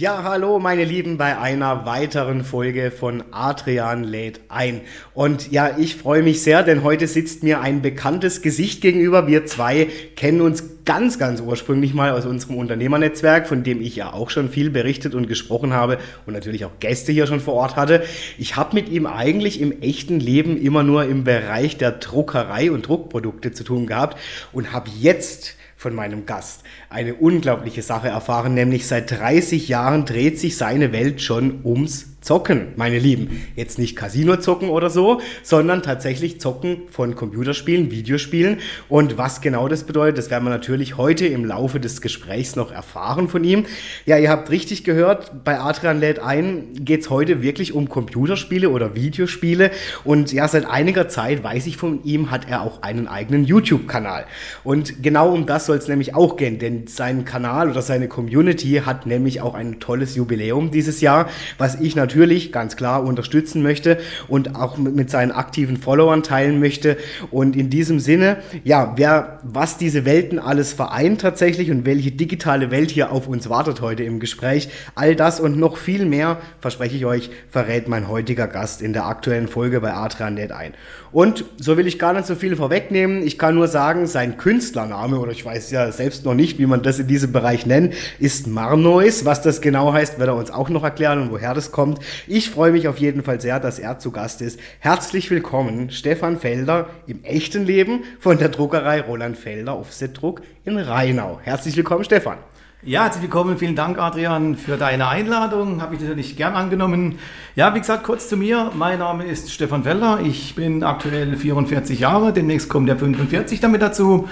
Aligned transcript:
Ja, 0.00 0.22
hallo 0.22 0.60
meine 0.60 0.84
Lieben 0.84 1.18
bei 1.18 1.36
einer 1.38 1.84
weiteren 1.84 2.44
Folge 2.44 2.92
von 2.92 3.24
Adrian 3.32 4.04
lädt 4.04 4.42
ein. 4.48 4.82
Und 5.12 5.50
ja, 5.50 5.76
ich 5.76 5.96
freue 5.96 6.22
mich 6.22 6.40
sehr, 6.40 6.62
denn 6.62 6.84
heute 6.84 7.08
sitzt 7.08 7.42
mir 7.42 7.60
ein 7.60 7.82
bekanntes 7.82 8.40
Gesicht 8.40 8.80
gegenüber. 8.80 9.26
Wir 9.26 9.44
zwei 9.46 9.88
kennen 10.14 10.40
uns 10.40 10.84
ganz, 10.84 11.18
ganz 11.18 11.40
ursprünglich 11.40 11.94
mal 11.94 12.12
aus 12.12 12.26
unserem 12.26 12.58
Unternehmernetzwerk, 12.58 13.48
von 13.48 13.64
dem 13.64 13.80
ich 13.80 13.96
ja 13.96 14.12
auch 14.12 14.30
schon 14.30 14.50
viel 14.50 14.70
berichtet 14.70 15.16
und 15.16 15.26
gesprochen 15.26 15.72
habe 15.72 15.98
und 16.26 16.32
natürlich 16.32 16.64
auch 16.64 16.78
Gäste 16.78 17.10
hier 17.10 17.26
schon 17.26 17.40
vor 17.40 17.54
Ort 17.54 17.74
hatte. 17.74 18.04
Ich 18.38 18.54
habe 18.54 18.76
mit 18.76 18.88
ihm 18.88 19.04
eigentlich 19.04 19.60
im 19.60 19.82
echten 19.82 20.20
Leben 20.20 20.62
immer 20.62 20.84
nur 20.84 21.06
im 21.06 21.24
Bereich 21.24 21.76
der 21.76 21.90
Druckerei 21.90 22.70
und 22.70 22.86
Druckprodukte 22.86 23.50
zu 23.50 23.64
tun 23.64 23.88
gehabt 23.88 24.16
und 24.52 24.72
habe 24.72 24.90
jetzt 24.96 25.56
von 25.76 25.92
meinem 25.92 26.24
Gast 26.24 26.62
eine 26.90 27.14
unglaubliche 27.14 27.82
Sache 27.82 28.08
erfahren, 28.08 28.54
nämlich 28.54 28.86
seit 28.86 29.10
30 29.10 29.68
Jahren 29.68 30.04
dreht 30.04 30.38
sich 30.38 30.56
seine 30.56 30.92
Welt 30.92 31.20
schon 31.20 31.60
ums 31.64 32.17
Zocken, 32.20 32.72
meine 32.74 32.98
Lieben. 32.98 33.46
Jetzt 33.54 33.78
nicht 33.78 33.94
Casino-Zocken 33.94 34.70
oder 34.70 34.90
so, 34.90 35.20
sondern 35.44 35.84
tatsächlich 35.84 36.40
Zocken 36.40 36.88
von 36.90 37.14
Computerspielen, 37.14 37.92
Videospielen. 37.92 38.58
Und 38.88 39.18
was 39.18 39.40
genau 39.40 39.68
das 39.68 39.84
bedeutet, 39.84 40.18
das 40.18 40.28
werden 40.28 40.42
wir 40.42 40.50
natürlich 40.50 40.96
heute 40.96 41.26
im 41.26 41.44
Laufe 41.44 41.78
des 41.78 42.00
Gesprächs 42.00 42.56
noch 42.56 42.72
erfahren 42.72 43.28
von 43.28 43.44
ihm. 43.44 43.66
Ja, 44.04 44.18
ihr 44.18 44.30
habt 44.30 44.50
richtig 44.50 44.82
gehört, 44.82 45.44
bei 45.44 45.60
Adrian 45.60 46.00
lädt 46.00 46.18
ein, 46.18 46.84
geht's 46.84 47.08
heute 47.08 47.40
wirklich 47.40 47.72
um 47.72 47.88
Computerspiele 47.88 48.68
oder 48.68 48.96
Videospiele. 48.96 49.70
Und 50.02 50.32
ja, 50.32 50.48
seit 50.48 50.68
einiger 50.68 51.08
Zeit 51.08 51.44
weiß 51.44 51.68
ich 51.68 51.76
von 51.76 52.02
ihm, 52.02 52.32
hat 52.32 52.48
er 52.48 52.62
auch 52.62 52.82
einen 52.82 53.06
eigenen 53.06 53.44
YouTube-Kanal. 53.44 54.26
Und 54.64 55.04
genau 55.04 55.32
um 55.32 55.46
das 55.46 55.66
soll 55.66 55.76
es 55.76 55.86
nämlich 55.86 56.16
auch 56.16 56.36
gehen, 56.36 56.58
denn 56.58 56.88
sein 56.88 57.24
Kanal 57.24 57.70
oder 57.70 57.80
seine 57.80 58.08
Community 58.08 58.82
hat 58.84 59.06
nämlich 59.06 59.40
auch 59.40 59.54
ein 59.54 59.78
tolles 59.78 60.16
Jubiläum 60.16 60.72
dieses 60.72 61.00
Jahr, 61.00 61.30
was 61.58 61.80
ich 61.80 61.94
natürlich 61.94 62.07
natürlich 62.08 62.52
ganz 62.52 62.76
klar 62.76 63.04
unterstützen 63.04 63.62
möchte 63.62 63.98
und 64.28 64.56
auch 64.56 64.78
mit 64.78 65.10
seinen 65.10 65.30
aktiven 65.30 65.76
Followern 65.76 66.22
teilen 66.22 66.58
möchte. 66.58 66.96
Und 67.30 67.54
in 67.54 67.68
diesem 67.68 68.00
Sinne, 68.00 68.38
ja, 68.64 68.94
wer, 68.96 69.40
was 69.42 69.76
diese 69.76 70.06
Welten 70.06 70.38
alles 70.38 70.72
vereint 70.72 71.20
tatsächlich 71.20 71.70
und 71.70 71.84
welche 71.84 72.10
digitale 72.10 72.70
Welt 72.70 72.90
hier 72.90 73.12
auf 73.12 73.28
uns 73.28 73.50
wartet 73.50 73.82
heute 73.82 74.04
im 74.04 74.20
Gespräch, 74.20 74.70
all 74.94 75.16
das 75.16 75.38
und 75.38 75.58
noch 75.58 75.76
viel 75.76 76.06
mehr, 76.06 76.38
verspreche 76.60 76.96
ich 76.96 77.04
euch, 77.04 77.30
verrät 77.50 77.88
mein 77.88 78.08
heutiger 78.08 78.46
Gast 78.46 78.80
in 78.80 78.94
der 78.94 79.04
aktuellen 79.04 79.46
Folge 79.46 79.82
bei 79.82 79.92
Atranet 79.92 80.50
ein. 80.50 80.72
Und 81.10 81.44
so 81.58 81.76
will 81.76 81.86
ich 81.86 81.98
gar 81.98 82.12
nicht 82.12 82.26
so 82.26 82.34
viel 82.34 82.54
vorwegnehmen. 82.56 83.26
Ich 83.26 83.38
kann 83.38 83.54
nur 83.54 83.68
sagen, 83.68 84.06
sein 84.06 84.36
Künstlername, 84.36 85.18
oder 85.18 85.32
ich 85.32 85.44
weiß 85.44 85.70
ja 85.70 85.90
selbst 85.90 86.24
noch 86.24 86.34
nicht, 86.34 86.58
wie 86.58 86.66
man 86.66 86.82
das 86.82 86.98
in 86.98 87.06
diesem 87.06 87.32
Bereich 87.32 87.64
nennt, 87.64 87.94
ist 88.18 88.46
Marnois. 88.46 89.24
Was 89.24 89.40
das 89.42 89.60
genau 89.60 89.92
heißt, 89.92 90.18
wird 90.18 90.28
er 90.28 90.36
uns 90.36 90.50
auch 90.50 90.68
noch 90.68 90.84
erklären 90.84 91.22
und 91.22 91.30
woher 91.30 91.54
das 91.54 91.72
kommt. 91.72 92.00
Ich 92.26 92.50
freue 92.50 92.72
mich 92.72 92.88
auf 92.88 92.98
jeden 92.98 93.22
Fall 93.22 93.40
sehr, 93.40 93.58
dass 93.60 93.78
er 93.78 93.98
zu 93.98 94.10
Gast 94.10 94.42
ist. 94.42 94.60
Herzlich 94.80 95.30
willkommen, 95.30 95.90
Stefan 95.90 96.38
Felder 96.38 96.88
im 97.06 97.24
echten 97.24 97.64
Leben 97.64 98.04
von 98.20 98.38
der 98.38 98.50
Druckerei 98.50 99.00
Roland 99.00 99.38
Felder 99.38 99.78
Offsetdruck 99.78 100.42
in 100.64 100.78
Rheinau. 100.78 101.40
Herzlich 101.42 101.76
willkommen, 101.76 102.04
Stefan. 102.04 102.38
Ja, 102.84 103.02
herzlich 103.02 103.22
willkommen. 103.22 103.58
Vielen 103.58 103.74
Dank, 103.74 103.98
Adrian, 103.98 104.54
für 104.54 104.76
deine 104.76 105.08
Einladung. 105.08 105.82
Habe 105.82 105.96
ich 105.96 106.00
natürlich 106.00 106.36
gern 106.36 106.54
angenommen. 106.54 107.18
Ja, 107.56 107.74
wie 107.74 107.80
gesagt, 107.80 108.04
kurz 108.04 108.28
zu 108.28 108.36
mir. 108.36 108.70
Mein 108.72 109.00
Name 109.00 109.24
ist 109.24 109.50
Stefan 109.50 109.82
Felder. 109.82 110.20
Ich 110.22 110.54
bin 110.54 110.84
aktuell 110.84 111.36
44 111.36 111.98
Jahre. 111.98 112.32
Demnächst 112.32 112.68
kommt 112.68 112.88
der 112.88 112.96
45 112.96 113.58
damit 113.58 113.82
dazu. 113.82 114.28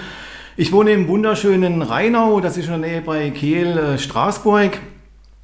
Ich 0.55 0.71
wohne 0.71 0.91
im 0.91 1.09
wunderschönen 1.09 1.81
Rheinau. 1.81 2.39
Das 2.39 2.55
ist 2.55 2.69
in 2.69 2.81
der 2.81 2.89
Nähe 2.89 3.01
bei 3.01 3.31
Kehl, 3.31 3.77
äh, 3.77 3.97
Straßburg. 3.97 4.79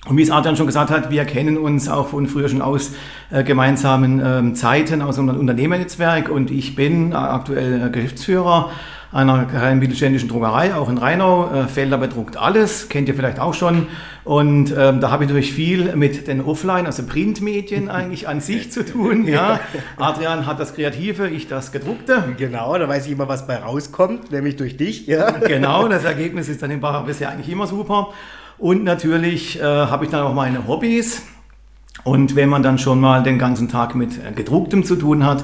Und 0.08 0.16
wie 0.16 0.22
es 0.22 0.32
Adrian 0.32 0.56
schon 0.56 0.68
gesagt 0.68 0.90
hat, 0.90 1.12
wir 1.12 1.26
kennen 1.26 1.58
uns 1.58 1.90
auch 1.90 2.08
von 2.08 2.28
früher 2.28 2.48
schon 2.48 2.62
aus 2.62 2.94
äh, 3.32 3.44
gemeinsamen 3.44 4.22
ähm, 4.24 4.56
Zeiten 4.56 5.02
aus 5.02 5.18
unserem 5.18 5.42
Unternehmernetzwerk 5.42 6.30
und 6.30 6.52
ich 6.52 6.76
bin 6.76 7.12
äh, 7.12 7.16
aktuell 7.16 7.88
äh, 7.88 7.90
Geschäftsführer 7.90 8.72
einer 9.14 9.46
kleinen 9.46 9.80
mittelständischen 9.80 10.28
Druckerei, 10.28 10.74
auch 10.74 10.90
in 10.90 10.98
Rheinau. 10.98 11.50
Äh, 11.54 11.68
Felder 11.68 11.98
bedruckt 11.98 12.36
alles, 12.36 12.90
kennt 12.90 13.08
ihr 13.08 13.14
vielleicht 13.14 13.40
auch 13.40 13.54
schon. 13.54 13.88
Und 14.24 14.74
ähm, 14.78 15.02
da 15.02 15.12
habe 15.12 15.24
ich 15.24 15.30
natürlich 15.30 15.54
viel 15.54 15.96
mit 15.96 16.28
den 16.28 16.42
Offline, 16.42 16.86
also 16.86 17.04
Printmedien 17.04 17.90
eigentlich 17.90 18.28
an 18.28 18.42
sich 18.42 18.72
zu 18.72 18.84
tun. 18.84 19.28
Ja. 19.28 19.60
Adrian 19.98 20.46
hat 20.46 20.60
das 20.60 20.74
Kreative, 20.74 21.30
ich 21.30 21.48
das 21.48 21.72
Gedruckte. 21.72 22.24
Genau, 22.38 22.78
da 22.78 22.90
weiß 22.90 23.06
ich 23.06 23.12
immer, 23.12 23.28
was 23.28 23.46
bei 23.46 23.58
rauskommt, 23.58 24.32
nämlich 24.32 24.56
durch 24.56 24.78
dich. 24.78 25.08
Ja. 25.08 25.32
Genau, 25.54 25.88
das 25.88 26.04
Ergebnis 26.04 26.48
ist 26.50 26.64
dann 26.64 26.72
im 26.72 26.82
bisher 27.06 27.30
eigentlich 27.30 27.50
immer 27.50 27.68
super. 27.68 28.10
Und 28.58 28.84
natürlich 28.84 29.60
äh, 29.60 29.64
habe 29.64 30.06
ich 30.06 30.12
dann 30.12 30.24
auch 30.24 30.34
meine 30.34 30.68
Hobbys. 30.68 31.24
Und 32.04 32.36
wenn 32.36 32.50
man 32.50 32.64
dann 32.64 32.78
schon 32.78 33.00
mal 33.00 33.24
den 33.24 33.38
ganzen 33.38 33.70
Tag 33.70 33.94
mit 33.94 34.18
äh, 34.18 34.32
gedrucktem 34.32 34.84
zu 34.84 34.96
tun 34.96 35.26
hat, 35.26 35.44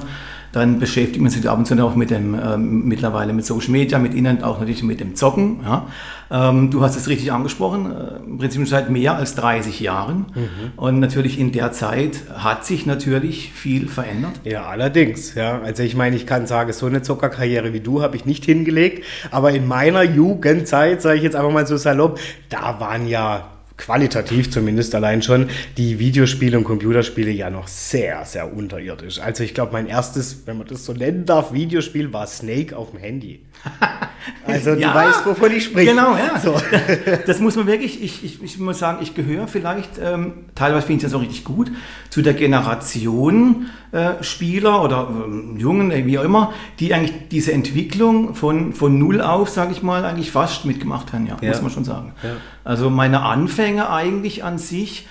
dann 0.52 0.78
beschäftigt 0.80 1.20
man 1.20 1.30
sich 1.30 1.48
ab 1.48 1.58
und 1.58 1.66
zu 1.66 1.80
auch 1.84 1.94
mit 1.94 2.10
dem, 2.10 2.34
ähm, 2.34 2.84
mittlerweile 2.86 3.32
mit 3.32 3.44
Social 3.46 3.70
Media, 3.70 3.98
mit 3.98 4.14
Internet, 4.14 4.42
auch 4.42 4.58
natürlich 4.58 4.82
mit 4.82 5.00
dem 5.00 5.14
Zocken. 5.14 5.60
Ja. 5.62 5.86
Ähm, 6.30 6.70
du 6.70 6.82
hast 6.82 6.96
es 6.96 7.08
richtig 7.08 7.32
angesprochen, 7.32 7.90
äh, 7.90 8.16
im 8.24 8.38
Prinzip 8.38 8.66
seit 8.68 8.90
mehr 8.90 9.16
als 9.16 9.34
30 9.36 9.80
Jahren. 9.80 10.26
Mhm. 10.34 10.72
Und 10.76 11.00
natürlich 11.00 11.38
in 11.38 11.52
der 11.52 11.72
Zeit 11.72 12.22
hat 12.34 12.64
sich 12.64 12.86
natürlich 12.86 13.52
viel 13.52 13.88
verändert. 13.88 14.40
Ja, 14.44 14.64
allerdings. 14.64 15.34
Ja. 15.34 15.60
Also 15.60 15.82
ich 15.82 15.96
meine, 15.96 16.16
ich 16.16 16.26
kann 16.26 16.46
sagen, 16.46 16.72
so 16.72 16.86
eine 16.86 17.02
Zockerkarriere 17.02 17.72
wie 17.72 17.80
du 17.80 18.02
habe 18.02 18.16
ich 18.16 18.24
nicht 18.24 18.44
hingelegt. 18.44 19.04
Aber 19.30 19.52
in 19.52 19.66
meiner 19.68 20.02
Jugendzeit, 20.02 21.02
sage 21.02 21.18
ich 21.18 21.22
jetzt 21.22 21.36
einfach 21.36 21.52
mal 21.52 21.66
so 21.66 21.76
salopp, 21.76 22.18
da 22.48 22.80
waren 22.80 23.06
ja 23.06 23.48
qualitativ 23.80 24.50
zumindest 24.50 24.94
allein 24.94 25.22
schon, 25.22 25.48
die 25.76 25.98
Videospiele 25.98 26.56
und 26.56 26.64
Computerspiele 26.64 27.30
ja 27.30 27.50
noch 27.50 27.66
sehr, 27.66 28.24
sehr 28.24 28.52
unterirdisch. 28.52 29.18
Also 29.18 29.42
ich 29.42 29.54
glaube, 29.54 29.72
mein 29.72 29.86
erstes, 29.86 30.46
wenn 30.46 30.58
man 30.58 30.66
das 30.66 30.84
so 30.84 30.92
nennen 30.92 31.24
darf, 31.24 31.52
Videospiel 31.52 32.12
war 32.12 32.26
Snake 32.26 32.76
auf 32.76 32.90
dem 32.90 33.00
Handy. 33.00 33.40
Also 34.46 34.70
ja, 34.70 34.92
du 34.92 34.94
weißt, 34.94 35.26
wovon 35.26 35.52
ich 35.52 35.64
spreche. 35.64 35.90
Genau, 35.90 36.16
ja. 36.16 36.38
So. 36.38 36.54
Das 37.26 37.40
muss 37.40 37.56
man 37.56 37.66
wirklich, 37.66 38.02
ich, 38.02 38.24
ich, 38.24 38.42
ich 38.42 38.58
muss 38.58 38.78
sagen, 38.78 38.98
ich 39.02 39.14
gehöre 39.14 39.48
vielleicht, 39.48 39.98
ähm, 40.02 40.32
teilweise 40.54 40.86
finde 40.86 41.04
ich 41.04 41.10
das 41.10 41.14
auch 41.14 41.22
richtig 41.22 41.44
gut, 41.44 41.70
zu 42.08 42.22
der 42.22 42.34
Generation 42.34 43.66
äh, 43.92 44.22
Spieler 44.22 44.82
oder 44.82 45.08
ähm, 45.10 45.56
Jungen, 45.58 45.90
wie 46.06 46.18
auch 46.18 46.24
immer, 46.24 46.52
die 46.78 46.94
eigentlich 46.94 47.28
diese 47.30 47.52
Entwicklung 47.52 48.34
von, 48.34 48.72
von 48.72 48.98
null 48.98 49.20
auf, 49.20 49.48
sage 49.48 49.72
ich 49.72 49.82
mal, 49.82 50.04
eigentlich 50.04 50.30
fast 50.30 50.64
mitgemacht 50.64 51.12
haben, 51.12 51.26
ja, 51.26 51.36
ja. 51.40 51.50
muss 51.50 51.62
man 51.62 51.70
schon 51.70 51.84
sagen. 51.84 52.12
Ja. 52.22 52.30
Also 52.64 52.90
meine 52.90 53.22
Anfänge 53.22 53.90
eigentlich 53.90 54.44
an 54.44 54.58
sich, 54.58 55.06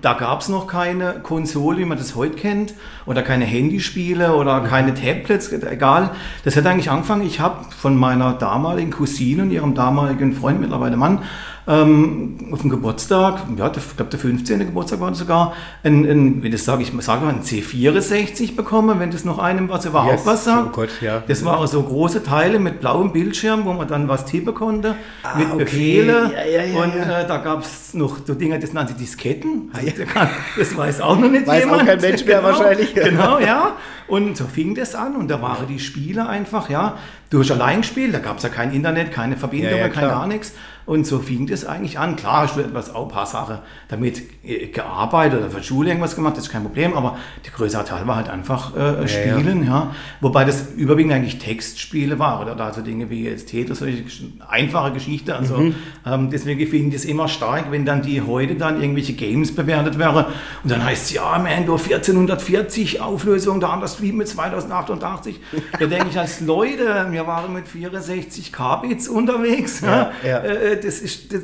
da 0.00 0.14
gab 0.14 0.40
es 0.40 0.48
noch 0.48 0.66
keine 0.66 1.14
Konsole, 1.22 1.78
wie 1.78 1.84
man 1.84 1.98
das 1.98 2.14
heute 2.14 2.36
kennt, 2.36 2.74
oder 3.06 3.22
keine 3.22 3.44
Handyspiele 3.44 4.34
oder 4.34 4.60
keine 4.60 4.94
Tablets, 4.94 5.52
egal. 5.52 6.10
Das 6.44 6.56
hat 6.56 6.66
eigentlich 6.66 6.90
angefangen. 6.90 7.26
Ich 7.26 7.40
habe 7.40 7.64
von 7.70 7.96
meiner 7.96 8.32
damaligen 8.34 8.90
Cousine 8.90 9.42
und 9.42 9.50
ihrem 9.50 9.74
damaligen 9.74 10.32
Freund, 10.32 10.60
mittlerweile 10.60 10.96
Mann, 10.96 11.20
ähm, 11.66 12.48
auf 12.50 12.62
dem 12.62 12.70
Geburtstag, 12.70 13.42
ja, 13.56 13.70
ich 13.74 13.96
glaube 13.96 14.10
der 14.10 14.18
15. 14.18 14.58
Geburtstag 14.60 15.00
war 15.00 15.10
das 15.10 15.20
sogar, 15.20 15.52
ein, 15.84 16.04
ein, 16.04 16.42
wenn 16.42 16.50
das 16.50 16.64
sage 16.64 16.82
ich, 16.82 16.92
sage 17.04 17.24
mal, 17.24 17.32
ein 17.32 17.42
C64 17.42 18.56
bekommen, 18.56 18.98
wenn 18.98 19.12
das 19.12 19.24
noch 19.24 19.38
einem 19.38 19.68
was 19.68 19.84
überhaupt 19.84 20.12
yes. 20.12 20.26
was 20.26 20.44
sagt. 20.44 20.68
Oh 20.70 20.72
Gott, 20.72 20.88
ja. 21.00 21.22
Das 21.28 21.44
waren 21.44 21.64
so 21.68 21.80
große 21.82 22.24
Teile 22.24 22.58
mit 22.58 22.80
blauem 22.80 23.12
Bildschirm, 23.12 23.64
wo 23.64 23.72
man 23.74 23.86
dann 23.86 24.08
was 24.08 24.24
tippen 24.24 24.54
konnte, 24.54 24.96
ah, 25.22 25.38
mit 25.38 25.52
okay. 25.52 25.64
Befehle. 25.64 26.32
Ja, 26.34 26.44
ja, 26.44 26.64
ja, 26.64 26.82
und 26.82 26.96
äh, 26.96 27.26
da 27.28 27.36
gab 27.38 27.62
es 27.62 27.94
noch 27.94 28.18
so 28.26 28.34
Dinge, 28.34 28.58
das 28.58 28.72
nannten 28.72 28.94
sie 28.94 29.04
Disketten. 29.04 29.70
Also, 29.72 29.92
das 30.58 30.76
weiß 30.76 31.00
auch 31.00 31.16
noch 31.16 31.30
nicht 31.30 31.46
weiß 31.46 31.60
jemand. 31.60 31.82
Weiß 31.82 31.88
auch 31.88 32.00
kein 32.00 32.00
Mensch 32.00 32.24
mehr 32.24 32.38
genau. 32.40 32.48
wahrscheinlich. 32.48 32.91
genau, 33.04 33.38
ja. 33.38 33.76
Und 34.06 34.36
so 34.36 34.44
fing 34.44 34.74
das 34.74 34.94
an 34.94 35.16
und 35.16 35.28
da 35.28 35.40
waren 35.40 35.66
die 35.66 35.78
Spiele 35.78 36.28
einfach, 36.28 36.68
ja, 36.68 36.98
durch 37.30 37.50
Alleinspiel, 37.50 38.12
da 38.12 38.18
gab 38.18 38.36
es 38.36 38.42
ja 38.42 38.48
kein 38.48 38.72
Internet, 38.72 39.12
keine 39.12 39.36
Verbindung, 39.36 39.70
Ja, 39.70 39.76
ja, 39.78 39.88
kein 39.88 40.08
gar 40.08 40.26
nichts. 40.26 40.52
Und 40.86 41.06
so 41.06 41.18
fing 41.20 41.46
das 41.46 41.64
eigentlich 41.64 41.98
an. 41.98 42.16
Klar, 42.16 42.44
ich 42.44 42.50
habe 42.52 42.62
etwas 42.62 42.94
auch 42.94 43.04
ein 43.06 43.12
paar 43.12 43.26
Sachen 43.26 43.58
damit 43.88 44.22
äh, 44.44 44.66
gearbeitet 44.66 45.40
oder 45.40 45.50
für 45.50 45.60
die 45.60 45.66
Schule 45.66 45.88
irgendwas 45.90 46.16
gemacht, 46.16 46.36
das 46.36 46.44
ist 46.44 46.50
kein 46.50 46.62
Problem, 46.62 46.94
aber 46.94 47.16
der 47.44 47.52
größere 47.52 47.84
Teil 47.84 48.06
war 48.06 48.16
halt 48.16 48.28
einfach 48.28 48.76
äh, 48.76 49.06
Spielen, 49.06 49.64
ja. 49.66 49.92
Wobei 50.20 50.44
das 50.44 50.72
überwiegend 50.76 51.12
eigentlich 51.12 51.38
Textspiele 51.38 52.18
waren 52.18 52.48
oder 52.48 52.64
also 52.64 52.80
Dinge 52.80 53.10
wie 53.10 53.24
jetzt 53.24 53.48
Tetris, 53.48 53.78
solche 53.78 54.04
einfache 54.48 54.92
Geschichte. 54.92 55.36
Also 55.36 55.56
Mhm. 55.56 55.74
ähm, 56.06 56.30
deswegen 56.30 56.66
finde 56.66 56.88
ich 56.96 57.02
das 57.02 57.04
immer 57.04 57.28
stark, 57.28 57.70
wenn 57.70 57.84
dann 57.84 58.02
die 58.02 58.20
heute 58.22 58.54
dann 58.54 58.80
irgendwelche 58.80 59.12
Games 59.12 59.54
bewertet 59.54 59.98
wären 59.98 60.24
und 60.62 60.70
dann 60.70 60.84
heißt 60.84 61.04
es 61.06 61.12
ja, 61.12 61.38
man, 61.38 61.64
nur 61.66 61.78
1440 61.78 63.00
Auflösung, 63.00 63.60
da 63.60 63.68
anders 63.70 64.00
wie 64.02 64.12
mit 64.12 64.28
2088. 64.28 65.40
da 65.78 65.86
denke 65.86 66.06
ich 66.10 66.18
als 66.18 66.40
Leute, 66.40 67.06
wir 67.10 67.26
waren 67.26 67.52
mit 67.52 67.68
64 67.68 68.52
Kbits 68.52 69.08
unterwegs. 69.08 69.80
Ja, 69.80 70.12
Ja, 70.22 70.28
ja. 70.28 70.38
Äh, 70.38 70.71
das 70.76 71.00
ist, 71.00 71.32
das, 71.32 71.42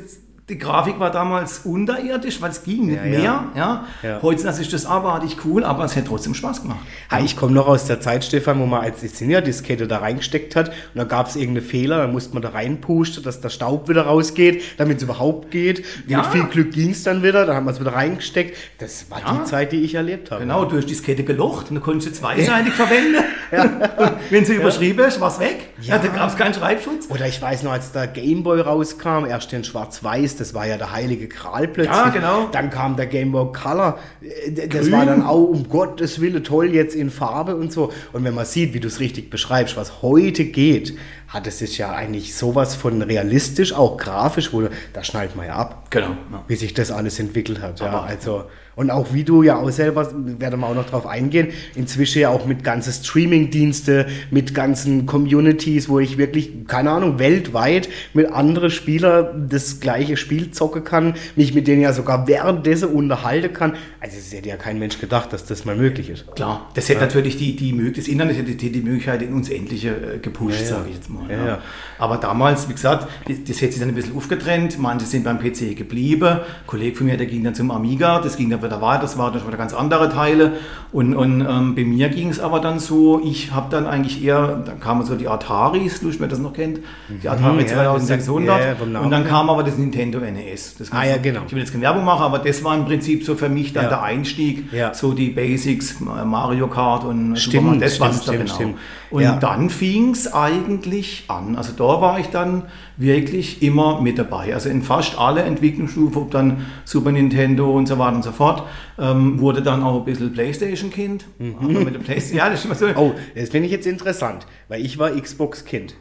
die 0.49 0.57
Grafik 0.57 0.99
war 0.99 1.11
damals 1.11 1.59
unterirdisch, 1.59 2.41
weil 2.41 2.51
es 2.51 2.63
ging 2.63 2.87
nicht 2.87 2.97
Ja, 2.97 3.03
mehr. 3.09 3.19
ja. 3.21 3.51
Ja. 3.55 3.85
Ja. 4.03 4.19
Heute 4.21 4.47
ist 4.47 4.73
das 4.73 4.85
abartig 4.85 5.37
cool, 5.45 5.63
aber 5.63 5.85
es 5.85 5.95
hätte 5.95 6.07
trotzdem 6.09 6.33
Spaß 6.33 6.61
gemacht. 6.63 6.79
Ha, 7.11 7.19
ich 7.19 7.37
komme 7.37 7.53
noch 7.53 7.67
aus 7.67 7.85
der 7.85 8.01
Zeit, 8.01 8.23
Stefan, 8.25 8.59
wo 8.59 8.65
man 8.65 8.81
als 8.81 9.01
Senior-Diskette 9.01 9.87
da 9.87 9.99
reingesteckt 9.99 10.55
hat 10.55 10.69
und 10.69 10.75
da 10.95 11.03
gab 11.03 11.27
es 11.27 11.35
irgendeinen 11.35 11.65
Fehler, 11.67 11.97
dann 11.99 12.11
musste 12.11 12.33
man 12.33 12.41
da 12.41 12.49
reinpusten, 12.49 13.23
dass 13.23 13.41
der 13.41 13.49
Staub 13.49 13.87
wieder 13.89 14.03
rausgeht, 14.03 14.63
damit 14.77 14.97
es 14.97 15.03
überhaupt 15.03 15.51
geht. 15.51 15.85
Ja. 16.07 16.17
Mit 16.19 16.27
viel 16.27 16.43
Glück 16.45 16.71
ging 16.73 16.89
es 16.91 17.03
dann 17.03 17.23
wieder, 17.23 17.45
dann 17.45 17.55
haben 17.55 17.65
wir 17.65 17.71
es 17.71 17.79
wieder 17.79 17.93
reingesteckt. 17.93 18.57
Das 18.79 19.05
war 19.09 19.19
die 19.19 19.43
Zeit, 19.45 19.71
die 19.71 19.81
ich 19.81 19.95
erlebt 19.95 20.31
habe. 20.31 20.41
Genau, 20.41 20.65
du 20.65 20.77
hast 20.77 20.85
die 20.85 20.89
Diskette 20.89 21.23
gelocht 21.23 21.69
und 21.69 21.75
dann 21.75 21.83
konntest 21.83 22.07
du 22.09 22.13
zweiseitig 22.21 22.73
verwenden. 22.73 23.23
Wenn 24.29 24.45
sie 24.45 24.55
überschrieben 24.55 25.05
ist, 25.05 25.19
war 25.19 25.29
es 25.31 25.39
weg. 25.39 25.69
Ja. 25.81 25.97
Da 25.97 26.07
gab 26.07 26.29
es 26.29 26.35
keinen 26.37 26.53
Schreibschutz. 26.53 27.07
Oder 27.09 27.27
ich 27.27 27.41
weiß 27.41 27.63
noch, 27.63 27.71
als 27.71 27.91
der 27.91 28.07
Gameboy 28.07 28.61
rauskam, 28.61 29.25
erst 29.27 29.51
in 29.53 29.63
Schwarz-Weiß, 29.63 30.35
das 30.39 30.53
war 30.53 30.65
ja 30.67 30.77
der 30.77 30.91
heilige 30.91 31.27
Gral 31.27 31.67
plötzlich. 31.67 31.95
Ja, 31.95 32.09
genau. 32.09 32.47
Dann 32.51 32.69
kam 32.69 32.95
der 32.95 33.05
Gameboy 33.07 33.51
Color, 33.53 33.97
äh, 34.21 34.67
das 34.67 34.81
Grün. 34.81 34.91
war 34.91 35.05
dann 35.05 35.23
auch 35.23 35.43
um 35.43 35.67
Gottes 35.69 36.19
Willen 36.21 36.43
toll 36.43 36.73
jetzt 36.73 36.95
in 36.95 37.09
Farbe 37.09 37.55
und 37.55 37.71
so. 37.71 37.91
Und 38.13 38.23
wenn 38.23 38.33
man 38.33 38.45
sieht, 38.45 38.73
wie 38.73 38.79
du 38.79 38.87
es 38.87 38.99
richtig 38.99 39.29
beschreibst, 39.29 39.77
was 39.77 40.01
heute 40.01 40.45
geht, 40.45 40.97
hat 41.27 41.45
es 41.47 41.59
sich 41.59 41.77
ja 41.77 41.91
eigentlich 41.91 42.35
sowas 42.35 42.75
von 42.75 43.01
realistisch, 43.01 43.73
auch 43.73 43.97
grafisch, 43.97 44.51
wo 44.53 44.67
da 44.93 45.03
schnallt 45.03 45.35
man 45.35 45.45
ja 45.47 45.55
ab, 45.55 45.87
Genau. 45.91 46.07
Ja. 46.31 46.43
wie 46.47 46.55
sich 46.55 46.73
das 46.73 46.91
alles 46.91 47.19
entwickelt 47.19 47.61
hat. 47.61 47.79
Ja, 47.79 47.87
Aber- 47.87 48.03
also 48.03 48.45
und 48.79 48.91
auch 48.91 49.13
wie 49.13 49.25
du 49.25 49.43
ja 49.43 49.57
auch 49.57 49.71
selber, 49.71 50.09
werden 50.39 50.61
wir 50.61 50.67
auch 50.67 50.73
noch 50.73 50.89
drauf 50.89 51.05
eingehen, 51.05 51.49
inzwischen 51.75 52.21
ja 52.21 52.29
auch 52.29 52.45
mit 52.45 52.63
ganzen 52.63 52.93
Streaming-Dienste, 52.93 54.07
mit 54.31 54.55
ganzen 54.55 55.05
Communities, 55.05 55.89
wo 55.89 55.99
ich 55.99 56.17
wirklich, 56.17 56.65
keine 56.65 56.91
Ahnung, 56.91 57.19
weltweit 57.19 57.89
mit 58.13 58.31
anderen 58.31 58.71
Spielern 58.71 59.49
das 59.49 59.81
gleiche 59.81 60.15
Spiel 60.15 60.51
zocken 60.51 60.85
kann, 60.85 61.15
mich 61.35 61.53
mit 61.53 61.67
denen 61.67 61.81
ja 61.81 61.91
sogar 61.91 62.25
währenddessen 62.29 62.87
unterhalten 62.87 63.51
kann. 63.51 63.73
Also 63.99 64.15
es 64.17 64.31
hätte 64.31 64.47
ja 64.47 64.55
kein 64.55 64.79
Mensch 64.79 64.97
gedacht, 64.97 65.33
dass 65.33 65.43
das 65.43 65.65
mal 65.65 65.75
möglich 65.75 66.09
ist. 66.09 66.33
Klar, 66.33 66.69
das 66.73 66.87
hätte 66.87 67.01
natürlich 67.01 67.35
die, 67.35 67.57
die 67.57 67.91
das 67.91 68.07
Internet 68.07 68.37
hätte 68.37 68.53
die, 68.55 68.71
die 68.71 68.79
Möglichkeit 68.79 69.21
in 69.23 69.33
uns 69.33 69.49
Endliche 69.49 69.89
äh, 69.89 70.19
gepusht, 70.19 70.61
Ja, 70.61 70.63
ja. 70.63 70.69
sage 70.69 70.89
ich 70.89 70.95
jetzt 70.95 71.09
mal. 71.09 71.29
Ja, 71.29 71.37
Ja, 71.37 71.45
ja. 71.45 71.61
Aber 71.97 72.15
damals, 72.15 72.69
wie 72.69 72.73
gesagt, 72.73 73.09
das, 73.27 73.35
das 73.45 73.61
hätte 73.61 73.73
sich 73.73 73.81
dann 73.81 73.89
ein 73.89 73.95
bisschen 73.95 74.15
aufgetrennt. 74.15 74.79
Manche 74.79 75.05
sind 75.05 75.25
beim 75.25 75.37
PC 75.37 75.75
geblieben. 75.75 76.29
Ein 76.29 76.39
Kollege 76.65 76.95
von 76.95 77.07
mir, 77.07 77.17
der 77.17 77.27
ging 77.27 77.43
dann 77.43 77.55
zum 77.55 77.71
Amiga, 77.71 78.21
das 78.21 78.37
ging 78.37 78.49
dann 78.49 78.68
wieder 78.69 78.81
weiter, 78.81 79.01
das 79.01 79.17
waren 79.17 79.33
schon 79.37 79.47
wieder 79.47 79.57
ganz 79.57 79.73
andere 79.73 80.09
Teile. 80.09 80.53
Und, 80.91 81.15
und 81.15 81.41
ähm, 81.41 81.75
bei 81.75 81.83
mir 81.83 82.09
ging 82.09 82.29
es 82.29 82.39
aber 82.39 82.59
dann 82.59 82.79
so, 82.79 83.21
ich 83.23 83.51
habe 83.51 83.67
dann 83.69 83.85
eigentlich 83.85 84.23
eher, 84.23 84.63
dann 84.65 84.79
kamen 84.79 85.05
so 85.05 85.15
die 85.15 85.27
Ataris, 85.27 85.99
du, 86.01 86.09
wer 86.19 86.27
das 86.27 86.39
noch 86.39 86.53
kennt, 86.53 86.79
die 87.21 87.29
Atari 87.29 87.53
Mhm, 87.53 87.59
ja, 87.59 87.67
2600. 87.67 88.59
ja, 88.59 88.65
ja, 88.93 88.99
und 88.99 89.11
dann 89.11 89.25
kam 89.27 89.49
aber 89.49 89.61
das 89.63 89.77
Nintendo 89.77 90.19
NES. 90.19 90.75
Das 90.79 90.91
Ah, 90.91 91.03
ja, 91.05 91.17
genau. 91.17 91.41
Ich 91.45 91.51
will 91.53 91.59
jetzt 91.59 91.71
keine 91.71 91.83
Werbung 91.83 92.05
machen, 92.05 92.23
aber 92.23 92.39
das 92.39 92.63
war 92.63 92.75
im 92.75 92.85
Prinzip 92.85 93.23
so 93.23 93.35
für 93.35 93.49
mich 93.49 93.73
dann 93.73 93.83
Ja. 93.83 93.89
der 93.89 94.03
Einstieg, 94.03 94.71
Ja. 94.73 94.93
so 94.93 95.13
die 95.13 95.29
Basics, 95.29 95.99
Mario 95.99 96.67
Kart 96.67 97.03
und 97.03 97.37
Stimmt, 97.37 97.81
das 97.81 97.99
war 97.99 98.09
es 98.09 98.23
da 98.23 98.31
genau. 98.33 98.53
stimmt. 98.53 98.77
Und 99.11 99.23
dann 99.41 99.69
fing 99.69 100.11
es 100.11 100.31
eigentlich 100.33 101.25
an. 101.27 101.55
Also 101.55 101.73
da 101.75 102.01
war 102.01 102.19
ich 102.19 102.27
dann 102.27 102.63
wirklich 102.99 103.63
immer 103.63 104.01
mit 104.01 104.19
dabei. 104.19 104.53
Also 104.53 104.69
in 104.69 104.83
fast 104.83 105.17
alle 105.17 105.41
Entwicklungsstufen, 105.43 106.21
ob 106.21 106.31
dann 106.31 106.67
Super 106.85 107.11
Nintendo 107.11 107.71
und 107.71 107.87
so 107.87 107.97
weiter 107.97 108.15
und 108.17 108.23
so 108.23 108.31
fort, 108.31 108.63
ähm, 108.99 109.39
wurde 109.39 109.61
dann 109.61 109.81
auch 109.81 109.99
ein 109.99 110.05
bisschen 110.05 110.31
Playstation-Kind. 110.33 111.25
Der 111.39 111.99
Playstation, 111.99 112.37
ja, 112.37 112.49
das 112.49 112.59
ist 112.59 112.65
immer 112.65 112.75
so. 112.75 112.87
Mhm. 112.87 112.93
Oh, 112.97 113.13
das 113.35 113.49
finde 113.49 113.67
ich 113.67 113.71
jetzt 113.71 113.87
interessant, 113.87 114.45
weil 114.67 114.85
ich 114.85 114.99
war 114.99 115.11
Xbox-Kind. 115.11 115.95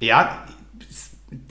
Ja, 0.00 0.44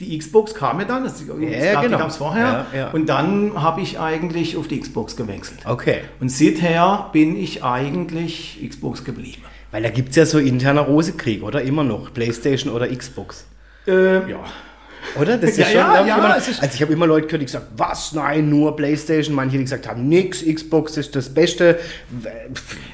die 0.00 0.18
Xbox 0.18 0.54
kam 0.54 0.80
ja 0.80 0.86
dann, 0.86 1.04
das, 1.04 1.22
Ja, 1.26 1.72
gab, 1.74 1.82
genau. 1.82 2.06
es 2.06 2.16
vorher. 2.16 2.66
Ja, 2.72 2.78
ja. 2.78 2.90
Und 2.90 3.06
dann 3.08 3.62
habe 3.62 3.82
ich 3.82 4.00
eigentlich 4.00 4.56
auf 4.56 4.68
die 4.68 4.80
Xbox 4.80 5.16
gewechselt. 5.16 5.60
Okay. 5.66 6.00
Und 6.20 6.30
seither 6.30 7.10
bin 7.12 7.36
ich 7.36 7.62
eigentlich 7.62 8.58
Xbox 8.66 9.04
geblieben. 9.04 9.42
Weil 9.70 9.82
da 9.82 9.90
gibt 9.90 10.10
es 10.10 10.16
ja 10.16 10.24
so 10.24 10.38
interner 10.38 10.82
Rosekrieg, 10.82 11.42
oder? 11.42 11.60
Immer 11.60 11.84
noch. 11.84 12.14
Playstation 12.14 12.72
oder 12.72 12.88
Xbox. 12.88 13.46
Äh, 13.86 14.30
ja. 14.30 14.38
Oder? 15.20 15.38
Das 15.38 15.50
ist 15.50 15.58
Ja, 15.58 15.64
schon, 15.66 15.74
ja, 15.74 16.00
ich, 16.00 16.06
ja, 16.08 16.16
immer, 16.18 16.36
es 16.36 16.60
also 16.60 16.74
ich 16.74 16.82
habe 16.82 16.92
immer 16.92 17.06
Leute 17.06 17.26
gehört, 17.26 17.42
die 17.42 17.46
gesagt 17.46 17.66
was, 17.76 18.12
nein, 18.12 18.48
nur 18.48 18.76
Playstation. 18.76 19.34
Manche, 19.34 19.58
die 19.58 19.64
gesagt 19.64 19.88
haben, 19.88 20.08
nix, 20.08 20.44
Xbox 20.44 20.96
ist 20.96 21.14
das 21.16 21.28
Beste. 21.28 21.78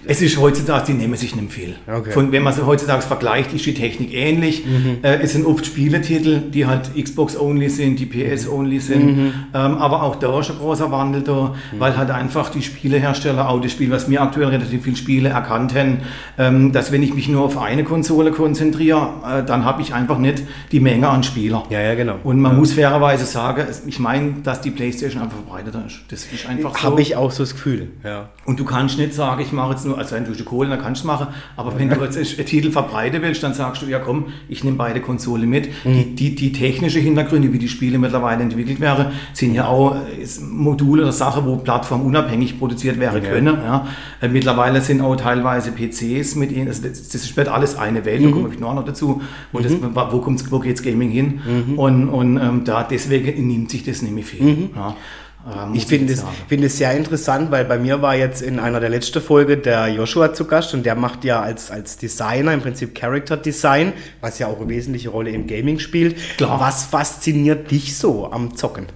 Es 0.07 0.21
ist 0.23 0.39
heutzutage, 0.39 0.87
die 0.89 0.93
nehmen 0.95 1.17
sich 1.17 1.35
nicht 1.37 1.53
viel. 1.53 1.77
Okay. 1.87 2.11
Von, 2.11 2.33
wenn 2.33 2.43
man 2.43 2.53
sie 2.53 2.67
heutzutage 2.67 3.03
vergleicht, 3.03 3.53
ist 3.53 3.65
die 3.67 3.75
Technik 3.75 4.13
ähnlich. 4.15 4.65
Äh, 5.03 5.21
es 5.23 5.33
sind 5.33 5.47
oft 5.47 5.65
Spieletitel, 5.67 6.41
die 6.41 6.67
halt 6.67 6.91
Xbox-only 7.01 7.69
sind, 7.69 7.99
die 7.99 8.07
PS-only 8.07 8.81
sind. 8.81 9.09
Ähm, 9.09 9.33
aber 9.53 10.03
auch 10.03 10.17
da 10.17 10.41
ist 10.41 10.51
ein 10.51 10.59
großer 10.59 10.91
Wandel 10.91 11.23
da, 11.23 11.55
weil 11.79 11.97
halt 11.97 12.11
einfach 12.11 12.51
die 12.51 12.63
Spielehersteller, 12.63 13.49
auch 13.49 13.61
das 13.61 13.73
Spiel, 13.73 13.91
was 13.91 14.09
mir 14.09 14.21
aktuell 14.21 14.49
relativ 14.49 14.85
viele 14.85 14.97
Spiele 14.97 15.29
erkannt 15.31 15.75
haben, 15.75 15.99
ähm, 16.39 16.73
dass 16.73 16.93
wenn 16.93 17.03
ich 17.03 17.15
mich 17.15 17.29
nur 17.29 17.43
auf 17.43 17.59
eine 17.59 17.85
Konsole 17.85 18.31
konzentriere, 18.31 19.09
äh, 19.25 19.43
dann 19.45 19.65
habe 19.65 19.83
ich 19.83 19.95
einfach 19.95 20.19
nicht 20.19 20.43
die 20.73 20.81
Menge 20.81 21.09
an 21.09 21.23
Spieler. 21.23 21.65
Ja, 21.71 21.81
ja, 21.81 21.95
genau. 21.95 22.02
Und 22.23 22.41
man 22.41 22.57
muss 22.57 22.73
fairerweise 22.73 23.25
sagen, 23.25 23.65
ich 23.87 23.99
meine, 23.99 24.35
dass 24.43 24.61
die 24.61 24.71
Playstation 24.71 25.23
einfach 25.23 25.37
verbreiteter 25.37 25.85
ist. 25.87 26.01
Das 26.09 26.25
ist 26.27 26.47
einfach 26.49 26.77
so. 26.77 26.83
Habe 26.85 27.03
ich 27.03 27.17
auch 27.17 27.31
so 27.31 27.43
das 27.43 27.53
Gefühl. 27.53 27.91
Ja. 28.05 28.31
Und 28.45 28.59
du 28.61 28.65
kannst 28.65 28.99
nicht 28.99 29.15
sagen, 29.15 29.41
ich 29.41 29.53
mache 29.53 29.73
jetzt 29.73 29.87
nur, 29.87 29.97
also 29.99 30.15
wenn 30.17 30.25
du 30.25 30.33
die 30.33 30.43
Kohle, 30.43 30.71
dann 30.71 30.81
kannst 30.81 31.03
du 31.05 31.09
es 31.09 31.13
machen, 31.19 31.29
aber 31.57 31.79
wenn 31.79 31.89
du 31.89 32.01
jetzt 32.03 32.17
einen 32.17 32.47
Titel 32.47 32.71
verbreiten 32.71 33.23
willst, 33.23 33.43
dann 33.43 33.55
sagst 33.55 33.83
du, 33.83 33.87
ja 33.87 33.99
komm, 33.99 34.27
ich 34.49 34.65
nehme 34.65 34.77
beide 34.77 35.01
Konsolen 35.01 35.49
mit. 35.49 35.69
Mhm. 35.85 35.93
Die, 35.95 36.15
die, 36.15 36.35
die 36.35 36.53
technische 36.53 36.99
Hintergründe, 36.99 37.53
wie 37.53 37.59
die 37.59 37.69
Spiele 37.69 37.99
mittlerweile 37.99 38.43
entwickelt 38.43 38.81
werden, 38.81 39.07
sind 39.33 39.55
ja 39.55 39.67
auch 39.67 39.97
Module 40.41 41.03
oder 41.03 41.13
Sachen, 41.13 41.47
wo 41.47 41.57
plattformunabhängig 41.57 42.59
produziert 42.59 42.99
werden 42.99 43.23
können. 43.23 43.55
Ja. 43.63 43.87
Äh, 44.21 44.29
Mittlerweile 44.29 44.81
sind 44.81 45.01
auch 45.01 45.15
teilweise 45.17 45.73
PCs 45.73 46.37
mit 46.37 46.53
ihnen, 46.53 46.69
also 46.69 46.83
das, 46.89 47.09
das 47.09 47.37
wird 47.37 47.49
alles 47.49 47.77
eine 47.77 48.05
Welt, 48.05 48.23
da 48.25 48.29
Mhm. 48.29 48.33
komme 48.33 48.49
ich 48.53 48.61
noch 48.61 48.85
dazu, 48.85 49.21
wo, 49.53 49.59
das, 49.61 49.73
wo, 49.81 50.19
kommt's, 50.19 50.51
wo 50.51 50.59
geht's 50.59 50.83
Gaming 50.83 51.11
hin? 51.11 51.41
Und, 51.77 51.92
und 52.09 52.37
ähm, 52.37 52.65
da 52.65 52.83
deswegen 52.85 53.47
nimmt 53.47 53.71
sich 53.71 53.85
das 53.85 54.03
mehr 54.03 54.25
viel. 54.25 54.71
Ja. 54.75 54.97
Äh, 55.45 55.67
muss 55.67 55.79
Ich 55.79 55.87
finde 55.87 56.13
es, 56.13 56.25
es 56.51 56.79
sehr 56.79 56.97
interessant, 56.97 57.51
weil 57.51 57.65
bei 57.65 57.79
mir 57.79 58.01
war 58.01 58.15
jetzt 58.15 58.43
in 58.43 58.59
einer 58.59 58.81
der 58.81 58.89
letzten 58.89 59.21
Folge 59.21 59.57
der 59.57 59.89
Joshua 59.89 60.33
zu 60.33 60.45
Gast 60.45 60.75
und 60.75 60.87
der 60.87 60.95
macht 60.95 61.25
ja 61.25 61.41
als, 61.41 61.71
als 61.71 61.97
Designer 61.97 62.53
im 62.53 62.61
Prinzip 62.61 62.95
Character 62.95 63.37
Design, 63.37 63.93
was 64.21 64.39
ja 64.39 64.47
auch 64.47 64.61
eine 64.61 64.69
wesentliche 64.69 65.11
Rolle 65.11 65.31
im 65.31 65.47
Gaming 65.47 65.79
spielt. 65.79 66.17
Klar. 66.37 66.61
Was 66.61 66.85
fasziniert 66.85 67.71
dich 67.71 67.97
so 67.97 68.31
am 68.31 68.57
Zocken? 68.57 68.87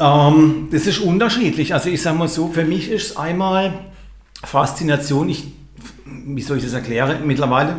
Ähm, 0.00 0.68
das 0.70 0.86
ist 0.86 0.98
unterschiedlich. 0.98 1.74
Also 1.74 1.88
ich 1.88 2.02
sage 2.02 2.18
mal 2.18 2.28
so, 2.28 2.48
für 2.48 2.64
mich 2.64 2.90
ist 2.90 3.10
es 3.10 3.16
einmal 3.16 3.72
Faszination. 4.44 5.28
Ich, 5.28 5.44
wie 6.04 6.42
soll 6.42 6.58
ich 6.58 6.64
das 6.64 6.72
erklären? 6.72 7.26
Mittlerweile, 7.26 7.76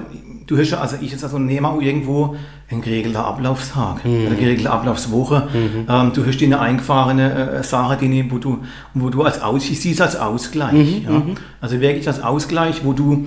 du 0.48 0.58
hast 0.58 0.72
ja, 0.72 0.80
also 0.80 0.98
ich 1.02 1.12
jetzt 1.12 1.24
also 1.24 1.40
nehme 1.40 1.68
auch 1.68 1.82
irgendwo 1.82 2.36
einen 2.70 2.82
geregelten 2.82 3.18
Ablaufstag, 3.22 4.04
Mhm. 4.06 4.28
eine 4.28 4.36
geregelte 4.36 4.72
Ablaufswoche. 4.72 5.48
Ähm, 5.88 6.12
du 6.14 6.26
hast 6.26 6.42
eine 6.42 6.60
eingefahrene 6.60 7.52
äh, 7.60 7.64
Sache, 7.64 7.98
die, 7.98 8.32
wo 8.32 8.38
du, 8.38 8.60
wo 8.94 9.10
du 9.10 9.24
als 9.24 9.42
Aus, 9.42 9.70
ich 9.70 9.86
es 9.86 10.02
als 10.02 10.16
Ausgleich. 10.16 10.74
Mhm, 10.74 11.14
ja? 11.14 11.22
Also 11.62 11.80
wirklich 11.82 12.08
als 12.08 12.22
Ausgleich, 12.24 12.84
wo 12.84 12.94
du 12.94 13.26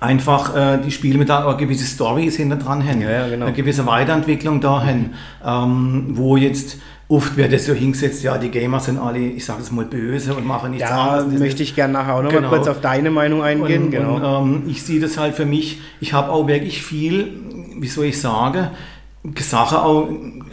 einfach 0.00 0.54
äh, 0.54 0.78
die 0.84 0.90
Spiele 0.90 1.18
mit 1.18 1.30
einer 1.30 1.54
gewissen 1.54 1.86
Story 1.86 2.30
hinter 2.30 2.56
dran 2.56 2.86
haben, 2.86 3.00
Ja, 3.00 3.10
ja, 3.10 3.28
genau. 3.28 3.46
eine 3.46 3.54
gewisse 3.54 3.86
Weiterentwicklung 3.86 4.60
dahin, 4.60 5.10
ähm, 5.44 6.08
wo 6.10 6.36
jetzt 6.36 6.78
oft 7.08 7.36
wird 7.36 7.52
das 7.52 7.66
so 7.66 7.72
hingesetzt, 7.72 8.22
ja, 8.24 8.36
die 8.36 8.50
Gamer 8.50 8.80
sind 8.80 8.98
alle, 8.98 9.18
ich 9.20 9.44
sage 9.44 9.62
es 9.62 9.70
mal, 9.70 9.84
böse 9.84 10.34
und 10.34 10.44
machen 10.46 10.72
nichts 10.72 10.88
Da 10.88 11.12
anderes. 11.14 11.32
Das 11.32 11.40
möchte 11.40 11.62
ich 11.62 11.74
gerne 11.74 11.92
nachher 11.92 12.14
auch 12.16 12.22
noch 12.22 12.30
Genau. 12.30 12.50
mal 12.50 12.56
kurz 12.56 12.68
auf 12.68 12.80
deine 12.80 13.10
Meinung 13.10 13.42
eingehen. 13.42 13.84
und, 13.84 13.90
genau. 13.92 14.40
und 14.42 14.54
ähm, 14.54 14.62
ich 14.66 14.82
sehe 14.82 14.98
das 15.00 15.16
halt 15.16 15.34
für 15.34 15.46
mich, 15.46 15.80
ich 16.00 16.12
habe 16.12 16.30
auch 16.32 16.46
wirklich 16.48 16.82
viel, 16.82 17.32
wie 17.78 17.86
soll 17.86 18.06
ich 18.06 18.20
sagen, 18.20 18.68
Sache 19.40 19.82
auch, 19.82 20.08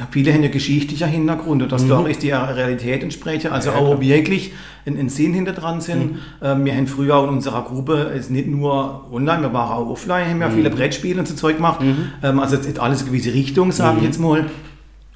viele 0.10 0.34
haben 0.34 0.42
ja 0.42 0.50
geschichtlicher 0.50 1.06
Hintergrund 1.06 1.62
oder 1.62 1.80
Mhm. 1.80 1.86
Stories, 1.86 2.18
die 2.20 2.28
der 2.28 2.56
Realität 2.56 3.04
entsprechen, 3.04 3.52
also 3.52 3.70
auch 3.72 4.00
wirklich 4.02 4.52
einen, 4.88 5.10
Sinn 5.10 5.34
hinter 5.34 5.52
dran 5.54 5.80
sind. 5.80 6.14
Mhm. 6.14 6.18
Ähm, 6.42 6.66
wir 6.66 6.76
haben 6.76 6.88
früher 6.88 7.24
in 7.24 7.30
unserer 7.30 7.64
Gruppe, 7.64 8.12
es 8.16 8.26
ist 8.26 8.32
nicht 8.32 8.48
nur 8.48 9.06
online, 9.12 9.44
wir 9.44 9.54
waren 9.54 9.72
auch 9.72 9.90
offline, 9.90 10.28
haben 10.28 10.42
ja 10.42 10.50
viele 10.50 10.70
Mhm. 10.72 10.76
Brettspiele 10.76 11.20
und 11.20 11.28
so 11.28 11.36
Zeug 11.36 11.58
gemacht. 11.58 11.82
Ähm, 12.24 12.40
also 12.40 12.56
es 12.58 12.68
hat 12.68 12.80
alles 12.80 13.02
eine 13.02 13.10
gewisse 13.12 13.34
Richtung, 13.34 13.72
sage 13.72 13.98
ich 14.00 14.06
jetzt 14.06 14.20
mal. 14.20 14.46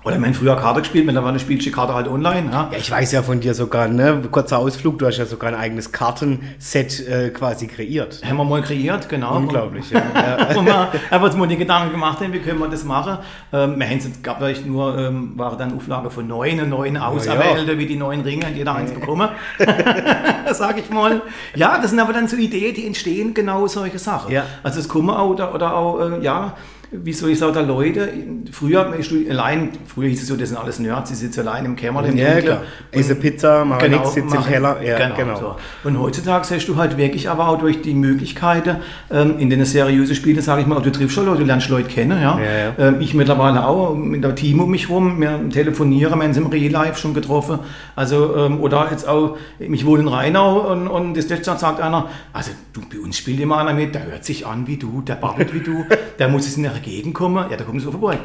Oder 0.07 0.15
haben 0.15 0.33
früher 0.33 0.55
Karte 0.55 0.79
gespielt, 0.79 1.05
mittlerweile 1.05 1.37
spielst 1.37 1.65
du 1.65 1.69
die 1.69 1.75
Karte 1.75 1.93
halt 1.93 2.07
online. 2.07 2.49
Ja. 2.49 2.69
Ja, 2.71 2.77
ich 2.77 2.89
weiß 2.89 3.11
ja 3.11 3.23
von 3.23 3.41
dir 3.41 3.53
sogar, 3.53 3.89
ne? 3.89 4.21
Kurzer 4.31 4.57
Ausflug, 4.57 4.97
du 4.99 5.05
hast 5.05 5.17
ja 5.17 5.25
sogar 5.25 5.49
ein 5.49 5.55
eigenes 5.55 5.91
Kartenset 5.91 7.07
äh, 7.07 7.29
quasi 7.29 7.67
kreiert. 7.67 8.21
Haben 8.25 8.37
wir 8.37 8.45
mal 8.45 8.61
kreiert, 8.61 9.09
genau. 9.09 9.35
Unglaublich, 9.35 9.91
ja. 9.91 10.01
ja. 10.15 10.55
Und 10.57 10.65
wir 10.65 10.91
haben 11.11 11.23
uns 11.23 11.35
mal 11.35 11.47
die 11.47 11.57
Gedanken 11.57 11.91
gemacht, 11.91 12.21
haben, 12.21 12.31
wie 12.31 12.39
können 12.39 12.59
wir 12.59 12.69
das 12.69 12.85
machen. 12.85 13.17
Ähm, 13.51 13.77
wir 13.77 13.85
haben 13.85 13.97
es 13.97 14.21
gab 14.23 14.37
vielleicht 14.37 14.65
nur, 14.65 14.97
ähm, 14.97 15.33
war 15.35 15.57
dann 15.57 15.75
Auflage 15.75 16.09
von 16.09 16.25
neun, 16.25 16.69
neun 16.69 16.95
Auserwählte, 16.95 17.77
wie 17.77 17.85
die 17.85 17.97
neuen 17.97 18.21
Ringe, 18.21 18.45
jeder 18.55 18.75
eins 18.75 18.91
bekommen. 18.91 19.27
Sag 20.53 20.79
ich 20.79 20.89
mal. 20.89 21.21
Ja, 21.53 21.79
das 21.81 21.89
sind 21.89 21.99
aber 21.99 22.13
dann 22.13 22.29
so 22.29 22.37
Ideen, 22.37 22.73
die 22.73 22.87
entstehen 22.87 23.33
genau 23.33 23.67
solche 23.67 23.99
Sachen. 23.99 24.31
Ja. 24.31 24.45
Also 24.63 24.79
es 24.79 24.87
kommen 24.87 25.09
auch, 25.09 25.31
oder, 25.31 25.53
oder 25.53 25.75
auch, 25.75 25.99
äh, 25.99 26.23
ja, 26.23 26.53
wie 26.91 27.11
soll 27.13 27.31
ich 27.31 27.39
sagen, 27.39 27.53
da 27.53 27.61
Leute, 27.61 28.09
früher, 28.51 28.93
allein, 29.29 29.69
früher 29.85 30.07
hieß 30.09 30.21
es 30.21 30.27
so, 30.27 30.35
das 30.37 30.49
sind 30.49 30.57
alles 30.57 30.79
Nerds, 30.79 31.09
die 31.09 31.15
sitzen 31.15 31.41
allein 31.47 31.65
im 31.65 31.75
Kämmerlein 31.75 32.11
im 32.13 32.17
Ja, 32.17 32.25
Dunkeln. 32.27 32.45
klar. 32.45 32.61
Esse 32.91 33.15
Pizza, 33.15 33.65
mache 33.65 33.81
Genau, 33.85 33.97
nichts, 33.99 34.13
sitze 34.13 34.27
im 34.35 34.39
machen- 34.41 34.51
Keller. 34.51 34.81
Ja, 34.81 34.97
genau. 34.97 35.15
genau. 35.15 35.39
So. 35.39 35.55
Und 35.89 35.99
heutzutage 35.99 36.45
siehst 36.45 36.67
du 36.69 36.75
halt 36.77 36.97
wirklich 36.97 37.29
aber 37.29 37.49
auch 37.49 37.57
durch 37.59 37.81
die 37.81 37.93
Möglichkeiten, 37.93 38.77
ähm, 39.11 39.35
in 39.39 39.49
den 39.49 39.65
seriösen 39.65 40.15
Spielen, 40.15 40.41
sage 40.41 40.61
ich 40.61 40.67
mal, 40.67 40.79
du 40.81 40.89
triffst 40.91 41.15
schon 41.15 41.25
Leute, 41.25 41.39
du 41.39 41.45
lernst 41.45 41.69
Leute 41.69 41.89
kennen. 41.89 42.21
Ja? 42.21 42.39
Ja, 42.39 42.87
Ähm, 42.87 42.97
ich 43.01 43.13
mittlerweile 43.13 43.67
auch 43.67 43.93
mit 43.95 44.23
dem 44.23 44.35
Team 44.35 44.59
um 44.61 44.71
mich 44.71 44.89
rum, 44.89 45.19
wir 45.19 45.49
telefonieren, 45.49 46.11
wir 46.13 46.21
haben 46.21 46.27
uns 46.29 46.37
im 46.37 46.47
Real 46.47 46.71
Life 46.71 46.99
schon 46.99 47.13
getroffen. 47.13 47.59
Also, 47.95 48.35
ähm, 48.37 48.61
oder 48.61 48.87
jetzt 48.91 49.07
auch, 49.07 49.37
ich 49.59 49.85
wohne 49.85 50.03
in 50.03 50.07
Rheinau 50.07 50.71
und, 50.71 50.87
und 50.87 51.17
das 51.17 51.27
letzte 51.29 51.51
Mal 51.51 51.57
sagt 51.57 51.81
einer, 51.81 52.07
also 52.33 52.51
du, 52.73 52.81
bei 52.89 52.99
uns 53.03 53.17
spielt 53.17 53.39
immer 53.39 53.57
einer 53.57 53.73
mit, 53.73 53.93
der 53.93 54.05
hört 54.05 54.23
sich 54.23 54.45
an 54.47 54.67
wie 54.67 54.77
du, 54.77 55.01
der 55.01 55.15
babbelt 55.15 55.53
wie 55.53 55.59
du, 55.59 55.85
der 56.19 56.29
muss 56.29 56.45
jetzt 56.45 56.57
in 56.57 56.63
der 56.63 56.76
Gegend 56.79 57.13
kommen, 57.13 57.45
ja, 57.49 57.55
da 57.57 57.63
kommen 57.63 57.79
sie 57.79 57.85
vorbei. 57.91 58.17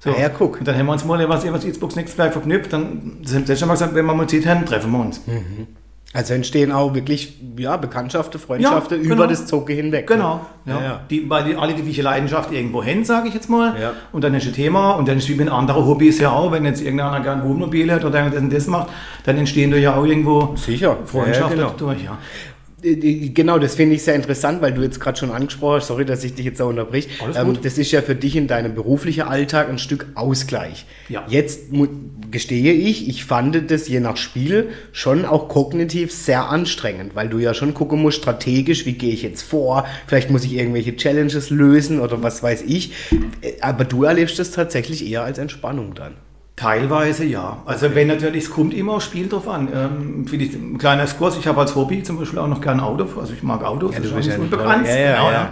So. 0.00 0.10
Ah 0.10 0.20
ja, 0.20 0.28
guck. 0.28 0.60
Und 0.60 0.68
dann 0.68 0.76
haben 0.78 0.86
wir 0.86 0.92
uns 0.92 1.04
mal 1.04 1.28
was, 1.28 1.44
was 1.52 1.66
Xbox 1.66 1.96
Netzwerk 1.96 2.32
verknüpft, 2.32 2.72
dann 2.72 3.18
das 3.22 3.34
haben 3.34 3.46
sie 3.46 3.56
schon 3.56 3.68
mal 3.68 3.74
gesagt, 3.74 3.94
wenn 3.94 4.06
wir 4.06 4.14
mal 4.14 4.28
Zeit 4.28 4.46
haben, 4.46 4.64
treffen 4.64 4.92
wir 4.92 5.00
uns. 5.00 5.20
Also 6.14 6.32
entstehen 6.32 6.72
auch 6.72 6.94
wirklich 6.94 7.38
ja, 7.58 7.76
Bekanntschaften, 7.76 8.40
Freundschaften 8.40 8.98
Ja, 9.00 9.04
über 9.04 9.14
genau. 9.16 9.26
das 9.28 9.44
Zocke 9.46 9.74
hinweg. 9.74 10.08
ne? 10.08 10.16
Genau. 10.16 10.40
Ja. 10.64 10.74
Ja, 10.76 10.82
ja. 10.82 11.00
Die, 11.10 11.28
weil 11.28 11.44
die 11.44 11.54
alle 11.56 11.74
die 11.74 11.82
gleiche 11.82 12.00
Leidenschaft 12.02 12.50
irgendwo 12.50 12.82
hin, 12.82 13.04
sage 13.04 13.28
ich 13.28 13.34
jetzt 13.34 13.50
mal. 13.50 13.78
Ja. 13.78 13.92
Und 14.12 14.24
dann 14.24 14.32
ist 14.34 14.46
ein 14.46 14.54
Thema 14.54 14.92
und 14.92 15.06
dann 15.06 15.18
ist 15.18 15.28
wie 15.28 15.34
mit 15.34 15.50
anderen 15.50 15.84
Hobbys 15.84 16.18
ja 16.18 16.30
auch, 16.30 16.50
wenn 16.50 16.64
jetzt 16.64 16.80
irgendeiner 16.80 17.20
gerne 17.20 17.42
Wohnmobil 17.44 17.92
hat 17.92 18.04
oder 18.06 18.30
das 18.30 18.40
und 18.40 18.50
das 18.52 18.66
macht, 18.68 18.88
dann 19.24 19.36
entstehen 19.36 19.70
da 19.70 19.76
ja 19.76 19.96
auch 19.96 20.04
irgendwo 20.06 20.54
Sicher. 20.56 20.96
Freundschaften 21.04 21.58
Ja, 21.58 21.66
genau. 21.66 21.76
dadurch. 21.78 22.02
Ja. 22.04 22.16
Äh, 22.82 23.28
Genau, 23.30 23.58
das 23.58 23.74
finde 23.74 23.94
ich 23.96 24.02
sehr 24.02 24.14
interessant, 24.14 24.62
weil 24.62 24.72
du 24.72 24.82
jetzt 24.82 25.00
gerade 25.00 25.18
schon 25.18 25.30
angesprochen 25.30 25.76
hast, 25.76 25.88
sorry, 25.88 26.04
dass 26.04 26.24
ich 26.24 26.34
dich 26.34 26.44
jetzt 26.44 26.60
auch 26.60 26.68
unterbrich. 26.68 27.08
Ähm, 27.36 27.58
das 27.62 27.78
ist 27.78 27.90
ja 27.92 28.02
für 28.02 28.14
dich 28.14 28.36
in 28.36 28.46
deinem 28.46 28.74
beruflichen 28.74 29.22
Alltag 29.22 29.68
ein 29.68 29.78
Stück 29.78 30.06
Ausgleich. 30.14 30.86
Ja. 31.08 31.24
Jetzt 31.28 31.70
gestehe 32.30 32.72
ich, 32.72 33.08
ich 33.08 33.24
fand 33.24 33.70
das 33.70 33.88
je 33.88 34.00
nach 34.00 34.16
Spiel 34.16 34.70
schon 34.92 35.24
auch 35.24 35.48
kognitiv 35.48 36.12
sehr 36.12 36.48
anstrengend, 36.48 37.14
weil 37.14 37.28
du 37.28 37.38
ja 37.38 37.54
schon 37.54 37.74
gucken 37.74 38.02
musst, 38.02 38.18
strategisch, 38.18 38.86
wie 38.86 38.92
gehe 38.92 39.12
ich 39.12 39.22
jetzt 39.22 39.42
vor, 39.42 39.86
vielleicht 40.06 40.30
muss 40.30 40.44
ich 40.44 40.54
irgendwelche 40.54 40.94
Challenges 40.96 41.50
lösen 41.50 42.00
oder 42.00 42.22
was 42.22 42.42
weiß 42.42 42.62
ich. 42.62 42.92
Äh, 43.40 43.52
Aber 43.60 43.84
du 43.84 44.04
erlebst 44.04 44.38
das 44.38 44.50
tatsächlich 44.50 45.08
eher 45.08 45.22
als 45.22 45.38
Entspannung 45.38 45.94
dann. 45.94 46.14
Teilweise 46.58 47.24
ja. 47.24 47.58
Also 47.66 47.94
wenn 47.94 48.08
natürlich, 48.08 48.44
es 48.44 48.50
kommt 48.50 48.74
immer 48.74 48.94
aufs 48.94 49.04
Spiel 49.04 49.28
drauf 49.28 49.48
an. 49.48 49.68
Ähm, 49.72 50.24
vielleicht 50.26 50.54
ein 50.54 50.76
kleiner 50.76 51.04
Exkurs, 51.04 51.36
ich 51.38 51.46
habe 51.46 51.60
als 51.60 51.76
Hobby 51.76 52.02
zum 52.02 52.18
Beispiel 52.18 52.40
auch 52.40 52.48
noch 52.48 52.60
gern 52.60 52.80
Auto, 52.80 53.06
also 53.20 53.32
ich 53.32 53.44
mag 53.44 53.62
Autos, 53.64 53.94
Ja, 53.94 54.00
das 54.00 54.10
ist 54.10 54.26
ja 54.26 54.38
unbekannt. 54.38 54.86
ja, 54.86 54.96
ja, 54.96 55.12
genau, 55.12 55.26
ja. 55.30 55.32
ja. 55.32 55.48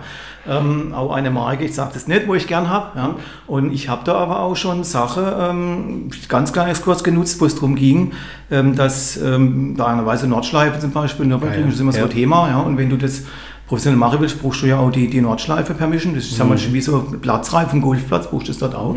Ähm, 0.59 0.93
auch 0.95 1.13
eine 1.13 1.31
Marke, 1.31 1.65
ich 1.65 1.75
sage 1.75 1.91
das 1.95 2.07
nicht, 2.09 2.27
wo 2.27 2.35
ich 2.35 2.47
gern 2.49 2.69
habe. 2.71 2.97
Ja. 2.99 3.15
Und 3.47 3.73
ich 3.73 3.89
habe 3.89 4.03
da 4.05 4.15
aber 4.15 4.41
auch 4.41 4.57
schon 4.57 4.83
Sache, 4.85 5.37
ähm, 5.41 6.09
ganz 6.29 6.53
kleiner 6.53 6.71
Exkurs 6.71 7.03
genutzt, 7.05 7.41
wo 7.41 7.47
es 7.47 7.55
darum 7.55 7.75
ging, 7.77 8.13
ähm, 8.51 8.75
dass 8.77 9.17
ähm, 9.17 9.75
da 9.77 9.87
eine 9.87 10.05
weiße 10.07 10.27
Nordschleife 10.29 10.79
zum 10.81 10.91
Beispiel, 10.93 11.27
Nürburgring, 11.27 11.57
Ah, 11.57 11.61
ja. 11.61 11.67
das 11.67 11.75
ist 11.75 11.81
immer 11.81 11.93
so 11.93 11.99
Ja. 11.99 12.05
ein 12.05 12.11
Thema. 12.11 12.49
Ja. 12.49 12.59
Und 12.61 12.79
wenn 12.79 12.91
du 12.91 12.97
das 12.97 13.23
professionell 13.67 13.99
machen 13.99 14.19
willst, 14.21 14.41
brauchst 14.41 14.63
du 14.63 14.67
ja 14.67 14.79
auch 14.79 14.91
die, 14.91 15.09
die 15.09 15.21
Nordschleife 15.21 15.75
Permission. 15.75 16.15
Das 16.15 16.25
ist 16.25 16.39
Mhm. 16.39 16.51
mhm. 16.51 16.73
wie 16.73 16.81
so 16.81 17.05
vom 17.69 17.81
Golfplatz, 17.83 18.29
brauchst 18.31 18.47
du 18.49 18.53
das 18.53 18.59
dort 18.59 18.75
auch. 18.75 18.95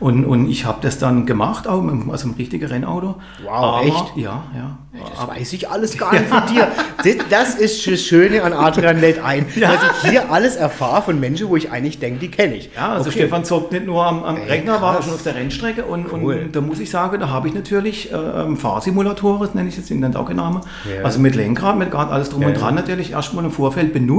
Und, 0.00 0.24
und 0.24 0.48
ich 0.48 0.64
habe 0.64 0.78
das 0.82 0.98
dann 0.98 1.26
gemacht, 1.26 1.66
auch 1.66 1.82
mit, 1.82 2.10
also 2.10 2.28
ein 2.28 2.34
richtiges 2.38 2.70
Rennauto. 2.70 3.16
Wow, 3.44 3.82
echt? 3.84 4.16
Ja, 4.16 4.44
ja. 4.54 4.78
Das 5.16 5.26
weiß 5.26 5.52
ich 5.54 5.70
alles 5.70 5.96
gar 5.98 6.12
nicht 6.12 6.26
von 6.28 6.42
dir. 6.46 6.68
Das, 6.98 7.16
das 7.30 7.54
ist 7.56 7.86
das 7.90 8.00
Schöne 8.02 8.42
an 8.42 8.52
Adrian 8.52 9.00
lädt 9.00 9.22
ein, 9.24 9.46
Ja. 9.56 9.72
dass 9.72 9.80
ich 10.04 10.10
hier 10.10 10.30
alles 10.30 10.54
erfahre 10.56 11.02
von 11.02 11.18
Menschen, 11.18 11.48
wo 11.48 11.56
ich 11.56 11.70
eigentlich 11.72 11.98
denke, 11.98 12.20
die 12.20 12.30
kenne 12.30 12.54
ich. 12.56 12.70
Ja, 12.76 12.90
also 12.92 13.08
Okay. 13.08 13.20
Stefan 13.20 13.44
zockt 13.44 13.72
nicht 13.72 13.86
nur 13.86 14.04
am, 14.04 14.22
am 14.22 14.36
Ey, 14.36 14.48
Rechner, 14.48 14.80
war 14.82 14.94
krass. 14.96 15.06
schon 15.06 15.14
auf 15.14 15.22
der 15.22 15.34
Rennstrecke 15.34 15.84
und, 15.84 16.12
Cool. 16.12 16.42
und 16.44 16.54
da 16.56 16.60
muss 16.60 16.78
ich 16.78 16.90
sagen, 16.90 17.18
da 17.20 17.28
habe 17.30 17.48
ich 17.48 17.54
natürlich 17.54 18.12
äh, 18.12 18.14
ähm, 18.16 18.56
Fahrsimulatoren, 18.56 19.40
das 19.40 19.54
nenne 19.54 19.68
ich 19.68 19.76
jetzt, 19.76 19.88
sind 19.88 20.00
dann 20.02 20.14
auch 20.14 20.28
Name. 20.32 20.60
Ja. 20.84 21.04
Also 21.04 21.18
mit 21.18 21.34
Lenkrad, 21.34 21.76
mit 21.78 21.90
gerade 21.90 22.10
alles 22.12 22.28
drum 22.30 22.42
Ja, 22.42 22.48
und 22.48 22.60
dran 22.60 22.74
natürlich 22.74 23.12
erstmal 23.12 23.44
im 23.44 23.50
Vorfeld 23.50 23.92
benutzt, 23.92 24.11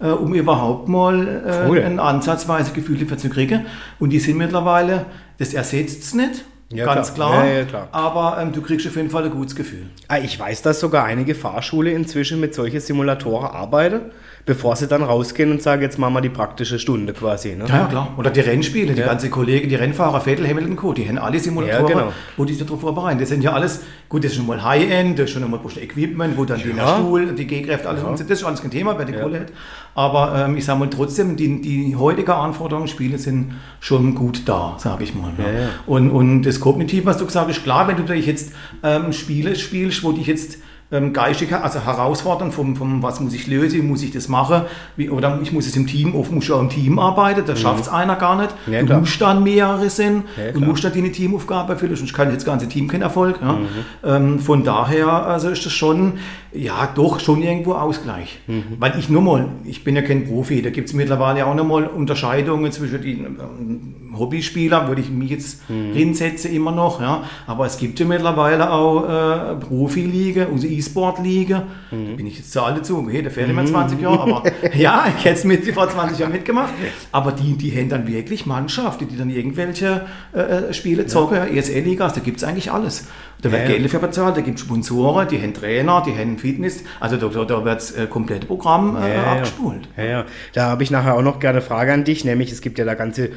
äh, 0.00 0.08
um 0.08 0.34
überhaupt 0.34 0.88
mal 0.88 1.26
äh, 1.44 1.68
Cool. 1.68 1.82
ein 1.82 1.98
ansatzweise 2.00 2.72
Gefühl 2.72 2.98
dafür 2.98 3.18
zu 3.18 3.28
kriegen. 3.28 3.66
Und 3.98 4.10
die 4.10 4.18
sind 4.20 4.36
mittlerweile, 4.38 5.06
das 5.38 5.54
ersetzt 5.54 6.02
es 6.02 6.14
nicht. 6.14 6.44
Ja, 6.70 6.84
ganz 6.84 7.14
klar. 7.14 7.30
klar. 7.32 7.46
Ja, 7.46 7.52
ja, 7.60 7.64
klar. 7.64 7.88
Aber 7.92 8.36
ähm, 8.42 8.52
du 8.52 8.60
kriegst 8.60 8.86
auf 8.86 8.94
jeden 8.96 9.08
Fall 9.08 9.24
ein 9.24 9.30
gutes 9.30 9.56
Gefühl. 9.56 9.86
Ah, 10.06 10.18
Ich 10.18 10.38
weiß, 10.38 10.60
dass 10.60 10.80
sogar 10.80 11.04
einige 11.04 11.34
Fahrschule 11.34 11.90
inzwischen 11.92 12.40
mit 12.40 12.52
solchen 12.54 12.80
Simulatoren 12.80 13.46
arbeiten, 13.46 14.00
bevor 14.48 14.76
sie 14.76 14.86
dann 14.88 15.02
rausgehen 15.02 15.52
und 15.52 15.60
sagen, 15.60 15.82
jetzt 15.82 15.98
machen 15.98 16.14
wir 16.14 16.22
die 16.22 16.30
praktische 16.30 16.78
Stunde 16.78 17.12
quasi. 17.12 17.50
Ne? 17.54 17.66
Ja, 17.68 17.80
ja, 17.80 17.86
klar. 17.86 18.14
Oder 18.16 18.30
die 18.30 18.40
Rennspiele, 18.40 18.94
die 18.94 19.00
Ja. 19.00 19.06
ganze 19.06 19.28
Kollegen, 19.28 19.68
die 19.68 19.74
Rennfahrer, 19.74 20.22
Vettel, 20.22 20.48
Hamilton, 20.48 20.74
Co., 20.74 20.94
die 20.94 21.06
haben 21.06 21.18
alle 21.18 21.38
Simulatoren, 21.38 21.86
Ja, 21.88 21.94
genau. 22.00 22.12
wo 22.38 22.46
die 22.46 22.54
sich 22.54 22.64
darauf 22.64 22.80
vorbereiten. 22.80 23.20
Das 23.20 23.28
sind 23.28 23.44
ja 23.44 23.52
alles, 23.52 23.82
gut, 24.08 24.24
das 24.24 24.30
ist 24.32 24.38
schon 24.38 24.46
mal 24.46 24.64
High-End, 24.64 25.18
das 25.18 25.26
ist 25.26 25.32
schon 25.32 25.48
mal 25.50 25.60
ein 25.62 25.82
Equipment, 25.82 26.38
wo 26.38 26.46
dann 26.46 26.60
Ja. 26.60 26.66
der 26.74 26.94
Stuhl, 26.96 27.34
die 27.34 27.46
Gehkräfte, 27.46 27.90
alles 27.90 28.02
umsetzt. 28.02 28.30
Das 28.30 28.38
ist 28.40 28.44
alles 28.46 28.62
kein 28.62 28.70
Thema, 28.70 28.96
wer 28.98 29.04
die 29.04 29.12
Ja. 29.12 29.20
Kohle 29.20 29.40
hat. 29.40 29.52
Aber 29.94 30.34
ähm, 30.46 30.56
ich 30.56 30.64
sage 30.64 30.78
mal 30.78 30.88
trotzdem, 30.88 31.36
die, 31.36 31.60
die 31.60 31.94
heutigen 31.96 32.30
Anforderungen, 32.30 32.88
Spiele 32.88 33.18
sind 33.18 33.52
schon 33.80 34.14
gut 34.14 34.42
da, 34.46 34.76
sage 34.78 35.04
ich 35.04 35.14
mal. 35.14 35.30
Ja. 35.36 35.44
Ja, 35.44 35.60
ja. 35.60 35.68
Und, 35.86 36.10
und 36.10 36.42
das 36.44 36.58
Kognitiv, 36.58 37.04
was 37.04 37.18
du 37.18 37.26
gesagt 37.26 37.50
hast, 37.50 37.62
klar, 37.64 37.86
wenn 37.86 37.96
du 37.98 38.04
dich 38.04 38.24
jetzt 38.26 38.52
ähm, 38.82 39.12
Spiele 39.12 39.56
spielst, 39.56 40.02
wo 40.04 40.12
dich 40.12 40.26
jetzt 40.26 40.58
ähm, 40.90 41.12
geistig, 41.12 41.54
also 41.54 41.84
herausfordern 41.84 42.50
vom, 42.50 42.74
vom, 42.74 43.02
was 43.02 43.20
muss 43.20 43.34
ich 43.34 43.46
lösen, 43.46 43.78
wie 43.78 43.82
muss 43.82 44.02
ich 44.02 44.10
das 44.10 44.28
machen, 44.28 44.62
wie, 44.96 45.10
oder 45.10 45.38
ich 45.42 45.52
muss 45.52 45.66
es 45.66 45.76
im 45.76 45.86
Team, 45.86 46.14
oft 46.14 46.32
muss 46.32 46.44
ich 46.44 46.52
auch 46.52 46.60
im 46.60 46.70
Team 46.70 46.98
arbeiten, 46.98 47.42
da 47.46 47.54
schafft 47.56 47.82
es 47.82 47.88
einer 47.88 48.16
gar 48.16 48.36
nicht. 48.40 48.54
Mhm. 48.66 48.72
Ja, 48.72 48.82
du 48.82 48.94
musst 48.94 49.20
dann 49.20 49.42
mehrere 49.42 49.90
sind, 49.90 50.24
Ja, 50.36 50.52
du 50.52 50.60
musst 50.60 50.84
dann 50.84 50.94
deine 50.94 51.12
Teamaufgabe 51.12 51.74
erfüllen, 51.74 51.94
sonst 51.94 52.14
kann 52.14 52.32
das 52.32 52.44
ganze 52.44 52.68
Team 52.68 52.88
keinen 52.88 53.02
Erfolg. 53.02 53.38
Ja. 53.42 53.52
Mhm. 53.52 53.66
Ähm, 54.02 54.38
von 54.38 54.64
daher 54.64 55.08
also 55.26 55.50
ist 55.50 55.66
das 55.66 55.72
schon, 55.72 56.14
ja 56.52 56.88
doch, 56.94 57.20
schon 57.20 57.42
irgendwo 57.42 57.74
Ausgleich. 57.74 58.38
Mhm. 58.46 58.64
Weil 58.78 58.98
ich 58.98 59.10
nur 59.10 59.20
mal, 59.20 59.48
ich 59.64 59.84
bin 59.84 59.94
ja 59.94 60.02
kein 60.02 60.26
Profi, 60.26 60.62
da 60.62 60.70
gibt 60.70 60.88
es 60.88 60.94
mittlerweile 60.94 61.44
auch 61.44 61.54
nochmal 61.54 61.86
Unterscheidungen 61.86 62.72
zwischen 62.72 63.02
den 63.02 63.18
ähm, 63.26 64.07
Hobbyspielern, 64.16 64.88
würde 64.88 65.00
ich 65.00 65.10
mich 65.10 65.30
jetzt 65.30 65.68
Mhm. 65.68 65.92
hinsetze 65.92 66.48
immer 66.48 66.72
noch, 66.72 67.00
ja. 67.00 67.22
aber 67.46 67.66
es 67.66 67.78
gibt 67.78 67.98
ja 68.00 68.06
mittlerweile 68.06 68.70
auch 68.70 69.04
äh, 69.04 69.54
Profiliga, 69.56 70.46
also 70.52 70.66
E-Sport-Liga, 70.66 71.64
Mhm. 71.90 72.16
bin 72.16 72.26
ich 72.26 72.36
jetzt 72.38 72.52
zu 72.52 72.62
alle 72.62 72.82
zu, 72.82 72.98
okay, 72.98 73.22
da 73.22 73.30
fehlen 73.30 73.50
immer 73.50 73.64
20 73.64 74.00
Jahre, 74.00 74.20
aber 74.22 74.42
ja, 74.74 75.06
ich 75.16 75.24
hätte 75.24 75.36
es 75.38 75.44
mit 75.44 75.66
vor 75.72 75.88
20 75.88 76.18
Jahren 76.18 76.32
mitgemacht, 76.32 76.72
aber 77.12 77.32
die, 77.32 77.56
die 77.56 77.70
haben 77.76 77.88
dann 77.88 78.06
wirklich 78.06 78.46
Mannschaften, 78.46 79.08
die 79.08 79.16
dann 79.16 79.30
irgendwelche 79.30 80.02
äh, 80.34 80.40
äh, 80.40 80.72
Spiele 80.74 81.06
zocken, 81.06 81.36
ja. 81.36 81.44
ESL-Ligas, 81.46 82.12
da 82.14 82.20
gibt 82.20 82.38
es 82.38 82.44
eigentlich 82.44 82.70
alles. 82.72 83.06
Da 83.40 83.52
wird 83.52 83.62
Ja. 83.62 83.68
Geld 83.68 83.84
dafür 83.84 84.00
bezahlt, 84.00 84.36
da 84.36 84.40
gibt 84.40 84.58
es 84.58 84.64
Sponsoren, 84.64 85.28
die 85.28 85.40
haben 85.40 85.54
Trainer, 85.54 86.02
die 86.04 86.10
haben 86.12 86.38
Fitness, 86.38 86.82
also 86.98 87.16
da, 87.16 87.28
da, 87.28 87.44
da 87.44 87.64
wird 87.64 87.76
das 87.76 87.92
äh, 87.92 88.06
komplette 88.08 88.46
Programm 88.46 88.96
äh, 88.96 89.14
ja. 89.14 89.22
abgespult. 89.32 89.88
Ja, 89.96 90.04
ja. 90.04 90.24
Da 90.54 90.64
habe 90.70 90.82
ich 90.82 90.90
nachher 90.90 91.14
auch 91.14 91.22
noch 91.22 91.38
gerne 91.38 91.58
eine 91.58 91.66
Frage 91.66 91.92
an 91.92 92.02
dich, 92.02 92.24
nämlich 92.24 92.50
es 92.50 92.60
gibt 92.60 92.78
ja 92.80 92.84
da 92.84 92.94
ganze, 92.94 93.30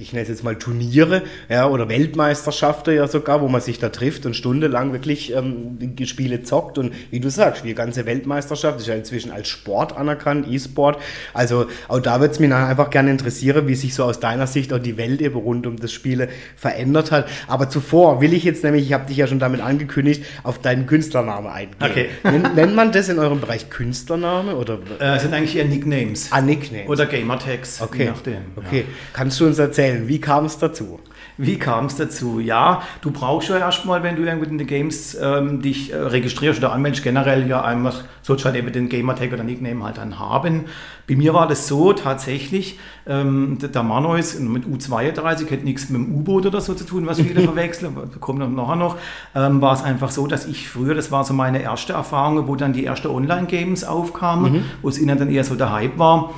ich 0.00 0.12
nenne 0.18 0.22
es 0.24 0.28
jetzt 0.28 0.44
mal 0.44 0.56
Turniere, 0.56 1.22
ja, 1.48 1.68
oder 1.68 1.88
Weltmeisterschaften 1.88 2.94
ja 2.94 3.06
sogar, 3.06 3.40
wo 3.40 3.48
man 3.48 3.60
sich 3.60 3.78
da 3.78 3.88
trifft 3.88 4.26
und 4.26 4.34
stundenlang 4.34 4.92
wirklich 4.92 5.32
ähm, 5.34 5.78
die 5.80 6.06
Spiele 6.06 6.42
zockt 6.42 6.78
und 6.78 6.92
wie 7.10 7.20
du 7.20 7.30
sagst, 7.30 7.64
die 7.64 7.74
ganze 7.74 8.06
Weltmeisterschaft 8.06 8.80
ist 8.80 8.86
ja 8.88 8.94
inzwischen 8.94 9.30
als 9.30 9.48
Sport 9.48 9.96
anerkannt, 9.96 10.46
E-Sport. 10.50 10.98
Also 11.32 11.66
auch 11.88 12.00
da 12.00 12.20
würde 12.20 12.32
es 12.32 12.40
mich 12.40 12.52
einfach 12.52 12.90
gerne 12.90 13.10
interessieren, 13.10 13.66
wie 13.68 13.74
sich 13.74 13.94
so 13.94 14.04
aus 14.04 14.20
deiner 14.20 14.46
Sicht 14.46 14.72
auch 14.72 14.78
die 14.78 14.96
Welt 14.96 15.20
eben 15.20 15.36
rund 15.36 15.66
um 15.66 15.76
das 15.76 15.92
Spiele 15.92 16.28
verändert 16.56 17.10
hat. 17.12 17.28
Aber 17.46 17.68
zuvor 17.70 18.20
will 18.20 18.32
ich 18.32 18.44
jetzt 18.44 18.64
nämlich, 18.64 18.84
ich 18.84 18.92
habe 18.92 19.06
dich 19.06 19.16
ja 19.16 19.26
schon 19.26 19.38
damit 19.38 19.60
angekündigt, 19.60 20.24
auf 20.42 20.58
deinen 20.60 20.86
Künstlernamen 20.86 21.46
eingehen. 21.46 21.76
Okay. 21.80 22.08
Nennt, 22.24 22.54
nennt 22.56 22.74
man 22.74 22.92
das 22.92 23.08
in 23.08 23.18
eurem 23.18 23.40
Bereich 23.40 23.70
Künstlername 23.70 24.56
oder 24.56 24.78
Äh, 24.98 25.18
sind 25.20 25.34
eigentlich 25.34 25.56
eher 25.56 25.64
Nicknames 25.66 26.28
Ah, 26.30 26.40
Nickname. 26.40 26.86
oder 26.88 27.06
Gamertags, 27.06 27.78
je 27.78 27.84
Okay. 27.84 28.04
nachdem. 28.06 28.38
Okay. 28.56 28.84
Kannst 29.12 29.38
du 29.40 29.46
uns 29.46 29.58
erzählen, 29.58 30.07
wie 30.08 30.20
kam 30.20 30.44
es 30.44 30.58
dazu? 30.58 30.98
Wie 31.36 31.56
kam 31.56 31.86
es 31.86 31.96
dazu? 31.96 32.40
Ja, 32.40 32.82
du 33.00 33.10
brauchst 33.10 33.48
ja 33.48 33.58
erstmal, 33.58 34.02
wenn 34.02 34.16
du 34.16 34.22
irgendwo 34.22 34.48
in 34.48 34.58
den 34.58 34.66
Games 34.66 35.16
ähm, 35.20 35.62
dich 35.62 35.92
äh, 35.92 35.96
registrierst 35.96 36.58
oder 36.58 36.72
anmeldest, 36.72 37.04
generell 37.04 37.48
ja 37.48 37.62
einfach, 37.62 38.02
sollst 38.22 38.44
halt 38.44 38.56
eben 38.56 38.72
den 38.72 38.88
Gamertag 38.88 39.32
oder 39.32 39.44
Nickname 39.44 39.84
halt 39.84 39.98
dann 39.98 40.18
haben. 40.18 40.64
Bei 41.08 41.14
mir 41.14 41.34
war 41.34 41.46
das 41.46 41.68
so 41.68 41.92
tatsächlich, 41.92 42.78
ähm, 43.06 43.58
der 43.60 43.82
Manois 43.82 44.38
mit 44.40 44.64
U32 44.64 45.50
hat 45.50 45.64
nichts 45.64 45.88
mit 45.88 46.00
dem 46.00 46.14
U-Boot 46.14 46.46
oder 46.46 46.60
so 46.60 46.74
zu 46.74 46.84
tun, 46.84 47.06
was 47.06 47.20
viele 47.20 47.42
verwechseln, 47.44 47.96
kommt 48.20 48.40
noch 48.40 48.50
nachher 48.50 48.76
noch, 48.76 48.96
ähm, 49.34 49.60
war 49.60 49.74
es 49.74 49.82
einfach 49.82 50.10
so, 50.10 50.26
dass 50.26 50.44
ich 50.44 50.68
früher, 50.68 50.94
das 50.94 51.12
war 51.12 51.24
so 51.24 51.34
meine 51.34 51.62
erste 51.62 51.92
Erfahrung, 51.92 52.48
wo 52.48 52.56
dann 52.56 52.72
die 52.72 52.84
ersten 52.84 53.08
Online-Games 53.08 53.84
aufkamen, 53.84 54.52
mhm. 54.52 54.64
wo 54.82 54.88
es 54.88 54.98
ihnen 54.98 55.18
dann 55.18 55.30
eher 55.30 55.44
so 55.44 55.54
der 55.54 55.72
Hype 55.72 55.98
war 55.98 56.34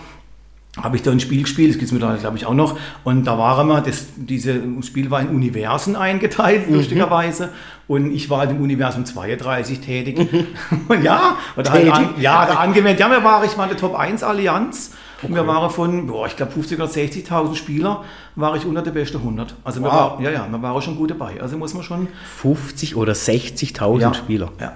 habe 0.76 0.96
ich 0.96 1.02
da 1.02 1.10
ein 1.10 1.18
Spiel 1.18 1.42
gespielt, 1.42 1.70
das 1.70 1.78
gibt 1.78 1.86
es 1.86 1.92
mittlerweile, 1.92 2.20
glaube 2.20 2.36
ich, 2.36 2.46
auch 2.46 2.54
noch. 2.54 2.78
Und 3.02 3.24
da 3.24 3.36
war 3.36 3.60
immer, 3.60 3.80
das, 3.80 4.06
dieses 4.16 4.86
Spiel 4.86 5.10
war 5.10 5.20
in 5.20 5.28
Universen 5.28 5.96
eingeteilt, 5.96 6.68
mhm. 6.68 6.76
lustigerweise. 6.76 7.48
Und 7.88 8.12
ich 8.12 8.30
war 8.30 8.38
halt 8.38 8.50
im 8.52 8.60
Universum 8.60 9.04
32 9.04 9.80
tätig. 9.80 10.32
Mhm. 10.32 10.46
Und 10.88 11.02
ja, 11.02 11.36
oder 11.56 11.72
halt 11.72 11.90
an, 11.90 12.14
ja, 12.20 12.46
da 12.46 12.54
angewendet. 12.54 13.00
Ja, 13.00 13.10
wir 13.10 13.24
waren, 13.24 13.44
ich 13.44 13.58
war 13.58 13.64
in 13.64 13.70
der 13.70 13.78
Top 13.78 13.96
1 13.96 14.22
Allianz. 14.22 14.92
Okay. 15.18 15.26
Und 15.26 15.34
wir 15.34 15.46
waren 15.46 15.70
von, 15.70 16.06
boah, 16.06 16.26
ich 16.28 16.36
glaube 16.36 16.52
50 16.52 16.78
oder 16.78 16.88
60.000 16.88 17.54
Spieler, 17.56 18.04
war 18.36 18.54
ich 18.54 18.64
unter 18.64 18.80
der 18.80 18.92
besten 18.92 19.18
100. 19.18 19.56
Also 19.64 19.82
wow. 19.82 19.86
wir 19.86 19.92
war, 19.92 20.20
ja, 20.22 20.30
ja, 20.30 20.48
wir 20.48 20.62
waren 20.62 20.80
schon 20.80 20.96
gut 20.96 21.10
dabei. 21.10 21.42
Also 21.42 21.58
muss 21.58 21.74
man 21.74 21.82
schon... 21.82 22.08
50 22.38 22.94
oder 22.94 23.12
60.000 23.12 24.00
ja, 24.00 24.14
Spieler? 24.14 24.52
Ja, 24.60 24.72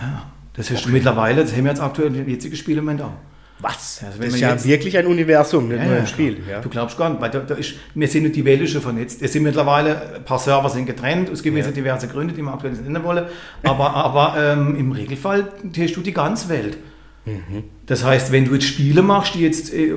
ja. 0.00 0.22
Das 0.54 0.70
ist 0.70 0.84
okay. 0.84 0.92
mittlerweile, 0.92 1.42
das 1.42 1.52
haben 1.52 1.64
wir 1.64 1.70
jetzt 1.70 1.82
aktuell, 1.82 2.26
jetzige 2.26 2.56
Spiele 2.56 2.78
im 2.78 2.86
Moment 2.86 3.02
auch. 3.02 3.12
Was? 3.60 4.02
Also 4.04 4.18
das 4.20 4.34
ist 4.34 4.40
ja 4.40 4.64
wirklich 4.64 4.98
ein 4.98 5.06
Universum, 5.06 5.68
nicht 5.68 5.78
ja, 5.78 5.86
nur 5.86 5.96
ein 5.96 6.06
Spiel. 6.06 6.42
Ja. 6.48 6.60
Du 6.60 6.68
glaubst 6.68 6.98
gar 6.98 7.08
nicht, 7.08 7.22
weil 7.22 7.30
da, 7.30 7.38
da 7.38 7.54
ist, 7.54 7.74
wir 7.94 8.06
sind 8.06 8.24
nicht 8.24 8.36
die 8.36 8.44
Welt 8.44 8.68
schon 8.68 8.82
vernetzt. 8.82 9.22
Es 9.22 9.32
sind 9.32 9.44
mittlerweile 9.44 10.16
ein 10.16 10.24
paar 10.24 10.38
Server 10.38 10.68
sind 10.68 10.84
getrennt, 10.84 11.30
es 11.30 11.42
gibt 11.42 11.56
ja. 11.56 11.70
diverse 11.70 12.06
Gründe, 12.06 12.34
die 12.34 12.42
man 12.42 12.54
aktuell 12.54 12.74
nicht 12.74 12.84
nennen 12.84 13.02
wollen. 13.02 13.24
Aber, 13.62 13.90
aber 13.94 14.34
ähm, 14.38 14.76
im 14.76 14.92
Regelfall 14.92 15.48
hast 15.76 15.96
du 15.96 16.00
die 16.02 16.12
ganze 16.12 16.50
Welt. 16.50 16.76
Mhm. 17.24 17.64
Das 17.86 18.04
heißt, 18.04 18.30
wenn 18.30 18.44
du 18.44 18.54
jetzt 18.54 18.66
Spiele 18.66 19.02
machst, 19.02 19.34
die 19.34 19.40
jetzt, 19.40 19.72
äh, 19.72 19.94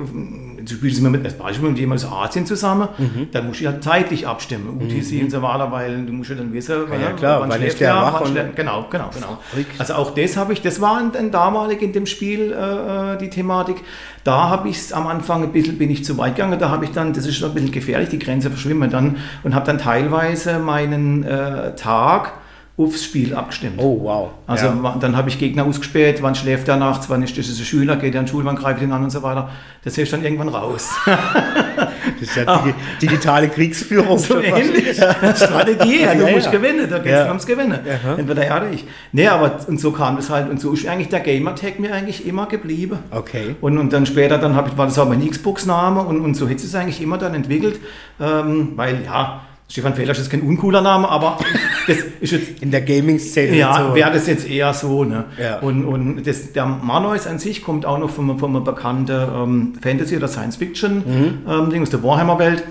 du 0.64 0.74
spielst 0.74 0.98
immer 0.98 1.10
mit, 1.10 1.24
als 1.24 1.34
Beispiel 1.34 1.68
mit 1.68 1.78
jemandem 1.78 2.08
aus 2.08 2.12
Asien 2.30 2.46
zusammen, 2.46 2.88
mhm. 2.98 3.28
dann 3.32 3.46
musst 3.46 3.60
du 3.60 3.64
ja 3.64 3.80
zeitlich 3.80 4.26
abstimmen. 4.26 4.80
UTC 4.80 5.12
mhm. 5.12 5.24
und 5.24 5.30
so 5.30 5.42
weiter, 5.42 5.70
weil 5.70 6.04
du 6.04 6.12
musst 6.12 6.30
ja 6.30 6.36
dann 6.36 6.52
wissen, 6.52 6.74
ja, 6.90 7.00
ja 7.00 7.12
klar, 7.12 7.40
wann 7.40 7.52
schläft 7.52 7.80
der 7.80 7.94
wach 7.94 8.22
Genau, 8.54 8.86
genau, 8.90 9.10
genau. 9.12 9.38
Also 9.78 9.94
auch 9.94 10.14
das 10.14 10.36
habe 10.36 10.52
ich, 10.52 10.62
das 10.62 10.80
war 10.80 11.02
dann 11.12 11.30
damalig 11.30 11.82
in 11.82 11.92
dem 11.92 12.06
Spiel 12.06 12.52
äh, 12.52 13.14
äh 13.14 13.18
die 13.18 13.30
Thematik. 13.30 13.82
Da 14.24 14.48
habe 14.48 14.68
ich 14.68 14.76
es 14.76 14.92
am 14.92 15.06
Anfang 15.06 15.42
ein 15.42 15.52
bisschen, 15.52 15.78
bin 15.78 15.90
ich 15.90 16.04
zu 16.04 16.18
weit 16.18 16.36
gegangen, 16.36 16.58
da 16.58 16.68
habe 16.68 16.84
ich 16.84 16.92
dann, 16.92 17.12
das 17.12 17.26
ist 17.26 17.36
schon 17.36 17.50
ein 17.50 17.54
bisschen 17.54 17.72
gefährlich, 17.72 18.08
die 18.10 18.18
Grenze 18.18 18.50
verschwimmen 18.50 18.90
dann 18.90 19.16
und 19.42 19.54
habe 19.54 19.66
dann 19.66 19.78
teilweise 19.78 20.58
meinen 20.58 21.24
äh, 21.24 21.74
Tag 21.74 22.32
aufs 22.80 23.04
Spiel 23.04 23.34
abgestimmt. 23.34 23.78
Oh, 23.78 24.00
wow. 24.02 24.30
Also 24.46 24.66
ja. 24.66 24.96
dann 25.00 25.16
habe 25.16 25.28
ich 25.28 25.38
Gegner 25.38 25.64
ausgespäht, 25.64 26.22
wann 26.22 26.34
schläft 26.34 26.68
er 26.68 26.76
nachts, 26.76 27.08
wann 27.08 27.22
ist 27.22 27.36
das 27.36 27.48
ein 27.48 27.64
Schüler, 27.64 27.96
geht 27.96 28.14
er 28.14 28.20
in 28.20 28.26
die 28.26 28.30
Schule, 28.30 28.44
wann 28.44 28.56
greift 28.56 28.82
ihn 28.82 28.92
an 28.92 29.04
und 29.04 29.10
so 29.10 29.22
weiter. 29.22 29.50
Das 29.84 29.94
hilft 29.94 30.12
dann 30.12 30.22
irgendwann 30.22 30.48
raus. 30.48 30.90
das 31.06 32.28
ist 32.28 32.36
ja 32.36 32.64
die 32.64 33.06
digitale 33.06 33.48
Kriegsführung. 33.48 34.18
So 34.18 34.38
ähnlich. 34.40 34.96
Strategie, 34.96 36.02
ja, 36.02 36.14
du 36.14 36.26
ja, 36.26 36.32
musst 36.32 36.46
ja. 36.46 36.52
gewinnen, 36.52 36.88
da 36.88 36.98
geht 36.98 37.12
es 37.12 37.18
ja. 37.20 37.28
ums 37.28 37.46
Gewinnen. 37.46 37.78
Aha. 37.80 38.16
Entweder 38.16 38.44
er 38.44 38.56
oder 38.56 38.70
ich. 38.70 38.84
Nee, 39.12 39.28
aber 39.28 39.58
und 39.66 39.80
so 39.80 39.92
kam 39.92 40.18
es 40.18 40.30
halt, 40.30 40.50
und 40.50 40.60
so 40.60 40.72
ist 40.72 40.86
eigentlich 40.86 41.08
der 41.08 41.20
Gamertag 41.20 41.78
mir 41.78 41.94
eigentlich 41.94 42.26
immer 42.26 42.46
geblieben. 42.46 42.98
Okay. 43.10 43.56
Und, 43.60 43.78
und 43.78 43.92
dann 43.92 44.06
später, 44.06 44.38
dann 44.38 44.52
ich, 44.52 44.76
war 44.76 44.86
das 44.86 44.98
auch 44.98 45.08
mein 45.08 45.28
Xbox-Name 45.28 46.02
und, 46.02 46.20
und 46.20 46.34
so 46.34 46.48
hat 46.48 46.56
es 46.56 46.74
eigentlich 46.74 47.00
immer 47.00 47.18
dann 47.18 47.34
entwickelt, 47.34 47.80
ähm, 48.20 48.72
weil 48.76 49.04
ja, 49.04 49.42
Stefan 49.70 49.94
Fehler 49.94 50.10
ist 50.10 50.28
kein 50.28 50.42
uncooler 50.42 50.80
Name, 50.80 51.08
aber 51.08 51.38
das 51.86 51.98
ist 52.20 52.32
jetzt. 52.32 52.60
In 52.60 52.72
der 52.72 52.80
Gaming-Szene. 52.80 53.56
Ja, 53.56 53.88
so. 53.88 53.94
wäre 53.94 54.12
das 54.12 54.26
jetzt 54.26 54.48
eher 54.48 54.74
so. 54.74 55.04
Ne? 55.04 55.26
Ja. 55.40 55.60
Und, 55.60 55.84
und 55.84 56.26
das, 56.26 56.52
der 56.52 56.66
Marnois 56.66 57.28
an 57.28 57.38
sich 57.38 57.62
kommt 57.62 57.86
auch 57.86 57.98
noch 57.98 58.10
von, 58.10 58.36
von 58.36 58.50
einer 58.50 58.64
bekannten 58.64 59.12
ähm, 59.12 59.72
Fantasy- 59.80 60.16
oder 60.16 60.26
Science-Fiction-Ding 60.26 61.38
mhm. 61.46 61.74
ähm, 61.76 61.82
aus 61.82 61.90
der 61.90 62.02
Warhammer-Welt. 62.02 62.64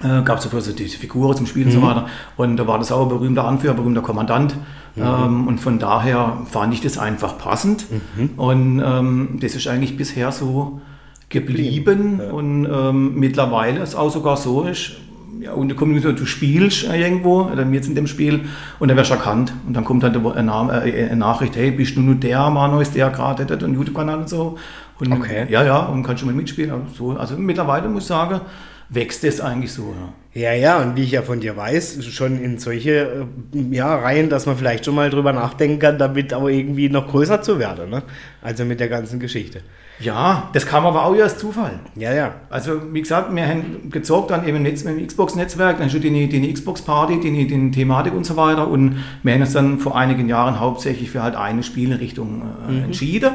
Äh, 0.00 0.22
Gab 0.22 0.38
es 0.38 0.44
dafür 0.44 0.60
so 0.60 0.72
diese 0.72 0.96
Figuren 0.96 1.36
zum 1.36 1.46
Spiel 1.46 1.64
mhm. 1.64 1.70
und 1.70 1.74
so 1.74 1.80
mhm. 1.80 1.86
weiter. 1.86 2.06
Und 2.36 2.56
da 2.56 2.68
war 2.68 2.78
das 2.78 2.92
auch 2.92 3.02
ein 3.02 3.08
berühmter 3.08 3.44
Anführer, 3.44 3.74
berühmter 3.74 4.02
Kommandant. 4.02 4.54
Mhm. 4.94 5.02
Ähm, 5.02 5.48
und 5.48 5.58
von 5.58 5.80
daher 5.80 6.38
fand 6.48 6.72
ich 6.72 6.80
das 6.80 6.98
einfach 6.98 7.36
passend. 7.36 7.86
Mhm. 7.90 8.30
Und 8.36 8.82
ähm, 8.84 9.38
das 9.40 9.56
ist 9.56 9.66
eigentlich 9.66 9.96
bisher 9.96 10.30
so 10.30 10.80
geblieben. 11.28 12.20
Ja. 12.22 12.32
Und 12.32 12.68
ähm, 12.72 13.14
mittlerweile 13.18 13.80
ist 13.80 13.96
auch 13.96 14.10
sogar 14.10 14.36
so, 14.36 14.62
ist, 14.62 14.92
ja, 15.40 15.52
und 15.52 15.68
du, 15.68 16.12
du 16.12 16.26
spielst 16.26 16.84
irgendwo, 16.84 17.44
dann 17.44 17.72
jetzt 17.72 17.88
in 17.88 17.94
dem 17.94 18.06
Spiel, 18.06 18.40
und 18.78 18.88
dann 18.88 18.96
wirst 18.96 19.10
du 19.10 19.14
erkannt. 19.14 19.52
Und 19.66 19.74
dann 19.74 19.84
kommt 19.84 20.04
halt 20.04 20.16
eine, 20.16 20.86
äh, 20.86 21.06
eine 21.06 21.16
Nachricht, 21.16 21.56
hey, 21.56 21.70
bist 21.70 21.96
du 21.96 22.00
nur 22.00 22.14
der 22.14 22.50
Manuel, 22.50 22.86
der 22.94 23.10
gerade 23.10 23.46
einen 23.52 23.74
YouTube-Kanal 23.74 24.18
und 24.18 24.28
so. 24.28 24.58
Und, 24.98 25.12
okay. 25.12 25.46
Ja, 25.48 25.64
ja, 25.64 25.80
und 25.80 26.02
kannst 26.04 26.22
du 26.22 26.26
mal 26.26 26.34
mitspielen. 26.34 26.70
Also, 26.70 27.12
also 27.12 27.36
mittlerweile 27.36 27.88
muss 27.88 28.04
ich 28.04 28.08
sagen, 28.08 28.40
wächst 28.88 29.24
es 29.24 29.40
eigentlich 29.40 29.72
so. 29.72 29.94
Ja. 30.34 30.42
ja, 30.42 30.52
ja, 30.52 30.82
und 30.82 30.96
wie 30.96 31.02
ich 31.02 31.12
ja 31.12 31.22
von 31.22 31.40
dir 31.40 31.56
weiß, 31.56 32.04
schon 32.04 32.40
in 32.40 32.58
solche 32.58 33.26
äh, 33.54 33.58
ja, 33.70 33.94
Reihen, 33.96 34.28
dass 34.28 34.46
man 34.46 34.56
vielleicht 34.56 34.84
schon 34.84 34.94
mal 34.94 35.10
drüber 35.10 35.32
nachdenken 35.32 35.78
kann, 35.78 35.98
damit 35.98 36.32
aber 36.32 36.50
irgendwie 36.50 36.88
noch 36.88 37.08
größer 37.08 37.42
zu 37.42 37.58
werden. 37.58 37.90
Ne? 37.90 38.02
Also 38.42 38.64
mit 38.64 38.80
der 38.80 38.88
ganzen 38.88 39.18
Geschichte. 39.18 39.62
Ja, 40.02 40.48
das 40.52 40.66
kam 40.66 40.84
aber 40.84 41.04
auch 41.04 41.14
ja 41.14 41.24
als 41.24 41.38
Zufall. 41.38 41.78
Ja, 41.94 42.12
ja. 42.12 42.34
Also, 42.50 42.92
wie 42.92 43.00
gesagt, 43.00 43.34
wir 43.34 43.46
haben 43.46 43.90
gezockt 43.90 44.30
dann 44.30 44.46
eben 44.46 44.62
mit 44.62 44.84
dem 44.84 45.06
Xbox-Netzwerk, 45.06 45.78
dann 45.78 45.90
schon 45.90 46.00
die, 46.00 46.28
die 46.28 46.52
Xbox-Party, 46.52 47.20
die, 47.20 47.46
die 47.46 47.70
Thematik 47.70 48.12
und 48.12 48.26
so 48.26 48.36
weiter. 48.36 48.68
Und 48.68 48.96
wir 49.22 49.32
haben 49.32 49.40
uns 49.40 49.52
dann 49.52 49.78
vor 49.78 49.96
einigen 49.96 50.28
Jahren 50.28 50.58
hauptsächlich 50.58 51.10
für 51.10 51.22
halt 51.22 51.36
eine 51.36 51.62
Spielrichtung 51.62 52.42
äh, 52.68 52.72
mhm. 52.72 52.84
entschieden. 52.84 53.32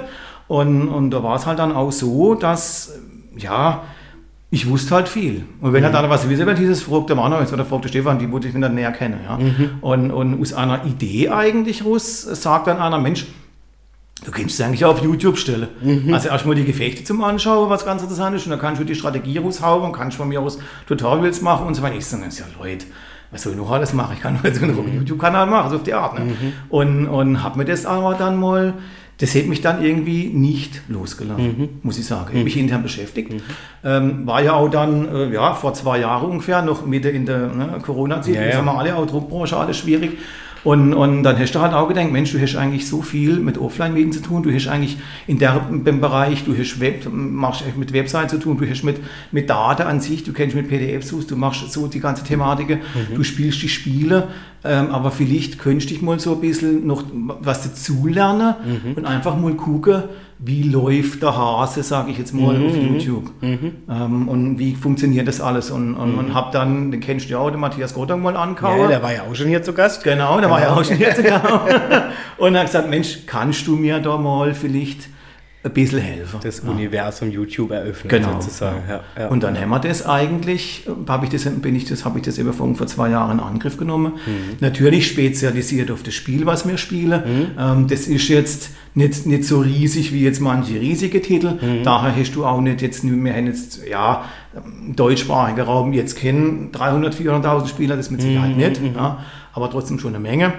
Und, 0.47 0.89
und 0.89 1.11
da 1.11 1.23
war 1.23 1.35
es 1.35 1.45
halt 1.45 1.59
dann 1.59 1.71
auch 1.71 1.91
so, 1.91 2.35
dass, 2.35 2.99
ja, 3.37 3.83
ich 4.49 4.69
wusste 4.69 4.95
halt 4.95 5.09
viel. 5.09 5.45
Und 5.61 5.73
wenn 5.73 5.81
mhm. 5.81 5.87
er 5.87 5.91
dann 5.91 6.09
was 6.09 6.29
wissen 6.29 6.45
will, 6.45 6.55
dieses 6.55 6.81
fragt 6.81 7.09
der 7.09 7.15
Mann 7.15 7.33
jetzt 7.39 7.51
fragt 7.51 7.83
der 7.83 7.89
Stefan, 7.89 8.19
die 8.19 8.31
würde 8.31 8.47
ich 8.47 8.53
dann 8.53 8.75
näher 8.75 8.91
kennen. 8.91 9.19
Ja? 9.25 9.37
Mhm. 9.37 9.69
Und, 9.81 10.11
und 10.11 10.41
aus 10.41 10.53
einer 10.53 10.85
Idee 10.85 11.29
eigentlich 11.29 11.85
raus 11.85 12.21
sagt 12.21 12.67
dann 12.67 12.77
einer, 12.77 12.97
Mensch, 12.97 13.25
Du 14.25 14.31
kannst 14.31 14.59
es 14.59 14.61
eigentlich 14.61 14.83
auf 14.83 15.01
YouTube 15.03 15.37
stellen. 15.37 15.67
Mhm. 15.81 16.13
Also 16.13 16.29
erstmal 16.29 16.55
die 16.55 16.65
Gefechte 16.65 17.03
zum 17.03 17.23
Anschauen, 17.23 17.69
was 17.69 17.85
ganz 17.85 18.01
interessant 18.01 18.35
ist. 18.35 18.45
Und 18.45 18.51
dann 18.51 18.59
kannst 18.59 18.81
du 18.81 18.85
die 18.85 18.95
Strategie 18.95 19.37
raushauen 19.37 19.83
und 19.83 19.93
kannst 19.93 20.17
von 20.17 20.27
mir 20.27 20.41
aus 20.41 20.57
Tutorials 20.87 21.41
machen 21.41 21.67
und 21.67 21.75
so 21.75 21.81
weiter. 21.81 21.95
Ich 21.95 22.05
sage, 22.05 22.23
ja 22.27 22.45
Leute, 22.59 22.87
was 23.31 23.43
soll 23.43 23.53
ich 23.53 23.57
noch 23.57 23.71
alles 23.71 23.93
machen? 23.93 24.13
Ich 24.15 24.21
kann 24.21 24.33
nur 24.33 24.45
jetzt 24.45 24.61
einen 24.61 24.75
mhm. 24.75 24.99
YouTube-Kanal 24.99 25.47
machen, 25.47 25.69
so 25.69 25.75
auf 25.77 25.83
die 25.83 25.93
Art. 25.93 26.17
Ne? 26.17 26.25
Mhm. 26.25 26.53
Und, 26.69 27.07
und 27.07 27.43
habe 27.43 27.59
mir 27.59 27.65
das 27.65 27.85
aber 27.85 28.15
dann 28.15 28.37
mal, 28.37 28.73
das 29.19 29.35
hat 29.35 29.45
mich 29.45 29.61
dann 29.61 29.83
irgendwie 29.83 30.27
nicht 30.27 30.81
losgelassen, 30.87 31.57
mhm. 31.57 31.69
muss 31.83 31.97
ich 31.97 32.05
sagen. 32.05 32.29
Ich 32.29 32.35
habe 32.35 32.43
mich 32.43 32.55
mhm. 32.55 32.61
intern 32.63 32.83
beschäftigt. 32.83 33.33
Ähm, 33.83 34.25
war 34.25 34.41
ja 34.41 34.53
auch 34.53 34.69
dann, 34.69 35.13
äh, 35.13 35.33
ja, 35.33 35.53
vor 35.53 35.73
zwei 35.73 35.99
Jahren 35.99 36.29
ungefähr, 36.31 36.61
noch 36.61 36.85
Mitte 36.85 37.09
in 37.09 37.25
der 37.25 37.47
ne, 37.47 37.79
Corona-Zeit, 37.83 38.35
ja, 38.35 38.45
ja. 38.45 38.57
haben 38.57 38.65
wir 38.65 38.77
alle, 38.77 38.95
auch 38.95 39.05
Druckbranche, 39.05 39.57
alles 39.57 39.77
schwierig. 39.77 40.17
Und, 40.63 40.93
und 40.93 41.23
dann 41.23 41.39
hast 41.39 41.53
du 41.53 41.59
halt 41.59 41.73
auch 41.73 41.87
gedacht, 41.87 42.11
Mensch, 42.11 42.31
du 42.31 42.41
hast 42.41 42.55
eigentlich 42.55 42.87
so 42.87 43.01
viel 43.01 43.39
mit 43.39 43.57
Offline-Medien 43.57 44.11
zu 44.11 44.21
tun, 44.21 44.43
du 44.43 44.53
hast 44.53 44.67
eigentlich 44.67 44.97
in 45.27 45.37
dem 45.39 46.01
Bereich, 46.01 46.43
du 46.43 46.57
hast 46.57 46.79
Web, 46.79 47.07
machst 47.11 47.63
mit 47.77 47.93
Website 47.93 48.29
zu 48.29 48.39
tun, 48.39 48.57
du 48.57 48.69
hast 48.69 48.83
mit, 48.83 48.97
mit 49.31 49.49
Daten 49.49 49.83
an 49.83 49.99
sich, 49.99 50.23
du 50.23 50.33
kennst 50.33 50.55
mit 50.55 50.67
PDFs, 50.67 51.13
du 51.27 51.35
machst 51.35 51.71
so 51.71 51.87
die 51.87 51.99
ganze 51.99 52.23
Thematik, 52.23 52.69
mhm. 52.69 53.15
du 53.15 53.23
spielst 53.23 53.61
die 53.61 53.69
Spiele, 53.69 54.29
ähm, 54.67 54.91
aber 54.91 55.11
vielleicht 55.11 55.59
könntest 55.59 55.89
du 55.89 55.93
dich 55.93 56.01
mal 56.01 56.19
so 56.19 56.33
ein 56.33 56.41
bisschen 56.41 56.85
noch 56.85 57.03
was 57.13 57.63
dazulernen 57.63 58.55
mhm. 58.65 58.93
und 58.93 59.05
einfach 59.05 59.37
mal 59.37 59.53
gucken, 59.53 60.03
wie 60.39 60.63
läuft 60.63 61.23
der 61.23 61.35
Hase, 61.35 61.81
sage 61.81 62.11
ich 62.11 62.17
jetzt 62.17 62.33
mal, 62.33 62.53
mhm. 62.53 62.65
auf 62.67 62.75
YouTube. 62.75 63.31
Mhm. 63.41 63.71
Ähm, 63.89 64.27
und 64.27 64.59
wie 64.59 64.75
funktioniert 64.75 65.27
das 65.27 65.41
alles. 65.41 65.71
Und, 65.71 65.95
und, 65.95 66.13
mhm. 66.13 66.19
und 66.19 66.33
habe 66.33 66.51
dann, 66.51 66.91
den 66.91 66.99
kennst 66.99 67.27
du 67.27 67.31
ja 67.31 67.39
auch, 67.39 67.49
den 67.49 67.59
Matthias 67.59 67.93
Gottang 67.93 68.21
mal 68.21 68.37
angehauen. 68.37 68.81
Ja, 68.81 68.87
der 68.87 69.03
war 69.03 69.13
ja 69.13 69.23
auch 69.23 69.33
schon 69.33 69.47
hier 69.47 69.63
zu 69.63 69.73
Gast. 69.73 70.03
Genau, 70.03 70.39
der 70.39 70.43
genau. 70.43 70.51
war 70.51 70.59
ja 70.61 70.67
genau. 70.67 70.79
auch 70.79 70.85
schon 70.85 70.97
hier 70.97 71.15
zu 71.15 71.23
Gast. 71.23 71.43
und 72.37 72.53
er 72.53 72.61
hat 72.61 72.67
gesagt, 72.67 72.89
Mensch, 72.89 73.19
kannst 73.25 73.65
du 73.65 73.75
mir 73.75 73.99
da 73.99 74.17
mal 74.17 74.53
vielleicht 74.53 75.09
ein 75.63 75.73
bisschen 75.73 75.99
helfen. 75.99 76.39
Das 76.43 76.61
ja. 76.63 76.69
Universum 76.69 77.31
YouTube 77.31 77.71
eröffnen 77.71 78.09
genau. 78.09 78.39
sozusagen. 78.39 78.83
Ja. 78.87 79.01
Ja. 79.17 79.27
Und 79.27 79.43
dann 79.43 79.59
haben 79.59 79.69
wir 79.69 79.79
das 79.79 80.05
eigentlich, 80.05 80.87
habe 81.07 81.25
ich 81.25 81.31
das, 81.31 81.45
bin 81.45 81.75
ich 81.75 81.85
das, 81.85 82.05
habe 82.05 82.19
ich 82.19 82.25
das 82.25 82.37
eben 82.37 82.53
vor, 82.53 82.87
zwei 82.87 83.09
Jahren 83.09 83.39
in 83.39 83.43
Angriff 83.43 83.77
genommen. 83.77 84.13
Mhm. 84.25 84.57
Natürlich 84.59 85.07
spezialisiert 85.07 85.91
auf 85.91 86.03
das 86.03 86.13
Spiel, 86.13 86.45
was 86.45 86.67
wir 86.67 86.77
spielen. 86.77 87.21
Mhm. 87.25 87.47
Ähm, 87.59 87.87
das 87.87 88.07
ist 88.07 88.27
jetzt 88.27 88.71
nicht, 88.93 89.25
nicht 89.25 89.45
so 89.45 89.59
riesig 89.59 90.13
wie 90.13 90.23
jetzt 90.23 90.39
manche 90.39 90.79
riesige 90.79 91.21
Titel. 91.21 91.53
Mhm. 91.53 91.83
Daher 91.83 92.15
hast 92.15 92.35
du 92.35 92.45
auch 92.45 92.61
nicht 92.61 92.81
jetzt, 92.81 93.03
wir 93.03 93.33
haben 93.33 93.47
jetzt, 93.47 93.81
ja, 93.87 94.25
deutschsprachiger 94.95 95.63
Raum 95.63 95.93
jetzt 95.93 96.17
kennen 96.17 96.71
300, 96.71 97.15
400.000 97.15 97.67
Spieler, 97.67 97.95
das 97.95 98.09
mit 98.09 98.21
Sicherheit 98.21 98.51
mhm. 98.51 98.57
nicht, 98.57 98.81
mhm. 98.81 98.95
aber 99.53 99.69
trotzdem 99.69 99.99
schon 99.99 100.15
eine 100.15 100.19
Menge. 100.19 100.53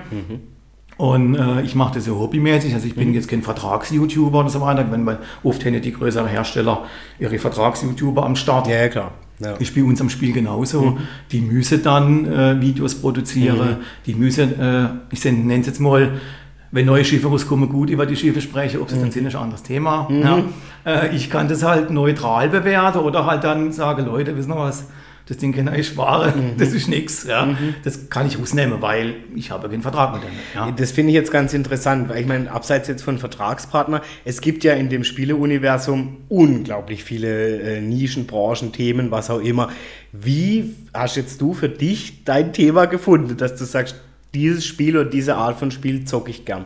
Und 0.99 1.37
äh, 1.37 1.63
ich 1.63 1.77
mache 1.77 1.95
das 1.95 2.07
so 2.07 2.19
hobbymäßig, 2.19 2.75
also 2.75 2.89
ich 2.89 2.97
bin 2.97 3.09
mhm. 3.09 3.15
jetzt 3.15 3.29
kein 3.29 3.41
Vertrags-YouTuber 3.41 4.41
und 4.41 4.51
so 4.51 4.61
weiter, 4.61 4.85
wenn 4.91 5.05
man 5.05 5.19
oft 5.45 5.65
hätte 5.65 5.81
die 5.81 5.93
größeren 5.93 6.27
Hersteller 6.27 6.87
ihre 7.21 7.39
Vertrags-YouTuber 7.39 8.27
am 8.27 8.35
Start. 8.35 8.67
Ja, 8.67 8.75
ja 8.75 8.89
klar. 8.89 9.13
Ja. 9.39 9.55
Ich 9.61 9.69
spiele 9.69 9.87
unserem 9.87 10.11
Spiel 10.11 10.33
genauso. 10.33 10.83
Mhm. 10.83 10.99
Die 11.31 11.41
müssen 11.41 11.85
dann 11.85 12.27
äh, 12.27 12.61
Videos 12.61 12.97
produzieren, 12.97 13.59
mhm. 13.59 13.77
die 14.07 14.15
müssen, 14.15 14.61
äh, 14.61 14.89
ich 15.13 15.25
nenne 15.25 15.61
es 15.61 15.69
jetzt 15.69 15.81
mal, 15.81 16.15
wenn 16.73 16.87
neue 16.87 17.05
Schiffe 17.05 17.29
rauskommen, 17.29 17.69
gut 17.69 17.91
über 17.91 18.05
die 18.05 18.17
Schiffe 18.17 18.41
sprechen, 18.41 18.81
ob 18.81 18.91
sie 18.91 18.97
mhm. 18.97 19.03
dann 19.03 19.11
sind, 19.13 19.27
ist 19.27 19.37
ein 19.37 19.43
anderes 19.43 19.63
Thema. 19.63 20.09
Mhm. 20.11 20.23
Ja. 20.23 20.43
Äh, 20.85 21.15
ich 21.15 21.31
kann 21.31 21.49
das 21.49 21.63
halt 21.63 21.91
neutral 21.91 22.49
bewerten 22.49 22.99
oder 22.99 23.25
halt 23.25 23.45
dann 23.45 23.71
sagen, 23.71 24.05
Leute, 24.05 24.37
wissen 24.37 24.51
wir 24.51 24.57
was, 24.57 24.89
das 25.29 25.37
Ding 25.37 25.53
kann 25.53 25.73
ich 25.75 25.89
sparen, 25.89 26.53
mhm. 26.53 26.57
das 26.57 26.73
ist 26.73 26.89
nichts. 26.89 27.25
Ja. 27.25 27.45
Mhm. 27.45 27.75
Das 27.85 28.09
kann 28.09 28.27
ich 28.27 28.39
rausnehmen, 28.39 28.81
weil 28.81 29.17
ich 29.37 29.51
habe 29.51 29.69
keinen 29.69 29.83
Vertrag 29.83 30.15
mit 30.15 30.23
denen. 30.23 30.39
Ja. 30.55 30.71
Das 30.71 30.91
finde 30.93 31.11
ich 31.11 31.17
jetzt 31.17 31.31
ganz 31.31 31.53
interessant, 31.53 32.09
weil 32.09 32.23
ich 32.23 32.27
meine, 32.27 32.51
abseits 32.51 32.89
jetzt 32.89 33.03
von 33.03 33.19
Vertragspartner, 33.19 34.01
es 34.25 34.41
gibt 34.41 34.65
ja 34.65 34.73
in 34.73 34.89
dem 34.89 35.05
Spieleuniversum 35.05 36.17
unglaublich 36.31 37.05
viele 37.05 37.61
äh, 37.61 37.81
Nischen, 37.83 38.27
Branchen, 38.27 38.73
Themen, 38.73 39.11
was 39.11 39.29
auch 39.29 39.41
immer. 39.41 39.69
Wie 40.13 40.75
hast 40.95 41.17
jetzt 41.17 41.43
du 41.43 41.53
für 41.53 41.69
dich 41.69 42.25
dein 42.25 42.55
Thema 42.55 42.87
gefunden, 42.87 43.37
dass 43.37 43.55
du 43.55 43.67
sagst, 43.67 43.97
dieses 44.33 44.65
Spiel 44.65 44.97
oder 44.97 45.11
diese 45.11 45.37
Art 45.37 45.59
von 45.59 45.71
Spiel 45.71 46.07
zocke 46.07 46.31
ich 46.31 46.47
gern? 46.47 46.65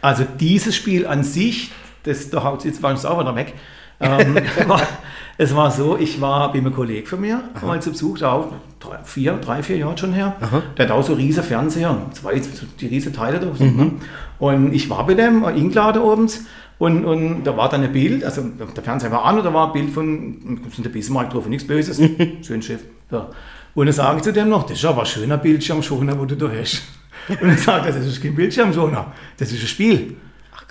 Also 0.00 0.24
dieses 0.38 0.76
Spiel 0.76 1.08
an 1.08 1.24
sich, 1.24 1.72
das, 2.04 2.30
da 2.30 2.44
haut 2.44 2.64
jetzt 2.64 2.84
war 2.84 2.94
ich 2.94 3.04
auch 3.04 3.20
wieder 3.20 3.34
weg. 3.34 3.52
Ähm, 4.00 4.36
war, 4.66 4.82
es 5.38 5.54
war 5.54 5.70
so, 5.70 5.96
ich 5.96 6.20
war 6.20 6.52
bei 6.52 6.58
einem 6.58 6.74
Kollegen 6.74 7.06
von 7.06 7.20
mir 7.20 7.42
Aha. 7.54 7.66
mal 7.66 7.80
zu 7.82 7.90
Besuch, 7.90 8.18
da 8.18 8.32
auch 8.32 8.52
drei, 8.78 8.98
vier, 9.04 9.34
drei, 9.34 9.62
vier 9.62 9.76
Jahre 9.76 9.96
schon 9.96 10.12
her. 10.12 10.36
Aha. 10.40 10.62
Der 10.76 10.86
hat 10.86 10.92
auch 10.92 11.04
so 11.04 11.14
riesige 11.14 11.46
Fernseher, 11.46 11.96
zwei, 12.12 12.40
die 12.80 12.86
riesige 12.86 13.14
Teile 13.14 13.38
da. 13.38 13.46
Mhm. 13.46 13.76
Ne? 13.76 13.92
Und 14.38 14.72
ich 14.72 14.88
war 14.90 15.06
bei 15.06 15.14
dem 15.14 15.44
eingeladen 15.44 16.02
abends 16.02 16.44
und, 16.78 17.04
und 17.04 17.44
da 17.44 17.56
war 17.56 17.68
dann 17.68 17.82
ein 17.82 17.92
Bild, 17.92 18.24
also 18.24 18.42
der 18.42 18.82
Fernseher 18.82 19.12
war 19.12 19.26
an 19.26 19.36
und 19.36 19.44
da 19.44 19.52
war 19.52 19.66
ein 19.66 19.72
Bild 19.74 19.90
von, 19.90 20.60
von 20.70 20.82
der 20.82 20.90
Bismarck 20.90 21.30
drauf, 21.30 21.46
nichts 21.46 21.66
Böses, 21.66 22.00
schön 22.42 22.62
Schiff. 22.62 22.80
So. 23.10 23.26
Und 23.74 23.86
dann 23.86 23.94
sage 23.94 24.16
ich 24.16 24.22
zu 24.22 24.32
dem 24.32 24.48
noch, 24.48 24.62
das 24.62 24.78
ist 24.78 24.84
aber 24.86 25.00
ein 25.00 25.06
schöner 25.06 25.36
Bildschirmschoner, 25.36 26.18
wo 26.18 26.24
du 26.24 26.36
da 26.36 26.50
hast. 26.50 26.82
Und 27.28 27.50
er 27.50 27.58
sagt, 27.58 27.86
das 27.86 27.96
ist 27.96 28.22
kein 28.22 28.34
Bildschirmschoner, 28.34 29.12
das 29.36 29.52
ist 29.52 29.62
ein 29.62 29.68
Spiel. 29.68 30.16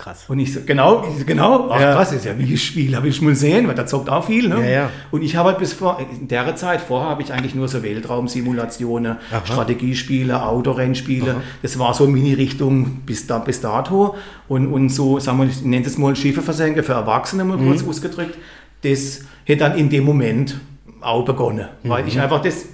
Krass. 0.00 0.24
Und 0.28 0.38
ich 0.38 0.54
so, 0.54 0.60
genau, 0.64 1.04
ich 1.06 1.18
so, 1.18 1.24
genau, 1.26 1.68
ach 1.70 1.78
ja. 1.78 1.92
krass, 1.92 2.10
ist 2.12 2.24
ja 2.24 2.38
wie 2.38 2.54
ein 2.54 2.56
Spiel, 2.56 2.96
habe 2.96 3.06
ich 3.08 3.20
mal 3.20 3.30
gesehen, 3.30 3.68
weil 3.68 3.74
da 3.74 3.86
zockt 3.86 4.08
auch 4.08 4.24
viel. 4.24 4.48
Ne? 4.48 4.62
Ja, 4.62 4.70
ja. 4.70 4.90
Und 5.10 5.20
ich 5.20 5.36
habe 5.36 5.50
halt 5.50 5.58
bis 5.58 5.74
vor, 5.74 5.98
in 6.18 6.26
der 6.26 6.56
Zeit, 6.56 6.80
vorher 6.80 7.10
habe 7.10 7.20
ich 7.20 7.34
eigentlich 7.34 7.54
nur 7.54 7.68
so 7.68 7.82
Weltraumsimulationen, 7.82 9.18
Aha. 9.30 9.42
Strategiespiele, 9.44 10.42
Autorennspiele. 10.42 11.32
Aha. 11.32 11.40
Das 11.60 11.78
war 11.78 11.92
so 11.92 12.06
Mini-Richtung 12.06 13.02
bis, 13.04 13.26
da, 13.26 13.40
bis 13.40 13.60
dato. 13.60 14.14
Und, 14.48 14.72
und 14.72 14.88
so, 14.88 15.18
sagen 15.18 15.36
wir, 15.36 15.46
ich 15.46 15.62
nenne 15.62 15.84
es 15.84 15.98
mal 15.98 16.16
Schiffe 16.16 16.40
versenken 16.40 16.82
für 16.82 16.94
Erwachsene, 16.94 17.44
mal 17.44 17.58
kurz 17.58 17.82
mhm. 17.82 17.90
ausgedrückt. 17.90 18.38
Das 18.80 19.20
hätte 19.44 19.64
dann 19.64 19.76
in 19.76 19.90
dem 19.90 20.04
Moment 20.04 20.56
auch 21.02 21.26
begonnen, 21.26 21.68
mhm. 21.82 21.88
weil 21.90 22.08
ich 22.08 22.18
einfach 22.18 22.40
das 22.40 22.68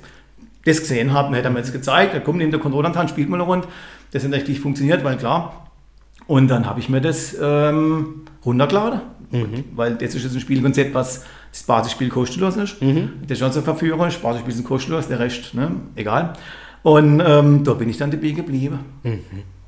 das 0.64 0.80
gesehen 0.80 1.12
habe, 1.12 1.28
dann 1.28 1.38
hat 1.38 1.44
er 1.44 1.50
mir 1.50 1.60
jetzt 1.60 1.72
gezeigt, 1.72 2.12
er 2.12 2.20
kommt 2.20 2.42
in 2.42 2.50
der 2.50 2.58
Kontrollantan, 2.58 3.06
spielt 3.06 3.28
mal 3.28 3.36
eine 3.36 3.44
Runde, 3.44 3.68
das 4.10 4.24
hat 4.24 4.32
richtig 4.32 4.58
funktioniert, 4.58 5.04
weil 5.04 5.16
klar. 5.16 5.65
Und 6.26 6.48
dann 6.48 6.66
habe 6.66 6.80
ich 6.80 6.88
mir 6.88 7.00
das 7.00 7.36
ähm, 7.40 8.22
runtergeladen, 8.44 9.00
mhm. 9.30 9.64
weil 9.74 9.94
das 9.94 10.14
ist 10.14 10.24
jetzt 10.24 10.34
ein 10.34 10.40
Spielkonzept, 10.40 10.94
was 10.94 11.24
das 11.52 11.62
Basisspiel 11.62 12.08
kostenlos 12.08 12.56
ist. 12.56 12.82
Mhm. 12.82 13.10
Das 13.22 13.32
ist 13.32 13.38
schon 13.38 13.52
so 13.52 13.62
verführerisch, 13.62 14.18
Basisspiel 14.18 14.54
ist 14.54 14.64
kostenlos, 14.64 15.08
der 15.08 15.20
Rest, 15.20 15.54
ne, 15.54 15.70
egal. 15.94 16.32
Und 16.82 17.22
ähm, 17.24 17.64
da 17.64 17.74
bin 17.74 17.88
ich 17.88 17.96
dann 17.96 18.10
dabei 18.10 18.30
geblieben. 18.30 18.80
Mhm. 19.02 19.20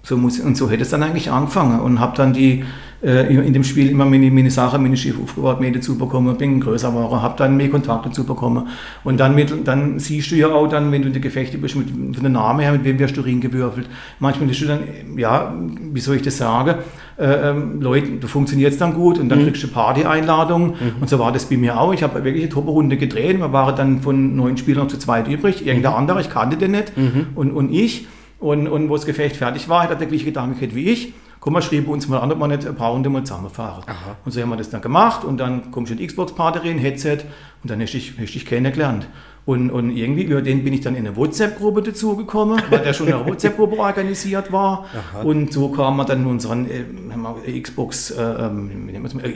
So 0.02 0.16
muss, 0.16 0.40
und 0.40 0.56
so 0.56 0.70
hätte 0.70 0.82
es 0.82 0.90
dann 0.90 1.02
eigentlich 1.02 1.30
angefangen 1.30 1.80
und 1.80 2.00
habe 2.00 2.16
dann 2.16 2.32
die 2.32 2.64
äh, 3.02 3.32
in 3.32 3.52
dem 3.52 3.64
Spiel 3.64 3.90
immer 3.90 4.04
meine, 4.04 4.30
meine 4.30 4.50
Sachen, 4.50 4.82
meine 4.82 4.96
Schiff 4.96 5.16
aufgebaut, 5.22 5.61
mehr 5.61 5.70
dazu 5.70 5.96
bekommen, 5.96 6.37
bin 6.37 6.61
größer 6.61 6.90
geworden, 6.90 7.22
habe 7.22 7.34
dann 7.37 7.56
mehr 7.56 7.70
Kontakt 7.70 8.06
dazu 8.06 8.24
bekommen. 8.24 8.68
Und 9.04 9.18
dann, 9.20 9.34
mit, 9.34 9.66
dann 9.66 9.98
siehst 9.98 10.30
du 10.30 10.37
ja 10.37 10.48
auch 10.48 10.68
dann, 10.68 10.90
wenn 10.90 11.02
du 11.02 11.08
in 11.08 11.12
der 11.12 11.22
Gefechte 11.22 11.58
bist, 11.58 11.76
mit, 11.76 11.90
von 11.90 12.22
der 12.22 12.30
Name 12.30 12.62
her, 12.62 12.72
mit 12.72 12.84
wem 12.84 12.98
wirst 12.98 13.16
du 13.16 13.22
gewürfelt. 13.22 13.88
Manchmal 14.18 14.48
bist 14.48 14.62
du 14.62 14.66
dann, 14.66 14.80
ja, 15.16 15.54
wie 15.92 16.00
soll 16.00 16.16
ich 16.16 16.22
das 16.22 16.38
sagen, 16.38 16.76
äh, 17.18 17.50
ähm, 17.50 17.80
Leute, 17.80 18.12
du 18.12 18.26
funktionierst 18.26 18.80
dann 18.80 18.94
gut 18.94 19.18
und 19.18 19.28
dann 19.28 19.40
mhm. 19.40 19.44
kriegst 19.44 19.62
du 19.62 19.68
Party-Einladung. 19.68 20.68
Mhm. 20.68 20.92
Und 21.00 21.08
so 21.08 21.18
war 21.18 21.32
das 21.32 21.46
bei 21.46 21.56
mir 21.56 21.80
auch. 21.80 21.92
Ich 21.92 22.02
habe 22.02 22.24
wirklich 22.24 22.44
eine 22.44 22.52
Top-Runde 22.52 22.96
gedreht. 22.96 23.38
Wir 23.38 23.52
waren 23.52 23.76
dann 23.76 24.00
von 24.00 24.37
neun 24.37 24.56
Spielern 24.56 24.88
zu 24.88 24.98
zweit 24.98 25.28
übrig. 25.28 25.66
Irgendein 25.66 25.92
mhm. 25.92 25.98
anderer, 25.98 26.20
ich 26.20 26.30
kannte 26.30 26.56
den 26.56 26.72
nicht. 26.72 26.96
Mhm. 26.96 27.28
Und, 27.34 27.52
und 27.52 27.72
ich. 27.72 28.06
Und, 28.40 28.68
und 28.68 28.88
wo 28.88 28.94
das 28.94 29.04
Gefecht 29.04 29.37
fertig 29.37 29.68
war, 29.68 29.82
hat 29.82 29.90
er 29.90 29.96
der 29.96 30.06
gleiche 30.06 30.26
Gedanke 30.26 30.61
gehabt 30.61 30.76
wie 30.76 30.90
ich. 30.90 31.12
Komm 31.40 31.53
mal, 31.53 31.62
schrieb 31.62 31.88
uns 31.88 32.09
mal 32.09 32.18
an, 32.18 32.33
ob 32.33 32.38
wir 32.38 32.48
nicht 32.48 32.66
ein 32.66 32.74
paar 32.74 32.90
Runden 32.92 33.12
mal 33.12 33.24
zusammenfahren. 33.24 33.85
Aha. 33.87 34.16
Und 34.24 34.33
so 34.33 34.40
haben 34.40 34.48
wir 34.48 34.57
das 34.57 34.70
dann 34.70 34.81
gemacht 34.81 35.24
und 35.24 35.38
dann 35.38 35.70
kommst 35.70 35.92
du 35.92 35.96
in 35.96 36.07
Xbox-Party 36.07 36.59
rein, 36.59 36.79
Headset 36.79 37.18
und 37.62 37.70
dann 37.70 37.81
hast 37.81 37.92
du 37.92 37.98
dich, 37.98 38.14
hast 38.20 38.35
dich 38.35 38.44
kennengelernt. 38.44 39.07
Und, 39.48 39.70
und 39.70 39.96
irgendwie 39.96 40.24
über 40.24 40.42
den 40.42 40.62
bin 40.62 40.74
ich 40.74 40.83
dann 40.83 40.94
in 40.94 41.07
eine 41.07 41.16
WhatsApp-Gruppe 41.16 41.81
dazugekommen, 41.81 42.61
weil 42.68 42.81
der 42.81 42.92
schon 42.92 43.07
in 43.07 43.14
einer 43.14 43.27
WhatsApp-Gruppe 43.27 43.79
organisiert 43.79 44.53
war. 44.53 44.85
Aha. 44.92 45.22
Und 45.22 45.55
so 45.55 45.70
kam 45.70 45.96
man 45.96 46.07
dann 46.07 46.20
in 46.20 46.27
unseren 46.27 46.68
äh, 46.68 47.59
Xbox, 47.59 48.11
äh, 48.11 48.22
ähm, 48.22 48.90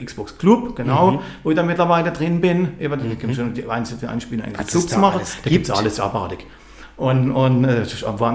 Xbox 0.05 0.37
Club, 0.37 0.75
genau, 0.75 1.11
mhm. 1.13 1.19
wo 1.41 1.49
ich 1.49 1.55
dann 1.55 1.65
mittlerweile 1.65 2.11
drin 2.11 2.41
bin. 2.41 2.73
Eben, 2.79 2.99
da 2.99 3.27
es 3.27 3.35
schon 3.35 3.55
die 3.55 3.67
einzelnen 3.67 4.07
Anspielungen, 4.07 4.55
einen 4.55 4.67
Club 4.67 4.87
zu 4.87 4.99
machen. 4.99 5.21
Da 5.43 5.49
gibt 5.49 5.65
es 5.65 5.71
alles 5.71 5.99
abartig. 5.99 6.45
Und, 6.95 7.31
und 7.31 7.63
äh, 7.63 7.81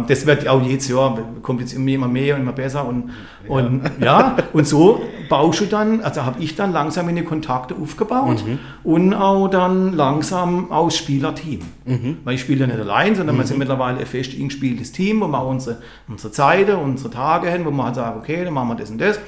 das 0.08 0.26
wird 0.26 0.48
auch 0.48 0.60
jedes 0.60 0.88
Jahr, 0.88 1.16
kommt 1.42 1.60
jetzt 1.60 1.74
immer 1.74 2.08
mehr 2.08 2.34
und 2.34 2.42
immer 2.42 2.52
besser. 2.52 2.86
Und 2.86 3.10
ja, 3.48 3.54
und, 3.54 3.90
ja, 4.00 4.36
und 4.52 4.66
so 4.66 5.00
baust 5.28 5.60
du 5.60 5.66
dann, 5.66 6.00
also 6.00 6.24
habe 6.24 6.42
ich 6.42 6.56
dann 6.56 6.72
langsam 6.72 7.06
meine 7.06 7.22
Kontakte 7.22 7.76
aufgebaut 7.80 8.42
mhm. 8.44 8.58
und 8.82 9.14
auch 9.14 9.46
dann 9.48 9.92
langsam 9.92 10.72
aus 10.72 10.96
Spielerteam. 10.96 11.60
Mhm. 11.84 12.18
Weil 12.24 12.34
ich 12.34 12.40
spiele 12.40 12.60
ja 12.60 12.66
nicht 12.66 12.80
allein, 12.80 13.14
sondern 13.14 13.36
mhm. 13.36 13.40
wir 13.40 13.46
sind 13.46 13.58
mittlerweile 13.58 14.00
ein 14.00 14.06
fest 14.06 14.32
eingespieltes 14.36 14.90
Team, 14.90 15.20
wo 15.20 15.28
wir 15.28 15.44
unsere, 15.46 15.78
unsere 16.08 16.32
Zeiten, 16.32 16.76
unsere 16.76 17.10
Tage 17.10 17.48
hin, 17.50 17.64
wo 17.64 17.70
wir 17.70 17.84
halt 17.84 17.94
sagen, 17.94 18.18
okay, 18.18 18.44
dann 18.44 18.54
machen 18.54 18.68
wir 18.68 18.74
das 18.74 18.90
und 18.90 19.00
das. 19.00 19.20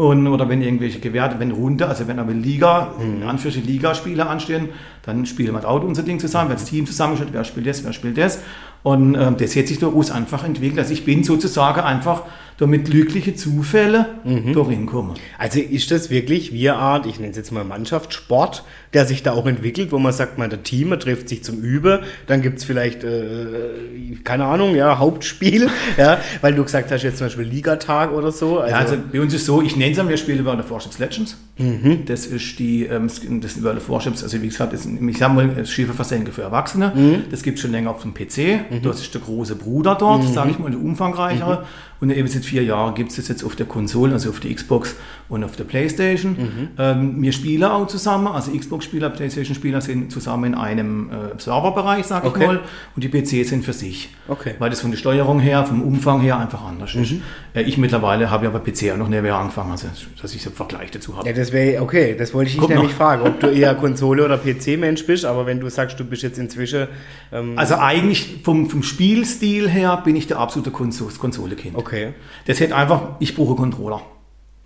Und, 0.00 0.26
oder 0.28 0.48
wenn 0.48 0.62
irgendwelche 0.62 0.98
Gewerte, 0.98 1.38
wenn 1.40 1.50
runter, 1.50 1.90
also 1.90 2.08
wenn 2.08 2.18
aber 2.18 2.32
Liga, 2.32 2.94
mhm. 2.98 3.16
in 3.16 3.22
Anführungsstrichen 3.22 3.70
Ligaspiele 3.70 4.26
anstehen, 4.26 4.70
dann 5.02 5.26
spielen 5.26 5.52
wir 5.52 5.68
auch 5.68 5.82
unser 5.82 6.02
Ding 6.02 6.18
zusammen, 6.18 6.48
wenn 6.48 6.56
das 6.56 6.64
Team 6.64 6.86
zusammensteht, 6.86 7.28
wer 7.32 7.44
spielt 7.44 7.66
das, 7.66 7.84
wer 7.84 7.92
spielt 7.92 8.16
das. 8.16 8.38
Und 8.82 9.14
ähm, 9.14 9.36
das 9.36 9.54
hat 9.56 9.66
sich 9.66 9.78
daraus 9.78 10.10
einfach 10.10 10.42
entwickelt. 10.42 10.78
Also 10.78 10.94
ich 10.94 11.04
bin 11.04 11.22
sozusagen 11.22 11.80
einfach 11.80 12.22
damit 12.60 12.84
glückliche 12.84 13.34
Zufälle 13.34 14.06
mhm. 14.22 14.52
darin 14.52 14.84
kommen. 14.84 15.14
Also 15.38 15.60
ist 15.60 15.90
das 15.90 16.10
wirklich 16.10 16.52
wie 16.52 16.68
eine 16.68 16.78
Art, 16.78 17.06
ich 17.06 17.18
nenne 17.18 17.30
es 17.30 17.36
jetzt 17.38 17.52
mal 17.52 17.64
Mannschaftssport, 17.64 18.64
der 18.92 19.06
sich 19.06 19.22
da 19.22 19.32
auch 19.32 19.46
entwickelt, 19.46 19.92
wo 19.92 19.98
man 19.98 20.12
sagt, 20.12 20.36
man, 20.36 20.50
der 20.50 20.62
Team 20.62 20.90
trifft 21.00 21.30
sich 21.30 21.42
zum 21.42 21.62
Üben, 21.62 22.00
dann 22.26 22.42
gibt 22.42 22.58
es 22.58 22.64
vielleicht, 22.64 23.02
äh, 23.02 24.16
keine 24.24 24.44
Ahnung, 24.44 24.76
ja, 24.76 24.98
Hauptspiel, 24.98 25.70
ja, 25.96 26.20
weil 26.42 26.54
du 26.54 26.62
gesagt 26.62 26.90
hast, 26.90 27.02
jetzt 27.02 27.16
zum 27.16 27.28
Beispiel 27.28 27.46
Ligatag 27.46 28.12
oder 28.12 28.30
so. 28.30 28.58
Also, 28.58 28.70
ja, 28.70 28.78
also 28.78 28.96
bei 29.10 29.22
uns 29.22 29.32
ist 29.32 29.46
so, 29.46 29.62
ich 29.62 29.76
nenne 29.76 29.92
es 29.92 30.08
wir 30.08 30.16
spielen 30.18 30.44
World 30.44 30.60
of 30.60 30.70
Warships 30.70 30.98
Legends. 30.98 31.38
Mhm. 31.56 32.04
Das 32.04 32.26
ist 32.26 32.58
die, 32.58 32.84
ähm, 32.84 33.08
das 33.40 33.62
World 33.62 33.78
of 33.78 33.88
Warships, 33.88 34.22
also 34.22 34.42
wie 34.42 34.48
gesagt, 34.48 34.74
das, 34.74 34.84
ich 34.84 35.18
sage 35.18 35.32
mal, 35.32 35.64
Schiffe 35.64 35.94
versenken 35.94 36.32
für 36.32 36.42
Erwachsene. 36.42 36.92
Mhm. 36.94 37.24
Das 37.30 37.42
gibt 37.42 37.56
es 37.56 37.62
schon 37.62 37.72
länger 37.72 37.90
auf 37.90 38.02
dem 38.02 38.12
PC. 38.12 38.70
Mhm. 38.70 38.82
Das 38.82 39.00
ist 39.00 39.14
der 39.14 39.22
große 39.22 39.56
Bruder 39.56 39.94
dort, 39.94 40.24
mhm. 40.24 40.34
sage 40.34 40.50
ich 40.50 40.58
mal, 40.58 40.70
der 40.70 40.80
umfangreichere. 40.80 41.64
Und 42.00 42.10
eben 42.10 42.26
seit 42.28 42.44
vier 42.44 42.62
Jahren 42.64 42.94
gibt 42.94 43.10
es 43.10 43.16
das 43.16 43.28
jetzt 43.28 43.44
auf 43.44 43.56
der 43.56 43.66
Konsole, 43.66 44.14
also 44.14 44.30
auf 44.30 44.40
der 44.40 44.54
Xbox 44.54 44.96
und 45.28 45.44
auf 45.44 45.54
der 45.56 45.64
Playstation. 45.64 46.32
Mhm. 46.32 46.68
Ähm, 46.78 47.22
wir 47.22 47.32
spielen 47.32 47.64
auch 47.64 47.86
zusammen, 47.86 48.26
also 48.28 48.52
Xbox-Spieler, 48.52 49.10
Playstation-Spieler 49.10 49.82
sind 49.82 50.10
zusammen 50.10 50.52
in 50.52 50.54
einem 50.54 51.10
äh, 51.10 51.38
Serverbereich, 51.38 52.06
sage 52.06 52.28
okay. 52.28 52.40
ich 52.40 52.46
mal, 52.46 52.60
und 52.96 53.04
die 53.04 53.08
PCs 53.08 53.50
sind 53.50 53.64
für 53.64 53.74
sich. 53.74 54.08
Okay. 54.28 54.54
Weil 54.58 54.70
das 54.70 54.80
von 54.80 54.90
der 54.90 54.98
Steuerung 54.98 55.40
her, 55.40 55.64
vom 55.66 55.82
Umfang 55.82 56.20
her 56.20 56.38
einfach 56.38 56.64
anders 56.64 56.94
mhm. 56.94 57.02
ist. 57.02 57.14
Äh, 57.52 57.62
ich 57.62 57.76
mittlerweile 57.76 58.30
habe 58.30 58.46
ja 58.46 58.50
bei 58.50 58.58
PC 58.58 58.92
auch 58.92 58.96
noch 58.96 59.08
nicht 59.08 59.22
mehr 59.22 59.36
angefangen, 59.36 59.72
also 59.72 59.88
dass 60.20 60.34
ich 60.34 60.42
so 60.42 60.48
einen 60.48 60.56
Vergleich 60.56 60.90
dazu 60.90 61.16
habe. 61.16 61.28
Ja, 61.28 61.34
das 61.34 61.52
wäre, 61.52 61.82
okay, 61.82 62.16
das 62.18 62.32
wollte 62.32 62.50
ich 62.50 62.58
dich 62.58 62.68
nämlich 62.68 62.92
noch. 62.92 62.96
fragen, 62.96 63.26
ob 63.26 63.40
du 63.40 63.48
eher 63.48 63.74
Konsole- 63.74 64.24
oder 64.24 64.38
PC-Mensch 64.38 65.06
bist, 65.06 65.26
aber 65.26 65.44
wenn 65.44 65.60
du 65.60 65.68
sagst, 65.68 66.00
du 66.00 66.04
bist 66.04 66.22
jetzt 66.22 66.38
inzwischen... 66.38 66.88
Ähm 67.30 67.58
also 67.58 67.74
eigentlich 67.74 68.40
vom, 68.42 68.70
vom 68.70 68.82
Spielstil 68.82 69.68
her 69.68 70.00
bin 70.02 70.16
ich 70.16 70.26
der 70.26 70.38
absolute 70.38 70.70
Konsole-Kind. 70.70 71.76
Okay. 71.76 71.89
Okay. 71.90 72.14
Das 72.46 72.60
hätte 72.60 72.76
einfach, 72.76 73.02
ich 73.18 73.34
brauche 73.34 73.56
Controller. 73.56 74.00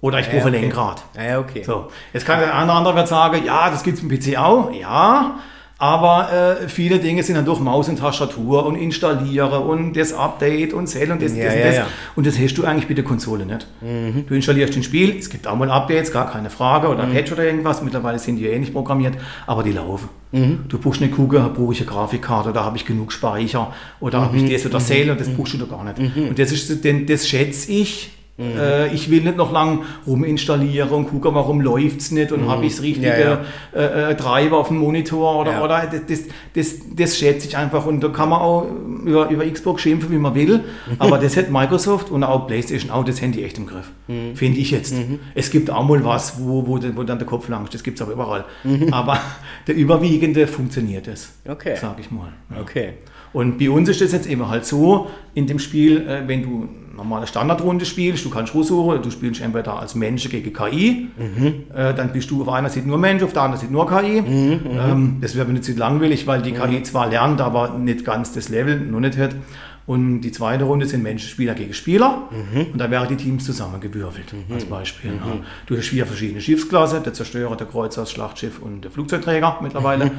Oder 0.02 0.20
ich 0.20 0.26
brauche 0.26 0.40
ja, 0.40 0.46
okay. 0.46 0.60
Lenkrad. 0.60 1.02
Ja, 1.16 1.38
okay. 1.38 1.62
So. 1.62 1.88
Jetzt 2.12 2.26
kann 2.26 2.38
der 2.38 2.54
andere, 2.54 2.76
andere 2.76 2.96
wird 2.96 3.08
sagen, 3.08 3.42
ja, 3.42 3.70
das 3.70 3.82
gibt 3.82 3.96
es 3.96 4.02
im 4.02 4.10
PC 4.10 4.36
auch. 4.38 4.70
Ja, 4.70 5.38
Aber 5.76 6.58
äh, 6.62 6.68
viele 6.68 7.00
Dinge 7.00 7.22
sind 7.24 7.34
dann 7.34 7.44
durch 7.44 7.58
Maus 7.58 7.88
und 7.88 7.98
Tastatur 7.98 8.64
und 8.64 8.76
installiere 8.76 9.58
und 9.60 9.94
das 9.96 10.12
Update 10.12 10.72
und 10.72 10.86
Cell 10.86 11.10
und 11.10 11.20
das, 11.20 11.36
Ja, 11.36 11.44
das, 11.46 11.54
ja, 11.54 11.60
das. 11.64 11.76
ja. 11.76 11.86
Und 12.14 12.26
das 12.28 12.38
hast 12.38 12.54
du 12.54 12.64
eigentlich 12.64 12.88
mit 12.88 12.96
der 12.96 13.04
Konsole 13.04 13.44
nicht. 13.44 13.66
Mhm. 13.80 14.24
Du 14.28 14.34
installierst 14.34 14.76
ein 14.76 14.84
Spiel, 14.84 15.16
es 15.18 15.28
gibt 15.28 15.48
auch 15.48 15.56
mal 15.56 15.68
Updates, 15.70 16.12
gar 16.12 16.30
keine 16.30 16.48
Frage, 16.48 16.88
oder 16.88 17.02
ein 17.02 17.12
Patch 17.12 17.32
oder 17.32 17.44
irgendwas. 17.44 17.82
Mittlerweile 17.82 18.20
sind 18.20 18.36
die 18.36 18.44
ja 18.44 18.50
ähnlich 18.52 18.72
programmiert, 18.72 19.14
aber 19.48 19.64
die 19.64 19.72
laufen. 19.72 20.08
Mhm. 20.30 20.60
Du 20.68 20.78
brauchst 20.78 21.00
nicht 21.00 21.14
gucken, 21.14 21.42
brauche 21.54 21.72
ich 21.72 21.80
eine 21.80 21.90
Grafikkarte 21.90 22.50
oder 22.50 22.64
habe 22.64 22.76
ich 22.76 22.86
genug 22.86 23.10
Speicher 23.12 23.72
oder 23.98 24.20
habe 24.20 24.36
Mhm. 24.38 24.44
ich 24.46 24.52
das 24.52 24.66
oder 24.66 24.78
Cell 24.78 25.10
und 25.10 25.20
das 25.20 25.28
brauchst 25.28 25.54
du 25.54 25.58
doch 25.58 25.70
gar 25.70 25.82
nicht. 25.84 25.98
Und 25.98 26.38
das 26.38 26.52
ist 26.52 26.84
das 27.08 27.28
schätze 27.28 27.72
ich. 27.72 28.10
Mhm. 28.36 28.44
Äh, 28.58 28.88
ich 28.92 29.10
will 29.10 29.22
nicht 29.22 29.36
noch 29.36 29.52
lang 29.52 29.82
ruminstallieren 30.06 30.90
und 30.90 31.06
gucken, 31.08 31.34
warum 31.34 31.60
läuft 31.60 32.00
es 32.00 32.10
nicht 32.10 32.32
und 32.32 32.48
habe 32.48 32.66
ich 32.66 32.72
das 32.72 32.82
richtige 32.82 33.12
Mhm. 33.12 33.78
Ja, 33.80 33.80
Äh, 33.80 34.10
äh, 34.12 34.16
Treiber 34.16 34.58
auf 34.58 34.68
dem 34.68 34.78
Monitor 34.78 35.40
oder, 35.40 35.52
Ja. 35.52 35.62
oder 35.64 35.86
das, 35.90 36.00
das, 36.08 36.20
das, 36.54 36.74
das 36.96 37.16
schätze 37.16 37.46
ich 37.46 37.56
einfach 37.56 37.86
und 37.86 38.00
da 38.02 38.08
kann 38.08 38.28
man 38.30 38.40
auch 38.40 38.66
über, 39.04 39.28
über 39.30 39.44
Xbox 39.48 39.82
schimpfen, 39.82 40.10
wie 40.10 40.18
man 40.18 40.34
will, 40.34 40.64
aber 40.98 41.18
das 41.18 41.36
hat 41.36 41.50
Microsoft 41.50 42.10
und 42.10 42.24
auch 42.24 42.46
PlayStation 42.48 42.90
auch 42.90 43.04
das 43.04 43.20
Handy 43.20 43.44
echt 43.44 43.58
im 43.58 43.66
Griff, 43.66 43.90
Mhm. 44.08 44.34
finde 44.34 44.58
ich 44.58 44.70
jetzt. 44.72 44.94
Es 45.36 45.50
gibt 45.50 45.70
auch 45.70 45.84
mal 45.86 46.04
was, 46.04 46.40
wo, 46.40 46.66
wo, 46.66 46.80
wo 46.96 47.02
dann 47.04 47.18
der 47.18 47.26
Kopf 47.26 47.48
langt, 47.48 47.72
das 47.72 47.82
gibt 47.84 47.98
es 47.98 48.02
aber 48.02 48.12
überall, 48.14 48.44
aber 48.90 49.18
der 49.68 49.76
überwiegende 49.76 50.46
funktioniert 50.48 51.06
es, 51.06 51.34
Mhm. 51.44 51.52
Okay. 51.52 51.76
sage 51.76 52.00
ich 52.00 52.10
mal. 52.10 52.32
Ja. 52.52 52.60
Okay. 52.62 52.94
Und 53.34 53.58
bei 53.58 53.68
uns 53.68 53.88
ist 53.90 54.00
das 54.00 54.12
jetzt 54.12 54.26
eben 54.26 54.48
halt 54.48 54.64
so, 54.64 55.08
in 55.34 55.46
dem 55.46 55.58
Spiel, 55.58 56.06
äh, 56.08 56.26
wenn 56.26 56.42
du 56.42 56.68
normale 56.96 57.26
Standardrunde 57.26 57.84
spielst, 57.84 58.24
du 58.24 58.30
kannst 58.30 58.54
aussuchen, 58.54 59.02
du 59.02 59.10
spielst 59.10 59.40
entweder 59.42 59.78
als 59.80 59.96
Mensch 59.96 60.28
gegen 60.30 60.52
KI, 60.52 61.08
äh, 61.74 61.92
dann 61.92 62.12
bist 62.12 62.30
du 62.30 62.40
auf 62.42 62.48
einer 62.48 62.70
Seite 62.70 62.86
nur 62.86 62.98
Mensch, 62.98 63.22
auf 63.24 63.32
der 63.32 63.42
anderen 63.42 63.60
Seite 63.60 63.72
nur 63.72 63.88
KI. 63.88 64.18
ähm, 64.70 65.16
das 65.20 65.34
wäre 65.34 65.46
mir 65.46 65.54
nicht 65.54 65.64
zu 65.64 65.72
langweilig, 65.72 66.26
weil 66.28 66.40
die 66.42 66.52
KI 66.52 66.82
zwar 66.84 67.08
lernt, 67.10 67.40
aber 67.40 67.70
nicht 67.76 68.04
ganz 68.04 68.32
das 68.32 68.48
Level, 68.48 68.78
noch 68.78 69.00
nicht 69.00 69.18
hat. 69.18 69.34
Und 69.86 70.22
die 70.22 70.32
zweite 70.32 70.64
Runde 70.64 70.86
sind 70.86 71.02
Menschenspieler 71.02 71.52
gegen 71.54 71.74
Spieler. 71.74 72.28
Und 72.72 72.78
da 72.80 72.90
wären 72.90 73.06
die 73.08 73.16
Teams 73.16 73.44
zusammengewürfelt, 73.44 74.32
als 74.54 74.64
Beispiel. 74.64 75.10
Ja. 75.10 75.40
Du 75.66 75.76
hast 75.76 75.88
vier 75.88 76.06
verschiedene 76.06 76.40
Schiffsklasse, 76.40 77.00
der 77.00 77.12
Zerstörer, 77.12 77.54
der 77.56 77.66
Kreuzer, 77.66 78.02
das 78.02 78.10
Schlachtschiff 78.12 78.60
und 78.60 78.82
der 78.82 78.90
Flugzeugträger 78.92 79.58
mittlerweile. 79.60 80.10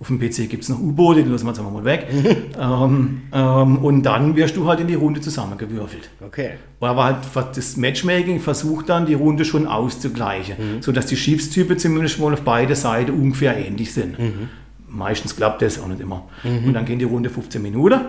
Auf 0.00 0.06
dem 0.06 0.20
PC 0.20 0.48
gibt 0.48 0.62
es 0.62 0.68
noch 0.68 0.78
U-Boote, 0.78 1.24
die 1.24 1.28
lassen 1.30 1.44
wir 1.44 1.50
jetzt 1.50 1.58
einfach 1.58 1.72
mal 1.72 1.84
weg. 1.84 2.06
ähm, 2.60 3.22
ähm, 3.32 3.78
und 3.78 4.04
dann 4.04 4.36
wirst 4.36 4.56
du 4.56 4.66
halt 4.68 4.78
in 4.78 4.86
die 4.86 4.94
Runde 4.94 5.20
zusammengewürfelt. 5.20 6.10
Okay. 6.24 6.50
Aber 6.80 7.04
halt 7.04 7.16
das 7.56 7.76
Matchmaking 7.76 8.38
versucht 8.38 8.88
dann, 8.88 9.06
die 9.06 9.14
Runde 9.14 9.44
schon 9.44 9.66
auszugleichen, 9.66 10.56
sodass 10.80 11.06
die 11.06 11.16
Schiffstypen 11.16 11.78
zumindest 11.78 12.20
mal 12.20 12.32
auf 12.32 12.42
beide 12.42 12.76
Seiten 12.76 13.10
ungefähr 13.10 13.56
ähnlich 13.56 13.92
sind. 13.92 14.16
Meistens 14.88 15.34
klappt 15.34 15.62
das 15.62 15.80
auch 15.80 15.88
nicht 15.88 16.00
immer. 16.00 16.28
Und 16.44 16.72
dann 16.74 16.84
gehen 16.84 17.00
die 17.00 17.04
Runde 17.04 17.28
15 17.28 17.60
Minuten. 17.60 18.00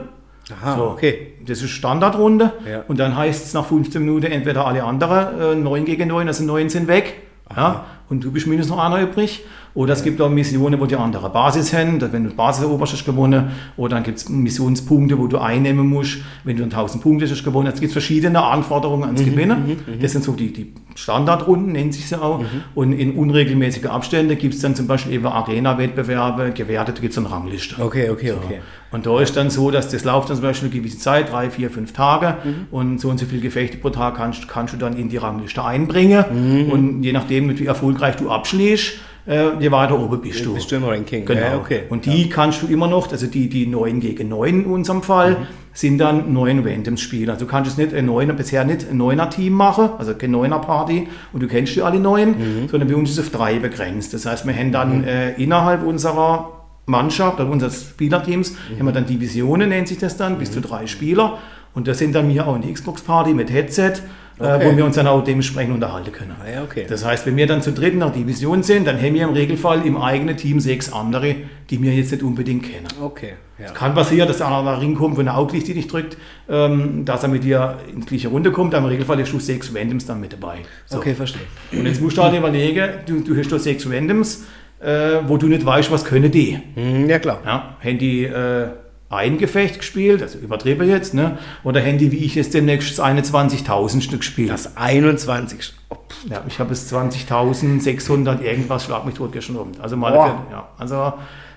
Aha, 0.51 0.75
So, 0.75 0.83
okay. 0.85 1.33
Das 1.45 1.61
ist 1.61 1.69
Standardrunde. 1.71 2.53
Ja. 2.69 2.83
Und 2.87 2.99
dann 2.99 3.15
heißt 3.15 3.45
es 3.45 3.53
nach 3.53 3.65
15 3.65 4.01
Minuten 4.03 4.27
entweder 4.27 4.65
alle 4.65 4.83
anderen, 4.83 5.39
äh, 5.39 5.55
9 5.55 5.85
gegen 5.85 6.07
9, 6.07 6.27
also 6.27 6.43
9 6.43 6.69
sind 6.69 6.87
weg. 6.87 7.15
Ja, 7.55 7.85
und 8.09 8.23
du 8.23 8.31
bist 8.31 8.47
mindestens 8.47 8.75
noch 8.75 8.83
einer 8.83 9.01
übrig. 9.01 9.43
Oder 9.79 9.93
es 9.93 10.03
gibt 10.03 10.19
auch 10.19 10.29
Missionen, 10.29 10.77
wo 10.81 10.85
die 10.87 10.97
andere 10.97 11.29
Basis 11.29 11.71
haben, 11.71 12.01
wenn 12.11 12.25
du 12.25 12.31
die 12.31 12.35
Basis 12.35 12.65
eroberst, 12.65 12.91
hast 12.91 13.05
gewonnen. 13.05 13.51
Oder 13.77 13.95
dann 13.95 14.03
gibt 14.03 14.17
es 14.17 14.27
Missionspunkte, 14.27 15.17
wo 15.17 15.27
du 15.27 15.37
einnehmen 15.37 15.87
musst. 15.87 16.17
Wenn 16.43 16.57
du 16.57 16.63
1000 16.63 17.01
Punkte 17.01 17.29
hast, 17.29 17.45
gewonnen. 17.45 17.71
Es 17.73 17.79
gibt 17.79 17.93
verschiedene 17.93 18.43
Anforderungen 18.43 19.05
ans 19.05 19.23
Gewinnen. 19.23 19.77
Das 20.01 20.11
sind 20.11 20.25
so 20.25 20.33
die, 20.33 20.51
die 20.51 20.73
Standardrunden, 20.95 21.71
nennt 21.71 21.93
sich 21.93 22.09
sie 22.09 22.21
auch. 22.21 22.43
Und 22.75 22.91
in 22.91 23.13
unregelmäßigen 23.13 23.89
Abständen 23.89 24.37
gibt 24.37 24.55
es 24.55 24.59
dann 24.59 24.75
zum 24.75 24.85
Beispiel 24.85 25.13
eben 25.13 25.27
Arena-Wettbewerbe, 25.27 26.51
gewertet 26.51 26.99
gibt 26.99 27.13
es 27.13 27.17
eine 27.17 27.31
Rangliste. 27.31 27.81
Okay, 27.81 28.09
okay, 28.09 28.33
okay. 28.33 28.59
Und 28.91 29.05
da 29.05 29.21
ist 29.21 29.37
dann 29.37 29.49
so, 29.49 29.71
dass 29.71 29.87
das 29.87 30.03
läuft 30.03 30.29
dann 30.29 30.35
zum 30.35 30.45
Beispiel 30.45 30.67
eine 30.67 30.77
gewisse 30.77 30.97
Zeit, 30.97 31.31
drei, 31.31 31.49
vier, 31.49 31.69
fünf 31.69 31.93
Tage. 31.93 32.35
Und 32.69 32.99
so 32.99 33.07
und 33.07 33.17
so 33.17 33.25
viele 33.25 33.39
Gefechte 33.39 33.77
pro 33.77 33.91
Tag 33.91 34.17
kannst, 34.17 34.45
kannst 34.49 34.73
du 34.73 34.77
dann 34.77 34.97
in 34.97 35.07
die 35.07 35.15
Rangliste 35.15 35.63
einbringen. 35.63 36.25
Und 36.69 37.01
je 37.01 37.13
nachdem, 37.13 37.57
wie 37.57 37.65
erfolgreich 37.65 38.17
du 38.17 38.29
abschließt, 38.29 39.07
äh, 39.29 39.51
je 39.59 39.71
weiter 39.71 39.99
oben 39.99 40.19
bist 40.21 40.43
du. 40.43 40.55
Bist 40.55 40.71
du 40.71 40.77
im 40.77 40.83
Ranking. 40.83 41.23
Genau. 41.23 41.39
Ja, 41.39 41.57
okay. 41.57 41.83
Und 41.89 42.05
die 42.05 42.29
kannst 42.29 42.63
du 42.63 42.67
immer 42.67 42.87
noch, 42.87 43.11
also 43.11 43.27
die, 43.27 43.47
die 43.47 43.67
9 43.67 43.99
gegen 43.99 44.29
9 44.29 44.63
in 44.63 44.65
unserem 44.65 45.03
Fall, 45.03 45.37
sind 45.71 45.99
dann 45.99 46.33
neun 46.33 46.65
Randoms-Spieler. 46.65 47.33
Also 47.33 47.45
du 47.45 47.51
kannst 47.51 47.71
es 47.71 47.77
nicht 47.77 47.93
ein 47.93 48.07
Neuner, 48.07 48.33
bisher 48.33 48.65
nicht 48.65 48.89
ein 48.89 48.97
Neuner-Team 48.97 49.53
machen, 49.53 49.89
also 49.97 50.15
keine 50.15 50.33
Neuner-Party 50.33 51.07
und 51.31 51.43
du 51.43 51.47
kennst 51.47 51.75
die 51.75 51.81
alle 51.81 51.99
neun, 51.99 52.67
sondern 52.69 52.89
bei 52.89 52.95
uns 52.95 53.11
ist 53.11 53.19
es 53.19 53.25
auf 53.25 53.31
drei 53.31 53.59
begrenzt. 53.59 54.13
Das 54.13 54.25
heißt, 54.25 54.45
wir 54.47 54.53
haben 54.53 54.71
dann 54.71 55.03
äh, 55.03 55.33
innerhalb 55.33 55.85
unserer 55.85 56.59
Mannschaft, 56.87 57.39
oder 57.39 57.49
unseres 57.49 57.89
Spielerteams, 57.91 58.55
haben 58.77 58.85
wir 58.85 58.91
dann 58.91 59.05
Divisionen, 59.05 59.69
nennt 59.69 59.87
sich 59.87 59.99
das 59.99 60.17
dann, 60.17 60.39
bis 60.39 60.51
zu 60.51 60.59
drei 60.59 60.87
Spieler. 60.87 61.37
Und 61.75 61.87
das 61.87 61.99
sind 61.99 62.13
dann 62.13 62.27
wir 62.27 62.47
auch 62.47 62.55
in 62.55 62.63
die 62.63 62.73
Xbox-Party 62.73 63.33
mit 63.35 63.51
Headset, 63.51 63.93
äh, 64.39 64.43
Okay. 64.43 64.71
wo 64.71 64.77
wir 64.77 64.85
uns 64.85 64.95
dann 64.95 65.07
auch 65.07 65.23
dementsprechend 65.23 65.73
unterhalten 65.73 66.11
können. 66.11 66.31
Ah, 66.41 66.49
ja, 66.49 66.63
okay. 66.63 66.85
Das 66.87 67.03
heißt, 67.05 67.25
wenn 67.25 67.35
wir 67.35 67.45
dann 67.47 67.61
zu 67.61 67.71
dritt 67.73 67.95
nach 67.95 68.11
Division 68.11 68.63
sind, 68.63 68.87
dann 68.87 68.97
haben 68.97 69.13
wir 69.13 69.23
im 69.23 69.31
Regelfall 69.33 69.85
im 69.85 69.97
eigenen 69.97 70.37
Team 70.37 70.59
sechs 70.59 70.91
andere, 70.93 71.35
die 71.69 71.81
wir 71.81 71.93
jetzt 71.93 72.11
nicht 72.11 72.23
unbedingt 72.23 72.63
kennen. 72.63 72.87
Okay. 73.01 73.33
Ja. 73.57 73.65
Es 73.65 73.73
kann 73.73 73.93
passieren, 73.93 74.27
dass 74.29 74.41
andere 74.41 74.63
nach 74.63 74.81
Ring 74.81 74.95
kommt, 74.95 75.17
wenn 75.17 75.27
er 75.27 75.37
Auglicht 75.37 75.67
die 75.67 75.73
nicht 75.73 75.91
drückt, 75.91 76.15
ähm, 76.49 77.03
dass 77.03 77.23
er 77.23 77.29
mit 77.29 77.43
dir 77.43 77.77
in 77.93 77.99
die 77.99 78.05
gleiche 78.07 78.29
Runde 78.29 78.51
kommt. 78.51 78.73
Aber 78.73 78.85
im 78.85 78.91
Regelfall 78.91 79.19
hast 79.19 79.33
du 79.33 79.39
sechs 79.39 79.75
Randoms 79.75 80.05
dann 80.05 80.21
mit 80.21 80.31
dabei. 80.31 80.59
So. 80.85 80.97
Okay, 80.99 81.13
verstehe. 81.13 81.41
Und 81.73 81.85
jetzt 81.85 82.01
musst 82.01 82.17
du 82.17 82.23
halt 82.23 82.33
überlegen, 82.37 82.89
du, 83.05 83.19
du 83.19 83.35
hast 83.37 83.51
da 83.51 83.59
sechs 83.59 83.85
Randoms, 83.89 84.45
äh, 84.79 85.17
wo 85.27 85.35
du 85.35 85.47
nicht 85.47 85.65
weißt, 85.65 85.91
was 85.91 86.05
können 86.05 86.31
die. 86.31 86.57
Hm, 86.75 87.09
ja, 87.09 87.19
klar. 87.19 87.41
Ja, 87.45 87.75
haben 87.83 87.97
die 87.97 88.23
äh, 88.23 88.67
ein 89.09 89.37
Gefecht 89.39 89.79
gespielt, 89.79 90.21
also 90.21 90.37
übertriebe 90.37 90.85
jetzt, 90.85 91.13
ne? 91.13 91.37
oder 91.63 91.81
haben 91.81 91.97
die, 91.97 92.11
wie 92.11 92.17
ich 92.23 92.35
jetzt 92.35 92.53
demnächst, 92.53 92.91
das 92.97 93.03
21.000 93.03 94.01
Stück 94.01 94.19
gespielt. 94.19 94.49
Das 94.51 94.77
21. 94.77 95.73
Oh, 95.89 95.95
Ja, 96.29 96.43
ich 96.47 96.59
habe 96.59 96.73
es 96.73 96.91
20.600 96.93 98.41
irgendwas, 98.41 98.85
schlag 98.85 99.05
mich 99.05 99.15
tot 99.15 99.31
gestern 99.31 99.57
Abend. 99.57 99.79
Also 99.79 99.97
mal, 99.97 100.11
Boah. 100.13 100.45
ja, 100.51 100.67
also 100.77 101.13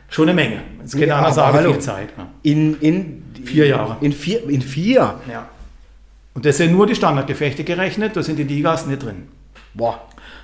schon 0.08 0.28
eine 0.28 0.34
Menge. 0.34 0.62
Jetzt 0.80 0.96
geht 0.96 1.08
Ja, 1.08 1.18
einer 1.18 1.32
sagen, 1.32 1.56
hallo. 1.58 1.72
viel 1.72 1.80
Zeit. 1.82 2.08
Ja. 2.16 2.26
In, 2.42 2.78
in 2.80 3.22
Vier 3.44 3.66
Jahre. 3.66 3.96
In 4.00 4.12
vier. 4.12 4.48
In 4.48 4.62
vier. 4.62 5.14
ja. 5.30 5.48
Und 6.34 6.46
das 6.46 6.56
sind 6.56 6.72
nur 6.72 6.86
die 6.86 6.94
Standardgefechte 6.94 7.64
gerechnet, 7.64 8.16
da 8.16 8.22
sind 8.22 8.38
die 8.38 8.44
Ligas 8.44 8.86
nicht 8.86 9.02
drin. 9.02 9.24
Boah. 9.74 10.00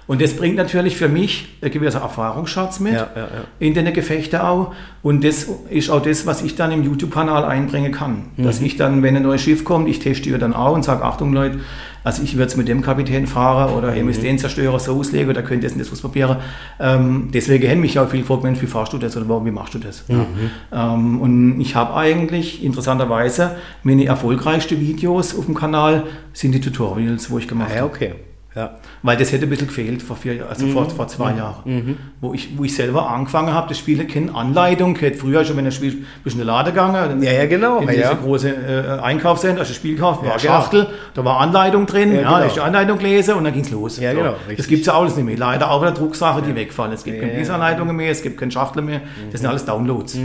Und 0.08 0.20
das 0.22 0.32
bringt 0.34 0.56
natürlich 0.56 0.96
für 0.96 1.08
mich 1.08 1.58
ein 1.62 1.70
gewisser 1.70 2.00
Erfahrungsschatz 2.00 2.80
mit 2.80 2.94
Ja, 2.94 3.10
ja, 3.14 3.22
ja. 3.22 3.28
in 3.60 3.74
den 3.74 3.92
Gefechten 3.92 4.40
auch. 4.40 4.72
Und 5.02 5.22
das 5.22 5.46
ist 5.70 5.90
auch 5.90 6.02
das, 6.02 6.26
was 6.26 6.42
ich 6.42 6.56
dann 6.56 6.72
im 6.72 6.82
YouTube-Kanal 6.82 7.44
einbringen 7.44 7.92
kann. 7.92 8.24
Mhm. 8.36 8.44
Dass 8.44 8.60
ich 8.62 8.76
dann, 8.76 9.02
wenn 9.02 9.14
ein 9.16 9.22
neues 9.22 9.42
Schiff 9.42 9.64
kommt, 9.64 9.86
ich 9.86 9.98
teste 10.00 10.36
dann 10.38 10.54
auch 10.54 10.74
und 10.74 10.82
sage, 10.82 11.04
Achtung 11.04 11.34
Leute, 11.34 11.58
also 12.04 12.22
ich 12.22 12.34
würde 12.36 12.46
es 12.46 12.56
mit 12.56 12.68
dem 12.68 12.80
Kapitän 12.80 13.26
fahren 13.26 13.74
oder 13.74 13.94
ihr 13.94 14.00
Mhm. 14.00 14.06
müsst 14.08 14.22
den 14.22 14.38
Zerstörer 14.38 14.78
so 14.80 14.98
auslegen 14.98 15.28
oder 15.28 15.42
könnt 15.42 15.62
ihr 15.62 15.70
das 15.70 15.92
was 15.92 16.00
probieren. 16.00 16.38
Ähm, 16.80 17.28
deswegen 17.34 17.68
haben 17.70 17.80
mich 17.80 17.98
auch 17.98 18.08
viel 18.08 18.20
gefragt, 18.20 18.44
Mensch, 18.44 18.62
wie 18.62 18.66
fahrst 18.66 18.94
du 18.94 18.98
das 18.98 19.14
oder 19.14 19.28
warum, 19.28 19.44
wie 19.44 19.50
machst 19.50 19.74
du 19.74 19.78
das? 19.78 20.08
Mhm. 20.08 20.24
Ja. 20.72 20.94
Ähm, 20.94 21.20
und 21.20 21.60
ich 21.60 21.74
habe 21.74 21.94
eigentlich 21.94 22.64
interessanterweise 22.64 23.56
meine 23.82 24.06
erfolgreichsten 24.06 24.80
Videos 24.80 25.36
auf 25.36 25.44
dem 25.44 25.54
Kanal 25.54 26.04
sind 26.32 26.52
die 26.54 26.62
Tutorials, 26.62 27.30
wo 27.30 27.36
ich 27.38 27.46
gemacht 27.46 27.68
Ah, 27.72 27.74
ja, 27.76 27.80
habe. 27.82 27.90
okay. 27.94 28.14
Ja. 28.58 28.70
Weil 29.02 29.16
das 29.16 29.30
hätte 29.30 29.44
ein 29.46 29.50
bisschen 29.50 29.68
gefehlt 29.68 30.02
vor 30.02 30.16
vier 30.16 30.44
also 30.48 30.66
Mhm. 30.66 30.72
vor, 30.72 30.90
vor 30.90 31.06
zwei 31.06 31.32
Jahren. 31.34 31.96
Wo, 32.20 32.34
ich, 32.34 32.58
wo 32.58 32.64
ich 32.64 32.74
selber 32.74 33.08
angefangen 33.08 33.54
habe, 33.54 33.68
das 33.68 33.78
Spiel 33.78 34.04
keine 34.06 34.34
Anleitung, 34.34 34.96
hätte 34.96 35.16
früher 35.16 35.44
schon, 35.44 35.56
wenn 35.56 35.64
das 35.64 35.76
Spiel 35.76 36.04
bist 36.24 36.34
in 36.34 36.42
die 36.42 36.46
Lade 36.46 36.72
gegangen, 36.72 37.22
Ja, 37.22 37.32
ja, 37.32 37.46
genau, 37.46 37.78
in 37.78 37.86
ja, 37.86 37.92
diese 37.92 38.02
ja. 38.04 38.14
große 38.14 38.48
äh, 38.50 39.00
Einkaufscenter, 39.02 39.60
also 39.60 39.72
Spiel 39.72 39.94
gekauft, 39.94 40.22
war 40.22 40.30
Ja, 40.32 40.36
genau. 40.36 40.52
Schachtel, 40.54 40.86
da 41.14 41.24
war 41.24 41.38
Anleitung 41.40 41.86
drin, 41.86 42.12
Ja, 42.12 42.18
genau. 42.22 42.38
da 42.40 42.46
die 42.48 42.60
Anleitung 42.60 42.98
gelesen 42.98 43.34
und 43.36 43.44
dann 43.44 43.52
ging 43.52 43.62
es 43.62 43.70
los. 43.70 43.98
Ja, 44.00 44.12
genau, 44.12 44.32
Das 44.32 44.48
richtig. 44.48 44.68
gibt 44.68 44.80
es 44.80 44.86
ja 44.86 44.94
alles 44.94 45.14
nicht 45.16 45.24
mehr. 45.24 45.36
Leider 45.38 45.70
auch 45.70 45.82
eine 45.82 45.92
Drucksache, 45.92 46.42
die 46.42 46.54
wegfallen. 46.54 46.92
Es 46.92 47.04
gibt 47.04 47.20
keine 47.20 47.32
ja. 47.32 47.38
Leseanleitungen 47.38 47.94
mehr, 47.94 48.10
es 48.10 48.22
gibt 48.22 48.38
keine 48.38 48.50
Schachtel 48.50 48.82
mehr, 48.82 49.00
das 49.30 49.40
sind 49.40 49.48
alles 49.48 49.64
Downloads. 49.64 50.16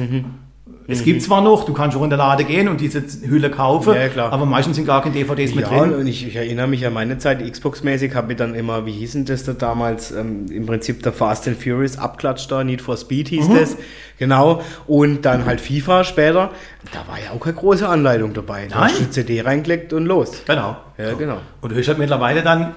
Mhm. 0.86 0.94
Es 0.94 1.04
gibt 1.04 1.22
zwar 1.22 1.42
noch, 1.42 1.64
du 1.66 1.72
kannst 1.74 1.96
auch 1.96 2.04
in 2.04 2.10
der 2.10 2.18
Lade 2.18 2.44
gehen 2.44 2.68
und 2.68 2.82
diese 2.82 3.02
Hülle 3.26 3.50
kaufen, 3.50 3.94
Ja, 4.16 4.30
aber 4.32 4.46
meistens 4.46 4.76
sind 4.76 4.86
gar 4.86 5.02
keine 5.02 5.16
DVDs 5.16 5.56
mehr 5.56 5.64
Ja, 5.72 5.80
drin. 5.80 5.94
und 5.96 6.08
ich, 6.08 6.28
ich 6.28 6.36
erinnere 6.36 6.68
mich 6.68 6.86
an 6.86 6.94
meine 6.94 7.18
Zeit, 7.18 7.40
Xbox-mäßig 7.50 8.14
habe 8.16 8.34
ich 8.34 8.38
dann 8.38 8.54
immer, 8.54 8.86
wie 8.86 8.92
hieß 8.92 9.14
denn 9.14 9.26
das 9.26 9.44
da 9.46 9.54
damals, 9.54 10.12
ähm, 10.12 10.46
im 10.52 10.66
Prinzip 10.66 11.02
der 11.04 11.14
Fast 11.14 11.48
and 11.48 11.58
Furious 11.62 11.98
Abklatsch 11.98 12.48
da, 12.50 12.64
Need 12.64 12.82
for 12.82 12.98
Speed 12.98 13.30
hieß 13.30 13.48
Mhm. 13.48 13.56
das, 13.56 13.78
genau, 14.20 14.62
und 14.88 15.24
dann 15.24 15.46
halt 15.46 15.62
FIFA 15.62 16.04
später, 16.04 16.50
da 16.92 17.08
war 17.08 17.18
ja 17.18 17.32
auch 17.34 17.40
keine 17.40 17.56
große 17.56 17.88
Anleitung 17.88 18.34
dabei, 18.34 18.68
da 18.70 18.80
Nein. 18.82 18.90
hast 18.90 19.00
du 19.00 19.10
CD 19.10 19.42
reingelegt 19.42 19.94
und 19.94 20.06
los. 20.06 20.44
Genau. 20.46 20.76
Ja, 20.98 21.14
genau. 21.14 21.38
Und 21.62 21.72
du 21.72 21.78
hast 21.78 21.88
halt 21.88 21.98
mittlerweile 21.98 22.42
dann, 22.44 22.74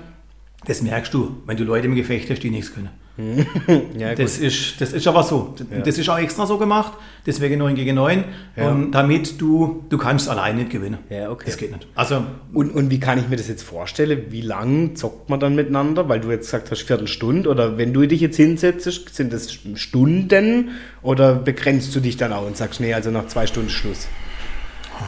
das 0.66 0.80
merkst 0.82 1.12
du, 1.12 1.42
wenn 1.46 1.56
du 1.56 1.64
Leute 1.64 1.86
im 1.86 1.94
Gefecht 1.96 2.30
hast, 2.30 2.42
die 2.42 2.50
nichts 2.50 2.72
können. 2.74 2.90
ja, 3.98 4.14
das, 4.14 4.38
ist, 4.38 4.78
das 4.80 4.92
ist 4.92 5.06
aber 5.06 5.22
so. 5.22 5.54
Ja. 5.70 5.78
Das 5.78 5.96
ist 5.96 6.08
auch 6.08 6.18
extra 6.18 6.44
so 6.44 6.58
gemacht, 6.58 6.92
deswegen 7.24 7.58
9 7.58 7.74
gegen 7.74 7.94
9. 7.94 8.24
Ja. 8.56 8.68
Und 8.68 8.92
damit 8.92 9.40
du, 9.40 9.84
du 9.88 9.96
kannst 9.96 10.28
allein 10.28 10.56
nicht 10.56 10.70
gewinnen. 10.70 10.98
Ja, 11.08 11.30
okay. 11.30 11.44
Das 11.46 11.56
geht 11.56 11.72
nicht. 11.72 11.86
Also, 11.94 12.24
und, 12.52 12.74
und 12.74 12.90
wie 12.90 13.00
kann 13.00 13.18
ich 13.18 13.28
mir 13.28 13.36
das 13.36 13.48
jetzt 13.48 13.62
vorstellen? 13.62 14.26
Wie 14.28 14.42
lang 14.42 14.96
zockt 14.96 15.30
man 15.30 15.40
dann 15.40 15.54
miteinander? 15.54 16.08
Weil 16.08 16.20
du 16.20 16.30
jetzt 16.30 16.46
gesagt 16.46 16.70
hast, 16.70 16.82
Viertelstunde. 16.82 17.48
Oder 17.48 17.78
wenn 17.78 17.94
du 17.94 18.06
dich 18.06 18.20
jetzt 18.20 18.36
hinsetzt, 18.36 19.14
sind 19.14 19.32
das 19.32 19.58
Stunden? 19.74 20.72
Oder 21.02 21.36
begrenzt 21.36 21.94
du 21.96 22.00
dich 22.00 22.18
dann 22.18 22.32
auch 22.34 22.46
und 22.46 22.56
sagst, 22.56 22.80
nee, 22.80 22.92
also 22.92 23.10
nach 23.10 23.28
zwei 23.28 23.46
Stunden 23.46 23.70
Schluss? 23.70 24.08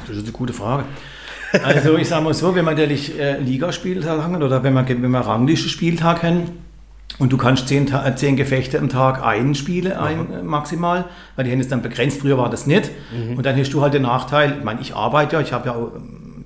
Das 0.07 0.17
ist 0.17 0.23
eine 0.23 0.33
gute 0.33 0.55
Frage. 0.55 0.85
Also 1.63 1.97
ich 1.97 2.09
sage 2.09 2.25
mal 2.25 2.35
so, 2.35 2.55
wenn 2.55 2.65
man 2.65 2.75
natürlich 2.75 3.19
äh, 3.19 3.39
Ligaspieltag 3.39 4.23
haben 4.23 4.43
oder 4.43 4.63
wenn 4.63 4.75
man, 4.75 4.87
wenn 4.87 5.11
man 5.11 5.23
Rangliste-Spieltag 5.23 6.23
haben, 6.23 6.68
und 7.19 7.33
du 7.33 7.37
kannst 7.37 7.69
zehn, 7.69 7.91
zehn 8.17 8.37
Gefechte 8.37 8.79
am 8.79 8.89
Tag 8.89 9.25
einspielen, 9.25 9.93
ein, 9.93 10.33
äh, 10.33 10.43
maximal, 10.43 11.07
weil 11.37 11.45
die 11.45 11.53
haben 11.53 11.61
es 11.61 11.69
dann 11.69 11.83
begrenzt. 11.83 12.21
Früher 12.21 12.39
war 12.39 12.51
das 12.51 12.67
nicht. 12.67 12.91
Mhm. 13.13 13.37
Und 13.37 13.47
dann 13.47 13.59
hast 13.59 13.71
du 13.71 13.83
halt 13.83 13.95
den 13.95 14.03
Nachteil, 14.03 14.57
ich 14.59 14.65
meine, 14.65 14.81
ich 14.81 14.95
arbeite 14.95 15.37
ja, 15.37 15.43
ich 15.43 15.53
habe 15.53 15.67
ja 15.67 15.75
auch 15.75 15.93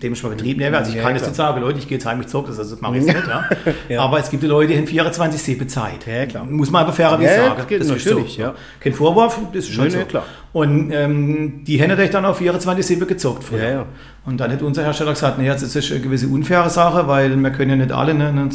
dementsprechend 0.03 0.39
Betrieb 0.39 0.59
nehme. 0.59 0.77
Also 0.77 0.91
ich 0.91 0.97
ja, 0.97 1.03
kann 1.03 1.15
jetzt 1.15 1.27
nicht 1.27 1.37
sagen, 1.37 1.61
Leute, 1.61 1.79
ich 1.79 1.89
gehe 1.89 1.97
jetzt 1.97 2.07
heim, 2.07 2.21
ich 2.21 2.27
zocke 2.27 2.49
das, 2.49 2.59
also 2.59 2.73
das 2.73 2.81
mache 2.81 2.99
ich 2.99 3.05
jetzt 3.05 3.17
nicht. 3.17 3.29
Ja. 3.29 3.45
ja. 3.89 4.01
Aber 4.01 4.19
es 4.19 4.31
gibt 4.31 4.43
Leute, 4.43 4.73
die 4.73 4.79
haben 4.79 4.87
24-7 4.87 5.67
Zeit. 5.69 6.07
Ja, 6.07 6.27
klar. 6.27 6.45
Muss 6.45 6.71
man 6.71 6.83
einfach 6.83 6.97
fairerweise 6.97 7.35
ja, 7.35 7.49
sagen. 7.49 7.63
Das, 7.69 7.79
das 7.79 7.89
natürlich, 7.89 8.35
so. 8.35 8.43
ja. 8.43 8.55
Kein 8.81 8.93
Vorwurf, 8.93 9.39
das 9.53 9.65
ist 9.65 9.73
schon 9.73 9.91
so. 9.91 9.99
Klar. 10.01 10.25
Und 10.53 10.91
ähm, 10.93 11.65
die 11.65 11.81
haben 11.81 11.89
natürlich 11.89 12.11
dann 12.11 12.25
auf 12.25 12.41
24-7 12.41 13.07
gezockt 13.07 13.45
früher. 13.45 13.71
Ja. 13.71 13.87
Und 14.25 14.39
dann 14.39 14.53
hat 14.53 14.63
unser 14.63 14.85
Hersteller 14.85 15.13
gesagt, 15.13 15.39
nee, 15.39 15.49
das 15.49 15.63
ist 15.63 15.91
eine 15.91 16.01
gewisse 16.01 16.29
unfaire 16.29 16.69
Sache, 16.71 17.09
weil 17.09 17.35
wir 17.37 17.51
können 17.51 17.71
ja 17.71 17.77
nicht 17.77 17.93
alle, 17.93 18.15
ne, 18.15 18.49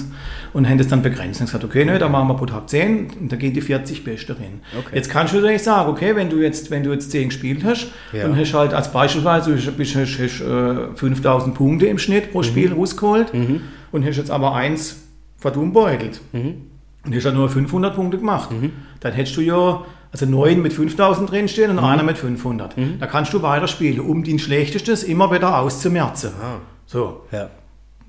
und 0.57 0.67
haben 0.67 0.79
das 0.79 0.87
dann 0.87 1.03
begrenzt. 1.03 1.39
Und 1.39 1.45
gesagt, 1.45 1.63
okay, 1.63 1.85
ne, 1.85 1.99
dann 1.99 2.11
machen 2.11 2.27
wir 2.29 2.33
pro 2.33 2.47
Tag 2.47 2.67
10 2.67 3.11
und 3.21 3.31
da 3.31 3.35
gehen 3.35 3.53
die 3.53 3.61
40 3.61 4.03
Beste 4.03 4.39
rein. 4.39 4.61
Okay. 4.75 4.95
Jetzt 4.95 5.07
kannst 5.07 5.31
du 5.31 5.37
natürlich 5.37 5.61
sagen, 5.61 5.87
okay, 5.87 6.15
wenn 6.15 6.31
du 6.31 6.37
jetzt, 6.37 6.71
wenn 6.71 6.81
du 6.83 6.91
jetzt 6.91 7.11
10 7.11 7.29
gespielt 7.29 7.63
hast, 7.63 7.91
ja. 8.11 8.23
dann 8.23 8.35
hast 8.35 8.53
du 8.53 8.57
halt 8.57 8.73
als 8.73 8.91
beispielsweise, 8.91 9.51
du 9.51 9.57
hast, 9.57 9.95
hast, 9.95 10.41
äh, 10.41 10.95
5000 10.95 11.53
Punkte 11.53 11.85
im 11.85 11.99
Schnitt 11.99 12.31
pro 12.31 12.39
mhm. 12.39 12.43
Spiel 12.43 12.73
rausgeholt 12.73 13.35
mhm. 13.35 13.61
und 13.91 14.03
hast 14.03 14.17
jetzt 14.17 14.31
aber 14.31 14.55
eins 14.55 15.03
verdumbeutelt. 15.37 16.21
Mhm. 16.31 16.63
Und 17.05 17.15
hast 17.15 17.27
dann 17.27 17.35
nur 17.35 17.49
500 17.49 17.93
Punkte 17.93 18.17
gemacht. 18.17 18.51
Mhm. 18.51 18.71
Dann 18.99 19.13
hättest 19.13 19.37
du 19.37 19.41
ja 19.41 19.85
also 20.11 20.25
9 20.25 20.59
mit 20.59 20.73
5000 20.73 21.29
drinstehen 21.29 21.69
und 21.69 21.77
mhm. 21.77 21.83
einer 21.83 22.01
mit 22.01 22.17
500. 22.17 22.75
Mhm. 22.75 22.95
Da 22.99 23.05
kannst 23.05 23.31
du 23.31 23.43
weiterspielen, 23.43 23.99
um 23.99 24.23
den 24.23 24.39
Schlechtestes 24.39 25.03
immer 25.03 25.31
wieder 25.31 25.59
auszumerzen. 25.59 26.31
Ah. 26.41 26.61
So. 26.87 27.27
Ja. 27.31 27.51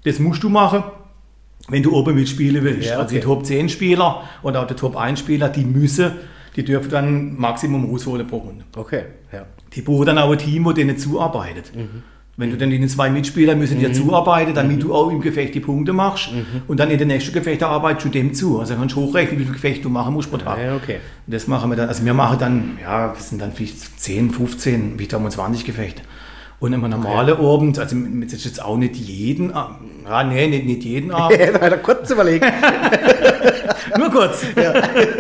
Das 0.05 0.19
musst 0.19 0.43
du 0.43 0.49
machen, 0.49 0.83
wenn 1.69 1.83
du 1.83 1.95
oben 1.95 2.15
mitspielen 2.15 2.65
willst. 2.65 2.89
Ja, 2.89 2.95
okay. 2.95 3.03
Also 3.03 3.15
die 3.15 3.21
Top 3.21 3.47
10 3.47 3.69
Spieler 3.69 4.23
oder 4.43 4.63
auch 4.63 4.67
die 4.67 4.75
Top 4.75 4.97
1 4.97 5.19
Spieler, 5.21 5.49
die 5.49 5.65
müssen, 5.65 6.13
die 6.57 6.65
dürfen 6.65 6.91
dann 6.91 7.39
Maximum 7.39 7.91
rausholen 7.91 8.27
pro 8.27 8.39
Runde. 8.39 8.65
Okay, 8.77 9.05
ja. 9.33 9.47
Die 9.75 9.83
brauchen 9.83 10.07
dann 10.07 10.19
auch 10.19 10.31
ein 10.31 10.39
Team, 10.39 10.65
das 10.65 10.75
denen 10.75 10.97
zuarbeitet. 10.97 11.75
Mhm. 11.75 12.03
Wenn 12.39 12.51
du 12.51 12.57
dann 12.57 12.71
den 12.71 12.89
zwei 12.89 13.11
Mitspieler 13.11 13.57
müssen 13.57 13.81
dir 13.81 13.89
mhm. 13.89 13.95
zuarbeiten, 13.95 14.55
damit 14.55 14.77
mhm. 14.77 14.81
du 14.81 14.95
auch 14.95 15.11
im 15.11 15.21
Gefecht 15.21 15.57
die 15.57 15.61
Punkte 15.61 15.93
machst 15.93 16.33
mhm. 16.33 16.63
und 16.69 16.79
dann 16.79 16.89
in 16.89 16.97
den 16.97 17.09
nächsten 17.09 17.33
Gefecht 17.33 17.65
arbeitest 17.65 18.07
du 18.07 18.11
dem 18.11 18.33
zu. 18.33 18.61
Also 18.61 18.77
kannst 18.77 18.95
du 18.95 19.01
hochrechnen, 19.01 19.41
wie 19.41 19.45
viel 19.45 19.55
Gefecht 19.55 19.85
du 19.85 19.89
machen 19.89 20.15
musst 20.15 20.31
pro 20.31 20.37
Tag. 20.37 20.57
Ja, 20.57 20.77
okay. 20.77 20.99
Und 21.27 21.35
das 21.35 21.49
machen 21.49 21.69
wir 21.69 21.77
dann, 21.77 21.89
also 21.89 22.05
wir 22.05 22.15
machen 22.15 22.39
dann, 22.39 22.79
ja, 22.81 23.09
das 23.09 23.31
sind 23.31 23.43
dann 23.43 23.53
vielleicht 23.53 24.01
10, 24.01 24.31
15, 24.31 24.99
wie 25.01 25.09
20 25.09 25.65
Gefechte. 25.65 26.03
Und 26.61 26.73
immer 26.73 26.89
normale 26.89 27.39
okay. 27.39 27.55
Abend, 27.55 27.79
also 27.79 27.97
das 27.97 28.33
ist 28.33 28.45
jetzt 28.45 28.65
auch 28.65 28.77
nicht 28.77 28.97
jeden, 28.97 29.51
ja, 29.51 30.25
nee, 30.25 30.49
nicht, 30.49 30.67
nicht 30.67 30.85
jeden 30.85 31.11
Abend. 31.13 31.39
da 31.39 31.61
hat 31.61 31.73
er 31.73 31.79
kurz 31.79 32.11
überlegt. 32.11 32.45
Nur 33.99 34.11
kurz. 34.11 34.45
Ja. 34.57 34.75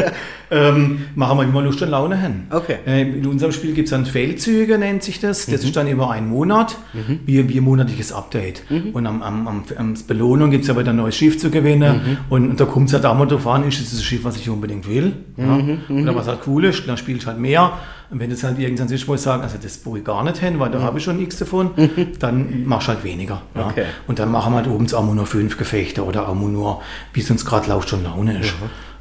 ähm, 0.50 1.06
machen 1.14 1.38
wir 1.38 1.44
immer 1.44 1.62
Lust 1.62 1.80
und 1.82 1.90
Laune 1.90 2.20
hin. 2.20 2.46
Okay. 2.50 2.76
Äh, 2.86 3.02
in 3.02 3.26
unserem 3.26 3.52
Spiel 3.52 3.72
gibt 3.72 3.86
es 3.86 3.90
dann 3.90 4.06
Feldzüge, 4.06 4.78
nennt 4.78 5.02
sich 5.02 5.20
das. 5.20 5.46
Das 5.46 5.62
mhm. 5.62 5.68
ist 5.68 5.76
dann 5.76 5.88
über 5.88 6.10
einen 6.10 6.28
Monat, 6.28 6.76
mhm. 6.92 7.20
wie, 7.24 7.48
wie 7.48 7.58
ein 7.58 7.64
monatliches 7.64 8.12
Update. 8.12 8.62
Mhm. 8.70 8.90
Und 8.92 9.06
am, 9.06 9.22
am, 9.22 9.48
am, 9.48 9.64
am 9.76 9.94
Belohnung 10.06 10.50
gibt 10.50 10.64
es 10.64 10.70
aber 10.70 10.84
ein 10.86 10.96
neues 10.96 11.16
Schiff 11.16 11.38
zu 11.38 11.50
gewinnen. 11.50 11.96
Mhm. 12.04 12.16
Und, 12.28 12.50
und, 12.50 12.60
da 12.60 12.64
kommt 12.64 12.88
es 12.88 12.94
halt 12.94 13.06
auch 13.06 13.16
mal 13.16 13.26
drauf 13.26 13.46
an, 13.46 13.66
ist 13.66 13.80
das 13.80 13.98
ein 13.98 14.02
Schiff, 14.02 14.24
was 14.24 14.36
ich 14.36 14.48
unbedingt 14.48 14.88
will. 14.88 15.12
Ja? 15.36 15.44
Mhm. 15.44 15.80
Mhm. 15.88 16.02
Oder 16.02 16.14
was 16.14 16.26
halt 16.26 16.40
cool 16.46 16.64
ist, 16.64 16.86
dann 16.88 16.96
spielst 16.96 17.24
du 17.24 17.28
halt 17.28 17.38
mehr. 17.38 17.72
Und 18.10 18.20
wenn 18.20 18.30
du 18.30 18.42
halt 18.42 18.58
irgendwann 18.58 18.88
siehst, 18.88 19.06
wo 19.06 19.14
ich 19.14 19.20
sagen, 19.20 19.42
also 19.42 19.58
das 19.62 19.76
brauche 19.78 19.98
ich 19.98 20.04
gar 20.04 20.24
nicht 20.24 20.38
hin, 20.38 20.58
weil 20.58 20.70
da 20.70 20.80
habe 20.80 20.98
ich 20.98 21.04
schon 21.04 21.18
nichts 21.18 21.36
davon, 21.36 21.70
dann 22.18 22.64
machst 22.64 22.88
du 22.88 22.92
halt 22.92 23.04
weniger. 23.04 23.42
Ja? 23.54 23.66
Okay. 23.68 23.84
Und 24.06 24.18
dann 24.18 24.30
machen 24.30 24.52
wir 24.52 24.58
halt 24.58 24.68
oben 24.68 24.92
auch 24.94 25.14
nur 25.14 25.26
fünf 25.26 25.58
Gefechte 25.58 26.04
oder 26.04 26.28
auch 26.28 26.34
nur, 26.34 26.80
wie 27.12 27.20
es 27.20 27.30
uns 27.30 27.44
gerade 27.44 27.68
lauscht 27.68 27.92
und 27.92 28.04
Laune 28.04 28.40
ist. 28.40 28.54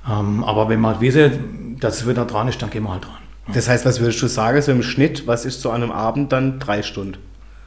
Ähm, 0.09 0.43
aber 0.43 0.67
wenn 0.67 0.81
man 0.81 0.93
halt 0.93 1.01
wissen, 1.01 1.77
dass 1.79 2.01
es 2.01 2.07
wieder 2.07 2.25
dran 2.25 2.49
ist, 2.49 2.61
dann 2.61 2.69
gehen 2.69 2.83
wir 2.83 2.91
halt 2.91 3.05
dran. 3.05 3.13
Das 3.53 3.69
heißt, 3.69 3.85
was 3.85 4.01
würdest 4.01 4.21
du 4.21 4.27
sagen, 4.27 4.61
so 4.61 4.73
im 4.73 4.83
Schnitt, 4.83 5.25
was 5.25 5.45
ist 5.45 5.61
zu 5.61 5.69
einem 5.69 5.91
Abend 5.91 6.33
dann 6.33 6.59
drei 6.59 6.83
Stunden? 6.83 7.17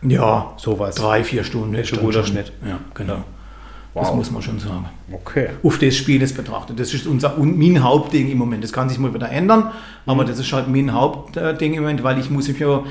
Ja, 0.03 0.53
sowas. 0.57 0.94
Drei, 0.94 1.24
vier 1.24 1.44
Stunden 1.44 1.74
ist 1.74 1.92
ein 1.92 2.00
guter 2.00 2.24
Schnitt. 2.24 2.53
Ja, 2.66 2.79
genau. 2.94 3.14
Ja. 3.14 3.24
Wow. 3.92 4.07
Das 4.07 4.14
muss 4.14 4.31
man 4.31 4.40
schon 4.40 4.61
sagen. 4.61 4.88
Okay. 5.12 5.48
Auf 5.64 5.79
das 5.79 5.96
Spiel 5.96 6.22
ist 6.22 6.37
betrachtet. 6.37 6.79
Das 6.79 6.94
ist 6.94 7.07
unser, 7.09 7.37
mein 7.38 7.83
Hauptding 7.83 8.31
im 8.31 8.38
Moment. 8.38 8.62
Das 8.62 8.72
kann 8.72 8.88
sich 8.88 8.98
mal 8.98 9.12
wieder 9.12 9.29
ändern, 9.29 9.72
aber 10.07 10.22
mhm. 10.22 10.29
das 10.29 10.38
ist 10.38 10.53
halt 10.53 10.68
mein 10.68 10.92
Hauptding 10.92 11.74
im 11.74 11.83
Moment, 11.83 12.05
weil 12.05 12.18
ich 12.20 12.31
muss 12.31 12.46
mich 12.46 12.61
ja 12.61 12.85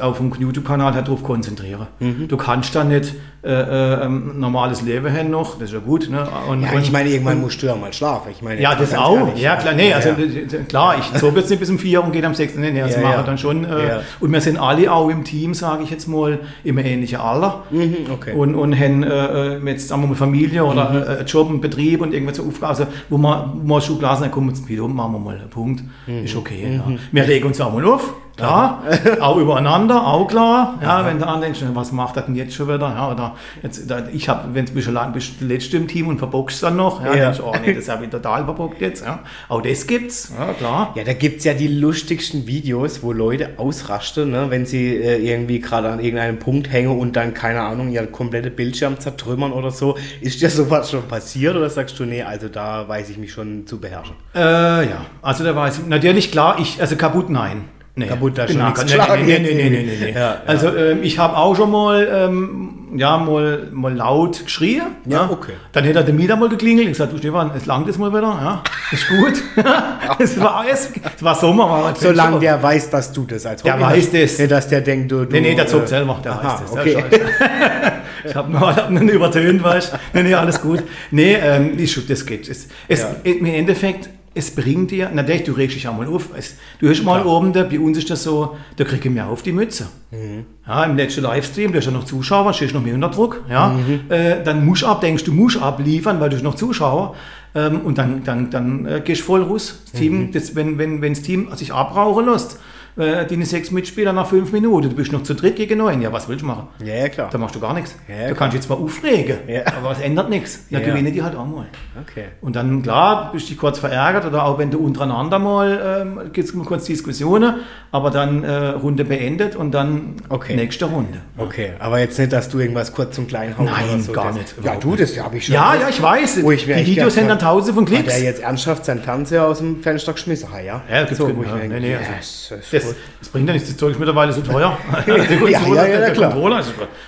auf 0.00 0.18
dem 0.18 0.32
YouTube-Kanal 0.38 0.94
halt 0.94 1.06
darauf 1.06 1.22
konzentrieren. 1.22 1.86
Mhm. 2.00 2.28
Du 2.28 2.36
kannst 2.36 2.74
da 2.74 2.84
nicht 2.84 3.14
äh, 3.40 3.50
äh, 3.52 4.04
ein 4.04 4.40
normales 4.40 4.82
Leben 4.82 5.16
haben 5.16 5.30
noch, 5.30 5.60
das 5.60 5.68
ist 5.68 5.74
ja 5.74 5.78
gut. 5.78 6.10
Ne? 6.10 6.26
Und, 6.50 6.62
ja, 6.62 6.76
ich 6.76 6.90
meine, 6.90 7.08
irgendwann 7.08 7.40
musst 7.40 7.62
du 7.62 7.66
ja 7.66 7.76
mal 7.76 7.92
schlafen. 7.92 8.32
Ich 8.32 8.42
meine, 8.42 8.60
ja, 8.60 8.74
das 8.74 8.92
auch. 8.94 9.28
Ehrlich, 9.28 9.42
ja, 9.42 9.54
klar, 9.54 9.74
nee, 9.74 9.92
also 9.92 10.08
ja. 10.08 10.58
klar, 10.68 10.98
ich 10.98 11.20
zog 11.20 11.36
jetzt 11.36 11.48
nicht 11.48 11.60
bis 11.60 11.70
um 11.70 11.78
vier 11.78 12.02
und 12.02 12.10
gehe 12.12 12.24
am 12.24 12.34
sechsten. 12.34 12.60
Nee, 12.60 12.78
das 12.78 12.96
ja, 12.96 13.00
mache 13.00 13.14
ja. 13.14 13.22
dann 13.22 13.38
schon. 13.38 13.64
Äh, 13.64 14.00
und 14.18 14.32
wir 14.32 14.40
sind 14.40 14.58
alle 14.58 14.92
auch 14.92 15.08
im 15.08 15.22
Team, 15.22 15.54
sage 15.54 15.84
ich 15.84 15.90
jetzt 15.90 16.08
mal, 16.08 16.40
im 16.64 16.78
ähnlichen 16.78 17.20
Alter. 17.20 17.62
Mhm, 17.70 17.96
okay. 18.12 18.34
Und, 18.34 18.56
und 18.56 18.78
haben 18.78 19.04
äh, 19.04 19.56
äh 19.56 19.70
jetzt 19.70 19.86
sagen 19.86 20.02
wir 20.02 20.08
mal 20.08 20.16
Familie 20.16 20.64
oder 20.64 20.90
mhm. 20.90 21.20
Äh, 21.20 21.22
Job, 21.22 21.48
einen 21.48 21.60
Betrieb 21.60 22.00
und 22.00 22.12
irgendwelche 22.12 22.42
Aufgaben, 22.42 22.70
also, 22.70 22.86
wo 23.08 23.18
man, 23.18 23.52
wo 23.54 23.66
man 23.66 23.80
schon 23.80 24.00
klar 24.00 24.16
sein, 24.16 24.32
komm, 24.32 24.48
jetzt 24.48 24.68
machen 24.68 25.12
wir 25.12 25.18
mal 25.18 25.38
einen 25.38 25.48
Punkt. 25.48 25.84
Mhm. 26.08 26.24
Ist 26.24 26.34
okay. 26.34 26.80
Mhm. 26.84 26.98
Wir 27.12 27.24
legen 27.24 27.46
uns 27.46 27.60
auch 27.60 27.72
mal 27.72 27.84
auf. 27.84 28.14
Klar, 28.38 28.84
auch 29.20 29.36
übereinander, 29.36 30.06
auch 30.06 30.28
klar. 30.28 30.78
Ja, 30.80 31.04
wenn 31.04 31.18
du 31.18 31.26
andenkst, 31.26 31.60
was 31.74 31.90
macht 31.90 32.16
er 32.16 32.22
denn 32.22 32.36
jetzt 32.36 32.54
schon 32.54 32.68
wieder? 32.68 32.88
Ja, 32.88 33.10
oder 33.10 33.34
jetzt, 33.64 33.92
ich 34.12 34.28
habe, 34.28 34.54
wenn 34.54 34.64
du 34.64 34.72
bist, 34.72 34.90
bist 35.12 35.40
letzte 35.40 35.76
im 35.76 35.88
Team 35.88 36.06
und 36.06 36.18
verbockst 36.18 36.62
dann 36.62 36.76
noch, 36.76 37.04
ja, 37.04 37.14
ja. 37.14 37.24
denkst 37.26 37.40
oh 37.44 37.52
nee, 37.60 37.74
das 37.74 37.88
habe 37.88 38.04
ich 38.04 38.10
total 38.10 38.44
verbockt 38.44 38.80
jetzt. 38.80 39.04
Ja. 39.04 39.18
Auch 39.48 39.60
das 39.60 39.88
gibt's, 39.88 40.32
ja 40.38 40.52
klar. 40.52 40.92
Ja, 40.94 41.02
da 41.02 41.14
gibt 41.14 41.38
es 41.38 41.44
ja 41.44 41.54
die 41.54 41.66
lustigsten 41.66 42.46
Videos, 42.46 43.02
wo 43.02 43.12
Leute 43.12 43.54
ausrasten, 43.56 44.30
ne, 44.30 44.46
wenn 44.50 44.66
sie 44.66 44.94
äh, 44.94 45.18
irgendwie 45.18 45.58
gerade 45.58 45.88
an 45.88 45.98
irgendeinem 45.98 46.38
Punkt 46.38 46.72
hängen 46.72 46.96
und 46.96 47.16
dann, 47.16 47.34
keine 47.34 47.62
Ahnung, 47.62 47.90
ja 47.90 48.06
komplette 48.06 48.52
Bildschirm 48.52 49.00
zertrümmern 49.00 49.52
oder 49.52 49.72
so. 49.72 49.96
Ist 50.20 50.40
dir 50.40 50.50
sowas 50.50 50.92
schon 50.92 51.02
passiert 51.08 51.56
oder 51.56 51.68
sagst 51.70 51.98
du, 51.98 52.04
nee, 52.04 52.22
also 52.22 52.48
da 52.48 52.86
weiß 52.86 53.10
ich 53.10 53.18
mich 53.18 53.32
schon 53.32 53.66
zu 53.66 53.80
beherrschen? 53.80 54.14
Äh, 54.32 54.40
ja, 54.88 55.06
also 55.22 55.42
da 55.42 55.56
weiß 55.56 55.80
ich, 55.80 55.86
natürlich 55.86 56.30
klar, 56.30 56.58
ich, 56.60 56.80
also 56.80 56.94
kaputt 56.94 57.30
nein. 57.30 57.64
Nee, 57.98 58.06
kaputt 58.06 58.38
da 58.38 58.46
schon 58.46 58.58
genau, 58.58 58.72
nee, 59.16 59.24
nee, 59.24 59.38
nee, 59.38 59.70
nee, 59.70 59.82
nee, 59.82 59.98
nee. 60.00 60.12
Ja, 60.12 60.40
also 60.46 60.68
ja. 60.68 60.90
Ähm, 60.90 60.98
ich 61.02 61.18
habe 61.18 61.36
auch 61.36 61.56
schon 61.56 61.72
mal, 61.72 62.08
ähm, 62.12 62.78
ja, 62.94 63.18
mal, 63.18 63.68
mal 63.72 63.92
laut 63.92 64.44
geschrien. 64.44 64.82
Ja, 65.04 65.22
ja, 65.22 65.30
okay. 65.30 65.54
Dann 65.72 65.82
hätte 65.82 66.04
der 66.04 66.14
Mieter 66.14 66.36
mal 66.36 66.48
geklingelt 66.48 66.86
und 66.86 66.92
gesagt, 66.92 67.12
du 67.12 67.18
Stefan, 67.18 67.50
es 67.56 67.66
langt 67.66 67.88
jetzt 67.88 67.98
mal 67.98 68.12
wieder, 68.12 68.22
ja, 68.22 68.62
ist 68.92 69.08
gut. 69.08 69.42
es, 70.20 70.40
war, 70.40 70.64
es, 70.70 70.92
es 71.16 71.22
war 71.24 71.34
Sommer. 71.34 71.68
War 71.68 71.96
Solange 71.96 72.38
der 72.38 72.62
weiß, 72.62 72.88
dass 72.90 73.12
du 73.12 73.24
das 73.24 73.44
als 73.44 73.64
Hobby 73.64 73.72
Der 73.72 73.80
weiß 73.80 74.12
das. 74.12 74.38
Nicht, 74.38 74.50
dass 74.52 74.68
der 74.68 74.80
denkt, 74.80 75.10
du... 75.10 75.24
du 75.24 75.32
nee, 75.32 75.40
nee, 75.40 75.54
der 75.56 75.66
zockt 75.66 75.86
äh, 75.86 75.88
selber, 75.88 76.20
der 76.22 76.32
aha, 76.32 76.54
weiß 76.54 76.60
das. 76.60 76.72
Okay. 76.72 77.04
ich 78.24 78.34
habe 78.36 78.52
nur 78.52 78.76
hab 78.76 78.90
übertönt, 78.90 79.64
weißt 79.64 79.92
du. 79.92 79.96
Nee, 80.12 80.22
nee, 80.22 80.34
alles 80.34 80.62
gut. 80.62 80.84
Nee, 81.10 81.34
ähm, 81.34 81.76
das 82.08 82.24
geht. 82.24 82.48
Es, 82.48 82.68
es, 82.86 83.04
Im 83.24 83.44
Endeffekt 83.44 84.08
es 84.38 84.52
bringt 84.52 84.92
dir, 84.92 85.10
natürlich, 85.10 85.42
du 85.42 85.52
regst 85.52 85.76
dich 85.76 85.88
auch 85.88 85.96
mal 85.96 86.06
auf. 86.06 86.28
Es, 86.36 86.54
du 86.78 86.88
hast 86.88 87.02
mal 87.02 87.26
oben, 87.26 87.52
da, 87.52 87.64
bei 87.64 87.80
uns 87.80 87.98
ist 87.98 88.08
das 88.08 88.22
so, 88.22 88.56
da 88.76 88.84
kriege 88.84 89.08
ich 89.08 89.14
mir 89.14 89.26
auf 89.26 89.42
die 89.42 89.52
Mütze. 89.52 89.88
Mhm. 90.12 90.46
Ja, 90.66 90.84
Im 90.84 90.96
letzten 90.96 91.22
Livestream, 91.22 91.72
du 91.72 91.78
hast 91.78 91.86
ja 91.86 91.90
noch 91.90 92.04
Zuschauer, 92.04 92.52
stehst 92.54 92.72
noch 92.72 92.82
mehr 92.82 92.94
unter 92.94 93.08
Druck. 93.08 93.44
Ja, 93.50 93.70
mhm. 93.70 94.00
äh, 94.08 94.42
dann 94.44 94.64
musst 94.64 94.82
du 94.82 94.86
ab, 94.86 95.00
denkst 95.00 95.24
du, 95.24 95.32
musst 95.32 95.60
abliefern, 95.60 96.20
weil 96.20 96.30
du 96.30 96.36
hast 96.36 96.44
noch 96.44 96.54
Zuschauer. 96.54 97.16
Ähm, 97.54 97.80
und 97.80 97.98
dann, 97.98 98.22
dann, 98.24 98.50
dann 98.50 98.86
äh, 98.86 99.02
gehst 99.04 99.22
du 99.22 99.26
voll 99.26 99.42
raus. 99.42 99.82
Das 99.90 100.00
Team, 100.00 100.18
mhm. 100.18 100.32
das, 100.32 100.54
wenn, 100.54 100.78
wenn, 100.78 101.02
wenn 101.02 101.14
das 101.14 101.22
Team 101.22 101.48
sich 101.56 101.72
abrauchen 101.72 102.26
lässt, 102.26 102.60
äh, 102.96 103.26
deine 103.26 103.44
sechs 103.46 103.70
Mitspieler 103.70 104.12
nach 104.12 104.26
fünf 104.28 104.52
Minuten. 104.52 104.88
Du 104.90 104.96
bist 104.96 105.12
noch 105.12 105.22
zu 105.22 105.34
dritt 105.34 105.56
gegen 105.56 105.78
neun. 105.78 106.00
Ja, 106.02 106.12
was 106.12 106.28
willst 106.28 106.42
du 106.42 106.46
machen? 106.46 106.68
Ja, 106.84 106.94
ja, 106.94 107.08
klar. 107.08 107.28
Da 107.30 107.38
machst 107.38 107.54
du 107.54 107.60
gar 107.60 107.74
nichts. 107.74 107.94
Ja, 108.08 108.28
du 108.28 108.34
kannst 108.34 108.54
dich 108.56 108.62
zwar 108.62 108.78
aufregen, 108.78 109.36
Ja. 109.46 109.62
aber 109.76 109.92
es 109.92 110.00
ändert 110.00 110.30
nichts. 110.30 110.66
Ja, 110.70 110.80
Ja. 110.80 110.86
gewinne 110.86 111.12
die 111.12 111.22
halt 111.22 111.36
auch 111.36 111.46
mal. 111.46 111.66
Okay. 112.00 112.24
Und 112.40 112.56
dann, 112.56 112.82
klar, 112.82 113.30
bist 113.32 113.46
du 113.46 113.50
dich 113.50 113.58
kurz 113.58 113.78
verärgert 113.78 114.24
oder 114.24 114.44
auch 114.44 114.58
wenn 114.58 114.70
du 114.70 114.78
untereinander 114.78 115.38
mal, 115.38 116.02
ähm, 116.02 116.32
gibt 116.32 116.48
es 116.48 116.54
mal 116.54 116.64
kurz 116.64 116.84
Diskussionen, 116.86 117.56
aber 117.92 118.10
dann 118.10 118.44
äh, 118.44 118.54
Runde 118.68 119.04
beendet 119.04 119.56
und 119.56 119.72
dann 119.72 120.16
Okay. 120.28 120.56
nächste 120.56 120.86
Runde. 120.86 121.18
Okay, 121.36 121.72
aber 121.78 121.98
jetzt 122.00 122.18
nicht, 122.18 122.32
dass 122.32 122.48
du 122.48 122.58
irgendwas 122.58 122.92
kurz 122.92 123.16
und 123.18 123.28
klein 123.28 123.56
hauen 123.56 123.66
Nein, 123.66 124.00
so. 124.02 124.12
gar 124.12 124.32
nicht, 124.32 124.54
Ja, 124.62 124.76
du, 124.76 124.96
das 124.96 125.18
habe 125.18 125.36
ich 125.36 125.46
schon. 125.46 125.54
Ja, 125.54 125.74
ja, 125.74 125.88
ich 125.88 126.00
weiß. 126.02 126.42
Wo 126.42 126.50
ich 126.52 126.64
die 126.66 126.86
Videos 126.86 127.14
sind 127.14 127.28
dann 127.28 127.38
tausende 127.38 127.74
von 127.74 127.84
Hat 127.86 127.92
Klicks. 127.92 128.16
er 128.18 128.24
jetzt 128.24 128.42
ernsthaft 128.42 128.84
seinen 128.84 129.02
Fernseher 129.02 129.44
aus 129.46 129.58
dem 129.58 129.82
Fenster 129.82 130.12
geschmissen? 130.12 130.48
Ah, 130.54 130.60
ja. 130.60 130.82
Ja, 130.90 131.14
so, 131.14 131.34
wo 131.36 131.42
ich 131.42 131.48
ja, 131.48 131.56
nee, 131.68 131.80
nee, 131.80 131.94
also 131.96 132.10
das 132.10 132.70
Das. 132.70 132.87
Das 133.20 133.28
bringt 133.28 133.46
ja 133.48 133.52
nichts, 133.52 133.68
das 133.68 133.76
Zeug 133.76 133.92
ist 133.92 133.98
mittlerweile 133.98 134.32
so 134.32 134.40
teuer. 134.40 134.78
ja, 135.06 135.16
ja, 135.16 135.86
ja, 135.86 135.98
der 136.00 136.12
klar. 136.12 136.36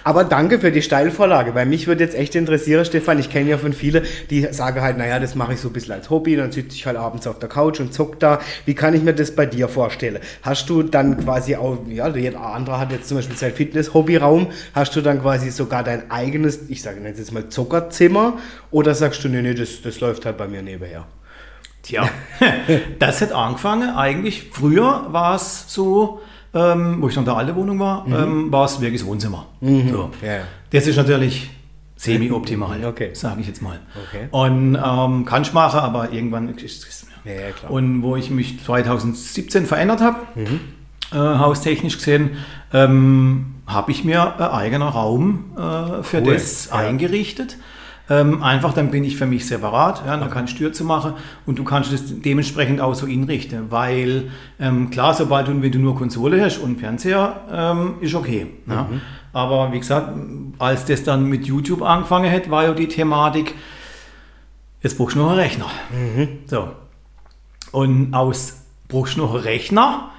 Aber 0.05 0.25
danke 0.25 0.59
für 0.59 0.73
die 0.73 0.83
Steilvorlage, 0.83 1.55
weil 1.55 1.67
mich 1.67 1.87
würde 1.87 2.05
jetzt 2.05 2.17
echt 2.17 2.35
interessieren, 2.35 2.85
Stefan, 2.85 3.19
ich 3.19 3.31
kenne 3.31 3.51
ja 3.51 3.59
von 3.59 3.73
vielen, 3.73 4.05
die 4.31 4.47
sagen 4.51 4.81
halt, 4.81 4.99
naja, 4.99 5.19
das 5.19 5.35
mache 5.35 5.55
ich 5.55 5.61
so 5.61 5.69
ein 5.69 5.73
bisschen 5.73 5.95
als 5.95 6.11
Hobby, 6.11 6.37
dann 6.37 6.53
sitze 6.53 6.77
ich 6.77 6.87
halt 6.87 6.97
abends 6.97 7.27
auf 7.27 7.39
der 7.39 7.49
Couch 7.49 7.81
und 7.81 7.93
zock 7.95 8.19
da. 8.21 8.41
Wie 8.65 8.75
kann 8.75 8.95
ich 8.95 9.03
mir 9.03 9.15
das 9.15 9.35
bei 9.35 9.47
dir 9.47 9.69
vorstellen? 9.69 10.19
Hast 10.43 10.69
du 10.69 10.83
dann 10.83 11.19
quasi 11.19 11.57
auch, 11.57 11.79
ja, 11.89 12.09
jeder 12.09 12.41
andere 12.41 12.79
hat 12.79 12.93
jetzt 12.93 13.09
zum 13.09 13.17
Beispiel 13.17 13.37
sein 13.37 13.53
Fitness-Hobbyraum, 13.53 14.49
hast 14.75 14.97
du 14.97 15.01
dann 15.01 15.21
quasi 15.23 15.51
sogar 15.51 15.85
dein 15.85 16.11
eigenes, 16.11 16.61
ich 16.69 16.83
sage 16.83 17.01
jetzt 17.05 17.33
mal 17.33 17.49
Zuckerzimmer 17.49 18.39
oder 18.71 18.95
sagst 18.95 19.25
du, 19.25 19.29
nee, 19.29 19.43
nee, 19.43 19.55
das, 19.55 19.83
das 19.83 20.01
läuft 20.01 20.27
halt 20.27 20.37
bei 20.37 20.49
mir 20.49 20.63
nebenher? 20.63 21.07
Tja, 21.83 22.09
das 22.99 23.21
hat 23.23 23.33
angefangen. 23.33 23.91
Eigentlich 23.97 24.49
früher 24.53 25.07
war 25.11 25.35
es 25.35 25.65
so, 25.69 26.21
ähm, 26.55 26.99
wo 27.01 27.09
ich 27.09 27.15
noch 27.17 27.23
in 27.23 27.27
der 27.27 27.37
alten 27.37 27.57
Wohnung 27.57 27.79
war, 27.79 28.07
ähm, 28.07 28.53
war 28.53 28.65
es 28.67 28.81
wirklich 28.81 29.01
das 29.01 29.09
Wohnzimmer. 29.09 29.47
So. 29.61 29.67
Mhm. 29.67 29.89
Ja, 30.23 30.29
ja. 30.33 30.41
Das 30.71 30.87
ist 30.87 30.97
natürlich 30.97 31.51
semi-optimal, 31.97 32.85
Okay. 32.87 33.11
sage 33.15 33.41
ich 33.41 33.47
jetzt 33.47 33.63
mal. 33.63 33.79
Okay. 34.09 34.29
Und 34.31 34.75
ähm, 34.83 35.25
kann 35.25 35.43
ich 35.43 35.53
machen, 35.53 35.81
aber 35.81 36.13
irgendwann 36.13 36.49
ist 36.57 36.87
es 36.87 37.07
Ja, 37.25 37.33
ja, 37.33 37.51
klar. 37.53 37.71
Und 37.71 38.03
wo 38.03 38.17
ich 38.17 38.31
mich 38.31 38.63
2017 38.65 39.67
verändert 39.67 40.01
habe, 40.01 40.19
Mhm. 40.35 40.61
äh, 41.13 41.17
haustechnisch 41.17 41.97
gesehen, 41.99 42.31
ähm, 42.73 43.55
habe 43.67 43.91
ich 43.93 44.05
mir 44.05 44.35
ein 44.37 44.51
eigener 44.51 44.89
Raum 44.89 45.53
äh, 45.57 46.03
für 46.03 46.19
Cool, 46.23 46.33
das 46.35 46.73
eingerichtet. 46.73 47.57
Ähm, 48.11 48.43
einfach, 48.43 48.75
dann 48.75 48.91
bin 48.91 49.05
ich 49.05 49.17
für 49.17 49.27
mich 49.27 49.47
separat, 49.47 50.03
ja, 50.05 50.17
dann 50.17 50.29
kann 50.31 50.47
ich 50.47 50.57
Tür 50.57 50.73
zu 50.73 50.85
machen 50.85 51.13
und 51.47 51.61
du 51.61 51.65
kannst 51.65 51.93
das 51.93 52.03
dementsprechend 52.07 52.81
auch 52.81 52.93
so 52.95 53.07
inrichten, 53.07 53.71
weil 53.71 54.33
ähm, 54.59 54.91
klar, 54.91 55.15
sobald 55.15 55.47
du, 55.47 55.63
wenn 55.63 55.71
du 55.71 55.79
nur 55.79 55.95
Konsole 55.95 56.45
hast 56.45 56.59
und 56.59 56.81
Fernseher, 56.81 57.41
ähm, 57.53 57.95
ist 58.01 58.17
okay. 58.17 58.49
Ja. 58.67 58.89
Mhm. 58.91 59.01
Aber 59.33 59.73
wie 59.73 59.79
gesagt, 59.79 60.13
als 60.59 60.87
das 60.87 61.05
dann 61.05 61.27
mit 61.27 61.47
YouTube 61.47 61.83
angefangen 61.83 62.33
hat, 62.33 62.51
war 62.51 62.65
ja 62.65 62.75
die 62.75 62.89
Thematik, 62.89 63.55
jetzt 64.83 64.99
brauchst 64.99 65.15
du 65.15 65.21
noch 65.21 65.31
einen 65.31 65.39
Rechner. 65.39 65.67
Mhm. 65.91 66.29
So. 66.47 66.69
Und 67.71 68.13
aus 68.13 68.63
brauchst 68.89 69.17
du 69.17 69.21
noch 69.21 69.35
einen 69.35 69.45
Rechner 69.45 70.11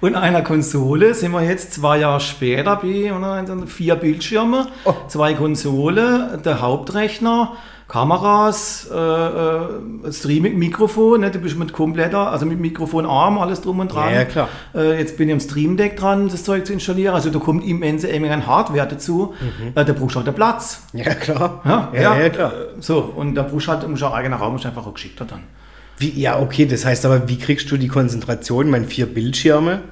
und 0.00 0.14
einer 0.14 0.42
Konsole 0.42 1.14
sind 1.14 1.32
wir 1.32 1.42
jetzt 1.42 1.74
zwei 1.74 1.98
Jahre 1.98 2.20
später 2.20 2.76
bei 2.76 3.12
oder, 3.12 3.44
vier 3.66 3.96
Bildschirme, 3.96 4.66
Oh. 4.84 4.94
zwei 5.08 5.34
Konsole, 5.34 6.40
der 6.44 6.60
Hauptrechner, 6.60 7.52
Kameras, 7.88 8.88
äh, 8.92 8.96
äh, 8.96 10.12
Streaming-Mikrofon, 10.12 11.22
ne, 11.22 11.30
du 11.32 11.40
bist 11.40 11.58
mit 11.58 11.72
kompletter, 11.72 12.30
also 12.30 12.46
mit 12.46 12.60
Mikrofonarm, 12.60 13.36
alles 13.38 13.62
drum 13.62 13.80
und 13.80 13.92
dran. 13.92 14.10
Ja, 14.10 14.20
ja, 14.20 14.24
klar. 14.26 14.48
Äh, 14.76 14.98
jetzt 15.00 15.16
bin 15.16 15.28
ich 15.28 15.32
am 15.34 15.40
Stream 15.40 15.76
Deck 15.76 15.96
dran, 15.96 16.28
das 16.28 16.44
Zeug 16.44 16.66
zu 16.66 16.72
installieren. 16.72 17.14
Also 17.16 17.30
da 17.30 17.40
kommt 17.40 17.64
immense 17.66 18.06
Menge 18.06 18.32
an 18.32 18.46
Hardware 18.46 18.86
dazu. 18.86 19.34
Äh, 19.74 19.84
da 19.84 19.92
brauchst 19.92 20.14
du 20.14 20.20
auch 20.20 20.24
den 20.24 20.34
Platz. 20.34 20.82
Ja, 20.92 21.14
klar. 21.14 21.60
Ja, 21.64 21.88
ja, 21.92 22.16
ja, 22.16 22.28
klar. 22.28 22.52
Äh, 22.52 22.80
So, 22.80 23.00
und 23.00 23.34
da 23.34 23.42
brauchst 23.42 23.66
du 23.66 23.72
halt 23.72 23.88
musst 23.88 24.02
du 24.02 24.06
auch 24.06 24.14
eigener 24.14 24.36
Raum, 24.36 24.54
ist 24.54 24.66
einfach 24.66 24.86
auch 24.86 24.94
geschickter 24.94 25.24
dann. 25.24 25.40
Wie, 26.00 26.18
ja, 26.18 26.40
okay, 26.40 26.64
das 26.64 26.86
heißt 26.86 27.04
aber, 27.04 27.28
wie 27.28 27.36
kriegst 27.36 27.70
du 27.70 27.76
die 27.76 27.88
Konzentration? 27.88 28.64
Ich 28.64 28.70
meine, 28.70 28.86
vier 28.86 29.04
Bildschirme. 29.04 29.82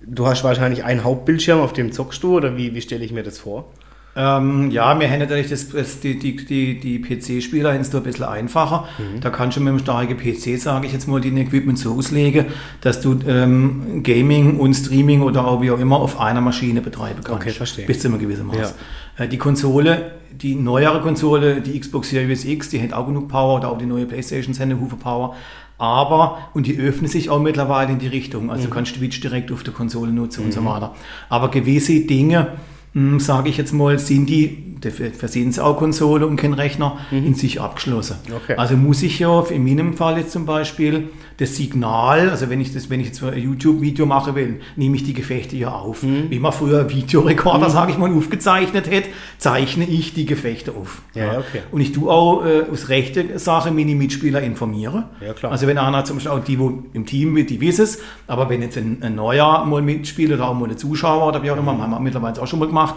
Du 0.00 0.28
hast 0.28 0.44
wahrscheinlich 0.44 0.84
einen 0.84 1.02
Hauptbildschirm, 1.02 1.58
auf 1.58 1.72
dem 1.72 1.90
zockst 1.90 2.22
du, 2.22 2.36
oder 2.36 2.56
wie, 2.56 2.76
wie 2.76 2.80
stelle 2.80 3.04
ich 3.04 3.10
mir 3.10 3.24
das 3.24 3.40
vor? 3.40 3.68
Ähm, 4.14 4.70
ja, 4.70 4.98
wir 4.98 5.10
haben 5.10 5.20
natürlich 5.20 5.48
das, 5.48 5.70
das, 5.70 6.00
die, 6.00 6.18
die, 6.18 6.36
die, 6.36 6.78
die 6.78 6.98
PC-Spieler 6.98 7.78
ist 7.78 7.94
ein 7.94 8.02
bisschen 8.02 8.26
einfacher. 8.26 8.86
Da 9.20 9.30
kannst 9.30 9.56
du 9.56 9.60
mit 9.60 9.70
einem 9.70 9.78
starken 9.78 10.18
PC, 10.18 10.60
sage 10.60 10.86
ich 10.86 10.92
jetzt 10.92 11.08
mal, 11.08 11.20
den 11.20 11.38
Equipment 11.38 11.78
so 11.78 11.94
auslegen, 11.94 12.46
dass 12.82 13.00
du 13.00 13.18
ähm, 13.26 14.02
Gaming 14.02 14.58
und 14.58 14.74
Streaming 14.74 15.22
oder 15.22 15.46
auch 15.46 15.62
wie 15.62 15.70
auch 15.70 15.78
immer 15.78 15.96
auf 15.96 16.20
einer 16.20 16.42
Maschine 16.42 16.82
betreiben 16.82 17.22
kannst. 17.24 17.40
Okay, 17.40 17.50
verstehe. 17.50 17.86
Bis 17.86 18.00
zu 18.00 18.08
einem 18.08 18.18
gewissen 18.18 18.46
Maß. 18.46 18.74
Äh, 19.16 19.28
die 19.28 19.38
Konsole, 19.38 20.12
die 20.30 20.56
neuere 20.56 21.00
Konsole, 21.00 21.62
die 21.62 21.80
Xbox 21.80 22.10
Series 22.10 22.44
X, 22.44 22.68
die 22.68 22.82
hat 22.82 22.92
auch 22.92 23.06
genug 23.06 23.28
Power 23.28 23.56
oder 23.56 23.70
auch 23.70 23.78
die 23.78 23.86
neue 23.86 24.04
Playstation 24.04 24.54
hat 24.54 24.62
eine 24.62 24.78
Hufe 24.78 24.96
Power. 24.96 25.36
Aber, 25.78 26.50
und 26.54 26.66
die 26.66 26.78
öffnen 26.78 27.08
sich 27.08 27.28
auch 27.30 27.40
mittlerweile 27.40 27.92
in 27.92 27.98
die 27.98 28.06
Richtung. 28.06 28.50
Also 28.50 28.64
du 28.64 28.70
kannst 28.70 28.94
Twitch 28.94 29.20
direkt 29.20 29.50
auf 29.50 29.64
der 29.64 29.72
Konsole 29.72 30.12
nutzen 30.12 30.44
und 30.44 30.52
so 30.52 30.64
weiter. 30.64 30.94
Aber 31.28 31.50
gewisse 31.50 31.98
Dinge, 32.00 32.52
sage 33.18 33.48
ich 33.48 33.56
jetzt 33.56 33.72
mal, 33.72 33.98
sind 33.98 34.26
die, 34.28 34.76
dafür 34.80 35.10
versehen 35.10 35.50
sie 35.52 35.64
auch 35.64 35.78
Konsole 35.78 36.26
und 36.26 36.36
kein 36.36 36.52
Rechner, 36.52 36.98
in 37.10 37.34
sich 37.34 37.60
abgeschlossen. 37.60 38.16
Okay. 38.34 38.54
Also 38.56 38.76
muss 38.76 39.02
ich 39.02 39.18
ja, 39.18 39.40
in 39.48 39.64
meinem 39.64 39.94
Fall 39.94 40.18
jetzt 40.18 40.32
zum 40.32 40.44
Beispiel, 40.44 41.08
das 41.42 41.56
Signal, 41.56 42.30
also 42.30 42.48
wenn 42.48 42.60
ich 42.60 42.72
das, 42.72 42.88
wenn 42.88 43.00
ich 43.00 43.08
jetzt 43.08 43.22
ein 43.22 43.36
YouTube-Video 43.36 44.06
machen 44.06 44.34
will, 44.34 44.60
nehme 44.76 44.96
ich 44.96 45.02
die 45.02 45.12
Gefechte 45.12 45.56
ja 45.56 45.72
auf. 45.72 46.02
Mhm. 46.02 46.30
Wie 46.30 46.38
man 46.38 46.52
früher 46.52 46.88
Videorekorder, 46.88 47.68
sage 47.68 47.92
ich 47.92 47.98
mal, 47.98 48.12
aufgezeichnet 48.12 48.88
hätte, 48.88 49.08
zeichne 49.38 49.84
ich 49.84 50.14
die 50.14 50.24
Gefechte 50.24 50.72
auf. 50.72 51.02
Ja, 51.14 51.24
ja, 51.24 51.38
okay. 51.40 51.62
Und 51.70 51.80
ich 51.80 51.92
tue 51.92 52.10
auch 52.10 52.44
äh, 52.44 52.64
aus 52.70 52.88
rechte 52.88 53.38
Sache 53.38 53.72
meine 53.72 53.94
Mitspieler 53.94 54.40
informiere. 54.40 55.08
Ja, 55.20 55.32
klar. 55.34 55.52
Also 55.52 55.66
wenn 55.66 55.78
einer 55.78 56.04
zum 56.04 56.16
Beispiel 56.16 56.32
auch 56.32 56.44
die, 56.44 56.58
wo 56.58 56.82
im 56.92 57.06
Team 57.06 57.32
mit, 57.32 57.50
die 57.50 57.60
wissen 57.60 57.82
es, 57.82 57.98
aber 58.26 58.48
wenn 58.48 58.62
jetzt 58.62 58.78
ein, 58.78 58.98
ein 59.02 59.16
neuer 59.16 59.64
mal 59.64 59.82
mitspielt 59.82 60.32
oder 60.32 60.48
auch 60.48 60.54
mal 60.54 60.70
ein 60.70 60.78
Zuschauer 60.78 61.26
oder 61.26 61.42
wie 61.42 61.50
auch 61.50 61.56
immer, 61.56 61.76
haben 61.76 61.90
wir 61.90 62.00
mittlerweile 62.00 62.40
auch 62.40 62.46
schon 62.46 62.60
mal 62.60 62.68
gemacht, 62.68 62.94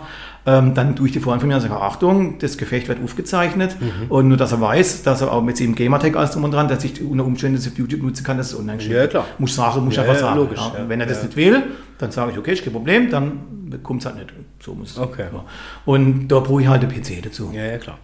ähm, 0.48 0.74
dann 0.76 0.96
tue 0.96 1.08
ich 1.08 1.14
die 1.14 1.20
vorhin 1.20 1.40
von 1.40 1.48
mir 1.50 1.56
und 1.56 1.62
sage, 1.62 1.76
Achtung, 1.76 2.38
das 2.40 2.58
Gefecht 2.58 2.88
wird 2.88 3.04
aufgezeichnet 3.04 3.76
Mhm. 3.80 3.88
und 4.10 4.28
nur, 4.28 4.38
dass 4.38 4.52
er 4.52 4.62
weiß, 4.62 5.04
dass 5.04 5.22
er 5.22 5.32
auch 5.32 5.42
mit 5.42 5.58
seinem 5.58 5.76
Gamertag 5.76 6.16
alles 6.16 6.32
drum 6.32 6.44
und 6.44 6.52
dran, 6.52 6.68
dass 6.68 6.84
ich 6.84 7.02
unter 7.02 7.26
Umständen 7.26 7.58
das 7.58 7.68
auf 7.68 7.78
YouTube 7.78 8.04
nutzen 8.04 8.24
kann, 8.24 8.38
das 8.38 8.52
ist 8.54 8.60
online 8.60 8.78
geschickt. 8.78 8.96
Ja, 8.96 9.08
klar. 9.08 9.26
Muss 9.40 9.56
sagen, 9.56 9.84
muss 9.84 9.96
Ja, 9.96 10.04
einfach 10.04 10.18
sagen. 10.18 10.38
logisch, 10.38 10.60
ja. 10.60 10.80
ja. 10.82 10.90
Wenn 10.90 11.00
er 11.02 11.08
das 11.08 11.24
nicht 11.24 11.36
will, 11.36 11.64
dann 11.98 12.12
sage 12.12 12.32
ich, 12.34 12.38
okay, 12.38 12.54
ist 12.54 12.64
kein 12.64 12.74
Problem, 12.74 13.10
dann 13.10 13.40
kommt 13.84 14.02
es 14.02 14.06
halt 14.06 14.18
nicht. 14.18 14.30
So 14.64 14.74
muss 14.76 14.92
es 14.92 14.98
Okay. 15.00 15.26
Und 15.86 16.28
da 16.28 16.40
brauche 16.40 16.62
ich 16.62 16.68
halt 16.68 16.84
den 16.84 16.90
PC 16.90 17.22
dazu. 17.24 17.52
Ja, 17.54 17.64
ja, 17.66 17.78
klar. 17.78 17.98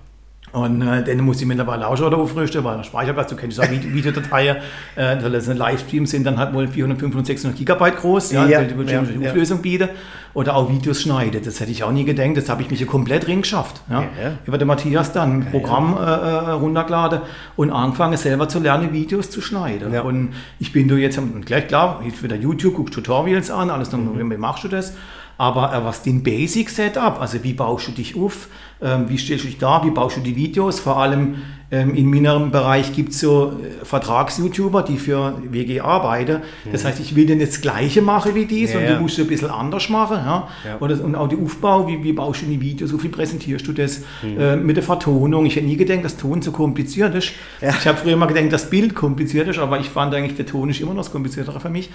Und 0.54 0.82
äh, 0.82 1.02
den 1.04 1.22
muss 1.22 1.39
ich 1.39 1.47
mittlerweile 1.47 1.88
auch 1.88 1.95
schon 1.95 2.14
aufrüsten, 2.14 2.62
weil 2.66 2.76
der 2.78 2.84
Speicherplatz, 2.84 3.30
du 3.30 3.38
kennst 3.38 3.58
ja 3.58 3.64
Vide- 3.64 3.93
Videodateien, 3.93 4.58
äh, 4.97 5.16
weil 5.22 5.32
das 5.32 5.47
ein 5.47 5.56
Livestream 5.56 6.06
sind, 6.06 6.26
dann 6.26 6.38
halt 6.38 6.54
mal 6.54 6.68
400, 6.68 6.99
500, 6.99 7.26
600 7.28 7.58
Gigabyte 7.58 7.95
groß, 7.97 8.34
ja, 8.34 8.45
Ja, 8.47 8.60
weil 8.60 8.86
die 8.86 8.91
ja, 8.91 9.02
ja. 9.02 9.30
Auflösung 9.30 9.62
bieten. 9.62 9.88
Oder 10.34 10.56
auch 10.56 10.70
Videos 10.70 11.02
schneiden, 11.02 11.41
das 11.43 11.60
hätte 11.60 11.72
ich 11.72 11.84
auch 11.84 11.91
nie 11.91 12.06
gedacht, 12.06 12.36
das 12.38 12.47
habe 12.49 12.62
ich 12.62 12.70
mich 12.72 12.80
ja 12.80 12.86
komplett 12.86 13.28
drin 13.28 13.41
geschafft. 13.41 13.82
Ja. 13.89 14.02
Ja, 14.02 14.08
ja. 14.24 14.32
Über 14.45 14.58
den 14.58 14.68
Matthias 14.68 15.12
dann 15.12 15.39
ein 15.41 15.52
Programm 15.52 15.97
äh, 15.97 16.02
äh, 16.06 16.52
runtergeladen 16.52 17.20
und 17.58 17.70
angefangen 17.72 18.16
selber 18.18 18.47
zu 18.47 18.60
lernen, 18.60 18.93
Videos 18.93 19.30
zu 19.30 19.41
schneiden. 19.41 19.93
Ja. 19.93 20.02
Und 20.04 20.30
ich 20.60 20.72
bin 20.72 20.88
da 20.88 20.95
jetzt, 20.95 21.20
gleich 21.45 21.68
klar, 21.68 22.02
jetzt 22.06 22.24
wieder 22.24 22.38
YouTube, 22.38 22.76
guckst 22.76 22.93
Tutorials 22.93 23.52
an, 23.52 23.70
alles 23.70 23.89
dann, 23.89 24.06
Mhm. 24.06 24.32
wie 24.32 24.38
machst 24.38 24.64
du 24.64 24.68
das? 24.70 24.93
Aber 25.38 25.73
äh, 25.73 25.84
was 25.84 26.03
den 26.03 26.23
Basic 26.23 26.69
Setup, 26.69 27.19
also 27.19 27.43
wie 27.43 27.53
baust 27.53 27.88
du 27.88 27.91
dich 27.91 28.15
auf, 28.15 28.47
ähm, 28.82 29.09
wie 29.09 29.17
stellst 29.17 29.43
du 29.43 29.47
dich 29.47 29.57
da, 29.57 29.84
wie 29.84 29.91
baust 29.91 30.17
du 30.17 30.21
die 30.21 30.36
Videos, 30.36 30.79
vor 30.79 30.97
allem 30.97 31.36
ähm, 31.72 31.95
in 31.95 32.09
meinem 32.09 32.51
Bereich 32.51 32.93
gibt 32.93 33.13
es 33.13 33.22
so 33.22 33.53
äh, 33.53 33.86
Vertrags-YouTuber, 33.86 34.84
die 34.84 34.97
für 34.97 35.41
WG 35.43 35.80
arbeiten. 35.80 36.41
Das 36.69 36.84
heißt, 36.84 36.99
ich 36.99 37.15
will 37.15 37.26
denn 37.26 37.39
das 37.39 37.61
Gleiche 37.61 38.01
machen 38.01 38.36
wie 38.36 38.65
Ja, 38.65 38.78
und 38.78 38.84
ja. 38.84 38.95
du 38.95 39.01
musst 39.01 39.17
es 39.17 39.24
ein 39.24 39.28
bisschen 39.30 39.49
anders 39.49 39.88
machen. 39.88 40.17
Ja? 40.17 40.49
Ja. 40.65 40.78
Oder, 40.82 41.01
und 41.01 41.15
auch 41.15 41.30
die 41.30 41.38
Aufbau, 41.38 41.88
wie, 41.88 42.03
wie 42.03 42.11
baust 42.11 42.41
du 42.41 42.47
die 42.47 42.59
Videos, 42.59 42.91
wie 43.01 43.07
präsentierst 43.07 43.65
du 43.65 43.72
das 43.72 44.03
äh, 44.24 44.57
mit 44.57 44.76
der 44.76 44.84
Vertonung. 44.84 45.45
Ich 45.45 45.55
hätte 45.55 45.65
nie 45.65 45.78
gedacht, 45.78 46.03
dass 46.03 46.17
Ton 46.17 46.41
so 46.41 46.51
kompliziert 46.51 47.15
ist. 47.15 47.32
Ich 47.61 47.88
habe 47.88 47.97
früher 47.97 48.13
immer 48.13 48.28
gedacht, 48.28 48.51
dass 48.51 48.69
Bild 48.69 48.93
kompliziert 48.93 49.47
ist, 49.47 49.57
aber 49.57 49.80
ich 49.80 49.88
fand 49.88 50.13
eigentlich, 50.13 50.36
der 50.36 50.45
Ton 50.45 50.69
ist 50.69 50.82
immer 50.82 50.93
noch 50.93 51.03
das 51.03 51.11
Kompliziertere 51.11 51.61
für 51.61 51.69
mich. 51.69 51.89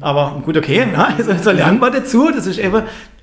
Aber 0.00 0.40
gut, 0.44 0.56
okay, 0.56 0.86
ja, 0.92 1.14
also, 1.18 1.32
so 1.42 1.50
lernen 1.50 1.80
wir 1.80 1.90
dazu. 1.90 2.30
Das 2.32 2.46
ist 2.46 2.58
eben, 2.58 2.82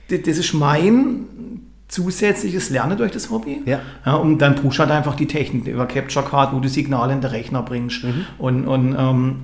das 0.10 0.38
ist 0.38 0.54
mein 0.54 1.63
zusätzliches 1.94 2.70
Lernen 2.70 2.98
durch 2.98 3.12
das 3.12 3.30
Hobby. 3.30 3.62
Ja. 3.66 3.80
Ja, 4.06 4.16
und 4.16 4.40
dann 4.40 4.56
brauchst 4.56 4.80
du 4.80 4.84
halt 4.84 4.92
einfach 4.92 5.16
die 5.16 5.28
Technik 5.28 5.68
über 5.68 5.86
Capture 5.86 6.26
Card, 6.26 6.54
wo 6.54 6.60
du 6.60 6.68
Signale 6.68 7.14
in 7.14 7.22
den 7.22 7.30
Rechner 7.30 7.62
bringst. 7.62 8.04
Und, 8.38 8.68
und 8.68 8.96
ähm, 8.98 9.36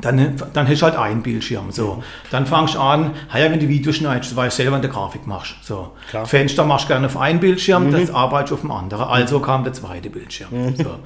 dann, 0.00 0.34
dann 0.52 0.68
hast 0.68 0.82
du 0.82 0.86
halt 0.86 0.96
einen 0.96 1.22
Bildschirm. 1.22 1.70
So. 1.70 2.02
Dann 2.32 2.46
fangst 2.46 2.74
du 2.74 2.80
an, 2.80 3.12
ja, 3.32 3.50
wenn 3.50 3.60
du 3.60 3.68
Video 3.68 3.92
schneidest, 3.92 4.34
weil 4.34 4.48
du 4.48 4.54
selber 4.54 4.74
in 4.76 4.82
der 4.82 4.90
Grafik 4.90 5.26
machst. 5.26 5.54
So. 5.62 5.92
Klar. 6.10 6.26
Fenster 6.26 6.64
machst 6.64 6.86
du 6.86 6.88
gerne 6.88 7.06
auf 7.06 7.16
einen 7.16 7.38
Bildschirm, 7.38 7.92
das 7.92 8.10
arbeitest 8.10 8.50
du 8.50 8.54
auf 8.56 8.60
dem 8.62 8.72
anderen. 8.72 9.04
Also 9.04 9.38
kam 9.38 9.62
der 9.62 9.72
zweite 9.72 10.10
Bildschirm. 10.10 10.74
So. 10.76 10.96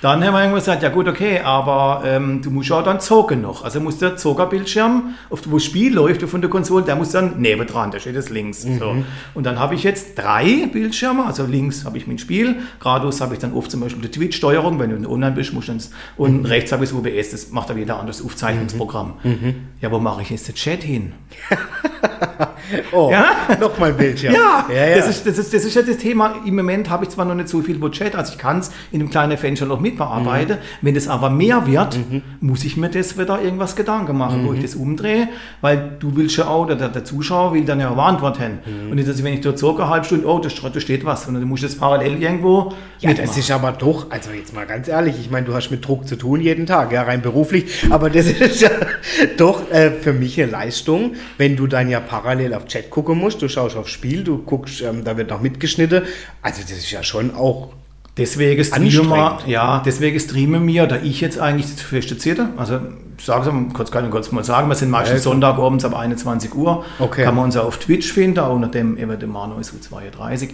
Dann 0.00 0.24
haben 0.24 0.32
wir 0.32 0.40
irgendwann 0.40 0.60
gesagt, 0.60 0.82
ja 0.82 0.90
gut, 0.90 1.08
okay, 1.08 1.40
aber 1.40 2.02
ähm, 2.04 2.40
du 2.40 2.50
musst 2.50 2.68
ja 2.68 2.78
auch 2.78 2.84
dann 2.84 3.00
zocken 3.00 3.42
noch. 3.42 3.64
Also 3.64 3.80
muss 3.80 3.98
der 3.98 4.16
Zockerbildschirm, 4.16 5.14
auf 5.30 5.40
wo 5.46 5.56
das 5.56 5.64
Spiel 5.64 5.92
läuft 5.94 6.22
von 6.22 6.40
der 6.40 6.50
Konsole, 6.50 6.84
der 6.84 6.94
muss 6.94 7.10
dann 7.10 7.34
neben 7.38 7.66
dran, 7.66 7.90
da 7.90 7.98
steht 7.98 8.14
das 8.16 8.30
links. 8.30 8.62
So. 8.62 8.96
Und 9.34 9.44
dann 9.44 9.58
habe 9.58 9.74
ich 9.74 9.82
jetzt 9.82 10.16
drei 10.16 10.68
Bildschirme, 10.72 11.26
also 11.26 11.44
links 11.46 11.84
habe 11.84 11.98
ich 11.98 12.06
mein 12.06 12.18
Spiel, 12.18 12.56
geradeaus 12.80 13.20
habe 13.20 13.34
ich 13.34 13.40
dann 13.40 13.54
oft 13.54 13.70
zum 13.70 13.80
Beispiel 13.80 14.02
die 14.02 14.10
Twitch-Steuerung, 14.10 14.78
wenn 14.78 15.02
du 15.02 15.10
online 15.10 15.32
bist, 15.32 15.52
musst 15.52 15.68
du 15.68 15.72
dann, 15.72 15.82
und 16.16 16.44
rechts 16.44 16.70
habe 16.70 16.84
ich 16.84 16.90
das 16.90 16.98
OBS, 16.98 17.30
das 17.30 17.50
macht 17.50 17.70
aber 17.70 17.78
jeder 17.80 17.98
anderes 17.98 18.24
Aufzeichnungsprogramm. 18.24 19.14
Ja, 19.80 19.90
wo 19.90 19.98
mache 19.98 20.22
ich 20.22 20.30
jetzt 20.30 20.46
den 20.48 20.54
Chat 20.54 20.82
hin? 20.82 21.12
Oh, 22.92 23.10
Ja? 23.10 23.30
nochmal 23.60 23.90
ein 23.90 23.96
Bildschirm. 23.96 24.34
Ja, 24.34 24.66
ja, 24.68 24.86
ja. 24.86 24.96
Das, 24.96 25.08
ist, 25.08 25.26
das, 25.26 25.38
ist, 25.38 25.54
das 25.54 25.64
ist 25.64 25.74
ja 25.74 25.82
das 25.82 25.96
Thema. 25.98 26.34
Im 26.44 26.56
Moment 26.56 26.90
habe 26.90 27.04
ich 27.04 27.10
zwar 27.10 27.24
noch 27.24 27.34
nicht 27.34 27.48
so 27.48 27.62
viel 27.62 27.78
Chat, 27.90 28.14
also 28.14 28.32
ich 28.32 28.38
kann 28.38 28.58
es 28.58 28.70
in 28.92 29.00
einem 29.00 29.10
kleinen 29.10 29.38
Fenster 29.38 29.66
noch 29.66 29.80
mitbearbeiten. 29.90 30.56
Mhm. 30.56 30.62
Wenn 30.82 30.96
es 30.96 31.08
aber 31.08 31.30
mehr 31.30 31.66
wird, 31.66 31.98
muss 32.40 32.64
ich 32.64 32.76
mir 32.76 32.88
das 32.88 33.18
wieder 33.18 33.40
irgendwas 33.42 33.76
Gedanken 33.76 34.16
machen, 34.16 34.42
Mhm. 34.42 34.46
wo 34.48 34.52
ich 34.52 34.62
das 34.62 34.74
umdrehe, 34.74 35.28
weil 35.60 35.96
du 35.98 36.14
willst 36.16 36.36
ja 36.36 36.46
auch, 36.48 36.64
oder 36.64 36.76
der, 36.76 36.88
der 36.88 37.04
Zuschauer 37.04 37.54
will 37.54 37.64
dann 37.64 37.80
ja 37.80 37.90
eine 37.90 38.02
Antwort 38.02 38.38
haben. 38.38 38.58
Mhm. 38.64 38.90
Und 38.90 38.96
nicht, 38.96 39.08
dass 39.08 39.18
ich, 39.18 39.24
wenn 39.24 39.34
ich 39.34 39.40
dort 39.40 39.58
zocke, 39.58 39.82
eine 39.82 39.90
halbe 39.90 40.06
Stunde, 40.06 40.26
oh, 40.26 40.38
da 40.38 40.48
steht, 40.80 41.04
was, 41.04 41.24
sondern 41.24 41.42
du 41.42 41.48
musst 41.48 41.62
das 41.64 41.74
parallel 41.76 42.22
irgendwo 42.22 42.72
Ja, 43.00 43.12
das 43.14 43.36
ist 43.36 43.50
aber 43.50 43.72
doch, 43.72 44.10
also 44.10 44.30
jetzt 44.30 44.54
mal 44.54 44.66
ganz 44.66 44.88
ehrlich, 44.88 45.16
ich 45.20 45.30
meine, 45.30 45.46
du 45.46 45.54
hast 45.54 45.70
mit 45.70 45.86
Druck 45.86 46.06
zu 46.06 46.16
tun 46.16 46.40
jeden 46.40 46.66
Tag, 46.66 46.92
ja, 46.92 47.02
rein 47.02 47.22
beruflich, 47.22 47.64
aber 47.90 48.10
das 48.10 48.26
ist 48.40 48.60
ja 48.60 48.70
doch 49.36 49.70
äh, 49.70 49.90
für 49.90 50.12
mich 50.12 50.40
eine 50.40 50.50
Leistung, 50.50 51.12
wenn 51.38 51.56
du 51.56 51.66
dann 51.66 51.88
ja 51.88 52.00
parallel 52.00 52.54
auf 52.54 52.66
Chat 52.66 52.90
gucken 52.90 53.18
musst, 53.18 53.40
du 53.42 53.48
schaust 53.48 53.76
aufs 53.76 53.90
Spiel, 53.90 54.24
du 54.24 54.38
guckst, 54.38 54.82
ähm, 54.82 55.04
da 55.04 55.16
wird 55.16 55.30
noch 55.30 55.40
mitgeschnitten, 55.40 56.02
also 56.42 56.62
das 56.62 56.72
ist 56.72 56.90
ja 56.90 57.02
schon 57.02 57.34
auch, 57.34 57.72
Deswegen 58.18 58.62
streamen 58.64 58.90
wir, 59.08 59.14
Anstrengend. 59.14 59.46
ja, 59.48 59.82
deswegen 59.84 60.18
streamen 60.20 60.66
wir, 60.66 60.86
da 60.86 60.96
ich 60.96 61.20
jetzt 61.20 61.38
eigentlich 61.38 61.70
das 61.72 61.80
feste 61.82 62.18
Zierte, 62.18 62.48
also 62.56 62.80
ich 63.16 63.24
sage 63.24 63.46
es 63.48 63.52
mal, 63.52 63.64
kurz 63.72 63.90
kann 63.90 64.04
ich 64.04 64.10
kurz 64.10 64.30
mal 64.32 64.44
sagen, 64.44 64.68
wir 64.68 64.74
sind 64.74 64.90
meistens 64.90 65.18
Ja, 65.18 65.22
klar. 65.22 65.32
Sonntagabends 65.32 65.84
ab 65.84 65.96
21 65.96 66.54
Uhr, 66.54 66.84
Okay. 66.98 67.24
kann 67.24 67.34
man 67.34 67.44
uns 67.44 67.56
auch 67.56 67.64
auf 67.66 67.78
Twitch 67.78 68.12
finden, 68.12 68.38
auch 68.40 68.54
unter 68.54 68.68
dem 68.68 68.96
eben 68.98 69.18
dem 69.18 69.30
Mano 69.32 69.58
ist 69.58 69.72
32. 69.82 70.50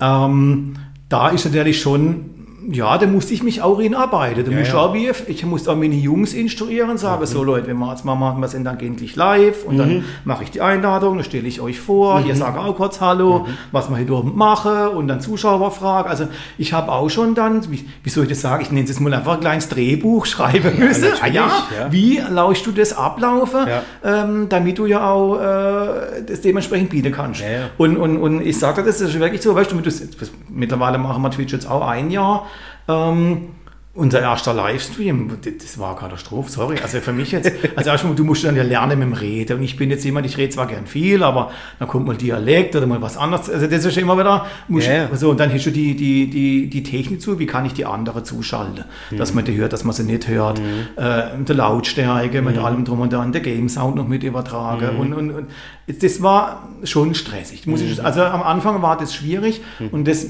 Ähm, 0.00 0.74
da 1.08 1.28
ist 1.28 1.44
natürlich 1.46 1.80
schon, 1.80 2.35
ja, 2.70 2.98
da 2.98 3.06
musste 3.06 3.32
ich 3.34 3.42
mich 3.42 3.62
auch 3.62 3.78
reinarbeiten. 3.78 4.44
Da 4.44 4.50
Ja, 4.50 4.58
muss 4.58 4.68
ich 4.68 4.74
ja. 4.74 4.80
auch 4.80 4.94
ich 5.28 5.44
musste 5.46 5.70
auch 5.70 5.76
meine 5.76 5.94
Jungs 5.94 6.34
instruieren, 6.34 6.98
sagen, 6.98 7.24
so 7.26 7.42
Leute, 7.44 7.68
wenn 7.68 7.78
wir 7.78 7.90
jetzt 7.90 8.04
mal 8.04 8.14
machen, 8.14 8.40
wir 8.40 8.48
sind 8.48 8.64
dann 8.64 8.78
endlich 8.80 9.14
live 9.16 9.64
und 9.64 9.78
dann 9.78 10.04
mache 10.24 10.42
ich 10.44 10.50
die 10.50 10.60
Einladung, 10.60 11.16
dann 11.16 11.24
stelle 11.24 11.46
ich 11.46 11.60
euch 11.60 11.78
vor, 11.78 12.22
ihr 12.26 12.34
sagt 12.34 12.58
auch 12.58 12.74
kurz 12.76 13.00
Hallo, 13.00 13.46
was 13.72 13.88
wir 13.88 13.96
hier 13.98 14.10
oben 14.10 14.36
machen 14.36 14.88
und 14.88 15.08
dann 15.08 15.20
Zuschauerfrage. 15.20 16.08
Also 16.08 16.28
ich 16.58 16.72
habe 16.72 16.90
auch 16.92 17.08
schon 17.08 17.34
dann, 17.34 17.70
wie, 17.70 17.84
wie 18.02 18.10
soll 18.10 18.24
ich 18.24 18.30
das 18.30 18.40
sagen, 18.40 18.62
ich 18.62 18.70
nenne 18.70 18.84
es 18.84 18.90
jetzt 18.90 19.00
mal 19.00 19.12
einfach 19.14 19.34
ein 19.34 19.40
kleines 19.40 19.68
Drehbuch 19.68 20.26
schreiben 20.26 20.78
müssen. 20.78 21.08
Ah, 21.20 21.26
ja, 21.28 21.50
ja. 21.78 21.92
wie 21.92 22.18
lauschst 22.18 22.66
du 22.66 22.72
das 22.72 22.92
ablaufen, 22.96 23.60
Ja. 23.66 23.82
ähm, 24.24 24.48
damit 24.48 24.78
du 24.78 24.86
ja 24.86 25.10
auch 25.10 25.36
äh, 25.36 26.22
das 26.26 26.40
dementsprechend 26.40 26.90
bieten 26.90 27.12
kannst. 27.12 27.40
Ja, 27.40 27.50
ja. 27.50 27.60
Und, 27.78 27.96
und, 27.96 28.18
und 28.18 28.40
ich 28.46 28.58
sage 28.58 28.82
das 28.82 29.00
ist 29.00 29.18
wirklich 29.18 29.42
so, 29.42 29.54
weißt 29.54 29.72
du, 29.72 29.80
das, 29.80 30.02
das, 30.18 30.30
mittlerweile 30.48 30.98
machen 30.98 31.22
wir 31.22 31.30
Twitch 31.30 31.52
jetzt 31.52 31.68
auch 31.70 31.86
ein 31.86 32.10
Jahr. 32.10 32.46
Ähm, 32.88 33.48
unser 33.98 34.20
erster 34.20 34.52
Livestream, 34.52 35.38
das- 35.42 35.78
war 35.78 35.96
Katastrophe, 35.96 36.50
sorry. 36.50 36.76
Also 36.82 37.00
für 37.00 37.14
mich 37.14 37.32
jetzt, 37.32 37.50
also 37.76 37.88
erstmal, 37.88 38.14
du 38.14 38.24
musst 38.24 38.44
dann 38.44 38.54
ja 38.54 38.62
lernen 38.62 38.98
mit 38.98 39.08
dem 39.08 39.12
Reden. 39.14 39.56
Und 39.56 39.62
ich 39.62 39.76
bin 39.78 39.88
jetzt 39.88 40.04
jemand, 40.04 40.26
ich 40.26 40.36
rede 40.36 40.50
zwar 40.50 40.66
gern 40.66 40.86
viel, 40.86 41.22
aber 41.22 41.50
dann 41.78 41.88
kommt 41.88 42.06
mal 42.06 42.14
Dialekt 42.14 42.76
oder 42.76 42.86
mal 42.86 43.00
was 43.00 43.16
anderes. 43.16 43.48
Also 43.48 43.66
das 43.66 43.86
ist 43.86 43.96
immer 43.96 44.18
wieder, 44.18 44.44
musst, 44.68 44.86
ja. 44.88 45.08
so, 45.16 45.30
und 45.30 45.40
dann 45.40 45.50
hast 45.50 45.64
du 45.64 45.70
die, 45.70 45.96
die, 45.96 46.28
die, 46.28 46.68
die 46.68 46.82
Technik 46.82 47.22
zu, 47.22 47.38
wie 47.38 47.46
kann 47.46 47.64
ich 47.64 47.72
die 47.72 47.86
andere 47.86 48.22
zuschalten, 48.22 48.84
dass 49.16 49.32
man 49.32 49.46
die 49.46 49.56
hört, 49.56 49.72
dass 49.72 49.82
man 49.84 49.94
sie 49.94 50.02
nicht 50.04 50.28
hört, 50.28 50.60
äh, 50.98 51.34
mit 51.38 51.48
der 51.48 51.56
Lautstärke, 51.56 52.42
mit 52.42 52.58
allem 52.58 52.84
drum 52.84 53.00
und 53.00 53.14
dran, 53.14 53.32
der 53.32 53.40
Game 53.40 53.70
Sound 53.70 53.96
noch 53.96 54.06
mit 54.06 54.22
übertragen 54.24 54.98
und, 54.98 55.14
und, 55.14 55.30
und 55.30 55.46
das 56.02 56.20
war 56.20 56.68
schon 56.84 57.14
stressig. 57.14 57.66
Muss 57.66 57.80
ich, 57.80 58.04
also 58.04 58.22
am 58.22 58.42
Anfang 58.42 58.82
war 58.82 58.98
das 58.98 59.14
schwierig 59.14 59.62
und 59.90 60.06
das, 60.06 60.26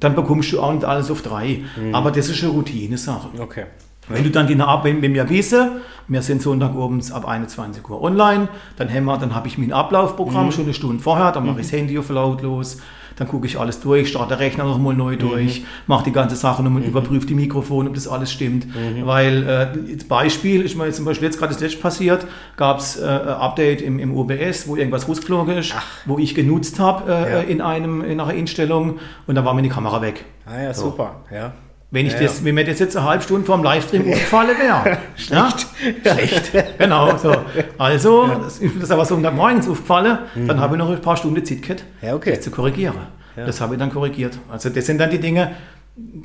dann 0.00 0.14
bekommst 0.14 0.52
du 0.52 0.60
auch 0.60 0.72
nicht 0.72 0.84
alles 0.84 1.10
auf 1.10 1.22
drei, 1.22 1.62
aber 1.92 2.10
das 2.10 2.28
ist 2.28 2.42
eine 2.42 2.52
Routine-Sache. 2.52 3.28
okay. 3.38 3.66
Wenn 4.08 4.24
du 4.24 4.30
dann 4.30 4.48
die 4.48 4.60
Ab 4.60 4.84
wenn, 4.84 5.02
wenn 5.02 5.14
wir 5.14 5.28
wissen, 5.30 5.82
wir 6.08 6.22
sind 6.22 6.42
Sonntagabends 6.42 7.12
ab 7.12 7.28
21 7.28 7.88
Uhr 7.88 8.02
online, 8.02 8.48
dann 8.76 8.92
haben 8.92 9.04
wir, 9.04 9.16
dann 9.18 9.34
habe 9.36 9.46
ich 9.46 9.56
mein 9.56 9.72
Ablaufprogramm 9.72 10.50
schon 10.50 10.64
eine 10.64 10.74
Stunde 10.74 11.00
vorher, 11.00 11.30
dann 11.30 11.46
mache 11.46 11.60
ich 11.60 11.66
das 11.68 11.78
Handy 11.78 11.96
auf 11.96 12.08
lautlos, 12.08 12.78
dann 13.20 13.28
gucke 13.28 13.46
ich 13.46 13.60
alles 13.60 13.80
durch, 13.80 14.08
starte 14.08 14.38
Rechner 14.38 14.64
nochmal 14.64 14.94
neu 14.94 15.14
durch, 15.16 15.62
mache 15.86 16.04
die 16.04 16.12
ganze 16.12 16.36
Sache 16.36 16.62
nochmal, 16.62 16.82
überprüfe 16.82 17.26
die 17.26 17.34
Mikrofone, 17.34 17.90
ob 17.90 17.94
das 17.94 18.08
alles 18.08 18.32
stimmt. 18.32 18.66
Weil 19.04 19.46
äh, 19.46 19.96
Beispiel, 20.08 20.62
ist 20.62 20.74
mir 20.74 20.86
jetzt 20.86 20.96
zum 20.96 21.04
Beispiel 21.04 21.26
jetzt 21.26 21.38
gerade 21.38 21.52
das 21.52 21.60
letzte 21.60 21.78
passiert, 21.80 22.26
gab 22.56 22.78
es 22.78 22.98
äh, 22.98 23.04
ein 23.04 23.28
Update 23.28 23.82
im, 23.82 23.98
im 23.98 24.16
OBS, 24.16 24.66
wo 24.66 24.74
irgendwas 24.74 25.06
rausgeflogen 25.06 25.58
ist, 25.58 25.74
wo 26.06 26.18
ich 26.18 26.34
genutzt 26.34 26.80
habe 26.80 27.12
äh, 27.12 27.30
Ja. 27.34 27.40
in, 27.42 27.60
einem, 27.60 28.00
in 28.00 28.18
einer 28.18 28.26
Einstellung 28.28 28.98
und 29.26 29.34
dann 29.34 29.44
war 29.44 29.52
mir 29.52 29.60
die 29.60 29.68
Kamera 29.68 30.00
weg. 30.00 30.24
Ah 30.46 30.62
ja, 30.62 30.72
super, 30.72 31.16
ja. 31.30 31.52
Wenn, 31.92 32.06
ich 32.06 32.12
Ja, 32.12 32.20
das, 32.20 32.44
wenn 32.44 32.54
mir 32.54 32.64
das 32.64 32.78
jetzt 32.78 32.96
eine 32.96 33.06
halbe 33.06 33.24
Stunde 33.24 33.44
vor 33.46 33.56
dem 33.56 33.64
Livestream 33.64 34.02
umgefallen 34.04 34.56
wäre. 34.60 34.98
Schlecht. 35.16 35.66
Ja? 36.04 36.12
Schlecht. 36.14 36.52
Genau. 36.78 37.16
So. 37.16 37.34
Also, 37.78 38.26
das 38.28 38.58
ist 38.58 38.74
mir 38.74 38.80
das 38.80 38.90
aber 38.92 39.04
Sonntagmorgens 39.04 39.68
aufgefallen. 39.68 40.18
Dann 40.46 40.60
habe 40.60 40.76
ich 40.76 40.78
noch 40.78 40.88
ein 40.90 41.00
paar 41.00 41.16
Stunden 41.16 41.44
Zeit 41.44 41.62
gehabt, 41.62 41.84
Mhm. 42.00 42.06
Ja, 42.08 42.14
okay. 42.14 42.30
das 42.36 42.42
zu 42.42 42.50
korrigieren. 42.50 42.94
Das 43.34 43.60
habe 43.60 43.74
ich 43.74 43.78
dann 43.80 43.90
korrigiert. 43.90 44.38
Also, 44.50 44.68
das 44.70 44.86
sind 44.86 44.98
dann 44.98 45.10
die 45.10 45.18
Dinge, 45.18 45.52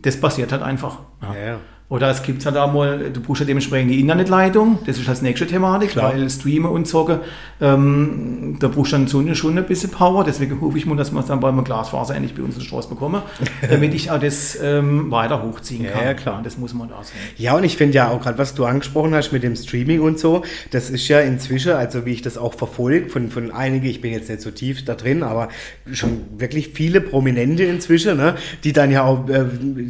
das 0.01 0.19
passiert 0.19 0.51
halt 0.51 0.61
einfach. 0.61 0.99
Ja. 1.21 1.57
Ja, 1.89 1.91
ja. 1.91 1.95
Oder 1.95 2.09
es 2.09 2.23
gibt 2.23 2.43
halt 2.45 2.57
auch 2.57 2.73
mal, 2.73 3.11
du 3.13 3.21
brauchst 3.21 3.41
ja 3.41 3.45
dementsprechend 3.45 3.91
die 3.91 3.99
Internetleitung, 3.99 4.79
das 4.87 4.97
ist 4.97 5.07
als 5.07 5.21
nächste 5.21 5.45
Thematik, 5.45 5.91
Klar. 5.91 6.13
weil 6.13 6.29
Streamen 6.29 6.69
und 6.71 6.87
Zocken, 6.87 7.19
ähm, 7.61 8.57
da 8.59 8.67
brauchst 8.69 8.91
du 8.91 8.97
dann 8.97 9.07
so 9.07 9.19
eine, 9.19 9.35
schon 9.35 9.57
ein 9.57 9.65
bisschen 9.65 9.91
Power, 9.91 10.23
deswegen 10.23 10.59
hoffe 10.61 10.77
ich 10.77 10.85
mal, 10.85 10.97
dass 10.97 11.11
wir 11.11 11.19
es 11.19 11.27
dann 11.27 11.39
bei 11.39 11.49
einem 11.49 11.63
Glasfaser 11.63 12.15
endlich 12.15 12.33
bei 12.33 12.41
uns 12.41 12.55
in 12.55 12.61
den 12.61 12.65
Straße 12.67 12.89
bekommen, 12.89 13.21
damit 13.69 13.93
ich 13.93 14.09
auch 14.11 14.19
das 14.19 14.57
ähm, 14.61 15.11
weiter 15.11 15.43
hochziehen 15.43 15.85
Ja, 15.85 15.91
kann. 15.91 16.03
ja, 16.05 16.13
klar. 16.15 16.41
das 16.43 16.57
muss 16.57 16.73
man 16.73 16.89
da 16.89 17.03
sehen. 17.03 17.15
Ja, 17.37 17.55
und 17.55 17.63
ich 17.63 17.77
finde 17.77 17.95
ja 17.95 18.09
auch 18.09 18.21
gerade, 18.21 18.37
was 18.37 18.55
du 18.55 18.65
angesprochen 18.65 19.13
hast 19.13 19.31
mit 19.31 19.43
dem 19.43 19.55
Streaming 19.55 20.01
und 20.01 20.19
so, 20.19 20.43
das 20.71 20.89
ist 20.89 21.07
ja 21.07 21.19
inzwischen, 21.19 21.73
also 21.73 22.05
wie 22.05 22.13
ich 22.13 22.21
das 22.23 22.37
auch 22.37 22.55
verfolge, 22.55 23.09
von, 23.09 23.29
von 23.29 23.51
einigen, 23.51 23.85
ich 23.85 24.01
bin 24.01 24.11
jetzt 24.11 24.29
nicht 24.29 24.41
so 24.41 24.51
tief 24.51 24.83
da 24.85 24.95
drin, 24.95 25.21
aber 25.23 25.49
schon 25.93 26.21
wirklich 26.37 26.69
viele 26.69 26.99
Prominente 26.99 27.63
inzwischen, 27.63 28.17
ne, 28.17 28.35
die 28.63 28.73
dann 28.73 28.89
ja 28.91 29.03
auch 29.03 29.29
äh, 29.29 29.45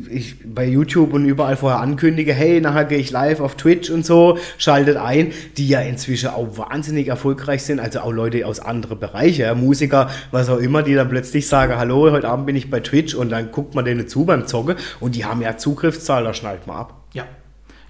ich, 0.10 0.36
bei 0.46 0.68
YouTube 0.68 1.14
und 1.14 1.26
überall 1.26 1.56
vorher 1.56 1.86
ankündigen, 1.96 2.36
hey, 2.36 2.60
nachher 2.60 2.86
gehe 2.86 2.98
ich 2.98 3.12
live 3.12 3.40
auf 3.40 3.56
Twitch 3.56 3.90
und 3.90 4.06
so, 4.06 4.38
schaltet 4.58 4.98
ein, 4.98 5.32
die 5.58 5.68
ja 5.68 5.80
inzwischen 5.80 6.30
auch 6.30 6.58
wahnsinnig 6.58 7.08
erfolgreich 7.08 7.64
sind, 7.64 7.80
also 7.80 8.02
auch 8.02 8.12
Leute 8.12 8.46
aus 8.46 8.60
anderen 8.60 9.00
Bereichen, 9.00 9.42
ja, 9.42 9.56
Musiker, 9.56 10.10
was 10.32 10.50
auch 10.50 10.58
immer, 10.58 10.84
die 10.84 10.94
dann 10.94 11.10
plötzlich 11.10 11.48
sagen, 11.48 11.78
hallo, 11.78 12.12
heute 12.12 12.28
Abend 12.28 12.46
bin 12.48 12.56
ich 12.56 12.70
bei 12.70 12.82
Twitch 12.82 13.16
und 13.16 13.30
dann 13.30 13.52
guckt 13.52 13.76
man 13.76 13.86
denen 13.86 14.08
zu 14.10 14.26
beim 14.26 14.46
Zocken 14.46 14.76
und 15.00 15.16
die 15.16 15.24
haben 15.24 15.42
ja 15.42 15.58
Zugriffszahl, 15.58 16.26
da 16.26 16.34
schnallt 16.34 16.68
man 16.68 16.78
ab. 16.78 17.06
Ja. 17.14 17.24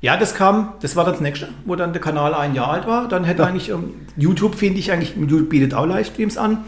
Ja, 0.02 0.18
das 0.18 0.36
kam, 0.36 0.74
das 0.82 0.96
war 0.96 1.04
das 1.06 1.20
nächste, 1.20 1.48
wo 1.66 1.76
dann 1.76 1.92
der 1.94 2.02
Kanal 2.02 2.36
ein 2.36 2.54
Jahr 2.54 2.70
alt 2.70 2.86
war. 2.86 3.08
Dann 3.08 3.24
hätte 3.24 3.44
eigentlich, 3.44 3.70
ähm, 3.70 3.96
YouTube 4.16 4.54
finde 4.54 4.78
ich 4.78 4.92
eigentlich, 4.92 5.16
YouTube 5.16 5.50
bietet 5.50 5.74
auch 5.74 5.88
Livestreams 5.88 6.38
an. 6.38 6.66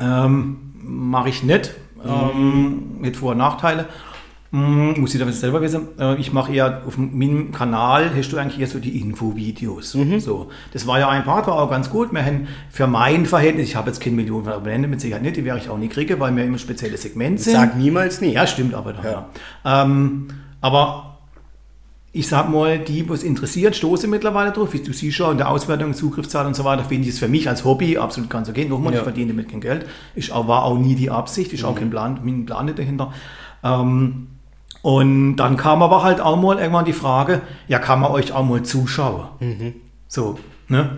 Ähm, 0.00 0.58
Mache 0.82 1.30
ich 1.30 1.42
nicht. 1.42 1.74
Ähm, 2.04 2.98
mit 3.00 3.16
Vor- 3.16 3.32
und 3.32 3.38
Nachteile. 3.38 3.86
Hm, 4.52 5.00
muss 5.00 5.14
ich 5.14 5.20
damit 5.20 5.34
selber 5.36 5.60
wissen. 5.62 5.88
Äh, 5.96 6.16
ich 6.16 6.32
mache 6.32 6.52
eher 6.52 6.82
auf 6.84 6.98
meinem 6.98 7.52
Kanal, 7.52 8.10
hast 8.16 8.32
du 8.32 8.36
eigentlich 8.36 8.60
eher 8.60 8.66
so 8.66 8.80
die 8.80 8.98
Infovideos. 9.00 9.92
So. 9.92 10.50
Das 10.72 10.88
war 10.88 10.98
ja 10.98 11.08
ein 11.08 11.22
Part, 11.22 11.46
war 11.46 11.54
auch 11.54 11.70
ganz 11.70 11.88
gut. 11.88 12.12
Wir 12.12 12.24
haben 12.24 12.48
für 12.68 12.88
mein 12.88 13.26
Verhältnis, 13.26 13.68
ich 13.68 13.76
habe 13.76 13.90
jetzt 13.90 14.00
keine 14.00 14.16
Millionen 14.16 14.42
von 14.44 14.52
Abonnenten, 14.54 14.90
mit 14.90 15.00
Sicherheit 15.00 15.22
nicht, 15.22 15.36
die 15.36 15.44
werde 15.44 15.60
ich 15.60 15.68
auch 15.70 15.78
nicht 15.78 15.92
kriegen, 15.92 16.18
weil 16.18 16.34
wir 16.34 16.44
immer 16.44 16.58
spezielle 16.58 16.96
Segmente 16.96 17.42
sind. 17.42 17.52
Sag 17.52 17.76
niemals 17.76 18.20
nie. 18.20 18.32
Ja, 18.32 18.44
stimmt 18.46 18.74
aber 18.74 18.92
dann. 18.94 19.04
Ja. 19.04 19.82
Ähm, 19.84 20.26
aber 20.60 21.18
ich 22.12 22.26
sag 22.26 22.50
mal, 22.50 22.80
die, 22.80 23.08
was 23.08 23.22
interessiert, 23.22 23.76
stoßen 23.76 24.10
mittlerweile 24.10 24.50
drauf. 24.50 24.72
Wie 24.72 24.80
du 24.80 24.92
siehst 24.92 25.16
schon, 25.16 25.30
in 25.30 25.38
der 25.38 25.48
Auswertung, 25.48 25.94
Zugriffszahl 25.94 26.44
und 26.46 26.56
so 26.56 26.64
weiter, 26.64 26.82
finde 26.82 27.06
ich 27.06 27.14
es 27.14 27.20
für 27.20 27.28
mich 27.28 27.48
als 27.48 27.64
Hobby 27.64 27.98
absolut 27.98 28.28
ganz 28.28 28.48
okay. 28.48 28.64
Nochmal, 28.64 28.94
Ja. 28.94 28.98
ich 28.98 29.04
verdiene 29.04 29.28
damit 29.32 29.48
kein 29.48 29.60
Geld. 29.60 29.86
Ich 30.16 30.30
war 30.32 30.64
auch 30.64 30.76
nie 30.76 30.96
die 30.96 31.08
Absicht, 31.08 31.52
ist 31.52 31.62
auch 31.62 31.76
kein 31.76 31.90
Plan, 31.90 32.18
mein 32.24 32.46
Plan 32.46 32.64
nicht 32.66 32.80
dahinter. 32.80 33.12
Ähm, 33.62 34.26
und 34.82 35.36
dann 35.36 35.56
kam 35.56 35.82
aber 35.82 36.02
halt 36.02 36.20
auch 36.20 36.36
mal 36.36 36.58
irgendwann 36.58 36.84
die 36.84 36.92
Frage, 36.92 37.42
ja, 37.68 37.78
kann 37.78 38.00
man 38.00 38.10
euch 38.12 38.32
auch 38.32 38.44
mal 38.44 38.62
zuschauen? 38.62 39.28
So, 40.08 40.38
ne? 40.68 40.96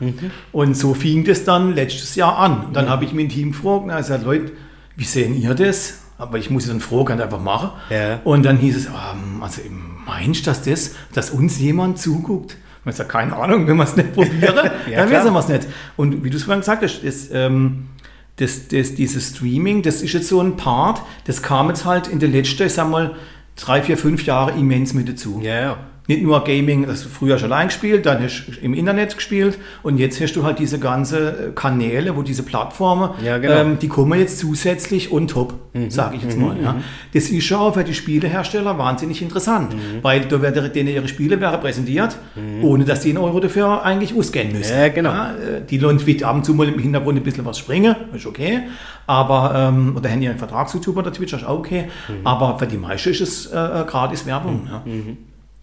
Und 0.52 0.76
so 0.76 0.94
fing 0.94 1.24
das 1.24 1.44
dann 1.44 1.74
letztes 1.74 2.14
Jahr 2.14 2.38
an. 2.38 2.66
Und 2.66 2.76
dann 2.76 2.88
habe 2.88 3.04
ich 3.04 3.12
mein 3.12 3.28
Team 3.28 3.52
gefragt, 3.52 3.84
na, 3.86 3.94
ich 3.94 4.06
gesagt, 4.06 4.24
Leute, 4.24 4.52
wie 4.96 5.04
sehen 5.04 5.40
ihr 5.40 5.54
das? 5.54 5.98
Aber 6.18 6.38
ich 6.38 6.50
muss 6.50 6.64
es 6.64 6.68
dann 6.68 6.80
froh 6.80 7.02
ganz 7.04 7.20
einfach 7.20 7.40
machen. 7.40 7.70
Ja. 7.90 8.20
Und 8.22 8.44
dann 8.44 8.56
hieß 8.58 8.76
es, 8.76 8.86
ähm, 8.86 9.42
also 9.42 9.60
meinst 10.06 10.46
du, 10.46 10.50
dass 10.50 10.62
das, 10.62 10.94
dass 11.12 11.30
uns 11.30 11.58
jemand 11.58 11.98
zuguckt? 11.98 12.56
Man 12.84 12.94
sagt, 12.94 13.10
keine 13.10 13.36
Ahnung, 13.36 13.66
wenn 13.66 13.76
man 13.76 13.86
es 13.86 13.96
nicht 13.96 14.12
probiere, 14.12 14.72
Ja, 14.90 14.98
dann 14.98 15.10
wissen 15.10 15.32
wir 15.32 15.38
es 15.38 15.48
nicht. 15.48 15.68
Und 15.96 16.22
wie 16.22 16.30
du 16.30 16.36
es 16.36 16.44
vorhin 16.44 16.60
gesagt 16.60 16.82
hast, 16.82 17.02
ist, 17.02 17.30
ähm, 17.32 17.88
das, 18.36 18.68
das, 18.68 18.94
dieses 18.94 19.30
Streaming, 19.30 19.82
das 19.82 20.02
ist 20.02 20.12
jetzt 20.12 20.28
so 20.28 20.40
ein 20.40 20.56
Part, 20.56 21.02
das 21.24 21.42
kam 21.42 21.68
jetzt 21.68 21.84
halt 21.84 22.08
in 22.08 22.18
den 22.18 22.32
letzten, 22.32 22.64
ich 22.64 22.72
sag 22.72 22.88
mal, 22.88 23.14
drei, 23.56 23.82
vier, 23.82 23.98
fünf 23.98 24.24
Jahre 24.24 24.52
immens 24.52 24.94
mit 24.94 25.08
dazu. 25.08 25.40
Ja, 25.42 25.60
ja. 25.60 25.78
Nicht 26.12 26.22
nur 26.24 26.44
Gaming, 26.44 26.86
das 26.86 27.02
früher 27.04 27.38
schon 27.38 27.50
allein 27.52 27.68
gespielt, 27.68 28.04
dann 28.06 28.22
hast 28.22 28.44
du 28.46 28.52
im 28.60 28.74
Internet 28.74 29.16
gespielt 29.16 29.58
und 29.82 29.98
jetzt 29.98 30.20
hast 30.20 30.34
du 30.34 30.44
halt 30.44 30.58
diese 30.58 30.78
ganze 30.78 31.52
Kanäle, 31.54 32.16
wo 32.16 32.22
diese 32.22 32.42
Plattformen, 32.42 33.10
Ja, 33.24 33.38
genau. 33.38 33.54
ähm, 33.54 33.78
die 33.78 33.88
kommen 33.88 34.18
jetzt 34.18 34.38
zusätzlich 34.38 35.10
on 35.10 35.26
top, 35.26 35.54
sage 35.88 36.16
ich 36.16 36.22
jetzt 36.22 36.36
mal. 36.38 36.54
Ja. 36.62 36.76
Das 37.14 37.30
ist 37.30 37.44
schon 37.44 37.58
auch 37.58 37.74
für 37.74 37.84
die 37.84 37.94
Spielehersteller 37.94 38.76
wahnsinnig 38.76 39.22
interessant, 39.22 39.74
weil 40.02 40.20
da 40.26 40.42
werden 40.42 40.70
denen 40.72 40.88
ihre 40.88 41.08
Spiele 41.08 41.40
werden 41.40 41.60
präsentiert, 41.60 42.16
ohne 42.62 42.84
dass 42.84 43.00
die 43.00 43.08
einen 43.10 43.18
Euro 43.18 43.40
dafür 43.40 43.82
eigentlich 43.84 44.14
ausgehen 44.16 44.52
müssen. 44.52 44.76
Ja, 44.76 44.88
genau. 44.88 45.12
äh, 45.12 45.62
die 45.68 45.78
Leute 45.78 46.06
wird 46.06 46.22
ab 46.24 46.36
und 46.36 46.44
zu 46.44 46.52
mal 46.54 46.68
im 46.68 46.78
Hintergrund 46.78 47.18
ein 47.18 47.24
bisschen 47.24 47.46
was 47.46 47.58
springen, 47.58 47.94
ist 48.14 48.26
okay, 48.26 48.62
aber, 49.06 49.54
ähm, 49.56 49.96
oder 49.96 50.10
haben 50.10 50.22
ja 50.22 50.30
einen 50.30 50.38
Vertrags-YouTuber 50.38 51.00
oder 51.00 51.12
Twitch, 51.12 51.32
ist 51.32 51.44
auch 51.44 51.58
okay, 51.58 51.84
aber 52.24 52.58
für 52.58 52.66
die 52.66 52.76
meisten 52.76 53.10
ist 53.10 53.20
es 53.20 53.46
äh, 53.46 53.56
äh, 53.56 53.84
gratis 53.86 54.26
Werbung. 54.26 54.68
Ja. 54.70 54.82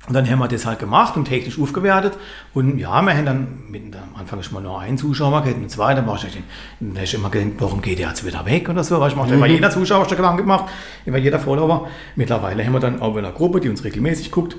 Und 0.09 0.15
dann 0.15 0.27
haben 0.27 0.39
wir 0.39 0.47
das 0.47 0.65
halt 0.65 0.79
gemacht 0.79 1.15
und 1.17 1.25
technisch 1.25 1.59
aufgewertet. 1.59 2.17
Und 2.55 2.79
ja, 2.79 2.99
wir 3.01 3.15
haben 3.15 3.25
dann 3.25 3.47
mit, 3.69 3.95
am 3.95 4.19
Anfang 4.19 4.39
ist 4.39 4.51
mal 4.51 4.59
nur 4.59 4.79
ein 4.79 4.97
Zuschauer 4.97 5.43
gehabt, 5.43 5.61
und 5.61 5.69
zwei, 5.69 5.93
dann 5.93 6.07
war 6.07 6.15
ich 6.15 6.23
dann 6.79 6.95
habe 6.95 7.03
ich 7.03 7.13
immer 7.13 7.29
gedacht, 7.29 7.51
warum 7.59 7.79
geht 7.81 7.99
der 7.99 8.09
jetzt 8.09 8.25
wieder 8.25 8.43
weg 8.45 8.67
oder 8.69 8.83
so. 8.83 8.99
Weil 8.99 9.09
ich 9.09 9.15
mache 9.15 9.31
immer 9.35 9.45
jeder 9.45 9.69
Zuschauer 9.69 10.07
Gedanken 10.07 10.37
gemacht, 10.37 10.65
immer 11.05 11.17
jeder 11.17 11.37
Follower. 11.37 11.87
Mittlerweile 12.15 12.65
haben 12.65 12.73
wir 12.73 12.79
dann 12.79 13.01
auch 13.01 13.15
in 13.17 13.23
einer 13.23 13.33
Gruppe, 13.33 13.59
die 13.59 13.69
uns 13.69 13.83
regelmäßig 13.83 14.31
guckt. 14.31 14.57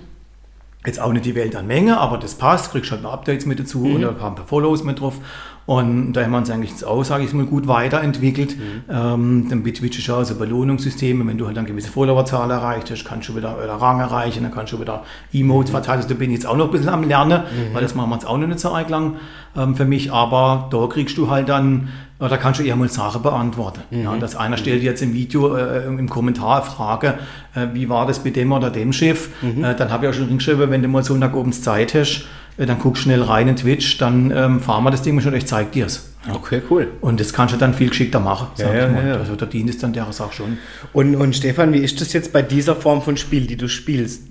Jetzt 0.86 0.98
auch 0.98 1.12
nicht 1.12 1.26
die 1.26 1.34
Welt 1.34 1.54
an 1.56 1.66
Menge, 1.66 1.98
aber 1.98 2.16
das 2.16 2.36
passt, 2.36 2.70
kriegst 2.70 2.90
halt 2.90 3.02
noch 3.02 3.12
Updates 3.12 3.44
mit 3.44 3.60
dazu 3.60 3.84
und 3.84 4.00
da 4.00 4.08
haben 4.08 4.32
ein 4.32 4.34
paar 4.34 4.46
Follows 4.46 4.82
mit 4.82 5.00
drauf. 5.00 5.18
Und 5.66 6.14
da 6.14 6.22
haben 6.22 6.30
wir 6.30 6.38
uns 6.38 6.50
eigentlich 6.50 6.70
jetzt 6.70 6.84
auch, 6.84 7.04
sage 7.04 7.22
ich 7.22 7.32
mal, 7.34 7.44
gut 7.44 7.68
weiterentwickelt. 7.68 8.56
Ähm, 8.90 9.46
dann 9.48 9.62
mit 9.62 9.76
Twitch 9.76 9.98
ist 9.98 10.10
auch 10.10 10.24
so 10.24 10.34
Belohnungssysteme, 10.36 11.24
wenn 11.26 11.36
du 11.36 11.46
halt 11.46 11.58
eine 11.58 11.68
gewisse 11.68 11.90
Followerzahl 11.90 12.50
erreicht 12.50 12.90
hast, 12.90 13.04
kannst 13.04 13.28
du 13.28 13.36
wieder, 13.36 13.62
wieder 13.62 13.74
Rang 13.74 14.00
erreichen, 14.00 14.42
dann 14.42 14.52
kannst 14.52 14.72
du 14.72 14.80
wieder 14.80 15.04
Emotes 15.32 15.70
verteilen. 15.70 15.98
Also 15.98 16.08
da 16.08 16.14
bin 16.14 16.30
ich 16.30 16.38
jetzt 16.38 16.46
auch 16.46 16.56
noch 16.56 16.64
ein 16.64 16.70
bisschen 16.70 16.88
am 16.88 17.04
Lernen, 17.04 17.42
weil 17.74 17.82
das 17.82 17.94
machen 17.94 18.08
wir 18.08 18.16
jetzt 18.16 18.26
auch 18.26 18.38
noch 18.38 18.48
nicht 18.48 18.58
so 18.58 18.74
lang 18.74 19.16
ähm, 19.56 19.76
für 19.76 19.84
mich. 19.84 20.10
Aber 20.10 20.68
da 20.72 20.86
kriegst 20.86 21.16
du 21.18 21.30
halt 21.30 21.50
dann, 21.50 21.90
oder 22.20 22.38
kannst 22.38 22.60
du 22.60 22.64
eher 22.64 22.76
mal 22.76 22.88
Sachen 22.88 23.22
beantworten. 23.22 23.80
Ja, 23.90 24.14
dass 24.16 24.36
einer 24.36 24.56
stellt 24.58 24.82
jetzt 24.82 25.02
im 25.02 25.12
Video, 25.14 25.56
äh, 25.56 25.84
im 25.86 26.08
Kommentar 26.08 26.62
eine 26.62 26.70
Frage, 26.70 27.14
äh, 27.54 27.68
wie 27.72 27.88
war 27.88 28.06
das 28.06 28.18
bei 28.22 28.30
dem 28.30 28.52
oder 28.52 28.70
dem 28.70 28.92
Schiff? 28.92 29.30
Äh, 29.42 29.74
dann 29.74 29.90
habe 29.90 30.04
ich 30.06 30.10
auch 30.10 30.14
schon 30.14 30.28
hingeschrieben, 30.28 30.70
wenn 30.70 30.82
du 30.82 30.88
mal 30.88 31.02
so 31.02 31.14
nach 31.14 31.32
oben 31.32 31.52
Zeit 31.52 31.94
hast, 31.94 32.26
äh, 32.58 32.66
dann 32.66 32.78
guck 32.78 32.98
schnell 32.98 33.22
rein 33.22 33.48
in 33.48 33.56
Twitch, 33.56 33.98
dann 33.98 34.30
ähm, 34.30 34.60
fahren 34.60 34.84
wir 34.84 34.90
das 34.90 35.02
Ding 35.02 35.14
mal 35.14 35.22
schon, 35.22 35.34
ich 35.34 35.46
zeig 35.46 35.72
dir 35.72 35.86
es. 35.86 36.12
Ja. 36.26 36.34
Okay, 36.34 36.60
cool. 36.70 36.88
Und 37.00 37.18
das 37.18 37.32
kannst 37.32 37.54
du 37.54 37.58
dann 37.58 37.72
viel 37.72 37.88
geschickter 37.88 38.20
machen. 38.20 38.48
sag 38.54 38.74
Ja, 38.74 38.86
ich 38.86 38.92
mal. 38.92 39.02
ja, 39.02 39.08
ja. 39.08 39.16
Also 39.16 39.34
da 39.36 39.46
dient 39.46 39.70
es 39.70 39.78
dann 39.78 39.94
der 39.94 40.12
Sache 40.12 40.34
schon. 40.34 40.58
Und, 40.92 41.16
und 41.16 41.34
Stefan, 41.34 41.72
wie 41.72 41.78
ist 41.78 42.00
das 42.02 42.12
jetzt 42.12 42.32
bei 42.34 42.42
dieser 42.42 42.76
Form 42.76 43.00
von 43.00 43.16
Spiel, 43.16 43.46
die 43.46 43.56
du 43.56 43.68
spielst? 43.68 44.24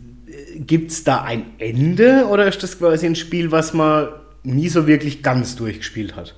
Gibt 0.56 0.92
es 0.92 1.04
da 1.04 1.24
ein 1.24 1.46
Ende 1.58 2.28
oder 2.30 2.46
ist 2.46 2.62
das 2.62 2.78
quasi 2.78 3.08
ein 3.08 3.16
Spiel, 3.16 3.52
was 3.52 3.74
man 3.74 4.10
nie 4.44 4.70
so 4.70 4.86
wirklich 4.86 5.24
ganz 5.24 5.56
durchgespielt 5.56 6.16
hat? 6.16 6.36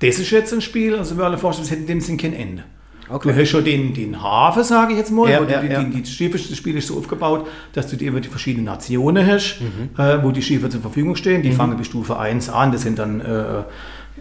Das 0.00 0.18
ist 0.18 0.30
jetzt 0.30 0.52
ein 0.52 0.60
Spiel, 0.60 0.96
also 0.96 1.16
wir 1.16 1.24
alle 1.24 1.38
vorstellen, 1.38 1.64
es 1.66 1.70
hätte 1.70 1.82
in 1.82 1.86
dem 1.86 2.00
Sinn 2.00 2.16
kein 2.16 2.34
Ende. 2.34 2.64
Okay. 3.08 3.28
Du 3.32 3.38
hast 3.38 3.48
schon 3.50 3.64
den, 3.64 3.92
den 3.92 4.22
Hafen, 4.22 4.64
sage 4.64 4.92
ich 4.92 4.98
jetzt 4.98 5.10
mal, 5.10 5.30
Ja, 5.30 5.40
wo 5.40 5.44
ja, 5.50 5.60
die, 5.60 5.68
ja. 5.72 5.82
die, 5.82 6.02
die 6.02 6.10
Schiffe, 6.10 6.38
das 6.38 6.56
Spiel 6.56 6.76
ist 6.76 6.88
so 6.88 6.96
aufgebaut, 6.96 7.46
dass 7.74 7.86
du 7.88 7.96
dir 7.96 8.08
über 8.08 8.20
die 8.20 8.28
verschiedenen 8.28 8.64
Nationen 8.64 9.26
hast, 9.26 9.60
Mhm. 9.60 10.00
äh, 10.02 10.22
wo 10.24 10.30
die 10.30 10.40
Schiffe 10.42 10.70
zur 10.70 10.80
Verfügung 10.80 11.14
stehen. 11.14 11.42
Die 11.42 11.52
fangen 11.52 11.76
bei 11.76 11.84
Stufe 11.84 12.18
1 12.18 12.48
an, 12.48 12.72
das 12.72 12.80
sind 12.82 12.98
dann 12.98 13.20
äh, 13.20 13.62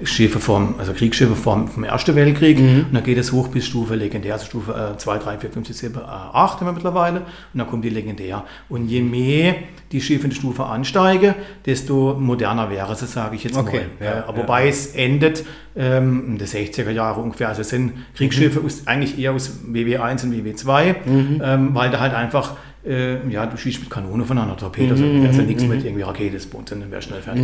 Schiffe 0.05 0.39
vom, 0.39 0.75
also 0.77 0.93
Kriegsschiffe 0.93 1.35
vom, 1.35 1.67
vom 1.67 1.83
Ersten 1.83 2.15
Weltkrieg. 2.15 2.59
Mhm. 2.59 2.85
Und 2.87 2.93
dann 2.93 3.03
geht 3.03 3.17
es 3.17 3.31
hoch 3.31 3.47
bis 3.49 3.65
Stufe 3.65 3.95
legendär, 3.95 4.33
also 4.33 4.45
Stufe 4.45 4.93
äh, 4.95 4.97
2, 4.97 5.17
3, 5.17 5.37
4, 5.39 5.51
5, 5.51 5.67
6, 5.67 5.79
7, 5.79 5.95
äh, 5.95 6.03
8 6.03 6.59
haben 6.59 6.67
wir 6.67 6.73
mittlerweile. 6.73 7.19
Und 7.21 7.25
dann 7.59 7.67
kommt 7.67 7.83
die 7.85 7.89
legendär. 7.89 8.43
Und 8.69 8.87
je 8.87 9.01
mehr 9.01 9.55
die 9.91 10.01
Schiffe 10.01 10.23
in 10.25 10.29
die 10.31 10.35
Stufe 10.35 10.63
ansteigen, 10.65 11.35
desto 11.65 12.15
moderner 12.19 12.69
wäre 12.69 12.91
es, 12.93 12.99
sage 13.11 13.35
ich 13.35 13.43
jetzt 13.43 13.55
Okay, 13.57 13.81
mal. 13.99 14.05
ja, 14.05 14.11
äh, 14.13 14.23
aber 14.27 14.37
ja. 14.37 14.43
wobei 14.43 14.67
es 14.67 14.87
endet 14.95 15.43
ähm, 15.75 16.23
in 16.27 16.37
den 16.37 16.47
60er 16.47 16.89
Jahre 16.91 17.21
ungefähr. 17.21 17.49
Also 17.49 17.61
es 17.61 17.69
sind 17.69 17.93
Kriegsschiffe 18.15 18.59
Mhm. 18.59 18.65
aus, 18.65 18.83
eigentlich 18.85 19.17
eher 19.19 19.33
aus 19.33 19.59
WW1 19.71 20.23
und 20.25 20.33
WW2, 20.33 20.95
ähm, 21.07 21.69
weil 21.75 21.89
da 21.91 21.99
halt 21.99 22.13
einfach, 22.13 22.55
äh, 22.85 23.27
ja, 23.29 23.45
du 23.45 23.55
schießt 23.57 23.79
mit 23.81 23.89
Kanone 23.89 24.23
voneinander, 24.25 24.57
Torpedos, 24.57 24.99
Mhm, 24.99 25.25
also 25.25 25.41
nichts 25.41 25.63
mit 25.63 25.83
irgendwie 25.85 26.03
Raketesboot, 26.03 26.71
dann 26.71 26.91
wäre 26.91 27.01
schnell 27.01 27.21
fertig. 27.21 27.43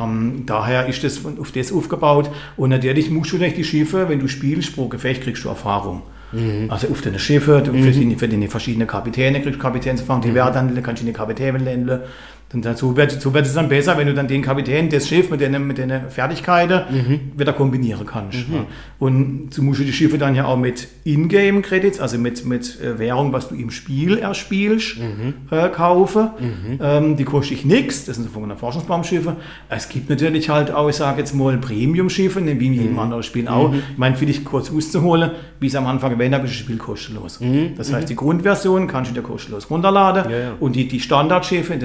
Ähm, 0.00 0.44
daher 0.46 0.86
ist 0.86 1.02
das 1.04 1.18
von- 1.18 1.38
auf 1.38 1.50
das 1.52 1.72
aufgebaut 1.72 2.30
und 2.56 2.70
natürlich 2.70 3.10
musst 3.10 3.32
du 3.32 3.38
durch 3.38 3.54
die 3.54 3.64
Schiffe, 3.64 4.08
wenn 4.08 4.20
du 4.20 4.28
spielst, 4.28 4.74
pro 4.74 4.88
Gefecht 4.88 5.22
kriegst 5.22 5.44
du 5.44 5.48
Erfahrung. 5.48 6.02
Mhm. 6.32 6.66
Also 6.70 6.88
auf 6.88 7.00
deine 7.02 7.18
Schiffe, 7.20 7.62
du 7.64 7.72
für, 7.72 7.90
die, 7.92 8.16
für 8.16 8.26
die 8.28 8.48
verschiedenen 8.48 8.88
Kapitäne 8.88 9.40
kriegst 9.40 9.58
du 9.58 9.62
Kapitänserfahrung, 9.62 10.22
Mhm. 10.22 10.26
die 10.28 10.34
werden 10.34 10.74
dann, 10.74 10.82
kannst 10.82 11.02
du 11.02 11.06
in 11.06 11.12
die 11.12 11.16
Kapitäne 11.16 11.58
lernen. 11.58 12.00
Und 12.54 12.64
dazu 12.64 12.96
wird, 12.96 13.10
so 13.20 13.34
wird 13.34 13.44
es 13.44 13.54
dann 13.54 13.68
besser, 13.68 13.98
wenn 13.98 14.06
du 14.06 14.14
dann 14.14 14.28
den 14.28 14.40
Kapitän, 14.40 14.88
das 14.88 15.08
Schiff 15.08 15.30
mit 15.30 15.40
den, 15.40 15.66
mit 15.66 15.78
den 15.78 15.92
Fertigkeiten 16.10 16.80
Mhm. 16.90 17.20
wieder 17.36 17.52
kombinieren 17.52 18.06
kannst. 18.06 18.38
Ja. 18.38 18.64
Und 18.98 19.48
so 19.52 19.62
musst 19.62 19.80
du 19.80 19.84
die 19.84 19.92
Schiffe 19.92 20.16
dann 20.16 20.34
ja 20.36 20.46
auch 20.46 20.56
mit 20.56 20.86
Ingame-Credits, 21.04 22.00
also 22.00 22.18
mit, 22.18 22.44
mit 22.46 22.80
äh, 22.80 22.98
Währung, 22.98 23.32
was 23.32 23.48
du 23.48 23.54
im 23.56 23.70
Spiel 23.70 24.18
erspielst, 24.18 24.96
Mhm. 24.98 25.34
äh, 25.50 25.68
kaufen. 25.68 26.28
Ähm, 26.80 27.16
die 27.16 27.24
kostet 27.24 27.58
dich 27.58 27.64
nichts, 27.64 28.04
das 28.06 28.16
sind 28.16 28.24
so 28.24 28.30
von 28.40 28.56
Forschungsbaumschiffe. 28.56 29.36
Es 29.68 29.88
gibt 29.88 30.08
natürlich 30.08 30.48
halt 30.48 30.70
auch, 30.70 30.88
ich 30.88 30.96
sage 30.96 31.18
jetzt 31.20 31.34
mal, 31.34 31.56
Premium-Schiffe, 31.58 32.40
ne, 32.40 32.58
wie 32.60 32.66
in 32.66 32.72
Mhm. 32.74 32.78
jedem 32.80 32.98
anderen 32.98 33.22
Spiel 33.22 33.48
auch. 33.48 33.74
Ich 33.74 33.98
meine, 33.98 34.16
für 34.16 34.24
dich 34.26 34.44
kurz 34.44 34.70
auszuholen, 34.70 35.32
wie 35.60 35.66
ich 35.66 35.72
es 35.72 35.76
am 35.76 35.86
Anfang 35.86 36.12
erwähnt 36.12 36.34
habe, 36.34 36.44
ist 36.44 36.52
das 36.52 36.58
Spiel 36.60 36.76
kostenlos. 36.78 37.40
Das 37.76 37.92
heißt, 37.92 38.08
die 38.08 38.16
Grundversion 38.16 38.86
kannst 38.86 39.10
du 39.10 39.14
dir 39.14 39.22
kostenlos 39.22 39.68
runterladen 39.68 40.24
Mhm. 40.26 40.30
Ja, 40.30 40.38
ja. 40.38 40.52
und 40.60 40.76
die, 40.76 40.86
die 40.88 41.00
Standardschiffe 41.00 41.74
in 41.74 41.80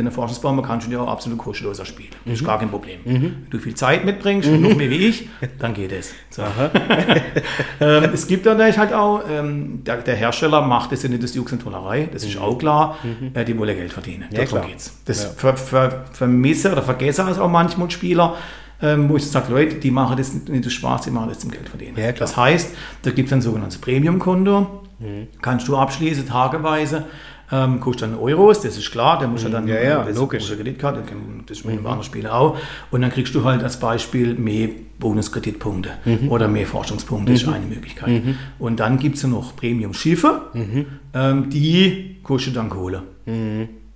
Forschungsbäumen 0.51 0.63
kannst 0.65 0.87
du 0.87 0.91
dir 0.91 1.01
auch 1.01 1.07
absolut 1.07 1.37
kostenlos 1.39 1.79
erspielen. 1.79 2.09
Das 2.11 2.25
Mhm. 2.25 2.33
ist 2.33 2.45
gar 2.45 2.59
kein 2.59 2.69
Problem. 2.69 2.99
Wenn 3.05 3.47
du 3.49 3.59
viel 3.59 3.75
Zeit 3.75 4.05
mitbringst, 4.05 4.49
noch 4.51 4.75
mehr 4.75 4.89
wie 4.89 5.07
ich, 5.07 5.29
dann 5.59 5.73
geht 5.73 5.91
es. 5.91 6.13
So. 6.29 6.43
ähm, 7.79 8.03
es 8.13 8.27
gibt 8.27 8.45
natürlich 8.45 8.77
halt 8.77 8.93
auch, 8.93 9.21
ähm, 9.29 9.83
der, 9.83 9.97
der 9.97 10.15
Hersteller 10.15 10.61
macht 10.61 10.91
das 10.91 11.03
ja 11.03 11.09
nicht 11.09 11.23
aus 11.23 11.33
Jux 11.35 11.51
und 11.51 11.61
Tollerei, 11.61 12.09
das 12.11 12.23
ist 12.23 12.37
auch 12.37 12.57
klar, 12.57 12.97
äh, 13.33 13.45
die 13.45 13.57
wollen 13.57 13.69
ja 13.69 13.75
Geld 13.75 13.93
verdienen. 13.93 14.25
Mhm. 14.29 14.35
Ja, 14.35 14.43
Darum 14.43 14.59
klar. 14.59 14.65
geht's. 14.67 15.01
Das 15.05 15.23
Ja. 15.23 15.29
ver, 15.35 15.57
ver, 15.57 16.05
vermisse 16.11 16.71
oder 16.71 16.81
vergesse 16.81 17.21
es 17.29 17.39
auch 17.39 17.49
manchmal 17.49 17.89
Spieler, 17.91 18.35
ähm, 18.81 19.09
wo 19.09 19.17
ich 19.17 19.29
sage, 19.29 19.51
Leute, 19.53 19.75
die 19.75 19.91
machen 19.91 20.17
das 20.17 20.33
nicht 20.33 20.65
aus 20.65 20.73
Spaß, 20.73 21.01
die 21.03 21.11
machen 21.11 21.29
das 21.29 21.39
zum 21.39 21.51
Geld 21.51 21.69
verdienen. 21.69 21.97
Ja, 21.97 22.11
das 22.11 22.35
heißt, 22.35 22.75
da 23.03 23.11
gibt 23.11 23.27
es 23.27 23.33
ein 23.33 23.41
sogenanntes 23.41 23.77
Premium-Konto, 23.79 24.81
Mhm. 24.99 25.27
kannst 25.41 25.67
du 25.67 25.77
abschließen, 25.77 26.27
tageweise. 26.27 27.05
Ähm, 27.53 27.79
kostet 27.81 28.03
dann 28.11 28.17
Euros, 28.17 28.61
das 28.61 28.77
ist 28.77 28.91
klar, 28.91 29.19
der 29.19 29.27
muss 29.27 29.43
ja 29.43 29.49
dann 29.49 29.63
Mhm. 29.65 29.69
Ja, 29.71 29.81
ja, 29.83 30.03
das 30.03 30.15
logisch. 30.17 30.49
ja 30.49 30.55
Kreditkarte, 30.55 31.03
das 31.47 31.57
ist 31.57 31.65
mit 31.65 31.75
einem 31.77 31.85
anderen 31.85 32.03
Spiel 32.05 32.25
auch. 32.27 32.57
Und 32.91 33.01
dann 33.01 33.11
kriegst 33.11 33.35
du 33.35 33.43
halt 33.43 33.61
als 33.61 33.77
Beispiel 33.77 34.35
mehr 34.35 34.69
Bonuskreditpunkte 34.99 35.89
Mhm. 36.05 36.29
oder 36.29 36.47
mehr 36.47 36.65
Forschungspunkte, 36.65 37.33
ist 37.33 37.47
eine 37.47 37.65
Möglichkeit. 37.65 38.21
Und 38.57 38.79
dann 38.79 38.97
gibt 38.99 39.17
es 39.17 39.23
ja 39.23 39.27
noch 39.29 39.55
Premium-Schiffe, 39.55 40.41
Mhm. 40.53 40.85
ähm, 41.13 41.49
die 41.49 42.17
kosten 42.23 42.53
dann 42.53 42.69
Kohle. 42.69 43.03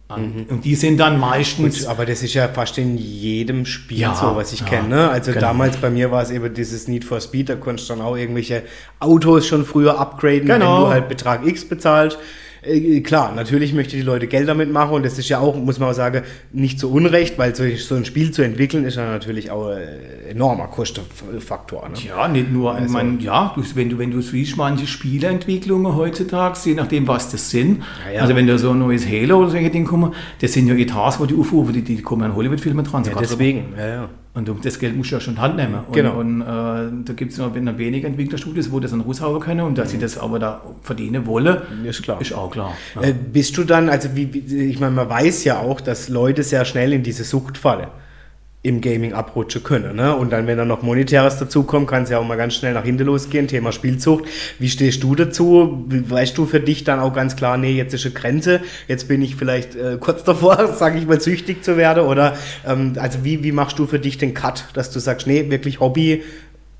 An- 0.07 0.45
Und 0.49 0.63
die 0.65 0.75
sind 0.75 0.99
dann 0.99 1.19
meistens. 1.19 1.79
Gut, 1.79 1.87
aber 1.89 2.05
das 2.05 2.21
ist 2.21 2.35
ja 2.35 2.47
fast 2.47 2.77
in 2.77 2.95
jedem 2.95 3.65
Spiel 3.65 3.99
Ja, 4.01 4.13
so, 4.13 4.35
was 4.35 4.53
ich 4.53 4.59
ja, 4.59 4.67
kenne. 4.67 4.87
Ne? 4.89 5.09
Also 5.09 5.31
genau. 5.31 5.47
damals 5.47 5.77
bei 5.77 5.89
mir 5.89 6.11
war 6.11 6.21
es 6.21 6.29
eben 6.29 6.53
dieses 6.53 6.87
Need 6.87 7.03
for 7.05 7.19
Speed, 7.19 7.49
da 7.49 7.55
konntest 7.55 7.89
du 7.89 7.95
dann 7.95 8.03
auch 8.03 8.15
irgendwelche 8.15 8.61
Autos 8.99 9.47
schon 9.47 9.65
früher 9.65 9.97
upgraden, 9.99 10.47
wenn 10.47 10.59
Genau. 10.59 10.81
du 10.81 10.87
halt 10.89 11.07
Betrag 11.09 11.43
X 11.47 11.65
bezahlst. 11.67 12.19
Äh, 12.65 13.01
klar, 13.01 13.33
natürlich 13.35 13.73
möchte 13.73 13.95
die 13.95 14.01
Leute 14.01 14.27
Geld 14.27 14.47
damit 14.47 14.71
machen 14.71 14.93
und 14.95 15.05
das 15.05 15.17
ist 15.19 15.29
ja 15.29 15.39
auch, 15.39 15.55
muss 15.55 15.79
man 15.79 15.89
auch 15.89 15.93
sagen, 15.93 16.23
nicht 16.51 16.79
so 16.79 16.89
unrecht, 16.89 17.37
weil 17.37 17.55
so, 17.55 17.63
so 17.77 17.95
ein 17.95 18.05
Spiel 18.05 18.31
zu 18.31 18.41
entwickeln 18.41 18.85
ist 18.85 18.97
ja 18.97 19.05
natürlich 19.09 19.51
auch 19.51 19.67
ein 19.69 19.87
enormer 20.29 20.67
Kostenfaktor. 20.67 21.89
Ne? 21.89 21.95
Ja, 22.07 22.27
nicht 22.27 22.51
nur, 22.51 22.73
Also- 22.73 22.93
meine, 22.93 23.19
ja, 23.21 23.55
wenn 23.75 23.89
du, 23.89 23.97
wenn 23.97 24.11
du 24.11 24.21
siehst, 24.21 24.57
manche 24.57 24.87
Spieleentwicklungen 24.87 25.95
heutzutage, 25.95 26.57
je 26.65 26.73
nachdem, 26.73 27.07
was 27.07 27.31
das 27.31 27.49
sind. 27.49 27.83
Ja, 28.07 28.13
ja. 28.13 28.21
Also, 28.21 28.35
wenn 28.35 28.47
da 28.47 28.57
so 28.57 28.71
ein 28.71 28.79
neues 28.79 29.07
Halo 29.07 29.39
oder 29.39 29.49
solche 29.49 29.69
Dinge 29.69 29.85
kommen, 29.85 30.13
das 30.41 30.53
sind 30.53 30.67
ja 30.67 30.75
Etats, 30.75 31.19
wo 31.19 31.25
die 31.25 31.35
aufrufen, 31.35 31.73
die, 31.73 31.81
die 31.81 32.01
kommen 32.01 32.23
an 32.23 32.35
Hollywood-Filme 32.35 32.83
dran. 32.83 33.03
Ja, 33.03 33.11
deswegen, 33.19 33.73
ja, 33.77 33.87
ja. 33.87 34.09
Und 34.35 34.49
um 34.49 34.61
das 34.61 34.79
Geld 34.79 34.97
musst 34.97 35.11
du 35.11 35.15
ja 35.15 35.21
schon 35.21 35.33
in 35.33 35.37
die 35.37 35.41
Hand 35.41 35.55
nehmen. 35.55 35.75
Und, 35.75 35.93
Genau. 35.93 36.19
Und 36.19 36.41
äh, 36.41 36.45
da 36.45 37.13
gibt 37.15 37.31
es 37.31 37.37
noch 37.37 37.55
wenige 37.55 38.05
Entwicklerstudios, 38.05 38.69
wo 38.69 38.81
das 38.81 38.91
dann 38.91 39.01
raushauen 39.01 39.39
können 39.39 39.61
und 39.61 39.77
dass 39.77 39.91
sie 39.91 39.97
das 39.97 40.17
aber 40.17 40.39
da 40.39 40.61
verdienen 40.81 41.25
wollen, 41.25 41.57
Ist 41.85 42.03
klar. 42.03 42.19
ist 42.19 42.33
auch 42.33 42.51
klar. 42.51 42.73
Ja. 42.95 43.01
Äh, 43.01 43.13
bist 43.13 43.57
du 43.57 43.63
dann, 43.63 43.87
also 43.87 44.09
wie, 44.13 44.33
wie, 44.33 44.65
ich 44.65 44.79
meine, 44.79 44.93
man 44.93 45.09
weiß 45.09 45.45
ja 45.45 45.59
auch, 45.59 45.79
dass 45.79 46.09
Leute 46.09 46.43
sehr 46.43 46.65
schnell 46.65 46.91
in 46.91 47.01
diese 47.01 47.23
Sucht 47.23 47.57
fallen. 47.57 47.87
Im 48.65 48.81
Gaming 48.81 49.13
abrutschen 49.13 49.63
können. 49.63 49.95
Ne? 49.95 50.15
Und 50.15 50.33
dann, 50.33 50.47
wenn 50.47 50.57
dann 50.57 50.67
noch 50.67 50.81
Monetäres 50.81 51.37
dazukommt, 51.37 51.87
kann 51.87 52.03
es 52.03 52.09
ja 52.09 52.17
auch 52.17 52.25
mal 52.25 52.35
ganz 52.35 52.55
schnell 52.55 52.73
nach 52.73 52.83
hinten 52.83 53.05
losgehen. 53.05 53.47
Thema 53.47 53.71
Spielzucht. 53.71 54.25
Wie 54.57 54.69
stehst 54.69 55.03
du 55.03 55.13
dazu? 55.13 55.85
Weißt 55.87 56.35
du 56.35 56.47
für 56.47 56.59
dich 56.59 56.83
dann 56.83 56.99
auch 56.99 57.13
ganz 57.13 57.35
klar, 57.35 57.57
nee, 57.57 57.73
jetzt 57.73 57.93
ist 57.93 58.05
eine 58.05 58.15
Grenze, 58.15 58.61
jetzt 58.87 59.07
bin 59.07 59.21
ich 59.21 59.35
vielleicht 59.35 59.75
äh, 59.75 59.97
kurz 59.99 60.23
davor, 60.23 60.73
sage 60.75 60.97
ich 60.97 61.05
mal, 61.05 61.21
süchtig 61.21 61.63
zu 61.63 61.77
werden? 61.77 62.05
Oder 62.05 62.35
ähm, 62.65 62.93
also 62.97 63.23
wie, 63.23 63.43
wie 63.43 63.51
machst 63.51 63.77
du 63.77 63.85
für 63.85 63.99
dich 63.99 64.17
den 64.17 64.33
Cut, 64.33 64.65
dass 64.73 64.89
du 64.89 64.99
sagst, 64.99 65.27
nee, 65.27 65.51
wirklich 65.51 65.79
Hobby, 65.79 66.23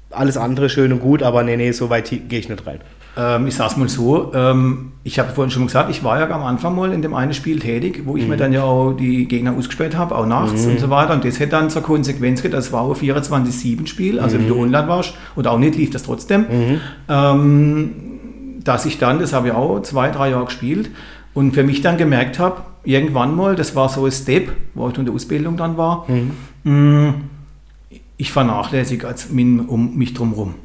alles 0.10 0.38
andere 0.38 0.70
schön 0.70 0.92
und 0.92 1.02
gut, 1.02 1.22
aber 1.22 1.44
nee, 1.44 1.56
nee, 1.56 1.72
so 1.72 1.92
weit 1.92 2.10
gehe 2.10 2.40
ich 2.40 2.50
nicht 2.50 2.66
rein. 2.66 2.80
Ähm, 3.18 3.47
ich 3.47 3.55
sag's 3.55 3.78
mal 3.78 3.88
so, 3.88 4.34
ähm, 4.34 4.91
ich 5.03 5.20
habe 5.20 5.30
vorhin 5.32 5.49
schon 5.51 5.66
gesagt, 5.68 5.89
ich 5.89 6.03
war 6.03 6.20
ja 6.20 6.30
am 6.30 6.43
Anfang 6.43 6.76
mal 6.76 6.91
in 6.91 7.01
dem 7.01 7.13
einen 7.13 7.34
Spiel 7.34 7.59
tätig, 7.59 8.01
wo 8.05 8.18
ich 8.18 8.24
Mhm. 8.24 8.30
mir 8.30 8.38
dann 8.38 8.51
ja 8.53 8.63
auch 8.63 8.91
die 8.93 9.26
Gegner 9.28 9.53
ausgespäht 9.53 9.95
habe, 9.95 10.16
auch 10.18 10.26
nachts 10.26 10.66
und 10.66 10.80
so 10.80 10.89
weiter. 10.89 11.13
Und 11.13 11.24
das 11.24 11.39
hätte 11.39 11.51
dann 11.51 11.70
zur 11.70 11.82
Konsequenz 11.82 12.41
gehabt, 12.41 12.55
das 12.57 12.74
war 12.74 12.82
auch 12.82 12.89
ein 12.89 12.95
24-7-Spiel, 12.99 14.20
also 14.20 14.38
Mhm. 14.38 14.41
wenn 14.41 14.47
du 14.49 14.59
online 14.59 14.88
warst 14.88 15.13
oder 15.36 15.51
auch 15.51 15.59
nicht, 15.59 15.76
lief 15.78 15.91
das 15.91 16.03
trotzdem. 16.03 16.45
Ähm, 17.07 17.91
dass 18.63 18.86
ich 18.86 18.97
dann, 18.97 19.20
das 19.20 19.32
habe 19.34 19.47
ich 19.49 19.53
auch 19.53 19.80
zwei, 19.84 20.09
drei 20.09 20.32
Jahre 20.32 20.45
gespielt 20.45 20.89
und 21.34 21.53
für 21.53 21.63
mich 21.63 21.82
dann 21.82 21.97
gemerkt 21.97 22.39
habe, 22.39 22.61
irgendwann 22.84 23.36
mal, 23.36 23.55
das 23.55 23.76
war 23.76 23.89
so 23.89 24.05
ein 24.05 24.11
Step, 24.11 24.49
wo 24.74 24.89
ich 24.89 24.97
in 24.97 25.05
der 25.05 25.13
Ausbildung 25.13 25.55
dann 25.55 25.78
war, 25.78 26.05
mh, 26.63 27.13
ich 28.18 28.32
vernachlässige 28.32 29.07
als 29.07 29.28
um 29.30 29.95
mich 29.97 30.13
drumherum. 30.13 30.55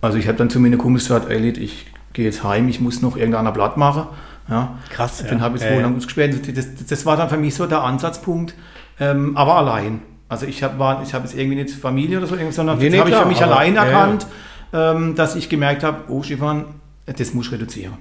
Also 0.00 0.18
ich 0.18 0.28
habe 0.28 0.38
dann 0.38 0.50
zu 0.50 0.60
meinen 0.60 0.78
Kumpels 0.78 1.04
gesagt, 1.04 1.30
Elliot, 1.30 1.56
ich 1.58 1.86
gehe 2.12 2.24
jetzt 2.24 2.44
heim, 2.44 2.68
ich 2.68 2.80
muss 2.80 3.02
noch 3.02 3.16
irgendeiner 3.16 3.52
Blatt 3.52 3.76
machen. 3.76 4.04
Ja. 4.48 4.78
Krass, 4.90 5.24
Dann 5.28 5.38
ja. 5.38 5.44
habe 5.44 5.56
ich 5.56 5.62
es 5.62 5.68
Ja, 5.68 5.74
wohl 5.74 5.80
ja. 5.82 5.86
lang 5.86 5.96
ausgesperrt. 5.96 6.56
Das, 6.56 6.66
das 6.88 7.04
war 7.06 7.16
dann 7.16 7.28
für 7.28 7.36
mich 7.36 7.54
so 7.54 7.66
der 7.66 7.82
Ansatzpunkt, 7.82 8.54
ähm, 9.00 9.36
aber 9.36 9.56
allein. 9.56 10.02
Also 10.28 10.46
ich 10.46 10.62
habe 10.62 10.78
war- 10.78 11.02
ich 11.02 11.14
habe 11.14 11.24
jetzt 11.26 11.36
irgendwie 11.36 11.56
nicht 11.62 11.70
Familie 11.74 12.18
oder 12.18 12.26
so, 12.26 12.36
sondern 12.50 12.78
Nee, 12.78 12.90
nee, 12.90 12.98
habe 12.98 13.10
ich 13.10 13.16
für 13.16 13.26
mich 13.26 13.42
aber- 13.42 13.56
allein 13.56 13.74
ja, 13.74 13.84
ja. 13.84 13.90
erkannt, 13.90 14.26
Ähm, 14.72 15.14
dass 15.14 15.36
ich 15.36 15.48
gemerkt 15.48 15.84
habe, 15.84 15.98
oh 16.08 16.22
Stefan, 16.24 16.64
das 17.06 17.32
muss 17.32 17.46
ich 17.46 17.52
reduzieren. 17.52 17.94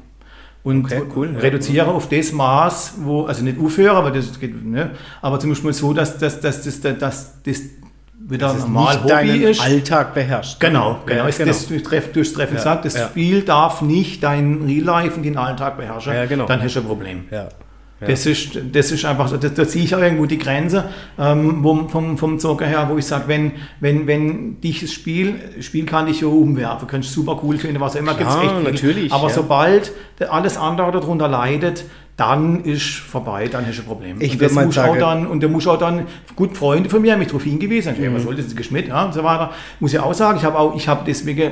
Und 0.63 0.85
Okay, 0.85 1.03
cool, 1.15 1.31
ja. 1.33 1.39
reduziere 1.39 1.87
auf 1.87 2.09
das 2.09 2.31
Maß, 2.31 2.95
wo, 3.01 3.25
also 3.25 3.43
nicht 3.43 3.59
aufhören, 3.59 3.95
aber 3.95 4.09
das 4.09 4.39
geht, 4.39 4.65
ne, 4.65 4.89
aber 5.21 5.39
zum 5.39 5.51
Beispiel 5.51 5.73
so, 5.73 5.93
dass, 5.93 6.17
dass, 6.17 6.41
dass, 6.41 6.63
dass, 6.63 6.81
dass, 6.81 6.97
dass 6.97 7.41
das 7.43 7.61
wieder 8.27 8.47
Dass 8.47 8.57
es 8.57 8.61
normal 8.63 9.01
nicht 9.01 9.13
Hobby 9.13 9.43
ist. 9.43 9.61
Alltag 9.61 10.13
beherrscht. 10.13 10.59
Genau, 10.59 10.99
genau. 11.05 11.25
Ja, 11.25 11.29
genau. 11.29 11.45
Das, 11.45 11.67
durchs 11.67 12.11
durchs 12.11 12.33
Treffen 12.33 12.55
Ja, 12.55 12.61
sagt, 12.61 12.85
das 12.85 12.95
ja. 12.95 13.07
Spiel 13.07 13.43
darf 13.43 13.81
nicht 13.81 14.23
dein 14.23 14.63
Real 14.65 14.83
Life 14.83 15.17
und 15.17 15.23
den 15.23 15.37
Alltag 15.37 15.77
beherrschen. 15.77 16.13
Ja, 16.13 16.25
genau. 16.25 16.45
Dann 16.45 16.61
hast 16.61 16.75
du 16.75 16.79
ein 16.79 16.85
Problem. 16.85 17.25
Ja. 17.29 17.49
Das, 18.01 18.25
ist, 18.25 18.59
das 18.73 18.91
ist 18.91 19.05
einfach 19.05 19.29
so, 19.29 19.37
da, 19.37 19.67
ziehe 19.67 19.85
ich 19.85 19.95
auch 19.95 20.01
irgendwo 20.01 20.25
die 20.25 20.37
Grenze 20.37 20.89
ähm, 21.17 21.63
wo, 21.63 21.87
vom, 21.87 22.17
vom 22.17 22.39
Zocker 22.39 22.65
her, 22.65 22.87
wo 22.91 22.97
ich 22.97 23.05
sage, 23.05 23.23
wenn, 23.27 23.53
wenn, 23.79 24.05
wenn 24.05 24.59
dich 24.59 24.81
das 24.81 24.91
Spiel, 24.91 25.35
Spiel 25.61 25.85
kann 25.85 26.05
dich 26.05 26.19
ja 26.19 26.27
umwerfen, 26.27 26.87
kannst 26.89 27.09
du 27.09 27.21
super 27.21 27.39
cool 27.41 27.57
finden, 27.57 27.79
was 27.79 27.95
immer, 27.95 28.13
Klar, 28.13 28.41
gibt's 28.41 28.43
echt 28.43 28.61
viel. 28.61 28.71
natürlich, 28.71 29.13
Aber 29.13 29.29
sobald 29.29 29.93
alles 30.29 30.57
andere 30.57 30.91
darunter 30.91 31.29
leidet, 31.29 31.85
dann 32.17 32.63
ist 32.63 32.83
vorbei, 32.99 33.47
dann 33.49 33.65
hast 33.67 33.77
du 33.77 33.81
ein 33.81 33.87
Problem. 33.87 34.21
Ich 34.21 34.33
und 34.33 34.41
das 34.41 34.53
mal 34.53 34.65
muss 34.67 34.75
sagen- 34.75 34.91
auch 34.91 34.97
dann, 34.97 35.27
und 35.27 35.43
da 35.43 35.47
muss 35.49 35.67
auch 35.67 35.77
dann, 35.77 36.07
gut, 36.35 36.55
Freunde 36.55 36.89
von 36.89 37.01
mir 37.01 37.11
haben 37.11 37.19
mich 37.19 37.27
darauf 37.27 37.43
hingewiesen, 37.43 37.93
mhm. 37.99 38.13
was 38.15 38.23
soll 38.23 38.35
das, 38.35 38.45
das 38.45 38.51
ist 38.53 38.57
Geschmidt, 38.57 38.87
ja, 38.87 39.03
und 39.05 39.13
so 39.13 39.23
weiter. 39.23 39.51
Muss 39.81 39.93
ich 39.93 39.99
auch 39.99 40.13
sagen, 40.13 40.37
ich 40.37 40.45
habe 40.45 40.57
auch, 40.57 40.75
ich 40.77 40.87
habe 40.87 41.01
deswegen 41.05 41.51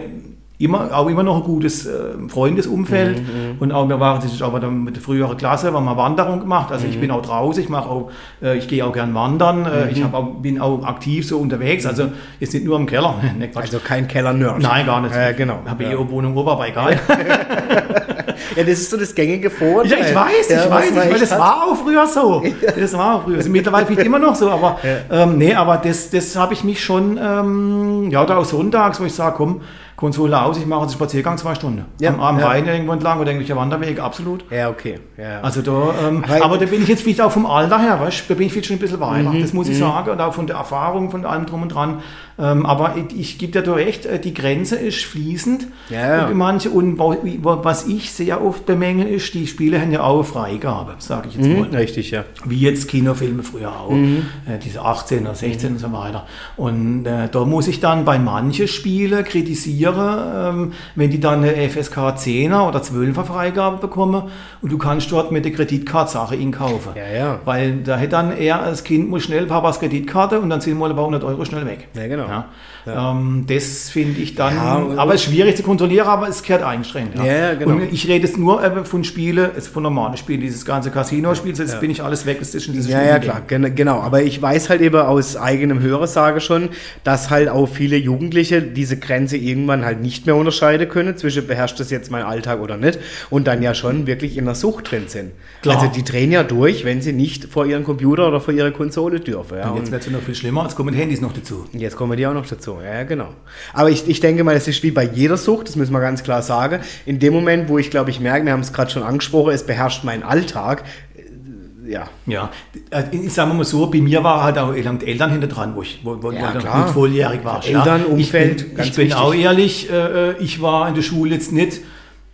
immer, 0.60 0.96
auch 0.96 1.08
immer 1.10 1.24
noch 1.24 1.38
ein 1.38 1.44
gutes 1.44 1.86
äh, 1.88 1.92
Freundesumfeld 2.30 3.18
Mhm, 3.20 3.58
und 3.60 3.72
auch 3.74 3.90
wir 3.90 4.00
waren 4.00 4.22
das 4.22 4.32
ist 4.32 4.42
auch 4.42 4.54
mit 4.70 4.96
der 4.96 5.02
früheren 5.04 5.36
Klasse, 5.36 5.74
haben 5.74 5.84
wir 5.84 5.98
Wanderung 5.98 6.40
gemacht. 6.40 6.72
Also 6.72 6.86
Mhm. 6.86 6.94
ich 6.94 7.00
bin 7.02 7.12
auch 7.12 7.22
draußen, 7.24 7.62
ich 7.62 7.68
mache 7.70 7.90
auch, 7.90 8.12
äh, 8.42 8.58
ich 8.58 8.70
gehe 8.70 8.86
auch 8.86 8.94
gern 8.94 9.14
wandern, 9.14 9.66
äh, 9.66 9.86
Mhm. 9.86 9.92
ich 9.92 10.06
auch, 10.06 10.26
bin 10.42 10.62
auch 10.62 10.86
aktiv 10.86 11.28
so 11.28 11.40
unterwegs. 11.40 11.86
Also 11.86 12.10
jetzt 12.40 12.54
nicht 12.54 12.64
nur 12.66 12.78
im 12.78 12.86
Keller. 12.86 13.16
Ne. 13.38 13.50
Also 13.56 13.80
kein 13.80 14.08
Keller-Nerd. 14.08 14.62
Nein, 14.62 14.86
gar 14.86 15.02
nicht. 15.02 15.14
Ja, 15.14 15.32
genau. 15.34 15.60
Habe 15.66 15.84
ja. 15.84 15.92
eh 15.92 16.10
Wohnung 16.10 16.38
ober, 16.38 16.54
aber 16.54 16.70
egal. 16.70 16.98
ja, 18.56 18.64
das 18.64 18.80
ist 18.80 18.90
so 18.92 18.98
das 18.98 19.14
gängige 19.16 19.50
Vorurteil. 19.50 19.92
Ja, 19.92 19.98
ich 20.08 20.16
weiß, 20.16 20.50
Ja, 20.50 20.64
ich 20.66 20.70
was 20.70 20.82
weiß, 20.96 21.06
ich 21.06 21.12
echt 21.12 21.22
das 21.22 21.32
hat. 21.32 21.40
war 21.40 21.64
auch 21.68 21.76
früher 21.76 22.06
so. 22.08 22.44
Das 22.80 22.94
war 22.98 23.16
auch 23.16 23.24
früher. 23.24 23.38
Also 23.38 23.50
mittlerweile 23.50 23.86
vielleicht 23.86 24.06
immer 24.06 24.20
noch 24.20 24.36
so, 24.36 24.50
aber 24.50 24.78
ähm, 25.12 25.38
nee, 25.38 25.54
aber 25.54 25.78
das, 25.78 26.10
das 26.10 26.36
habe 26.36 26.54
ich 26.54 26.64
mich 26.64 26.84
schon, 26.84 27.18
ähm, 27.22 28.10
ja, 28.12 28.26
da 28.26 28.38
auch 28.38 28.46
sonntags, 28.46 29.00
wo 29.00 29.06
ich 29.06 29.14
sage, 29.14 29.36
komm, 29.38 29.62
Konsole 29.96 30.42
aus, 30.42 30.58
ich 30.58 30.66
mache 30.66 30.82
einen 30.82 30.90
Spaziergang 30.90 31.38
zwei 31.38 31.56
Stunden. 31.56 31.86
Ja, 32.02 32.10
am, 32.10 32.20
am 32.20 32.40
ja. 32.40 32.48
Rhein 32.48 32.68
irgendwo 32.68 32.92
entlang 32.94 33.20
oder 33.20 33.30
irgendwelche 33.32 33.56
Wanderwege, 33.56 34.02
absolut. 34.04 34.44
Ja, 34.52 34.70
okay. 34.70 35.00
Ja. 35.18 35.40
Also 35.42 35.62
da, 35.62 35.94
ähm, 36.08 36.24
Weil- 36.28 36.42
aber 36.42 36.58
da 36.58 36.66
bin 36.66 36.82
ich 36.82 36.90
jetzt 36.90 37.04
vielleicht 37.04 37.22
auch 37.22 37.32
vom 37.32 37.46
Alter 37.46 37.80
her, 37.80 38.00
weißt, 38.02 38.24
da 38.28 38.34
bin 38.34 38.48
ich 38.48 38.56
jetzt 38.56 38.68
schon 38.68 38.76
ein 38.78 38.80
bisschen 38.80 39.00
weiter, 39.00 39.30
Mhm, 39.30 39.42
das 39.42 39.54
muss 39.54 39.70
ich 39.70 39.78
sagen, 39.78 40.10
und 40.10 40.20
auch 40.20 40.34
von 40.34 40.48
der 40.48 40.58
Erfahrung, 40.58 41.10
von 41.12 41.26
allem 41.26 41.46
drum 41.46 41.62
und 41.62 41.70
dran. 41.70 42.00
Ähm, 42.40 42.66
aber 42.66 42.96
ich, 42.98 43.20
ich 43.20 43.38
gebe 43.38 43.62
dir 43.62 43.76
recht, 43.76 44.06
äh, 44.06 44.20
die 44.20 44.34
Grenze 44.34 44.76
ist 44.76 45.04
fließend 45.06 45.68
Ja, 45.90 46.28
für 46.28 46.34
manche 46.34 46.70
und 46.72 46.98
was 46.98 47.86
ich 47.88 48.12
sehr 48.12 48.44
oft 48.44 48.66
bemängel 48.66 49.08
ist, 49.08 49.34
die 49.36 49.46
Spiele 49.46 49.80
haben 49.80 49.92
ja 49.92 50.02
auch 50.04 50.24
Freigabe, 50.24 50.96
sage 50.98 51.30
ich 51.30 51.36
jetzt 51.36 51.48
mal. 51.48 51.68
Mhm, 51.68 51.76
richtig, 51.76 52.10
ja. 52.12 52.24
Wie 52.46 52.60
jetzt 52.60 52.88
Kinofilme 52.88 53.44
früher 53.44 53.72
auch, 53.72 53.92
Mhm. 53.92 54.26
äh, 54.48 54.58
diese 54.58 54.82
18 54.82 55.22
oder 55.26 55.36
16 55.36 55.74
und 55.74 55.78
so 55.80 55.92
weiter. 55.94 56.26
Und 56.58 57.06
äh, 57.06 57.30
da 57.32 57.46
muss 57.46 57.68
ich 57.68 57.80
dann 57.80 58.04
bei 58.06 58.18
manchen 58.18 58.68
Spielen 58.68 59.24
kritisieren, 59.24 60.18
ähm, 60.36 60.72
wenn 60.96 61.12
die 61.12 61.20
dann 61.20 61.44
eine 61.44 61.70
FSK 61.70 61.98
10er 62.18 62.68
oder 62.68 62.80
12er 62.82 63.24
Freigabe 63.26 63.78
bekommen 63.78 64.24
und 64.62 64.72
du 64.72 64.78
kannst 64.78 65.12
dort 65.12 65.32
mit 65.32 65.46
der 65.46 65.52
Kreditkarte 65.52 66.12
Sachen 66.14 66.40
inkaufen. 66.40 66.94
Ja, 66.96 67.08
ja. 67.18 67.40
Weil 67.46 67.78
da 67.84 67.98
hätte 67.98 68.12
dann 68.12 68.32
er 68.36 68.62
als 68.62 68.84
Kind 68.84 69.10
muss 69.10 69.24
schnell 69.24 69.46
Papas 69.46 69.80
Kreditkarte 69.80 70.40
und 70.40 70.50
dann 70.50 70.62
sind 70.62 70.78
mal 70.78 70.90
ein 70.90 70.96
paar 70.96 71.06
hundert 71.06 71.24
Euro 71.24 71.46
schnell 71.46 71.66
weg. 71.66 71.88
Ja, 71.96 72.08
genau. 72.08 72.23
Ja. 72.30 72.46
Ähm, 72.86 73.46
das 73.48 73.90
finde 73.90 74.22
ich 74.22 74.36
dann, 74.36 74.56
Ja, 74.56 74.88
aber 74.98 75.14
es 75.14 75.22
ist 75.22 75.28
schwierig 75.30 75.56
zu 75.56 75.64
kontrollieren, 75.64 76.08
aber 76.08 76.28
es 76.28 76.44
gehört 76.44 76.64
eingeschränkt. 76.64 77.16
Ja, 77.18 77.26
ja, 77.26 77.54
genau. 77.56 77.76
Und 77.76 77.94
ich 77.94 78.08
rede 78.08 78.26
jetzt 78.26 78.38
nur 78.38 78.64
äh, 78.64 78.84
von 78.86 79.04
Spielen, 79.04 79.52
jetzt 79.56 79.68
von 79.70 79.84
normalen 79.84 80.18
Spielen, 80.18 80.42
dieses 80.42 80.66
ganze 80.66 80.92
Casino-Spiel, 80.92 81.56
jetzt 81.58 81.80
bin 81.80 81.92
ich 81.92 82.04
alles 82.04 82.26
weg, 82.26 82.40
das 82.40 82.54
ist 82.54 82.66
schon 82.66 82.74
dieses 82.74 82.90
Ja, 82.92 83.02
ja, 83.04 83.20
klar, 83.20 83.42
gen- 83.48 83.76
genau. 83.76 84.00
Aber 84.00 84.24
ich 84.24 84.42
weiß 84.42 84.70
halt 84.70 84.82
eben 84.82 84.96
aus 84.98 85.38
eigenem 85.38 85.80
Hörersage 85.82 86.42
schon, 86.42 86.70
dass 87.04 87.30
halt 87.30 87.50
auch 87.50 87.68
viele 87.68 87.98
Jugendliche 87.98 88.62
diese 88.62 88.98
Grenze 88.98 89.38
irgendwann 89.38 89.86
halt 89.86 90.02
nicht 90.02 90.26
mehr 90.26 90.36
unterscheiden 90.36 90.90
können 90.90 91.16
zwischen 91.18 91.48
beherrscht 91.48 91.80
das 91.80 91.90
jetzt 91.90 92.12
mein 92.12 92.24
Alltag 92.24 92.60
oder 92.62 92.78
nicht 92.78 93.00
und 93.30 93.48
dann 93.48 93.62
ja 93.62 93.74
schon 93.74 94.08
wirklich 94.08 94.38
in 94.38 94.46
der 94.46 94.56
Sucht 94.56 94.92
drin 94.92 95.04
sind. 95.08 95.32
Klar. 95.62 95.80
Also 95.82 95.92
die 95.94 96.04
drehen 96.04 96.32
ja 96.32 96.44
durch, 96.44 96.84
wenn 96.86 97.02
sie 97.02 97.14
nicht 97.14 97.46
vor 97.46 97.66
ihren 97.66 97.84
Computer 97.84 98.28
oder 98.28 98.42
vor 98.42 98.54
ihre 98.54 98.72
Konsole 98.72 99.20
dürfen. 99.20 99.58
Ja. 99.58 99.70
Und 99.70 99.78
jetzt 99.78 99.92
wird 99.92 100.02
es 100.06 100.12
noch 100.12 100.22
viel 100.22 100.36
schlimmer, 100.36 100.64
jetzt 100.64 100.76
kommen 100.76 100.94
Handys 100.94 101.22
noch 101.22 101.34
dazu. 101.34 101.66
jetzt 101.74 101.96
kommen 101.96 102.18
die 102.18 102.28
auch 102.28 102.34
noch 102.34 102.46
dazu. 102.46 102.73
Ja, 102.82 102.94
ja, 102.96 103.04
genau. 103.04 103.30
Aber 103.74 103.90
ich, 103.90 104.08
ich 104.08 104.20
denke 104.20 104.44
mal, 104.44 104.56
es 104.56 104.68
ist 104.68 104.82
wie 104.84 104.92
bei 104.92 105.04
jeder 105.04 105.38
Sucht, 105.38 105.68
das 105.68 105.76
müssen 105.76 105.94
wir 105.94 106.00
ganz 106.02 106.24
klar 106.24 106.42
sagen. 106.42 106.80
In 107.06 107.20
dem 107.20 107.34
Moment, 107.34 107.70
wo 107.70 107.78
ich 107.78 107.90
glaube, 107.90 108.10
ich 108.10 108.20
merke, 108.20 108.46
wir 108.46 108.54
haben 108.54 108.62
es 108.62 108.74
gerade 108.74 108.92
schon 108.92 109.04
angesprochen, 109.04 109.52
es 109.54 109.66
beherrscht 109.66 110.04
meinen 110.04 110.24
Alltag, 110.24 110.84
äh, 111.16 111.92
ja, 111.92 112.08
Ja, 112.26 112.50
äh, 112.90 113.04
ich 113.12 113.34
sage 113.34 113.54
mal 113.54 113.64
so, 113.64 113.88
bei 113.88 114.00
mir 114.00 114.24
war 114.24 114.44
halt 114.44 114.58
auch 114.58 114.74
die 114.74 115.08
Eltern 115.08 115.32
hinter 115.32 115.48
dran, 115.48 115.76
wo 115.76 115.82
ich 115.82 116.00
wo, 116.04 116.22
wo, 116.22 116.32
Ja, 116.32 116.54
nicht 116.54 116.94
volljährig 116.94 117.44
war. 117.44 117.66
Eltern, 117.66 118.06
Umfeld, 118.06 118.62
ich 118.62 118.74
bin, 118.74 118.84
ich 118.84 118.94
bin 118.96 119.14
auch 119.14 119.34
ehrlich, 119.34 119.90
äh, 119.92 120.34
ich 120.38 120.62
war 120.62 120.88
in 120.88 120.96
der 120.96 121.02
Schule 121.02 121.34
jetzt 121.34 121.52
nicht 121.52 121.82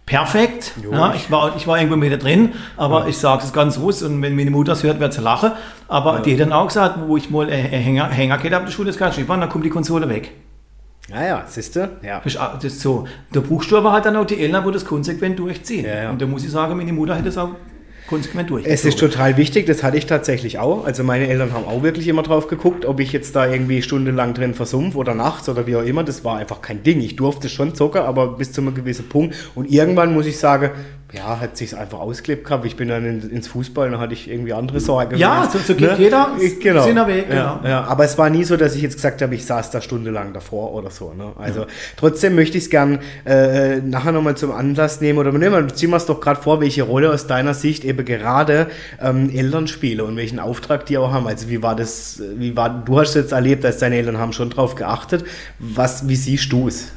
perfekt. 0.10 0.74
Ja, 0.92 1.14
ich, 1.14 1.32
war, 1.32 1.56
ich 1.56 1.68
war 1.68 1.78
irgendwo 1.78 1.96
mit 1.96 2.12
da 2.12 2.18
drin, 2.18 2.54
aber 2.76 3.08
ich 3.08 3.18
sage 3.18 3.44
es 3.44 3.54
ganz 3.54 3.76
so, 3.76 4.04
und 4.04 4.22
wenn 4.22 4.36
meine 4.36 4.52
Mutter 4.52 4.74
es 4.74 4.84
hört, 4.84 5.00
wird 5.00 5.14
sie 5.14 5.22
lachen. 5.22 5.52
Aber 5.88 6.20
die 6.20 6.34
hat 6.34 6.40
dann 6.42 6.52
auch 6.52 6.68
gesagt, 6.68 7.00
wo 7.08 7.16
ich 7.16 7.30
mal 7.30 7.50
einen 7.50 7.68
Hänger, 7.68 8.10
Hängerkette 8.10 8.58
auf 8.58 8.66
der 8.66 8.72
Schule, 8.72 8.90
ich 8.90 9.00
nicht 9.00 9.28
machen, 9.28 9.42
dann 9.42 9.50
kommt 9.50 9.66
die 9.66 9.70
Konsole 9.70 10.10
weg. 10.10 10.32
ja, 11.10 11.24
ja, 11.24 11.44
siehst 11.48 11.76
du? 11.76 11.90
Ja. 12.02 12.22
Das 12.24 12.36
ist 12.36 12.64
ist 12.64 12.82
so. 12.82 13.08
Der 13.34 13.42
Buchstabe 13.42 13.92
halt 13.92 14.06
dann 14.06 14.16
auch 14.16 14.26
die 14.26 14.40
Eltern, 14.40 14.66
wo 14.66 14.72
das 14.72 14.84
konsequent 14.84 15.38
durchziehen. 15.40 15.86
Ja, 15.86 16.04
ja. 16.04 16.10
Und 16.10 16.22
da 16.22 16.26
muss 16.26 16.44
ich 16.44 16.52
sagen, 16.52 16.76
meine 16.76 16.92
Mutter 16.92 17.14
hätte 17.14 17.26
das 17.26 17.38
auch 17.38 17.52
konsequent 18.10 18.50
durchgezogen. 18.50 18.74
Es 18.74 18.86
ist 18.86 19.00
total 19.00 19.38
wichtig, 19.38 19.68
das 19.68 19.84
hatte 19.84 19.98
ich 19.98 20.08
tatsächlich 20.08 20.58
auch. 20.60 20.86
Also 20.86 21.04
meine 21.04 21.28
Eltern 21.28 21.54
haben 21.54 21.66
auch 21.66 21.84
wirklich 21.84 22.08
immer 22.08 22.24
drauf 22.24 22.48
geguckt, 22.48 22.86
ob 22.86 23.00
ich 23.00 23.12
jetzt 23.14 23.36
da 23.36 23.48
irgendwie 23.48 23.82
stundenlang 23.82 24.34
drin 24.34 24.54
versumpf 24.54 24.96
oder 24.96 25.14
nachts 25.14 25.48
oder 25.48 25.68
wie 25.68 25.76
auch 25.76 25.84
immer. 25.84 26.04
Das 26.04 26.26
war 26.26 26.38
einfach 26.38 26.62
kein 26.62 26.84
Ding. 26.84 27.00
Ich 27.02 27.16
durfte 27.16 27.48
schon 27.50 27.76
zocken, 27.76 28.02
aber 28.02 28.36
bis 28.38 28.52
zu 28.52 28.62
einem 28.62 28.74
gewissen 28.74 29.08
Punkt. 29.08 29.36
Und 29.56 29.72
irgendwann 29.72 30.14
muss 30.14 30.26
ich 30.26 30.38
sagen, 30.38 30.72
ja, 31.12 31.40
hat 31.40 31.58
sich 31.58 31.76
einfach 31.76 32.00
ausgelebt 32.00 32.46
gehabt. 32.46 32.66
Ich 32.66 32.76
bin 32.76 32.88
dann 32.88 33.04
in, 33.06 33.30
ins 33.32 33.48
Fußball, 33.48 33.90
dann 33.90 34.00
hatte 34.00 34.14
ich 34.14 34.30
irgendwie 34.30 34.54
andere 34.54 34.80
Sorgen. 34.80 35.18
Ja, 35.18 35.50
so- 35.52 35.58
so 35.60 35.74
geht 35.76 35.98
jeder 35.98 36.30
genau. 36.62 36.84
seiner 36.84 37.08
Weg, 37.08 37.26
Ja, 37.30 37.56
genau. 37.56 37.68
ja, 37.70 37.84
aber 37.86 38.04
es 38.06 38.18
war 38.18 38.30
nie 38.30 38.44
so, 38.44 38.58
dass 38.58 38.76
ich 38.76 38.82
jetzt 38.84 38.96
gesagt 38.96 39.22
habe, 39.22 39.34
ich 39.34 39.46
saß 39.46 39.72
da 39.72 39.82
stundenlang 39.82 40.34
davor 40.34 40.74
oder 40.74 40.92
so. 40.92 41.14
Ne? 41.14 41.32
Also 41.38 41.66
trotzdem 41.98 42.36
möchte 42.36 42.58
ich 42.60 42.66
es 42.66 42.70
gern 42.70 43.00
äh, 43.26 43.78
nachher 43.78 44.12
nochmal 44.12 44.38
zum 44.38 44.52
Anlass 44.52 45.02
nehmen 45.02 45.18
oder 45.20 45.32
nehmen 45.32 45.68
wir, 45.68 45.74
ziehen 45.74 45.90
wir 45.90 45.98
es 45.98 46.06
doch 46.06 46.22
gerade 46.22 46.42
vor, 46.42 46.62
welche 46.62 46.84
Rolle 46.84 47.12
aus 47.12 47.26
deiner 47.28 47.54
Sicht 47.56 47.86
eben 47.86 48.06
gerade 48.06 48.68
ähm, 49.02 49.30
Eltern 49.34 49.68
spielen 49.68 50.02
und 50.02 50.16
welchen 50.16 50.40
Auftrag 50.40 50.86
die 50.86 50.98
auch 51.00 51.12
haben. 51.12 51.26
Also 51.28 51.50
wie 51.50 51.64
war 51.64 51.76
das, 51.76 52.22
wie 52.36 52.56
war, 52.56 52.70
du 52.70 53.00
hast 53.00 53.16
jetzt 53.16 53.32
erlebt, 53.32 53.64
dass 53.64 53.80
deine 53.80 53.96
Eltern 53.96 54.18
haben 54.20 54.34
schon 54.34 54.50
drauf 54.52 54.76
geachtet. 54.76 55.24
Was, 55.58 56.08
wie 56.08 56.16
siehst 56.16 56.52
du 56.52 56.68
es? 56.68 56.90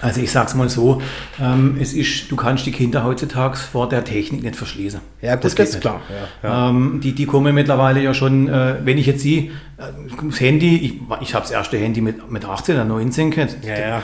Also 0.00 0.20
ich 0.20 0.32
sag's 0.32 0.54
mal 0.54 0.68
so, 0.68 1.00
ähm, 1.40 1.76
es 1.80 1.92
ist, 1.92 2.30
du 2.30 2.36
kannst 2.36 2.66
die 2.66 2.72
Kinder 2.72 3.04
heutzutage 3.04 3.56
vor 3.56 3.88
der 3.88 4.04
Technik 4.04 4.42
nicht 4.42 4.56
verschließen. 4.56 5.00
Ja, 5.20 5.34
gut, 5.34 5.44
das, 5.44 5.54
das 5.54 5.56
geht 5.56 5.66
ist 5.66 5.72
nicht. 5.74 5.82
klar. 5.82 6.00
Ja, 6.42 6.48
ja. 6.48 6.70
Ähm, 6.70 7.00
die, 7.02 7.12
die 7.12 7.26
kommen 7.26 7.54
mittlerweile 7.54 8.00
ja 8.00 8.14
schon, 8.14 8.48
äh, 8.48 8.76
wenn 8.84 8.98
ich 8.98 9.06
jetzt 9.06 9.20
sie, 9.20 9.52
das 9.76 10.40
Handy, 10.40 10.76
ich, 10.76 10.94
ich 11.22 11.34
habe 11.34 11.42
das 11.42 11.50
erste 11.50 11.76
Handy 11.78 12.00
mit, 12.00 12.30
mit 12.30 12.44
18 12.44 12.74
oder 12.76 12.84
19 12.84 13.30
gehabt. 13.30 13.56
Ja, 13.64 13.78
ja. 13.78 14.02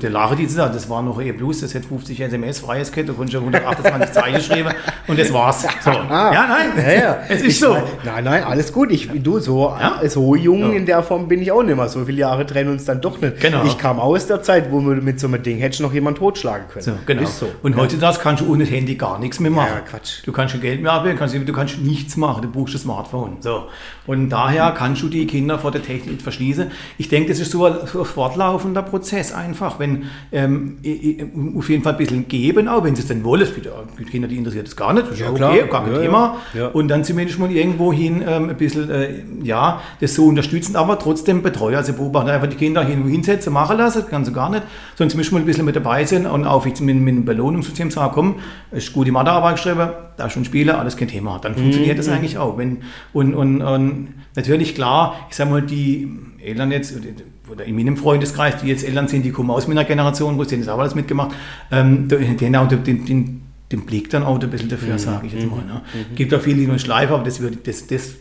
Der 0.00 0.10
Lache, 0.10 0.36
die 0.36 0.46
da, 0.54 0.68
das 0.68 0.88
war 0.88 1.02
noch 1.02 1.20
E 1.20 1.32
Plus, 1.32 1.60
das 1.60 1.74
hätte 1.74 1.88
50 1.88 2.20
SMS 2.20 2.60
freies 2.60 2.92
gehabt, 2.92 3.08
da 3.08 3.12
konnte 3.14 3.30
ich 3.36 3.38
128 3.42 4.12
Zeichen 4.12 4.40
schreiben 4.40 4.70
und 5.06 5.18
das 5.18 5.32
war's. 5.32 5.62
So. 5.62 5.90
Ah, 5.90 6.32
Ja, 6.32 6.46
nein, 6.46 6.84
Ja, 6.86 6.92
ja. 6.92 7.18
es 7.28 7.40
ist 7.40 7.46
Ich 7.48 7.58
so. 7.60 7.76
Nein, 8.04 8.24
nein, 8.24 8.44
alles 8.44 8.72
gut. 8.72 8.90
Ich, 8.92 9.08
du, 9.22 9.38
so, 9.40 9.74
Ja. 9.80 10.00
so 10.08 10.34
jung 10.36 10.72
in 10.74 10.86
der 10.86 11.02
Form 11.02 11.26
bin 11.26 11.40
ich 11.42 11.50
auch 11.50 11.62
nicht 11.62 11.76
mehr. 11.76 11.88
So 11.88 12.04
viele 12.04 12.18
Jahre 12.18 12.46
trennen 12.46 12.70
uns 12.70 12.84
dann 12.84 13.00
doch 13.00 13.20
nicht. 13.20 13.40
Genau. 13.40 13.64
Ich 13.64 13.78
kam 13.78 13.98
aus 13.98 14.26
der 14.26 14.42
Zeit, 14.42 14.70
wo 14.70 14.80
man 14.80 15.02
mit 15.02 15.18
so 15.18 15.26
einem 15.26 15.42
Ding 15.42 15.58
hätte 15.58 15.82
noch 15.82 15.92
jemand 15.92 16.18
totschlagen 16.18 16.68
können. 16.68 16.84
So, 16.84 16.92
genau. 17.06 17.22
Ist 17.22 17.38
so. 17.38 17.46
Und 17.62 17.76
heutzutage 17.76 18.18
kannst 18.22 18.42
du 18.42 18.52
ohne 18.52 18.64
Handy 18.64 18.94
gar 18.94 19.18
nichts 19.18 19.40
mehr 19.40 19.50
machen. 19.50 19.70
Ja, 19.74 19.80
Quatsch. 19.80 20.26
Du 20.26 20.32
kannst 20.32 20.52
kein 20.54 20.60
Geld 20.62 20.82
mehr 20.82 20.92
abheben, 20.92 21.18
kannst, 21.18 21.34
du 21.34 21.52
kannst 21.52 21.78
nichts 21.78 22.16
machen, 22.16 22.42
du 22.42 22.50
brauchst 22.50 22.74
ein 22.74 22.78
Smartphone. 22.78 23.36
So. 23.40 23.64
Und 24.08 24.30
daher 24.30 24.72
kannst 24.76 25.02
du 25.02 25.08
die 25.08 25.26
Kinder 25.26 25.58
vor 25.58 25.70
der 25.70 25.82
Technik 25.82 26.20
verschließen. 26.22 26.72
Ich 26.96 27.08
denke, 27.08 27.28
das 27.28 27.38
ist 27.38 27.52
so 27.52 27.66
ein, 27.66 27.74
fortlaufender 27.86 28.82
Prozess 28.82 29.32
einfach. 29.32 29.78
Wenn 29.78 30.04
ähm, 30.32 30.78
auf 31.56 31.68
jeden 31.68 31.82
Fall 31.84 31.92
ein 31.92 31.98
bisschen 31.98 32.26
geben, 32.26 32.66
auch 32.68 32.82
wenn 32.82 32.96
sie 32.96 33.02
es 33.02 33.08
denn 33.08 33.22
wollen. 33.22 33.42
Es 33.42 33.54
gibt 33.54 33.68
Kinder, 34.10 34.26
die 34.26 34.36
interessiert 34.36 34.66
es 34.66 34.74
gar 34.74 34.92
nicht. 34.94 35.10
Das 35.10 35.18
Ja, 35.18 35.26
ja, 35.26 35.32
klar. 35.32 35.50
okay, 35.52 35.64
gar 35.70 35.84
kein 35.84 35.94
Ja. 35.94 36.00
Thema. 36.00 36.36
Ja. 36.54 36.66
Und 36.68 36.88
dann 36.88 37.04
zumindest 37.04 37.38
mal 37.38 37.50
irgendwo 37.52 37.92
hin 37.92 38.22
ähm, 38.26 38.48
ein 38.48 38.56
bisschen, 38.56 38.90
äh, 38.90 39.22
ja, 39.42 39.80
das 40.00 40.14
so 40.14 40.26
unterstützen, 40.26 40.74
aber 40.74 40.98
trotzdem 40.98 41.42
betreuen. 41.42 41.76
Also 41.76 41.92
beobachten 41.92 42.30
einfach 42.30 42.48
die 42.48 42.56
Kinder 42.56 42.82
hin 42.82 43.06
hinsetzen, 43.06 43.52
machen 43.52 43.76
lassen, 43.76 44.00
das 44.00 44.08
kannst 44.10 44.30
du 44.30 44.34
gar 44.34 44.48
nicht. 44.50 44.62
Sondern 44.96 45.10
zumindest 45.10 45.32
mal 45.32 45.40
ein 45.40 45.44
bisschen 45.46 45.64
mit 45.66 45.76
dabei 45.76 46.04
sein 46.06 46.26
und 46.26 46.46
auch 46.46 46.64
jetzt 46.66 46.80
mit, 46.80 46.96
mit 46.96 47.14
einem 47.14 47.24
Belohnungssystem 47.26 47.90
sagen, 47.90 48.12
komm, 48.14 48.34
ist 48.72 48.92
gute 48.92 49.12
Mathearbeit 49.12 49.56
geschrieben, 49.56 49.90
da 50.18 50.28
schon 50.30 50.44
Spiele, 50.44 50.76
alles 50.78 50.96
kein 50.96 51.08
Thema. 51.08 51.38
Dann 51.38 51.54
funktioniert 51.54 51.94
Mhm. 51.96 51.98
das 51.98 52.08
eigentlich 52.08 52.38
auch. 52.38 52.58
Wenn, 52.58 52.78
und, 53.12 53.34
und, 53.34 53.62
und 53.62 54.08
natürlich 54.36 54.74
klar, 54.74 55.16
ich 55.30 55.36
sag 55.36 55.48
mal, 55.50 55.62
die 55.62 56.08
Eltern 56.42 56.70
jetzt, 56.72 56.94
oder 57.50 57.64
in 57.64 57.76
meinem 57.76 57.96
Freundeskreis, 57.96 58.60
die 58.60 58.66
jetzt 58.68 58.84
Eltern 58.86 59.08
sind, 59.08 59.24
die 59.24 59.30
kommen 59.30 59.50
aus 59.50 59.66
meiner 59.68 59.84
Generation, 59.84 60.36
wo 60.38 60.44
sie 60.44 60.58
das 60.58 60.68
auch 60.68 60.78
alles 60.78 60.94
mitgemacht, 60.94 61.34
ähm, 61.70 62.08
haben 62.10 62.54
auch 62.56 62.68
den, 62.68 63.04
den, 63.06 63.42
den 63.72 63.86
Blick 63.86 64.10
dann 64.10 64.22
auch 64.22 64.38
ein 64.40 64.50
bisschen 64.50 64.68
dafür, 64.68 64.94
Mhm. 64.94 64.98
sage 64.98 65.26
ich 65.26 65.32
jetzt 65.32 65.46
mal. 65.50 65.64
Ne? 65.64 65.82
Gibt 66.14 66.32
auch 66.34 66.40
viele, 66.40 66.56
die 66.60 66.66
nur 66.66 66.78
schleifen, 66.78 67.14
aber 67.14 67.24
das 67.24 67.40
wird, 67.40 67.66
das, 67.66 67.86
das, 67.86 68.14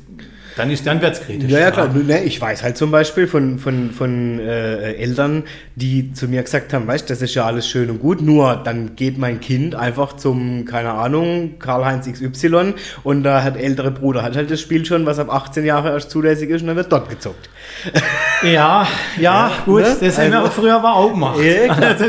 dann 0.57 0.71
ist, 0.71 0.85
dann 0.87 1.01
wird's 1.01 1.21
kritisch. 1.21 1.49
Ja, 1.51 1.59
ja, 1.59 1.71
klar. 1.71 1.87
Ne, 1.93 2.23
ich 2.23 2.39
weiß 2.41 2.63
halt 2.63 2.77
zum 2.77 2.91
Beispiel 2.91 3.27
von, 3.27 3.59
von, 3.59 3.91
von 3.91 4.39
äh, 4.39 4.93
Eltern, 4.93 5.43
die 5.75 6.11
zu 6.13 6.27
mir 6.27 6.41
gesagt 6.43 6.73
haben, 6.73 6.87
weißt 6.87 7.09
das 7.09 7.21
ist 7.21 7.35
ja 7.35 7.45
alles 7.45 7.67
schön 7.67 7.89
und 7.89 7.99
gut, 7.99 8.21
nur 8.21 8.55
dann 8.63 8.95
geht 8.95 9.17
mein 9.17 9.39
Kind 9.39 9.75
einfach 9.75 10.13
zum, 10.17 10.65
keine 10.65 10.91
Ahnung, 10.91 11.55
Karl-Heinz 11.59 12.09
XY 12.11 12.73
und 13.03 13.23
da 13.23 13.43
hat 13.43 13.57
ältere 13.57 13.91
Bruder 13.91 14.23
hat 14.23 14.35
halt 14.35 14.49
das 14.51 14.59
Spiel 14.61 14.85
schon, 14.85 15.05
was 15.05 15.19
ab 15.19 15.31
18 15.33 15.65
Jahre 15.65 15.89
erst 15.91 16.09
zulässig 16.11 16.49
ist 16.49 16.61
und 16.61 16.67
dann 16.67 16.75
wird 16.75 16.91
dort 16.91 17.09
gezockt. 17.09 17.49
Ja, 18.43 18.87
ja, 19.19 19.51
gut, 19.65 19.81
ne? 19.81 19.97
das 19.99 20.17
haben 20.19 20.31
wir 20.31 20.39
Also- 20.39 20.51
früher 20.51 20.75
aber 20.75 20.93
auch 20.95 21.09
gemacht. 21.11 21.39
Ja, 21.41 21.73
klar, 21.73 21.89
also, 21.99 22.05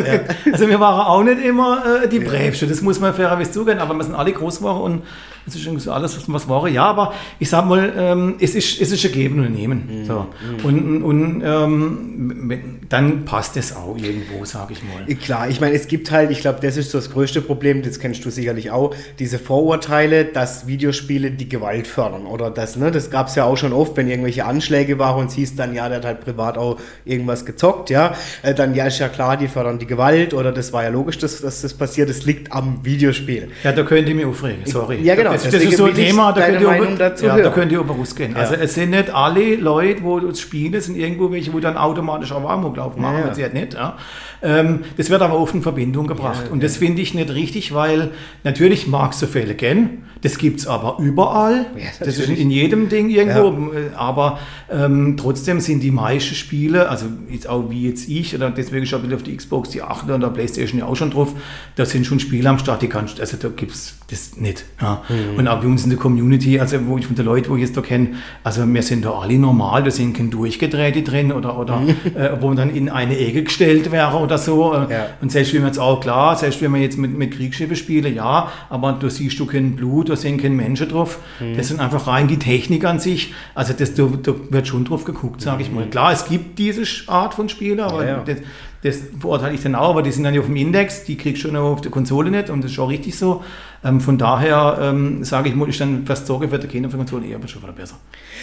also 0.52 0.68
wir 0.68 0.78
waren 0.78 1.06
auch 1.06 1.22
nicht 1.22 1.42
immer 1.42 1.82
äh, 2.04 2.08
die 2.08 2.18
Bräbste, 2.18 2.66
das 2.66 2.82
muss 2.82 3.00
man 3.00 3.14
fairerweise 3.14 3.50
zugeben, 3.50 3.78
aber 3.80 3.94
wir 3.94 4.04
sind 4.04 4.14
alle 4.14 4.32
groß 4.32 4.58
geworden 4.58 4.80
und 4.82 5.02
es 5.48 5.56
ist 5.56 5.66
irgendwie 5.66 5.82
so 5.82 5.92
alles, 5.92 6.20
was 6.28 6.48
war. 6.48 6.68
Ja, 6.68 6.84
aber 6.84 7.14
ich 7.38 7.48
sag 7.48 7.66
mal, 7.66 7.92
ähm, 7.96 8.36
es, 8.40 8.54
ist, 8.54 8.80
es 8.80 8.90
ist 8.90 9.04
ein 9.04 9.12
Geben 9.12 9.44
und 9.44 9.52
Nehmen. 9.52 10.00
Mhm. 10.00 10.04
So. 10.04 10.26
Und, 10.62 11.02
und 11.02 11.42
ähm, 11.44 12.78
dann 12.88 13.24
passt 13.24 13.56
es 13.56 13.74
auch 13.74 13.96
irgendwo, 13.96 14.44
sage 14.44 14.74
ich 14.74 14.82
mal. 14.82 15.14
Klar, 15.16 15.48
ich 15.48 15.60
meine, 15.60 15.74
es 15.74 15.88
gibt 15.88 16.10
halt, 16.10 16.30
ich 16.30 16.40
glaube, 16.40 16.58
das 16.62 16.76
ist 16.76 16.90
so 16.90 16.98
das 16.98 17.10
größte 17.10 17.42
Problem, 17.42 17.82
das 17.82 17.98
kennst 17.98 18.24
du 18.24 18.30
sicherlich 18.30 18.70
auch, 18.70 18.94
diese 19.18 19.38
Vorurteile, 19.38 20.24
dass 20.24 20.66
Videospiele 20.66 21.30
die 21.30 21.48
Gewalt 21.48 21.86
fördern. 21.86 22.26
Oder 22.26 22.50
das, 22.50 22.76
ne, 22.76 22.90
das 22.90 23.10
gab 23.10 23.28
es 23.28 23.34
ja 23.34 23.44
auch 23.44 23.56
schon 23.56 23.72
oft, 23.72 23.96
wenn 23.96 24.08
irgendwelche 24.08 24.44
Anschläge 24.44 24.98
waren 24.98 25.20
und 25.20 25.26
es 25.28 25.34
hieß 25.34 25.56
dann, 25.56 25.74
ja, 25.74 25.88
der 25.88 25.98
hat 25.98 26.04
halt 26.04 26.20
privat 26.20 26.58
auch 26.58 26.78
irgendwas 27.04 27.44
gezockt, 27.44 27.90
ja, 27.90 28.14
äh, 28.42 28.54
dann 28.54 28.74
ja, 28.74 28.86
ist 28.86 28.98
ja 28.98 29.08
klar, 29.08 29.36
die 29.36 29.48
fördern 29.48 29.78
die 29.78 29.86
Gewalt 29.86 30.34
oder 30.34 30.52
das 30.52 30.72
war 30.72 30.82
ja 30.82 30.88
logisch, 30.88 31.18
dass, 31.18 31.40
dass 31.40 31.62
das 31.62 31.74
passiert, 31.74 32.08
das 32.08 32.24
liegt 32.24 32.52
am 32.52 32.84
Videospiel. 32.84 33.48
Ja, 33.64 33.72
da 33.72 33.82
könnt 33.82 34.08
ihr 34.08 34.14
mich 34.14 34.26
aufregen, 34.26 34.62
sorry. 34.64 35.00
Ja, 35.02 35.14
genau, 35.14 35.36
Das, 35.44 35.52
das 35.52 35.62
ist 35.62 35.76
so 35.76 35.84
ein 35.84 35.94
Thema, 35.94 36.32
da 36.32 36.46
könnt, 36.46 36.60
ihr 36.60 36.66
Meinung 36.66 36.88
über, 36.88 36.98
dazu 36.98 37.26
ja, 37.26 37.36
da 37.36 37.50
könnt 37.50 37.72
ihr 37.72 37.80
überrascht 37.80 38.16
gehen. 38.16 38.36
Also 38.36 38.54
es 38.54 38.74
sind 38.74 38.90
nicht 38.90 39.10
alle 39.10 39.56
Leute, 39.56 40.02
wo 40.02 40.20
das 40.20 40.40
spielen, 40.40 40.74
es 40.74 40.86
sind 40.86 40.96
irgendwo 40.96 41.30
welche, 41.30 41.52
wo 41.52 41.60
dann 41.60 41.76
automatisch 41.76 42.32
auch 42.32 42.48
Amoklauf 42.48 42.96
machen, 42.96 43.14
Ja, 43.14 43.20
ja. 43.20 43.26
ja, 43.26 43.34
sie 43.34 43.42
halt 43.42 43.54
nicht. 43.54 43.74
Ja. 43.74 43.96
Ähm, 44.42 44.84
das 44.96 45.10
wird 45.10 45.22
aber 45.22 45.38
oft 45.38 45.54
in 45.54 45.62
Verbindung 45.62 46.06
gebracht. 46.06 46.50
und 46.50 46.62
das 46.62 46.76
finde 46.76 47.02
ich 47.02 47.14
nicht 47.14 47.30
richtig, 47.30 47.74
weil 47.74 48.12
natürlich 48.44 48.86
mag 48.86 49.12
es 49.12 49.20
so 49.20 49.26
Fälle 49.26 49.54
kennen, 49.54 50.04
das 50.22 50.38
gibt 50.38 50.60
es 50.60 50.66
aber 50.66 50.98
überall. 50.98 51.66
Ja, 51.76 51.90
das 52.00 52.18
ist 52.18 52.28
in 52.28 52.50
jedem 52.50 52.88
Ding 52.88 53.08
irgendwo. 53.08 53.72
Äh, 53.72 53.90
Aber 53.96 54.38
ähm, 54.70 55.16
trotzdem 55.16 55.60
sind 55.60 55.82
die 55.82 55.90
meisten 55.90 56.34
Spiele, 56.34 56.88
also 56.88 57.06
jetzt 57.30 57.48
auch 57.48 57.70
wie 57.70 57.88
jetzt 57.88 58.08
ich, 58.08 58.34
oder 58.34 58.50
deswegen 58.50 58.86
schon 58.86 59.12
auf 59.12 59.22
die 59.22 59.36
Xbox, 59.36 59.70
die 59.70 59.82
8 59.82 60.10
und 60.10 60.20
der 60.20 60.28
Playstation 60.28 60.80
ja 60.80 60.86
auch 60.86 60.96
schon 60.96 61.10
drauf, 61.10 61.34
da 61.76 61.84
sind 61.84 62.06
schon 62.06 62.20
Spiele 62.20 62.48
am 62.48 62.58
Start, 62.58 62.82
die 62.82 62.88
kannst 62.88 63.20
also 63.20 63.36
da 63.36 63.48
gibt 63.48 63.72
es 63.72 63.96
das 64.10 64.36
nicht. 64.36 64.64
Ja. 64.80 65.02
Mhm. 65.08 65.38
Und 65.38 65.48
auch 65.48 65.60
bei 65.60 65.66
uns 65.66 65.84
in 65.84 65.90
der 65.90 65.98
Community, 65.98 66.58
also 66.58 66.86
wo 66.86 66.98
ich 66.98 67.06
von 67.06 67.14
den 67.14 67.24
Leuten, 67.24 67.50
wo 67.50 67.56
ich 67.56 67.62
jetzt 67.62 67.76
da 67.76 67.80
kenne, 67.80 68.14
also 68.42 68.66
wir 68.66 68.82
sind 68.82 69.04
da 69.04 69.12
alle 69.12 69.38
normal, 69.38 69.82
da 69.82 69.90
sind 69.90 70.16
keine 70.16 70.30
Durchgedrehte 70.30 71.02
drin 71.02 71.30
oder, 71.32 71.58
oder 71.58 71.82
äh, 72.14 72.30
wo 72.40 72.48
man 72.48 72.56
dann 72.56 72.74
in 72.74 72.88
eine 72.88 73.18
Ecke 73.18 73.44
gestellt 73.44 73.92
wäre 73.92 74.16
oder 74.16 74.38
so. 74.38 74.72
Mhm. 74.72 74.90
Ja. 74.90 75.06
Und 75.20 75.30
selbst 75.30 75.52
wenn 75.52 75.60
man 75.60 75.68
jetzt 75.68 75.78
auch 75.78 76.00
klar, 76.00 76.36
selbst 76.36 76.62
wenn 76.62 76.70
man 76.70 76.80
jetzt 76.80 76.96
mit, 76.96 77.16
mit 77.16 77.32
Kriegsschiffen 77.32 77.76
spiele, 77.76 78.08
ja, 78.08 78.50
aber 78.70 78.98
da 78.98 79.10
siehst 79.10 79.38
du 79.38 79.46
kein 79.46 79.76
Blut, 79.76 80.07
da 80.08 80.16
sind 80.16 80.40
keine 80.40 80.54
Menschen 80.54 80.88
drauf. 80.88 81.18
Mhm. 81.40 81.56
Das 81.56 81.68
sind 81.68 81.80
einfach 81.80 82.06
rein 82.06 82.28
die 82.28 82.38
Technik 82.38 82.84
an 82.84 82.98
sich. 82.98 83.32
Also 83.54 83.72
das, 83.72 83.94
da, 83.94 84.08
da 84.22 84.34
wird 84.50 84.66
schon 84.66 84.84
drauf 84.84 85.04
geguckt, 85.04 85.40
sage 85.40 85.62
ich 85.62 85.70
mal. 85.70 85.86
Klar, 85.88 86.12
es 86.12 86.26
gibt 86.26 86.58
diese 86.58 86.82
Art 87.08 87.34
von 87.34 87.48
Spielen, 87.48 87.80
aber. 87.80 88.04
Ja, 88.04 88.10
ja. 88.18 88.24
Das, 88.24 88.38
das 88.82 88.98
verurteile 89.18 89.54
ich 89.54 89.62
dann 89.62 89.74
auch, 89.74 89.90
aber 89.90 90.02
die 90.02 90.12
sind 90.12 90.22
dann 90.24 90.34
ja 90.34 90.40
auf 90.40 90.46
dem 90.46 90.54
Index, 90.56 91.02
die 91.04 91.16
kriegst 91.16 91.42
du 91.42 91.48
schon 91.48 91.56
auf 91.56 91.80
der 91.80 91.90
Konsole 91.90 92.30
nicht 92.30 92.48
und 92.48 92.62
das 92.62 92.70
ist 92.70 92.78
auch 92.78 92.88
richtig 92.88 93.18
so. 93.18 93.42
Ähm, 93.84 94.00
von 94.00 94.18
daher 94.18 94.78
ähm, 94.80 95.24
sage 95.24 95.48
ich 95.48 95.54
mal, 95.56 95.68
ist 95.68 95.80
dann 95.80 96.04
fast 96.06 96.26
Sorge 96.26 96.48
für 96.48 96.58
die 96.58 96.66
Kinder 96.68 96.86
auf 96.86 96.92
der 96.92 96.98
Konsole 96.98 97.26
eher 97.26 97.38
schon 97.48 97.62
wieder 97.62 97.72
besser. 97.72 97.96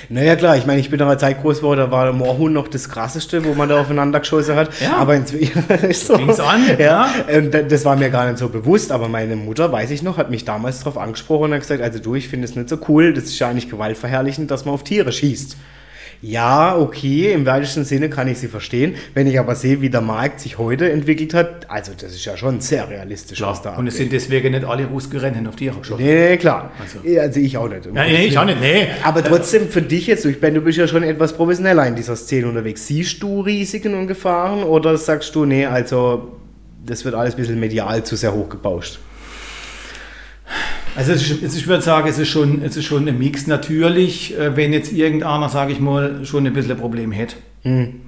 Naja, 0.09 0.36
klar, 0.36 0.57
ich 0.57 0.65
meine, 0.65 0.79
ich 0.81 0.89
bin 0.89 0.99
in 0.99 1.05
einer 1.05 1.17
Zeit 1.17 1.41
groß 1.41 1.57
geworden, 1.59 1.79
da 1.79 1.91
war 1.91 2.05
der 2.05 2.13
Moorhuhn 2.13 2.51
noch 2.51 2.67
das 2.67 2.89
krasseste, 2.89 3.43
wo 3.45 3.53
man 3.53 3.69
da 3.69 3.79
aufeinander 3.79 4.19
geschossen 4.19 4.55
hat. 4.55 4.69
Ja. 4.81 4.97
Aber 4.97 5.15
inzwischen 5.15 5.63
ist 5.89 6.07
so. 6.07 6.17
Fing's 6.17 6.39
an, 6.39 6.61
Ja, 6.79 7.07
und 7.33 7.53
da- 7.53 7.61
das 7.61 7.86
war 7.86 7.95
mir 7.95 8.09
gar 8.09 8.25
nicht 8.27 8.38
so 8.38 8.49
bewusst, 8.49 8.91
aber 8.91 9.07
meine 9.07 9.36
Mutter, 9.38 9.71
weiß 9.71 9.91
ich 9.91 10.03
noch, 10.03 10.17
hat 10.17 10.29
mich 10.31 10.43
damals 10.45 10.79
darauf 10.79 10.97
angesprochen 10.97 11.45
und 11.45 11.53
hat 11.53 11.61
gesagt, 11.61 11.81
also 11.81 11.99
du, 11.99 12.15
ich 12.15 12.27
finde 12.27 12.45
es 12.45 12.55
nicht 12.55 12.67
so 12.69 12.77
cool, 12.89 13.13
das 13.13 13.25
ist 13.25 13.39
ja 13.39 13.49
eigentlich 13.49 13.69
gewaltverherrlichend, 13.69 14.51
dass 14.51 14.65
man 14.65 14.73
auf 14.73 14.83
Tiere 14.83 15.11
schießt. 15.13 15.55
Ja, 16.22 16.76
okay, 16.78 17.34
im 17.34 17.45
weitesten 17.45 17.84
Sinne 17.86 18.09
kann 18.09 18.28
ich 18.28 18.39
sie 18.39 18.47
verstehen. 18.47 18.95
Wenn 19.13 19.28
ich 19.28 19.39
aber 19.39 19.55
sehe, 19.55 19.82
wie 19.82 19.89
der 19.89 20.01
Markt 20.01 20.39
sich 20.39 20.57
heute 20.57 20.89
entwickelt 20.91 21.34
hat, 21.34 21.70
also 21.70 21.91
das 21.99 22.13
ist 22.13 22.26
ja 22.26 22.36
schon 22.38 22.61
sehr 22.61 22.89
realistisch, 22.89 23.41
was 23.41 23.61
da 23.61 23.76
und 23.76 23.88
es 23.88 23.97
sind 23.97 24.11
deswegen 24.11 24.51
nicht 24.51 24.66
alle 24.66 24.86
Russgerennen 24.86 25.45
auf 25.47 25.55
Tiere 25.55 25.78
geschossen. 25.78 26.03
Nee, 26.03 26.30
nee, 26.32 26.38
klar. 26.38 26.72
Also- 26.80 26.99
Also, 27.20 27.39
ich 27.39 27.57
auch 27.57 27.68
nicht. 27.70 27.86
Ja, 27.86 27.91
nee, 28.05 28.26
ich 28.26 28.38
auch 28.38 28.45
nicht, 28.45 28.59
nee. 28.59 28.88
Aber 29.03 29.24
trotzdem 29.24 29.70
für 29.70 29.82
dich 29.82 30.07
jetzt, 30.07 30.26
ich 30.26 30.39
Ben, 30.39 30.53
du 30.53 30.61
bist 30.61 30.78
ja 30.78 30.88
schon 30.88 31.03
etwas 31.03 31.34
professioneller 31.34 31.86
in 31.88 31.95
dieser 31.95 32.16
Szene 32.16 32.47
unterwegs. 32.47 32.88
Siehst 32.88 33.22
du 33.22 33.41
Risiken 33.41 33.93
und 33.93 34.07
Gefahren 34.07 34.63
oder 34.63 34.97
sagst 34.97 35.36
du, 35.36 35.45
nee, 35.45 35.66
also 35.66 36.38
das 36.86 37.03
wird 37.05 37.16
alles 37.16 37.34
ein 37.36 37.38
bisschen 37.38 37.59
medial 37.59 38.03
zu 38.03 38.16
sehr 38.16 38.34
hochgebauscht? 38.34 38.99
Also 40.96 41.12
es 41.12 41.22
ist, 41.22 41.43
es 41.43 41.54
ist, 41.54 41.58
ich 41.58 41.68
würde 41.68 41.84
sagen, 41.84 42.08
es 42.08 42.18
ist 42.18 42.30
schon, 42.30 42.62
es 42.62 42.78
ist 42.78 42.86
schon 42.86 43.08
ein 43.08 43.18
Mix. 43.18 43.48
Natürlich, 43.48 44.38
äh, 44.38 44.56
wenn 44.56 44.72
jetzt 44.74 44.93
irgendeiner, 44.93 45.50
sage 45.50 45.74
ich 45.74 45.80
mal, 45.80 46.26
schon 46.26 46.46
ein 46.48 46.54
bisschen 46.54 46.72
ein 46.72 46.78
Problem 46.78 47.14
hat. 47.14 47.36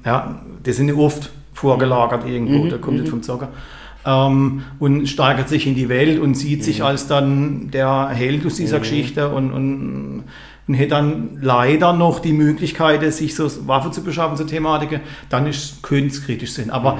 Ja, 0.06 0.42
das 0.64 0.76
sind 0.78 0.88
ja 0.88 0.96
oft 0.96 1.32
vorgelagert 1.54 2.28
irgendwo, 2.28 2.68
da 2.68 2.78
kommt 2.78 3.00
nicht 3.00 3.10
vom 3.10 3.24
Zocker. 3.24 3.50
Ähm, 4.06 4.62
und 4.80 5.08
steigert 5.08 5.50
sich 5.50 5.66
in 5.68 5.76
die 5.76 5.90
Welt 5.90 6.20
und 6.20 6.36
sieht 6.36 6.64
sich 6.64 6.84
als 6.84 7.08
dann 7.08 7.72
der 7.72 8.10
Held 8.10 8.46
aus 8.46 8.56
dieser 8.56 8.80
Geschichte 8.80 9.30
und, 9.30 9.52
und, 9.52 10.24
und 10.68 10.80
hat 10.80 10.92
dann 10.92 11.40
leider 11.42 11.94
noch 11.94 12.20
die 12.20 12.34
Möglichkeit, 12.34 13.12
sich 13.12 13.36
so 13.36 13.50
Waffen 13.68 13.92
zu 13.92 14.04
beschaffen, 14.04 14.38
so 14.38 14.44
Thematiken, 14.44 15.02
dann 15.30 15.48
ist 15.48 15.82
könnte 15.82 16.08
es 16.10 16.24
kritisch 16.24 16.52
sein. 16.54 16.70
Aber 16.70 17.00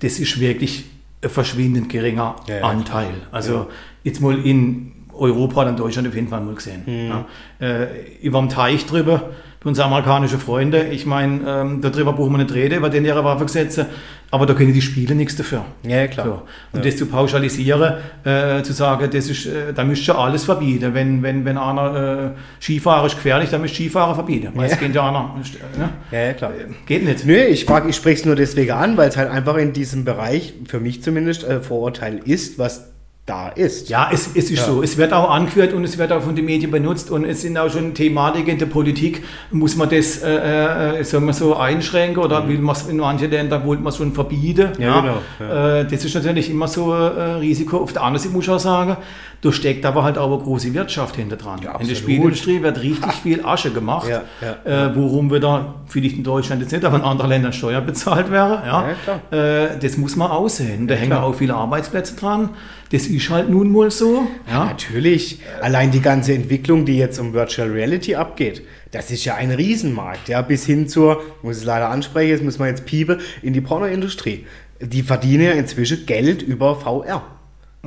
das 0.00 0.20
ist 0.20 0.38
wirklich 0.40 0.84
ein 1.22 1.30
verschwindend 1.30 1.88
geringer 1.88 2.36
Ja, 2.46 2.58
ja, 2.58 2.62
Anteil. 2.62 3.14
Also 3.30 3.66
jetzt 4.04 4.20
mal 4.20 4.38
in 4.38 4.92
Europa 5.14 5.68
und 5.68 5.78
Deutschland 5.78 6.08
auf 6.08 6.14
jeden 6.14 6.28
Fall 6.28 6.40
mal 6.40 6.54
gesehen. 6.54 6.82
Mhm. 6.86 7.08
Ja. 7.08 7.26
Äh, 7.60 7.86
über 8.22 8.38
dem 8.40 8.48
Teich 8.48 8.86
drüber, 8.86 9.30
bei 9.62 9.68
unseren 9.68 9.86
amerikanischen 9.86 10.40
Freunde, 10.40 10.88
ich 10.88 11.06
meine, 11.06 11.40
ähm, 11.46 11.80
darüber 11.80 12.12
brauchen 12.12 12.32
wir 12.32 12.38
nicht 12.38 12.52
reden, 12.52 12.78
über 12.78 12.90
den 12.90 13.04
ihre 13.04 13.22
Waffengesetze, 13.22 13.86
aber 14.32 14.46
da 14.46 14.54
können 14.54 14.72
die 14.72 14.82
Spiele 14.82 15.14
nichts 15.14 15.36
dafür. 15.36 15.64
Ja, 15.86 16.06
klar. 16.08 16.26
So. 16.26 16.42
Und 16.72 16.84
das 16.84 16.96
zu 16.96 17.06
pauschalisieren, 17.06 17.94
äh, 18.24 18.62
zu 18.62 18.72
sagen, 18.72 19.08
das 19.12 19.28
ist, 19.28 19.46
äh, 19.46 19.72
da 19.72 19.84
müsst 19.84 20.08
ihr 20.08 20.18
alles 20.18 20.44
verbieten. 20.44 20.94
Wenn, 20.94 21.22
wenn, 21.22 21.44
wenn 21.44 21.58
einer 21.58 22.34
äh, 22.34 22.62
Skifahrer 22.62 23.06
ist 23.06 23.16
gefährlich, 23.16 23.50
dann 23.50 23.60
müsst 23.60 23.78
ihr 23.78 23.86
Skifahrer 23.86 24.14
verbieten. 24.14 24.50
Weil 24.54 24.70
es 24.70 24.78
geht 24.80 24.94
ja 24.94 25.08
einer. 25.08 25.36
Ne? 25.78 25.90
Ja, 26.10 26.18
ja, 26.18 26.32
klar. 26.32 26.52
Geht 26.86 27.04
nicht. 27.04 27.24
Nö, 27.24 27.36
ich 27.36 27.66
frage, 27.66 27.88
ich 27.88 27.96
spreche 27.96 28.20
es 28.20 28.24
nur 28.24 28.34
deswegen 28.34 28.72
an, 28.72 28.96
weil 28.96 29.10
es 29.10 29.16
halt 29.16 29.30
einfach 29.30 29.56
in 29.56 29.72
diesem 29.72 30.04
Bereich, 30.04 30.54
für 30.66 30.80
mich 30.80 31.02
zumindest, 31.02 31.44
äh, 31.44 31.60
Vorurteil 31.60 32.20
ist, 32.24 32.58
was 32.58 32.91
da 33.24 33.48
ist. 33.50 33.88
Ja, 33.88 34.10
es, 34.12 34.30
es 34.34 34.50
ist 34.50 34.58
ja. 34.58 34.64
so. 34.64 34.82
Es 34.82 34.96
wird 34.96 35.12
auch 35.12 35.30
angeführt 35.30 35.72
und 35.72 35.84
es 35.84 35.96
wird 35.96 36.10
auch 36.10 36.22
von 36.22 36.34
den 36.34 36.44
Medien 36.44 36.72
benutzt 36.72 37.08
und 37.08 37.24
es 37.24 37.42
sind 37.42 37.56
auch 37.56 37.70
schon 37.70 37.94
Thematiken 37.94 38.50
in 38.50 38.58
der 38.58 38.66
Politik. 38.66 39.22
Muss 39.52 39.76
man 39.76 39.88
das, 39.88 40.22
äh, 40.22 40.98
äh, 40.98 41.04
sagen 41.04 41.26
wir 41.26 41.32
so, 41.32 41.54
einschränken 41.54 42.20
oder 42.20 42.42
mhm. 42.42 42.48
will 42.48 42.58
man 42.58 42.74
es 42.74 42.88
in 42.88 42.96
manchen 42.96 43.30
Ländern 43.30 43.64
wollte 43.64 43.82
man 43.82 43.90
es 43.90 43.98
schon 43.98 44.12
verbieten? 44.12 44.70
Ja, 44.78 44.86
ja. 44.86 45.00
genau. 45.00 45.18
Ja. 45.38 45.78
Äh, 45.78 45.86
das 45.86 46.04
ist 46.04 46.14
natürlich 46.14 46.50
immer 46.50 46.66
so 46.66 46.92
ein 46.92 47.16
äh, 47.16 47.22
Risiko. 47.34 47.78
Auf 47.78 47.92
der 47.92 48.02
anderen 48.02 48.20
Seite 48.20 48.34
muss 48.34 48.44
ich 48.44 48.50
auch 48.50 48.58
sagen, 48.58 48.96
da 49.40 49.52
steckt 49.52 49.86
aber 49.86 50.02
halt 50.02 50.18
auch 50.18 50.32
eine 50.32 50.42
große 50.42 50.74
Wirtschaft 50.74 51.14
hinter 51.14 51.36
dran. 51.36 51.60
In 51.78 51.86
der 51.86 51.94
Spielindustrie 51.94 52.60
wird 52.60 52.80
richtig 52.80 53.06
ha. 53.06 53.12
viel 53.22 53.44
Asche 53.44 53.70
gemacht, 53.70 54.08
äh, 54.08 54.88
worum 54.94 55.32
wieder, 55.32 55.76
vielleicht 55.86 56.16
in 56.16 56.24
Deutschland 56.24 56.60
jetzt 56.60 56.72
nicht, 56.72 56.84
aber 56.84 56.96
in 56.96 57.02
anderen 57.02 57.30
Ländern 57.30 57.52
Steuern 57.52 57.86
bezahlt 57.86 58.32
wäre. 58.32 58.62
Ja, 58.66 59.36
äh, 59.36 59.78
das 59.80 59.96
muss 59.96 60.16
man 60.16 60.30
aussehen. 60.30 60.88
Da 60.88 60.94
hängen 60.94 61.12
auch 61.12 61.34
viele 61.34 61.54
Arbeitsplätze 61.54 62.16
dran. 62.16 62.50
Das 62.92 63.06
ist 63.06 63.30
halt 63.30 63.48
nun 63.48 63.72
mal 63.72 63.90
so. 63.90 64.28
Ja, 64.48 64.66
natürlich. 64.66 65.40
Allein 65.62 65.90
die 65.90 66.02
ganze 66.02 66.34
Entwicklung, 66.34 66.84
die 66.84 66.98
jetzt 66.98 67.18
um 67.18 67.32
Virtual 67.32 67.70
Reality 67.70 68.14
abgeht, 68.14 68.62
das 68.90 69.10
ist 69.10 69.24
ja 69.24 69.34
ein 69.34 69.50
Riesenmarkt. 69.50 70.28
Ja, 70.28 70.42
bis 70.42 70.66
hin 70.66 70.88
zur, 70.88 71.22
ich 71.38 71.42
muss 71.42 71.56
es 71.56 71.64
leider 71.64 71.88
ansprechen, 71.88 72.28
jetzt 72.28 72.44
muss 72.44 72.58
man 72.58 72.68
jetzt 72.68 72.84
piepen, 72.84 73.20
in 73.40 73.54
die 73.54 73.62
Pornoindustrie. 73.62 74.46
Die 74.80 75.02
verdienen 75.02 75.44
ja 75.44 75.52
inzwischen 75.52 76.04
Geld 76.04 76.42
über 76.42 76.76
VR. 76.76 77.22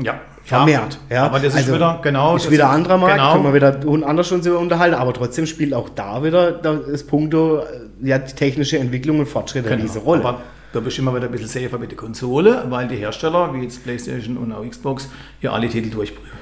Ja, 0.01 0.21
vermehrt. 0.43 0.99
Ja, 1.09 1.25
aber 1.27 1.39
das 1.39 1.53
ist 1.53 1.57
also, 1.57 1.75
wieder 1.75 1.99
genau 2.01 2.35
ist 2.35 2.49
wieder 2.51 2.69
ein 2.69 2.77
anderer 2.77 2.97
Markt, 2.97 3.15
genau. 3.15 3.31
können 3.33 3.45
wir 3.45 3.53
wieder 3.53 4.07
anders 4.07 4.27
schon 4.27 4.41
unterhalten, 4.41 4.95
aber 4.95 5.13
trotzdem 5.13 5.45
spielt 5.45 5.73
auch 5.73 5.87
da 5.89 6.23
wieder 6.23 6.51
das 6.51 7.05
Punkto 7.05 7.59
äh, 7.59 7.63
ja, 8.07 8.17
die 8.17 8.33
technische 8.33 8.77
Entwicklung 8.77 9.19
und 9.19 9.27
Fortschritte 9.27 9.69
genau. 9.69 9.81
diese 9.81 9.99
Rolle. 9.99 10.25
Aber 10.25 10.41
da 10.75 10.81
bist 10.81 10.97
du 10.97 11.01
immer 11.01 11.15
wieder 11.15 11.25
ein 11.25 11.31
bisschen 11.31 11.47
safer 11.47 11.77
mit 11.77 11.91
der 11.91 11.97
Konsole, 11.97 12.65
weil 12.69 12.87
die 12.87 12.97
Hersteller, 12.97 13.53
wie 13.53 13.63
jetzt 13.63 13.83
PlayStation 13.83 14.35
und 14.35 14.51
auch 14.51 14.67
Xbox, 14.67 15.09
ja 15.41 15.53
alle 15.53 15.69
Titel 15.69 15.89
durchprüfen. 15.89 16.35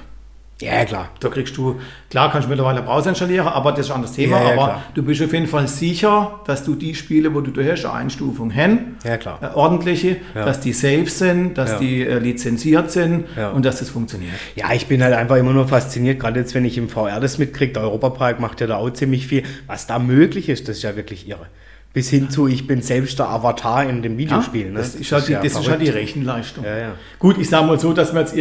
Ja, 0.59 0.85
klar. 0.85 1.09
Da 1.19 1.29
kriegst 1.29 1.57
du, 1.57 1.79
klar 2.09 2.31
kannst 2.31 2.45
du 2.45 2.49
mittlerweile 2.49 2.81
Browser 2.81 3.09
installieren, 3.09 3.47
aber 3.47 3.71
das 3.71 3.81
ist 3.81 3.91
ein 3.91 3.95
anderes 3.95 4.15
Thema. 4.15 4.37
Ja, 4.37 4.43
ja, 4.43 4.53
aber 4.53 4.65
klar. 4.65 4.83
du 4.93 5.03
bist 5.03 5.21
auf 5.21 5.33
jeden 5.33 5.47
Fall 5.47 5.67
sicher, 5.67 6.39
dass 6.45 6.63
du 6.63 6.75
die 6.75 6.95
Spiele, 6.95 7.33
wo 7.33 7.41
du 7.41 7.51
da 7.51 7.61
hast, 7.69 7.85
eine 7.85 7.93
Einstufung 7.95 8.53
haben, 8.53 8.97
ja, 9.03 9.17
klar. 9.17 9.39
Äh, 9.41 9.55
ordentliche, 9.55 10.17
ja. 10.33 10.45
dass 10.45 10.61
die 10.61 10.71
safe 10.71 11.09
sind, 11.09 11.57
dass 11.57 11.79
die 11.79 12.05
äh, 12.05 12.17
lizenziert 12.19 12.91
sind 12.91 13.25
und 13.53 13.65
dass 13.65 13.79
das 13.79 13.89
funktioniert. 13.89 14.33
Ja, 14.55 14.73
ich 14.73 14.87
bin 14.87 15.03
halt 15.03 15.13
einfach 15.13 15.35
immer 15.35 15.53
nur 15.53 15.67
fasziniert, 15.67 16.19
gerade 16.19 16.39
jetzt, 16.39 16.55
wenn 16.55 16.65
ich 16.65 16.77
im 16.77 16.87
VR 16.87 17.19
das 17.19 17.37
mitkriege, 17.37 17.73
der 17.73 17.83
Europapark 17.83 18.39
macht 18.39 18.61
ja 18.61 18.67
da 18.67 18.77
auch 18.77 18.89
ziemlich 18.91 19.27
viel. 19.27 19.43
Was 19.67 19.85
da 19.85 19.99
möglich 19.99 20.49
ist, 20.49 20.69
das 20.69 20.77
ist 20.77 20.83
ja 20.83 20.95
wirklich 20.95 21.27
irre 21.27 21.47
bis 21.93 22.09
hin 22.09 22.29
zu, 22.29 22.47
ich 22.47 22.65
bin 22.65 22.81
selbst 22.81 23.19
der 23.19 23.29
Avatar 23.29 23.87
in 23.87 24.01
dem 24.01 24.17
Videospiel. 24.17 24.65
Ja, 24.65 24.71
ne? 24.71 24.77
Das, 24.79 24.95
ist, 24.95 25.11
halt, 25.11 25.27
die, 25.27 25.33
das 25.33 25.53
ist 25.53 25.69
halt 25.69 25.81
die 25.81 25.89
Rechenleistung. 25.89 26.65
Ja, 26.65 26.77
ja. 26.77 26.91
Gut, 27.19 27.37
ich 27.37 27.47
sage 27.49 27.67
mal 27.67 27.79
so, 27.79 27.93
dass 27.93 28.13
man 28.13 28.25
jetzt 28.25 28.35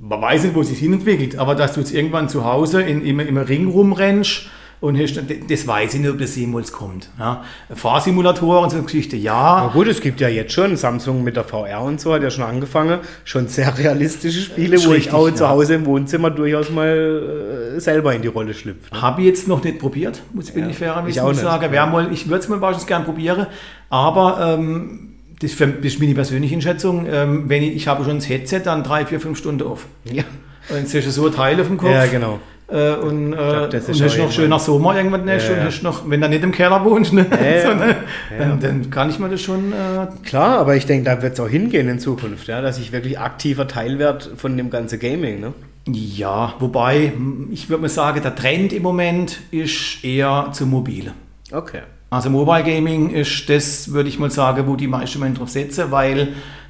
man 0.00 0.20
weiß 0.20 0.44
nicht, 0.44 0.54
wo 0.54 0.60
es 0.60 0.68
sich 0.68 0.78
hinentwickelt, 0.78 1.38
aber 1.38 1.54
dass 1.54 1.74
du 1.74 1.80
jetzt 1.80 1.94
irgendwann 1.94 2.28
zu 2.28 2.44
Hause 2.44 2.82
in, 2.82 3.04
im, 3.04 3.20
im 3.20 3.36
Ring 3.38 3.68
rumrennst 3.68 4.46
und 4.82 4.98
hast, 4.98 5.14
das 5.48 5.66
weiß 5.66 5.94
ich 5.94 6.00
nicht, 6.00 6.10
ob 6.10 6.18
das 6.18 6.34
jemals 6.34 6.72
kommt. 6.72 7.08
Ja. 7.16 7.44
Fahrsimulatoren 7.72 8.64
und 8.64 8.70
so 8.70 8.76
eine 8.78 8.84
Geschichte, 8.84 9.16
ja. 9.16 9.62
Na 9.64 9.72
gut, 9.72 9.86
es 9.86 10.00
gibt 10.00 10.20
ja 10.20 10.26
jetzt 10.28 10.52
schon, 10.52 10.76
Samsung 10.76 11.22
mit 11.22 11.36
der 11.36 11.44
VR 11.44 11.82
und 11.82 12.00
so 12.00 12.12
hat 12.12 12.24
ja 12.24 12.30
schon 12.30 12.42
angefangen, 12.42 12.98
schon 13.22 13.46
sehr 13.46 13.78
realistische 13.78 14.40
Spiele, 14.40 14.76
wo 14.84 14.90
richtig, 14.90 15.06
ich 15.06 15.12
auch 15.12 15.28
ja. 15.28 15.34
zu 15.36 15.48
Hause 15.48 15.74
im 15.74 15.86
Wohnzimmer 15.86 16.30
durchaus 16.30 16.68
mal 16.70 17.76
äh, 17.76 17.80
selber 17.80 18.12
in 18.12 18.22
die 18.22 18.28
Rolle 18.28 18.54
schlüpfe. 18.54 18.92
Ne? 18.92 19.00
Habe 19.00 19.20
ich 19.20 19.28
jetzt 19.28 19.46
noch 19.46 19.62
nicht 19.62 19.78
probiert, 19.78 20.20
muss 20.32 20.48
ich, 20.48 20.54
bin 20.54 20.64
ja, 20.64 20.70
ich 20.70 20.78
fairerweise 20.78 21.34
sagen. 21.34 21.72
Ja. 21.72 21.86
Mal, 21.86 22.12
ich 22.12 22.28
würde 22.28 22.40
es 22.40 22.48
mal 22.48 22.60
wahrscheinlich 22.60 22.88
gerne 22.88 23.04
probieren, 23.04 23.46
aber 23.88 24.56
ähm, 24.58 25.14
das, 25.40 25.52
für, 25.52 25.68
das 25.68 25.92
ist 25.92 26.00
meine 26.00 26.14
persönliche 26.14 26.56
Einschätzung. 26.56 27.06
Ähm, 27.08 27.48
wenn 27.48 27.62
ich, 27.62 27.76
ich 27.76 27.86
habe 27.86 28.02
schon 28.04 28.16
das 28.16 28.28
Headset 28.28 28.62
dann 28.64 28.82
drei, 28.82 29.06
vier, 29.06 29.20
fünf 29.20 29.38
Stunden 29.38 29.62
auf. 29.62 29.86
Ja. 30.04 30.24
Und 30.70 30.92
du 30.92 31.02
so 31.02 31.26
ein 31.26 31.32
Teil 31.32 31.60
auf 31.60 31.66
dem 31.66 31.76
Kopf. 31.76 31.90
Ja, 31.90 32.06
genau. 32.06 32.40
Äh, 32.72 32.94
und, 32.94 33.34
äh, 33.34 33.36
glaub, 33.36 33.74
und 33.74 34.02
hast 34.02 34.18
noch 34.18 34.32
schön 34.32 34.48
nach 34.48 34.60
Sommer 34.60 34.96
irgendwann 34.96 35.26
nicht 35.26 35.46
ja, 35.46 35.54
und 35.54 35.64
hast 35.64 35.82
noch, 35.82 36.08
wenn 36.08 36.22
du 36.22 36.28
nicht 36.28 36.42
im 36.42 36.52
Keller 36.52 36.82
wohnst, 36.84 37.12
ne? 37.12 37.26
ja, 37.30 37.70
so, 37.70 37.74
ne? 37.74 37.96
Dann, 38.38 38.60
dann, 38.60 38.90
kann 38.90 39.10
ich 39.10 39.18
mir 39.18 39.28
das 39.28 39.42
schon. 39.42 39.72
Äh 39.72 40.06
Klar, 40.24 40.58
aber 40.58 40.74
ich 40.74 40.86
denke, 40.86 41.04
da 41.04 41.20
wird 41.20 41.34
es 41.34 41.40
auch 41.40 41.48
hingehen 41.48 41.88
in 41.88 41.98
Zukunft, 41.98 42.48
ja, 42.48 42.62
dass 42.62 42.78
ich 42.78 42.90
wirklich 42.90 43.18
aktiver 43.18 43.68
Teil 43.68 43.98
werde 43.98 44.36
von 44.36 44.56
dem 44.56 44.70
ganzen 44.70 44.98
Gaming. 44.98 45.40
Ne? 45.40 45.52
Ja, 45.86 46.54
wobei 46.60 47.12
ich 47.50 47.68
würde 47.68 47.82
mal 47.82 47.88
sagen, 47.88 48.22
der 48.22 48.34
Trend 48.34 48.72
im 48.72 48.82
Moment 48.82 49.40
ist 49.50 50.02
eher 50.02 50.48
zu 50.52 50.66
mobil. 50.66 51.12
Okay. 51.50 51.80
Also 52.08 52.30
Mobile 52.30 52.62
Gaming 52.62 53.10
ist 53.10 53.48
das, 53.50 53.92
würde 53.92 54.08
ich 54.08 54.18
mal 54.18 54.30
sagen, 54.30 54.66
wo 54.66 54.76
die 54.76 54.86
meisten 54.86 55.18
Menschen 55.18 55.36
drauf 55.36 55.50
setzen, 55.50 55.90
weil 55.90 56.28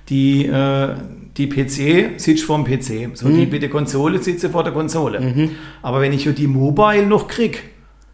die, 0.09 0.47
äh, 0.47 0.95
die 1.37 1.47
PC 1.47 2.21
sitzt 2.21 2.45
vor 2.45 2.63
dem 2.63 2.65
PC. 2.65 3.17
So, 3.17 3.29
mhm. 3.29 3.37
die 3.37 3.47
bitte 3.47 3.69
Konsole 3.69 4.23
sitzt 4.23 4.47
vor 4.47 4.65
der 4.65 4.73
Konsole. 4.73 5.21
Mhm. 5.21 5.51
Aber 5.81 6.01
wenn 6.01 6.13
ich 6.13 6.29
die 6.35 6.47
Mobile 6.47 7.07
noch 7.07 7.27
kriege, 7.27 7.59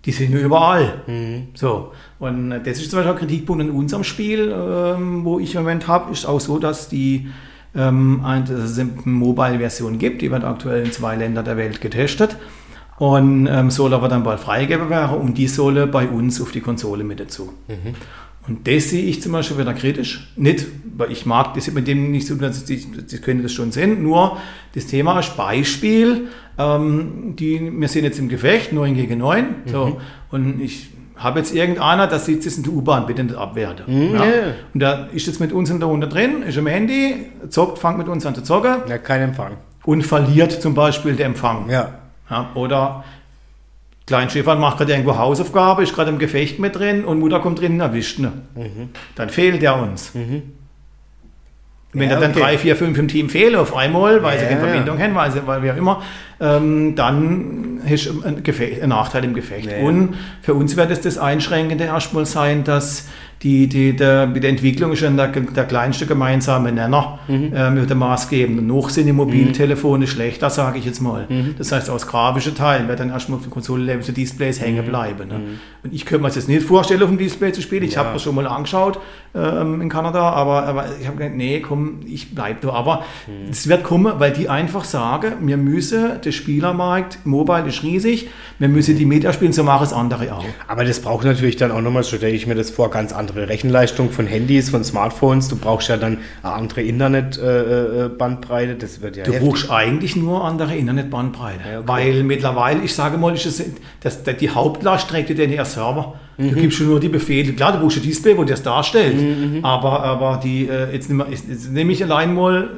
die 0.04 0.12
sind 0.12 0.32
ja 0.32 0.38
überall. 0.38 1.02
Mhm. 1.06 1.48
So. 1.54 1.92
Und 2.18 2.50
das 2.50 2.78
ist 2.78 2.90
zum 2.90 2.98
Beispiel 2.98 3.12
ein 3.12 3.18
Kritikpunkt 3.18 3.62
in 3.62 3.70
unserem 3.70 4.04
Spiel, 4.04 4.54
ähm, 4.54 5.24
wo 5.24 5.38
ich 5.38 5.54
im 5.54 5.62
Moment 5.62 5.88
habe, 5.88 6.12
ist 6.12 6.26
auch 6.26 6.40
so, 6.40 6.58
dass 6.58 6.88
die 6.88 7.28
ähm, 7.74 8.22
eine, 8.24 8.44
eine 8.48 8.90
Mobile-Version 9.04 9.98
gibt, 9.98 10.22
die 10.22 10.30
wird 10.30 10.44
aktuell 10.44 10.84
in 10.84 10.92
zwei 10.92 11.16
Ländern 11.16 11.44
der 11.44 11.56
Welt 11.56 11.80
getestet 11.80 12.36
und 12.98 13.46
ähm, 13.46 13.70
soll 13.70 13.94
aber 13.94 14.08
dann 14.08 14.22
bald 14.22 14.40
freigegeben 14.40 14.90
werden 14.90 15.18
und 15.18 15.38
die 15.38 15.46
soll 15.46 15.86
bei 15.86 16.08
uns 16.08 16.40
auf 16.40 16.50
die 16.50 16.60
Konsole 16.60 17.04
mit 17.04 17.20
dazu. 17.20 17.52
Mhm. 17.68 17.94
Und 18.48 18.66
das 18.66 18.90
sehe 18.90 19.04
ich 19.04 19.22
zum 19.22 19.32
Beispiel 19.32 19.58
wieder 19.58 19.74
kritisch. 19.74 20.32
Nicht, 20.36 20.66
weil 20.96 21.12
ich 21.12 21.26
mag 21.26 21.54
das 21.54 21.70
mit 21.70 21.86
dem 21.86 22.10
nicht 22.10 22.26
so, 22.26 22.34
dass 22.34 22.64
können 23.22 23.42
das 23.42 23.52
schon 23.52 23.72
sehen, 23.72 24.02
nur 24.02 24.38
das 24.74 24.86
Thema 24.86 25.14
als 25.16 25.30
Beispiel, 25.30 26.28
ähm, 26.58 27.34
die, 27.38 27.70
wir 27.72 27.88
sind 27.88 28.04
jetzt 28.04 28.18
im 28.18 28.28
Gefecht, 28.28 28.72
9 28.72 28.94
gegen 28.94 29.18
9, 29.18 29.44
mhm. 29.44 29.48
so, 29.66 30.00
und 30.30 30.60
ich 30.60 30.88
habe 31.16 31.40
jetzt 31.40 31.54
irgendeiner, 31.54 32.06
der 32.06 32.18
sitzt 32.18 32.44
jetzt 32.44 32.58
in 32.58 32.62
der 32.64 32.72
U-Bahn, 32.72 33.06
bitte 33.06 33.24
nicht 33.24 33.36
abwerten. 33.36 33.84
Mhm. 33.86 34.14
Ja. 34.14 34.22
Und 34.72 34.80
der 34.80 35.08
ist 35.12 35.26
jetzt 35.26 35.40
mit 35.40 35.52
uns 35.52 35.68
in 35.68 35.80
der 35.80 35.88
Runde 35.88 36.08
drin, 36.08 36.42
ist 36.42 36.56
am 36.58 36.66
Handy, 36.66 37.26
zockt, 37.48 37.78
fängt 37.78 37.98
mit 37.98 38.08
uns 38.08 38.24
an 38.24 38.34
zu 38.34 38.42
zocken. 38.42 38.76
Ja, 38.88 38.98
kein 38.98 39.22
Empfang. 39.22 39.56
Und 39.84 40.02
verliert 40.02 40.52
zum 40.52 40.74
Beispiel 40.74 41.14
den 41.14 41.26
Empfang. 41.26 41.68
Ja. 41.68 41.94
Ja, 42.30 42.50
oder 42.54 43.04
Kleinschäfer 44.08 44.56
macht 44.56 44.78
gerade 44.78 44.92
irgendwo 44.92 45.18
Hausaufgabe, 45.18 45.82
ist 45.82 45.94
gerade 45.94 46.10
im 46.10 46.18
Gefecht 46.18 46.58
mit 46.58 46.74
drin 46.74 47.04
und 47.04 47.18
Mutter 47.18 47.40
kommt 47.40 47.60
drin 47.60 47.74
und 47.74 47.80
erwischt 47.80 48.18
ihn. 48.18 48.32
Mhm. 48.54 48.88
Dann 49.14 49.28
fehlt 49.28 49.62
er 49.62 49.80
uns. 49.80 50.14
Mhm. 50.14 50.54
Wenn 51.92 52.08
ja, 52.08 52.14
da 52.14 52.20
dann 52.22 52.30
okay. 52.30 52.40
drei, 52.40 52.58
vier, 52.58 52.76
fünf 52.76 52.98
im 52.98 53.08
Team 53.08 53.28
fehlen 53.28 53.56
auf 53.56 53.76
einmal, 53.76 54.22
weil 54.22 54.34
ja, 54.34 54.40
sie 54.40 54.46
keine 54.46 54.60
Verbindung 54.60 54.98
ja. 54.98 55.04
haben, 55.04 55.14
weil, 55.14 55.30
sie, 55.30 55.46
weil 55.46 55.62
wie 55.62 55.70
auch 55.70 55.76
immer, 55.76 56.02
ähm, 56.40 56.94
dann 56.96 57.80
hast 57.86 58.06
du 58.06 58.22
einen, 58.22 58.42
einen, 58.44 58.88
Nachteil 58.88 59.24
im 59.24 59.34
Gefecht. 59.34 59.70
Ja. 59.70 59.86
Und 59.86 60.14
für 60.40 60.54
uns 60.54 60.76
wird 60.76 60.90
es 60.90 61.02
das 61.02 61.18
Einschränkende 61.18 61.84
erstmal 61.84 62.24
sein, 62.24 62.64
dass 62.64 63.08
die, 63.42 63.68
die, 63.68 63.94
der, 63.94 64.26
mit 64.26 64.42
der 64.42 64.50
Entwicklung 64.50 64.92
ist 64.92 64.98
schon 64.98 65.16
der, 65.16 65.28
der 65.28 65.64
kleinste 65.64 66.06
gemeinsame 66.06 66.72
Nenner 66.72 67.20
mhm. 67.28 67.52
äh, 67.54 67.70
mit 67.70 67.88
dem 67.88 67.98
maßgebenden. 67.98 68.66
Noch 68.66 68.90
sind 68.90 69.06
die 69.06 69.12
Mobiltelefone 69.12 70.06
mhm. 70.06 70.08
schlechter, 70.08 70.50
sage 70.50 70.78
ich 70.78 70.84
jetzt 70.84 71.00
mal. 71.00 71.26
Mhm. 71.28 71.54
Das 71.56 71.70
heißt, 71.70 71.88
aus 71.88 72.08
grafischen 72.08 72.56
Teilen 72.56 72.88
wird 72.88 72.98
dann 72.98 73.10
erstmal 73.10 73.36
auf 73.36 73.44
der 73.44 73.52
Konsole 73.52 74.02
so 74.02 74.10
Displays 74.10 74.60
hängen 74.60 74.84
mhm. 74.84 74.88
bleiben. 74.88 75.28
Ne? 75.28 75.38
Mhm. 75.38 75.60
Und 75.84 75.94
ich 75.94 76.04
könnte 76.04 76.22
mir 76.22 76.28
das 76.28 76.36
jetzt 76.36 76.48
nicht 76.48 76.62
vorstellen, 76.62 77.00
auf 77.02 77.10
dem 77.10 77.18
Display 77.18 77.52
zu 77.52 77.62
spielen. 77.62 77.84
Ich 77.84 77.94
ja. 77.94 78.00
habe 78.00 78.14
das 78.14 78.22
schon 78.22 78.34
mal 78.34 78.46
angeschaut 78.48 78.98
ähm, 79.36 79.82
in 79.82 79.88
Kanada, 79.88 80.30
aber, 80.30 80.64
aber 80.64 80.86
ich 81.00 81.06
habe 81.06 81.16
gedacht, 81.16 81.36
nee, 81.36 81.60
komm, 81.60 82.00
ich 82.06 82.34
bleibe 82.34 82.58
da. 82.66 82.72
Aber 82.72 83.04
mhm. 83.28 83.50
es 83.50 83.68
wird 83.68 83.84
kommen, 83.84 84.14
weil 84.18 84.32
die 84.32 84.48
einfach 84.48 84.82
sagen, 84.82 85.34
wir 85.42 85.56
müssen, 85.56 86.20
der 86.24 86.32
Spielermarkt, 86.32 87.24
Mobile 87.24 87.68
ist 87.68 87.84
riesig, 87.84 88.30
wir 88.58 88.68
müssen 88.68 88.96
die 88.96 89.04
Meter 89.04 89.32
spielen, 89.32 89.52
so 89.52 89.62
machen 89.62 89.84
es 89.84 89.92
andere 89.92 90.34
auch. 90.34 90.44
Aber 90.66 90.84
das 90.84 90.98
braucht 90.98 91.24
natürlich 91.24 91.54
dann 91.54 91.70
auch 91.70 91.80
nochmal, 91.80 92.02
so 92.02 92.16
stelle 92.16 92.34
ich 92.34 92.48
mir 92.48 92.56
das 92.56 92.70
vor, 92.70 92.90
ganz 92.90 93.12
anders 93.12 93.27
andere 93.28 93.48
Rechenleistung 93.48 94.10
von 94.10 94.26
Handys, 94.26 94.70
von 94.70 94.84
Smartphones. 94.84 95.48
Du 95.48 95.56
brauchst 95.56 95.88
ja 95.88 95.96
dann 95.96 96.18
eine 96.42 96.52
andere 96.52 96.82
Internetbandbreite. 96.82 98.74
Das 98.74 99.00
wird 99.00 99.16
ja 99.16 99.24
Du 99.24 99.32
heftig. 99.32 99.48
brauchst 99.48 99.70
eigentlich 99.70 100.16
nur 100.16 100.44
andere 100.44 100.76
Internetbandbreite. 100.76 101.60
Ja, 101.70 101.78
okay. 101.80 101.88
Weil 101.88 102.22
mittlerweile, 102.24 102.82
ich 102.82 102.94
sage 102.94 103.18
mal, 103.18 103.34
ist 103.34 103.46
das, 103.46 103.62
das, 104.00 104.36
die 104.38 104.50
Hauptlast 104.50 105.08
trägt 105.08 105.36
der 105.36 105.64
Server. 105.64 106.14
Mhm. 106.36 106.50
Du 106.50 106.54
gibst 106.56 106.78
schon 106.78 106.86
nur 106.86 107.00
die 107.00 107.08
Befehle. 107.08 107.52
Klar, 107.52 107.72
du 107.72 107.80
brauchst 107.80 107.98
ein 107.98 108.02
Display, 108.02 108.36
wo 108.36 108.44
das 108.44 108.62
darstellt. 108.62 109.16
Mhm, 109.16 109.56
mhm. 109.58 109.64
aber, 109.64 110.02
aber 110.02 110.40
die, 110.42 110.68
äh, 110.68 110.92
jetzt, 110.92 111.08
nehme, 111.08 111.26
jetzt 111.30 111.70
nehme 111.70 111.92
ich 111.92 112.02
allein 112.02 112.34
mal 112.34 112.70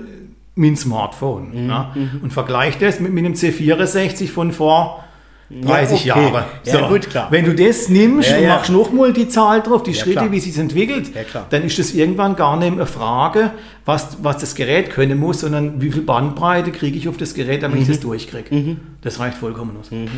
mein 0.57 0.77
Smartphone 0.77 1.65
mhm. 1.65 1.69
ja, 1.69 1.93
mhm. 1.95 2.21
und 2.23 2.33
vergleiche 2.33 2.79
das 2.85 3.01
mit, 3.01 3.13
mit 3.13 3.25
einem 3.25 3.35
C64 3.35 4.29
von 4.29 4.53
vor 4.53 5.05
30 5.51 6.05
ja, 6.05 6.15
okay. 6.15 6.25
Jahre. 6.25 6.45
So. 6.63 6.79
Ja, 6.79 6.89
gut, 6.89 7.11
klar. 7.11 7.27
Wenn 7.31 7.45
du 7.45 7.55
das 7.55 7.89
nimmst 7.89 8.31
ja, 8.31 8.39
und 8.39 8.47
machst 8.47 8.71
nochmal 8.71 9.13
die 9.13 9.29
Zahl 9.29 9.63
drauf, 9.63 9.83
die 9.83 9.95
Schritte, 9.95 10.19
klar. 10.19 10.33
wie 10.33 10.39
sich 10.39 10.57
entwickelt, 10.57 11.11
dann 11.51 11.65
ist 11.65 11.79
das 11.79 11.93
irgendwann 11.93 12.37
gar 12.37 12.57
nicht 12.57 12.71
mehr 12.71 12.81
eine 12.81 12.87
Frage, 12.87 13.51
was, 13.85 14.19
was 14.23 14.39
das 14.39 14.55
Gerät 14.55 14.91
können 14.91 15.19
muss, 15.19 15.41
sondern 15.41 15.81
wie 15.83 15.91
viel 15.91 16.03
Bandbreite 16.03 16.71
kriege 16.71 16.97
ich 16.97 17.09
auf 17.09 17.17
das 17.17 17.35
Gerät, 17.35 17.65
damit 17.65 17.79
mhm. 17.79 17.83
ich 17.83 17.89
das 17.89 18.01
durchkriege. 18.01 18.55
Mhm. 18.55 18.77
Das 19.03 19.19
reicht 19.19 19.39
vollkommen 19.39 19.77
aus. 19.81 19.91
Mhm. 19.91 20.09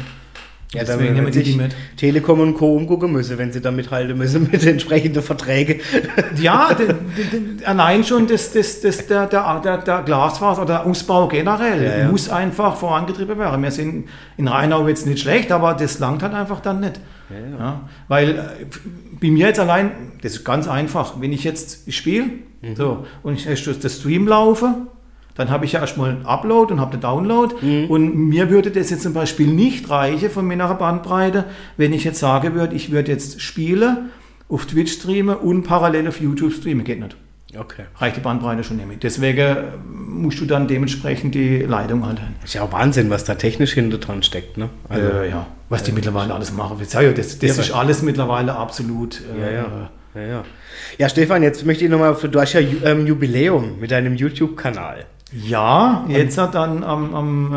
Ja, 0.75 0.85
da 0.85 0.97
nehmen 0.97 1.27
wir 1.33 1.43
die 1.43 1.55
mit. 1.55 1.75
Telekom 1.97 2.41
und 2.41 2.55
Co. 2.55 2.75
umgucken 2.75 3.13
müssen, 3.13 3.37
wenn 3.37 3.53
sie 3.53 3.61
da 3.61 3.71
mithalten 3.71 4.17
müssen 4.17 4.49
mit 4.51 4.65
entsprechenden 4.65 5.23
Verträgen. 5.23 5.81
Ja, 6.41 6.75
allein 7.65 8.05
schon 8.05 8.27
das, 8.27 8.53
das, 8.53 8.81
das, 8.81 9.07
der, 9.07 9.27
der, 9.27 9.61
der, 9.61 9.79
der 9.79 10.03
Glasfaser 10.03 10.63
oder 10.63 10.75
der 10.75 10.87
Ausbau 10.87 11.29
generell 11.29 11.85
ja, 11.85 11.99
ja. 11.99 12.11
muss 12.11 12.29
einfach 12.29 12.77
vorangetrieben 12.77 13.39
werden. 13.39 13.63
Wir 13.63 13.71
sind 13.71 14.09
in 14.37 14.49
Rheinau 14.49 14.89
jetzt 14.89 15.07
nicht 15.07 15.21
schlecht, 15.21 15.53
aber 15.53 15.75
das 15.75 15.99
langt 15.99 16.23
halt 16.23 16.33
einfach 16.33 16.61
dann 16.61 16.81
nicht. 16.81 17.01
Ja, 17.59 17.89
weil 18.09 18.31
äh, 18.31 18.43
bei 19.21 19.31
mir 19.31 19.49
jetzt 19.49 19.61
allein, 19.61 19.93
das 20.23 20.33
ist 20.33 20.45
ganz 20.45 20.69
einfach, 20.69 21.21
wenn 21.21 21.33
ich 21.33 21.45
jetzt 21.45 21.93
spiele 21.93 22.25
mhm. 22.61 22.77
so, 22.77 23.07
und 23.23 23.35
ich 23.35 23.45
das 23.65 23.99
Stream 23.99 24.27
laufe, 24.27 24.75
dann 25.35 25.51
habe 25.51 25.65
ich 25.65 25.73
ja 25.73 25.81
erstmal 25.81 26.11
einen 26.11 26.27
Upload 26.27 26.73
und 26.73 26.81
habe 26.81 26.93
einen 26.93 27.01
Download. 27.01 27.55
Mhm. 27.61 27.91
Und 27.91 28.17
mir 28.17 28.51
würde 28.51 28.71
das 28.71 28.91
jetzt 28.91 29.03
zum 29.03 29.15
Beispiel 29.15 29.47
nicht 29.47 29.89
reichen 29.91 30.31
von 30.31 30.47
meiner 30.47 30.73
Bandbreite, 30.75 31.45
wenn 31.77 31.93
ich 31.93 32.05
jetzt 32.05 32.19
sagen 32.19 32.55
würde, 32.55 32.75
ich 32.75 32.91
würde 32.91 33.11
jetzt 33.11 33.41
Spiele 33.41 34.11
auf 34.49 34.67
Twitch 34.67 34.93
streamen 34.93 35.37
und 35.37 35.63
parallel 35.63 36.09
auf 36.09 36.21
YouTube 36.21 36.53
streamen. 36.53 36.85
Geht 36.85 37.01
nicht. 37.01 37.17
Okay. 37.59 37.83
Reicht 37.97 38.17
die 38.17 38.21
Bandbreite 38.21 38.65
schon 38.65 38.79
nicht. 38.79 39.03
Deswegen 39.03 39.57
musst 39.85 40.41
du 40.41 40.47
dann 40.47 40.69
dementsprechend 40.69 41.35
die 41.35 41.59
Leitung 41.59 42.07
halt 42.07 42.19
Das 42.41 42.51
ist 42.51 42.55
ja 42.55 42.63
auch 42.63 42.73
Wahnsinn, 42.73 43.11
was 43.11 43.25
da 43.25 43.35
technisch 43.35 43.73
hinter 43.73 43.99
dran 43.99 44.23
steckt. 44.23 44.57
Ne? 44.57 44.71
Also, 44.89 45.07
äh, 45.07 45.31
ja, 45.31 45.47
was 45.69 45.83
die 45.83 45.93
mittlerweile 45.93 46.35
alles 46.35 46.53
machen. 46.53 46.79
Das, 46.79 46.91
das 46.91 47.41
ja, 47.41 47.63
ist 47.63 47.71
alles 47.73 48.03
mittlerweile 48.03 48.57
absolut. 48.57 49.21
Äh, 49.37 49.41
ja, 49.41 49.51
ja. 49.51 49.91
Ja, 50.15 50.21
ja. 50.21 50.45
ja, 50.99 51.09
Stefan, 51.09 51.43
jetzt 51.43 51.65
möchte 51.65 51.85
ich 51.85 51.91
nochmal, 51.91 52.15
du 52.15 52.41
hast 52.41 52.53
ja 52.53 52.61
ähm, 52.61 53.07
Jubiläum 53.07 53.81
mit 53.81 53.91
deinem 53.91 54.15
YouTube-Kanal. 54.15 55.07
Ja, 55.35 56.05
jetzt 56.09 56.37
hat 56.37 56.55
dann 56.55 56.85
am, 56.85 57.15
am 57.15 57.53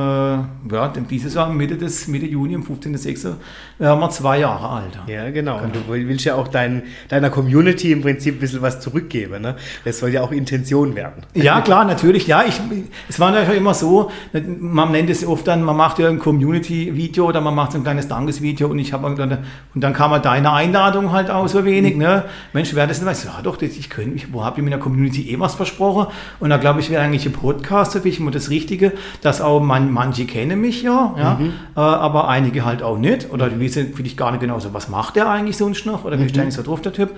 äh, 0.69 0.73
ja, 0.73 0.93
dieses 1.09 1.33
Jahr 1.33 1.49
Mitte 1.49 1.75
des 1.75 2.07
Mitte 2.07 2.25
Juni, 2.25 2.55
am 2.55 2.61
15.06. 2.61 3.33
werden 3.79 3.99
wir 3.99 4.09
zwei 4.11 4.39
Jahre 4.39 4.69
alt. 4.69 4.97
Ja, 5.07 5.29
genau. 5.29 5.59
Und 5.61 5.75
du 5.75 5.79
willst 5.87 6.23
ja 6.23 6.35
auch 6.35 6.47
dein, 6.47 6.83
deiner 7.09 7.29
Community 7.29 7.91
im 7.91 8.01
Prinzip 8.01 8.35
ein 8.35 8.39
bisschen 8.39 8.61
was 8.61 8.79
zurückgeben. 8.79 9.41
Ne? 9.41 9.55
Das 9.83 9.99
soll 9.99 10.11
ja 10.11 10.21
auch 10.21 10.31
Intention 10.31 10.95
werden. 10.95 11.23
Ja, 11.33 11.59
klar, 11.59 11.83
natürlich. 11.83 12.27
Ja, 12.27 12.43
ich, 12.47 12.61
es 13.09 13.19
war 13.19 13.31
natürlich 13.31 13.59
immer 13.59 13.73
so, 13.73 14.09
man 14.31 14.93
nennt 14.93 15.09
es 15.09 15.25
oft 15.25 15.45
dann, 15.45 15.61
man 15.61 15.75
macht 15.75 15.99
ja 15.99 16.07
ein 16.07 16.19
Community-Video 16.19 17.27
oder 17.27 17.41
man 17.41 17.55
macht 17.55 17.73
so 17.73 17.77
ein 17.77 17.83
kleines 17.83 18.07
Dankesvideo 18.07 18.69
und 18.69 18.79
ich 18.79 18.93
habe 18.93 19.05
und 19.05 19.81
dann 19.81 19.93
kam 19.93 20.11
halt 20.11 20.25
deine 20.25 20.51
Einladung 20.51 21.11
halt 21.11 21.29
auch 21.29 21.47
so 21.47 21.65
wenig. 21.65 21.97
Ne? 21.97 22.23
Mensch, 22.53 22.73
wer 22.73 22.87
das 22.87 22.99
denn 22.99 23.07
weiß? 23.07 23.25
Ja, 23.25 23.41
doch, 23.43 23.57
das, 23.57 23.71
ich 23.71 23.89
könnte, 23.89 24.15
ich, 24.15 24.33
wo 24.33 24.45
habt 24.45 24.57
ihr 24.57 24.63
mit 24.63 24.71
der 24.71 24.79
Community 24.79 25.29
eh 25.29 25.39
was 25.39 25.55
versprochen? 25.55 26.07
Und 26.39 26.49
da 26.49 26.57
glaube 26.57 26.79
ich, 26.79 26.89
wäre 26.89 27.03
eigentlich 27.03 27.25
ein 27.25 27.33
Podcast 27.33 27.64
Podcast 27.65 27.93
so 27.93 28.03
wichtig 28.03 28.25
und 28.25 28.35
das 28.35 28.49
Richtige, 28.49 28.93
dass 29.21 29.41
auch 29.41 29.59
man, 29.59 29.91
manche 29.91 30.25
kennen 30.25 30.61
mich 30.61 30.83
ja, 30.83 31.15
ja 31.17 31.37
mhm. 31.39 31.53
äh, 31.75 31.79
aber 31.79 32.27
einige 32.27 32.63
halt 32.63 32.83
auch 32.83 32.97
nicht 32.97 33.31
oder 33.31 33.49
die 33.49 33.59
wissen 33.59 33.93
vielleicht 33.95 34.17
gar 34.17 34.31
nicht 34.31 34.41
genau 34.41 34.59
so, 34.59 34.73
was 34.73 34.87
macht 34.87 35.15
der 35.15 35.29
eigentlich 35.29 35.57
sonst 35.57 35.85
noch 35.85 36.05
oder 36.05 36.17
wie 36.17 36.23
mhm. 36.23 36.27
ist 36.27 36.37
eigentlich 36.37 36.53
so 36.53 36.63
drauf, 36.63 36.81
der 36.81 36.93
Typ. 36.93 37.11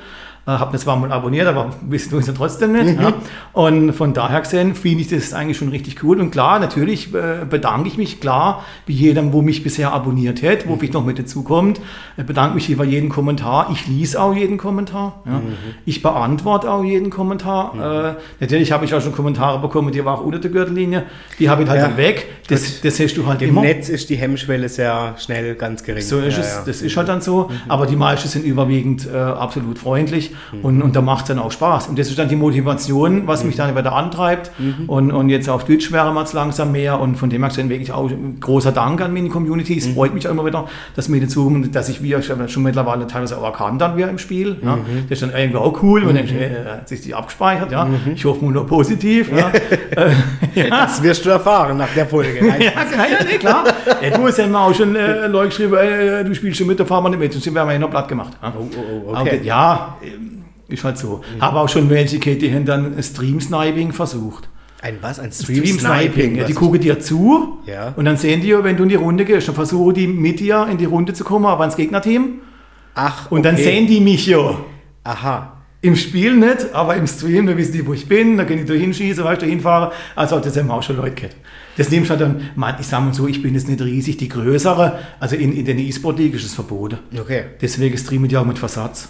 Äh, 0.48 0.52
habe 0.52 0.72
das 0.72 0.82
zwar 0.82 0.96
mal 0.96 1.12
abonniert, 1.12 1.46
aber 1.46 1.72
wissen 1.82 2.10
tun 2.10 2.20
es 2.20 2.28
ja 2.28 2.34
trotzdem 2.34 2.72
nicht. 2.72 2.98
Mhm. 2.98 3.04
Ja. 3.04 3.14
Und 3.52 3.92
von 3.92 4.14
daher 4.14 4.40
gesehen 4.40 4.76
finde 4.76 5.02
ich 5.02 5.10
das 5.10 5.34
eigentlich 5.34 5.58
schon 5.58 5.68
richtig 5.68 6.02
cool. 6.04 6.22
Und 6.22 6.32
klar, 6.32 6.60
natürlich 6.60 7.14
äh, 7.14 7.46
bedanke 7.48 7.90
ich 7.90 7.98
mich, 7.98 8.22
klar, 8.22 8.64
wie 8.86 8.94
jedem, 8.94 9.34
wo 9.34 9.42
mich 9.42 9.62
bisher 9.62 9.92
abonniert 9.92 10.42
hat, 10.42 10.66
wo 10.66 10.76
mhm. 10.76 10.84
ich 10.84 10.94
noch 10.94 11.04
mit 11.04 11.20
dazu 11.20 11.44
kommt. 11.44 11.82
Ich 12.16 12.26
bedanke 12.26 12.56
mich 12.56 12.70
über 12.70 12.86
jeden 12.86 13.10
Kommentar. 13.10 13.70
Ich 13.74 13.88
lese 13.88 14.22
auch 14.22 14.34
jeden 14.34 14.58
Kommentar. 14.58 15.22
Ja. 15.26 15.34
Mhm. 15.34 15.54
Ich 15.84 16.02
beantworte 16.02 16.72
auch 16.72 16.84
jeden 16.84 17.10
Kommentar. 17.10 17.76
Mhm. 17.76 17.82
Äh, 17.82 18.14
natürlich 18.40 18.72
habe 18.72 18.86
ich 18.86 18.94
auch 18.94 19.02
schon 19.02 19.12
Kommentare 19.12 19.60
bekommen, 19.60 19.92
die 19.92 20.06
waren 20.06 20.20
auch 20.20 20.24
unter 20.24 20.40
der 20.40 20.50
Gürtellinie. 20.50 21.04
Die 21.40 21.50
habe 21.50 21.64
ich 21.64 21.70
halt 21.70 21.82
ja. 21.82 21.90
dann 21.90 21.98
weg. 21.98 22.26
Das, 22.48 22.80
das 22.80 22.98
hast 23.02 23.16
du 23.16 23.28
halt 23.28 23.42
Im 23.42 23.50
immer. 23.50 23.64
Im 23.64 23.68
Netz 23.68 23.90
ist 23.90 24.10
die 24.10 24.16
Hemmschwelle 24.16 24.70
sehr 24.70 25.16
schnell 25.18 25.56
ganz 25.56 25.84
gering. 25.84 26.02
So 26.02 26.20
ist 26.20 26.38
es. 26.38 26.64
Das 26.66 26.82
ist 26.82 26.96
halt 26.96 27.10
dann 27.10 27.20
so. 27.20 27.50
Mhm. 27.50 27.70
Aber 27.70 27.86
die 27.86 27.98
meisten 27.98 28.30
sind 28.30 28.46
überwiegend 28.46 29.06
äh, 29.14 29.18
absolut 29.18 29.78
freundlich. 29.78 30.32
Mhm. 30.52 30.60
Und, 30.62 30.82
und 30.82 30.96
da 30.96 31.02
macht 31.02 31.24
es 31.24 31.28
dann 31.30 31.40
auch 31.40 31.52
Spaß. 31.52 31.88
Und 31.88 32.00
das 32.00 32.10
ist 32.10 32.20
dann 32.20 32.30
die 32.30 32.36
Motivation, 32.36 33.28
was 33.28 33.42
mhm. 33.42 33.48
mich 33.48 33.56
dann 33.58 33.76
wieder 33.76 33.94
antreibt. 33.94 34.52
Mhm. 34.58 34.88
Und, 34.88 35.12
und 35.12 35.30
jetzt 35.30 35.50
auf 35.50 35.66
Twitch 35.66 35.92
wäre 35.92 36.14
man 36.14 36.24
es 36.24 36.34
langsam 36.34 36.72
mehr. 36.72 37.00
Und 37.00 37.16
von 37.16 37.30
dem 37.30 37.42
her 37.42 37.50
gesehen 37.50 37.70
wirklich 37.70 37.92
auch 37.92 38.10
großer 38.40 38.72
Dank 38.72 39.02
an 39.02 39.14
meine 39.14 39.30
Community. 39.30 39.78
Es 39.78 39.88
mhm. 39.88 39.94
freut 39.96 40.14
mich 40.14 40.28
auch 40.28 40.32
immer 40.32 40.46
wieder, 40.46 40.68
dass 40.96 41.10
mir 41.10 41.22
dazu, 41.22 41.50
dass 41.72 41.90
ich 41.90 42.02
wie 42.04 42.16
schon 42.22 42.64
mittlerweile 42.64 43.08
teilweise 43.08 43.38
auch 43.38 43.44
erkannt 43.44 43.82
dann 43.82 43.98
wieder 43.98 44.10
im 44.10 44.18
Spiel. 44.18 44.58
Ja. 44.64 44.78
Das 45.10 45.22
ist 45.22 45.22
dann 45.22 45.38
irgendwie 45.38 45.58
auch 45.58 45.82
cool. 45.84 46.04
Und 46.04 46.16
dann 46.16 46.28
äh, 46.28 46.86
sich 46.86 47.02
die 47.02 47.14
abgespeichert. 47.14 47.72
Ja. 47.72 47.88
Ich 48.14 48.26
hoffe 48.26 48.46
nur 48.46 48.66
positiv. 48.66 49.32
Ja. 49.32 49.52
ja. 50.56 50.70
Das 50.70 51.02
wirst 51.02 51.26
du 51.26 51.30
erfahren 51.30 51.78
nach 51.78 51.94
der 51.94 52.06
Folge. 52.06 52.46
ja, 52.48 52.56
ja, 52.58 53.26
nee, 53.30 53.38
klar. 53.38 53.66
Ja, 54.02 54.18
du 54.18 54.24
hast 54.26 54.38
ja 54.38 54.46
immer 54.46 54.62
auch 54.62 54.74
schon 54.74 54.96
äh, 54.96 55.28
Leute 55.28 55.50
geschrieben, 55.50 55.76
äh, 55.76 56.24
du 56.24 56.34
spielst 56.34 56.58
schon 56.58 56.68
mit, 56.68 56.80
da 56.80 56.86
fahren 56.86 57.04
wir 57.04 57.10
nicht 57.10 57.20
mit. 57.20 57.34
Sonst 57.34 57.54
werden 57.54 57.68
wir 57.68 57.74
ja 57.74 57.80
noch 57.80 57.90
platt 57.90 58.08
gemacht. 58.08 58.34
Ja, 58.42 58.54
oh, 58.58 58.68
oh, 58.76 59.10
okay. 59.12 59.20
Aber, 59.20 59.44
ja 59.44 59.98
ist 60.70 60.84
halt 60.84 60.98
so. 60.98 61.22
Mhm. 61.36 61.42
Habe 61.42 61.60
auch 61.60 61.70
schon 61.70 61.90
welche 61.90 62.20
gehabt, 62.20 62.42
die 62.42 62.54
haben 62.54 62.66
dann 62.66 63.02
Stream-Sniping 63.02 63.94
versucht. 63.94 64.50
Ein 64.82 64.98
was? 65.02 65.20
Ein 65.20 65.32
Stream-Sniping? 65.32 66.12
Stream 66.12 66.36
ja, 66.36 66.44
die 66.44 66.54
gucken 66.54 66.80
dir 66.80 67.00
zu 67.00 67.60
ja. 67.66 67.94
und 67.96 68.06
dann 68.06 68.18
sehen 68.18 68.42
die, 68.42 68.54
wenn 68.64 68.78
du 68.78 68.84
in 68.84 68.90
die 68.90 68.96
Runde 68.96 69.26
gehst, 69.26 69.48
dann 69.48 69.56
versuchen 69.56 69.94
die 69.94 70.08
mit 70.08 70.40
dir 70.40 70.68
in 70.70 70.78
die 70.78 70.86
Runde 70.86 71.14
zu 71.14 71.24
kommen, 71.24 71.46
aber 71.46 71.66
ins 71.66 71.76
Gegnerteam. 71.76 72.42
Ach, 72.94 73.32
Und 73.32 73.40
okay. 73.40 73.50
dann 73.50 73.58
sehen 73.58 73.88
die 73.88 74.00
mich 74.00 74.28
ja. 74.28 74.58
Aha. 75.04 75.54
Im 75.82 75.96
Spiel 75.96 76.36
nicht, 76.36 76.74
aber 76.74 76.96
im 76.96 77.06
Stream, 77.06 77.46
da 77.46 77.56
wissen 77.56 77.74
die, 77.74 77.86
wo 77.86 77.94
ich 77.94 78.08
bin, 78.08 78.36
da 78.38 78.46
kann 78.46 78.58
ich 78.58 78.66
da 78.66 78.74
hinschießen, 78.74 79.24
weißt 79.24 79.44
du, 79.44 79.46
hinfahren. 79.46 79.92
Also 80.16 80.40
das 80.40 80.58
haben 80.58 80.72
auch 80.72 80.82
schon 80.82 80.98
Leute 80.98 81.16
gehabt. 81.16 81.36
Das 81.78 81.92
nimmst 81.92 82.10
du 82.10 82.18
halt 82.18 82.22
dann, 82.22 82.78
ich 82.80 82.88
sage 82.88 83.06
mal 83.06 83.14
so, 83.14 83.28
ich 83.28 83.44
bin 83.44 83.54
jetzt 83.54 83.70
nicht 83.70 83.82
riesig, 83.82 84.18
die 84.18 84.28
größere, 84.28 85.00
also 85.20 85.36
in, 85.36 85.54
in 85.54 85.66
den 85.66 85.78
E-Sport-League 85.78 86.34
ist 86.34 86.46
es 86.46 86.56
verboten. 86.56 86.98
Okay. 87.18 87.44
Deswegen 87.62 87.96
streamen 87.98 88.28
die 88.28 88.38
auch 88.38 88.46
mit 88.46 88.58
Versatz. 88.58 89.10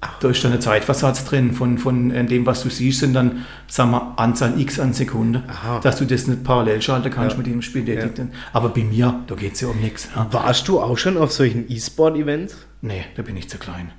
Ach. 0.00 0.18
Da 0.20 0.28
ist 0.28 0.44
dann 0.44 0.52
ein 0.52 0.60
Zeitversatz 0.60 1.24
drin 1.24 1.52
von, 1.52 1.76
von 1.76 2.12
äh, 2.12 2.24
dem, 2.24 2.46
was 2.46 2.62
du 2.62 2.70
siehst, 2.70 3.00
sind 3.00 3.14
dann, 3.14 3.44
sagen 3.66 3.90
wir, 3.90 4.14
Anzahl 4.16 4.60
X 4.60 4.78
an 4.78 4.92
Sekunden, 4.92 5.42
Aha. 5.48 5.80
dass 5.80 5.98
du 5.98 6.04
das 6.04 6.28
nicht 6.28 6.44
parallel 6.44 6.80
schalten 6.80 7.10
kannst 7.10 7.32
ja. 7.32 7.38
mit 7.38 7.46
dem 7.48 7.62
Spiel. 7.62 7.88
Ja. 7.88 8.08
Aber 8.52 8.68
bei 8.68 8.84
mir, 8.84 9.24
da 9.26 9.34
geht 9.34 9.54
es 9.54 9.60
ja 9.60 9.68
um 9.68 9.80
nichts. 9.80 10.08
Ja. 10.14 10.28
Warst 10.30 10.68
du 10.68 10.80
auch 10.80 10.96
schon 10.96 11.16
auf 11.16 11.32
solchen 11.32 11.68
E-Sport-Events? 11.68 12.56
Nee, 12.80 13.06
da 13.16 13.22
bin 13.22 13.36
ich 13.36 13.48
zu 13.48 13.58
klein. 13.58 13.90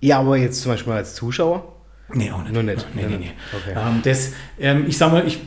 Ja, 0.00 0.20
aber 0.20 0.38
jetzt 0.38 0.62
zum 0.62 0.72
Beispiel 0.72 0.94
als 0.94 1.14
Zuschauer? 1.14 1.76
Nee, 2.14 2.30
auch 2.30 2.42
nicht. 2.42 2.52
Nur 2.54 2.62
nicht. 2.62 2.86
Nee, 2.94 3.06
nee, 3.06 3.18
nee. 3.18 3.32
Okay. 3.52 3.76
Ähm, 3.76 4.00
das, 4.02 4.32
ähm, 4.58 4.86
ich 4.88 4.96
sag 4.96 5.12
mal, 5.12 5.26
ich 5.26 5.38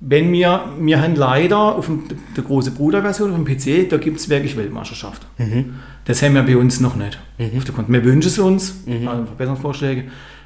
wenn 0.00 0.30
wir, 0.32 0.72
wir 0.78 1.00
haben 1.00 1.14
leider 1.14 1.76
auf 1.76 1.86
dem, 1.86 2.04
der 2.36 2.44
große 2.44 2.70
Bruderversion 2.72 3.30
auf 3.30 3.36
dem 3.36 3.44
PC, 3.44 3.88
da 3.88 3.96
gibt 3.96 4.18
es 4.18 4.28
wirklich 4.28 4.56
Weltmeisterschaft. 4.56 5.26
Mhm. 5.38 5.76
Das 6.04 6.22
haben 6.22 6.34
wir 6.34 6.42
bei 6.42 6.56
uns 6.56 6.80
noch 6.80 6.96
nicht. 6.96 7.18
Mhm. 7.38 7.62
Wir 7.88 8.04
wünschen 8.04 8.28
es 8.28 8.38
uns, 8.38 8.82
mhm. 8.86 9.08
also 9.08 9.24
Verbesserungsvorschläge. 9.24 10.04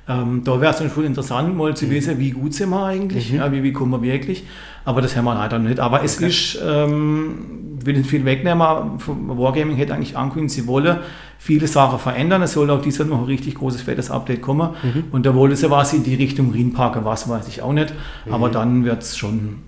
Ähm, 0.08 0.42
da 0.44 0.60
wäre 0.60 0.74
es 0.74 0.92
schon 0.92 1.04
interessant, 1.04 1.56
mal 1.56 1.76
zu 1.76 1.86
mhm. 1.86 1.90
wissen, 1.90 2.18
wie 2.18 2.30
gut 2.30 2.54
sind 2.54 2.70
wir 2.70 2.84
eigentlich, 2.84 3.32
mhm. 3.32 3.38
ja, 3.38 3.52
wie, 3.52 3.62
wie 3.62 3.72
kommen 3.72 3.92
wir 3.92 4.02
wirklich. 4.02 4.44
Aber 4.84 5.02
das 5.02 5.16
haben 5.16 5.24
wir 5.24 5.34
leider 5.34 5.58
nicht. 5.58 5.78
Aber 5.78 6.02
es 6.02 6.16
okay. 6.16 6.28
ist, 6.28 6.58
ähm, 6.64 7.78
will 7.84 7.96
nicht 7.96 8.08
viel 8.08 8.24
wegnehmen, 8.24 8.60
Wargaming 9.06 9.76
hätte 9.76 9.94
eigentlich 9.94 10.16
angekündigt, 10.16 10.54
sie 10.54 10.66
wolle 10.66 11.02
viele 11.38 11.66
Sachen 11.66 11.98
verändern. 11.98 12.42
Es 12.42 12.52
soll 12.52 12.70
auch 12.70 12.82
dieses 12.82 12.98
Jahr 12.98 13.08
noch 13.08 13.20
ein 13.20 13.24
richtig 13.24 13.54
großes, 13.54 13.82
fettes 13.82 14.10
Update 14.10 14.42
kommen. 14.42 14.74
Mhm. 14.82 15.04
Und 15.10 15.24
da 15.26 15.34
wollte 15.34 15.56
sie 15.56 15.70
was 15.70 15.92
in 15.92 16.02
die 16.02 16.14
Richtung 16.14 16.50
Rinparker, 16.50 17.04
was 17.04 17.28
weiß 17.28 17.48
ich 17.48 17.62
auch 17.62 17.72
nicht. 17.72 17.94
Mhm. 18.26 18.34
Aber 18.34 18.50
dann 18.50 18.84
wird 18.84 19.02
es 19.02 19.16
schon 19.16 19.60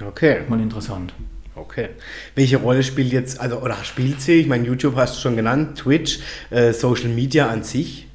ja, 0.00 0.06
okay. 0.06 0.40
mal 0.48 0.60
interessant. 0.60 1.12
Okay. 1.54 1.90
Welche 2.34 2.56
Rolle 2.58 2.82
spielt 2.82 3.12
jetzt, 3.12 3.40
also 3.40 3.60
oder 3.60 3.76
spielt 3.84 4.20
sie? 4.20 4.34
Ich 4.34 4.46
meine, 4.46 4.66
YouTube 4.66 4.96
hast 4.96 5.16
du 5.16 5.20
schon 5.20 5.36
genannt, 5.36 5.78
Twitch, 5.78 6.20
äh, 6.50 6.72
Social 6.72 7.08
Media 7.08 7.48
an 7.48 7.62
sich? 7.62 8.07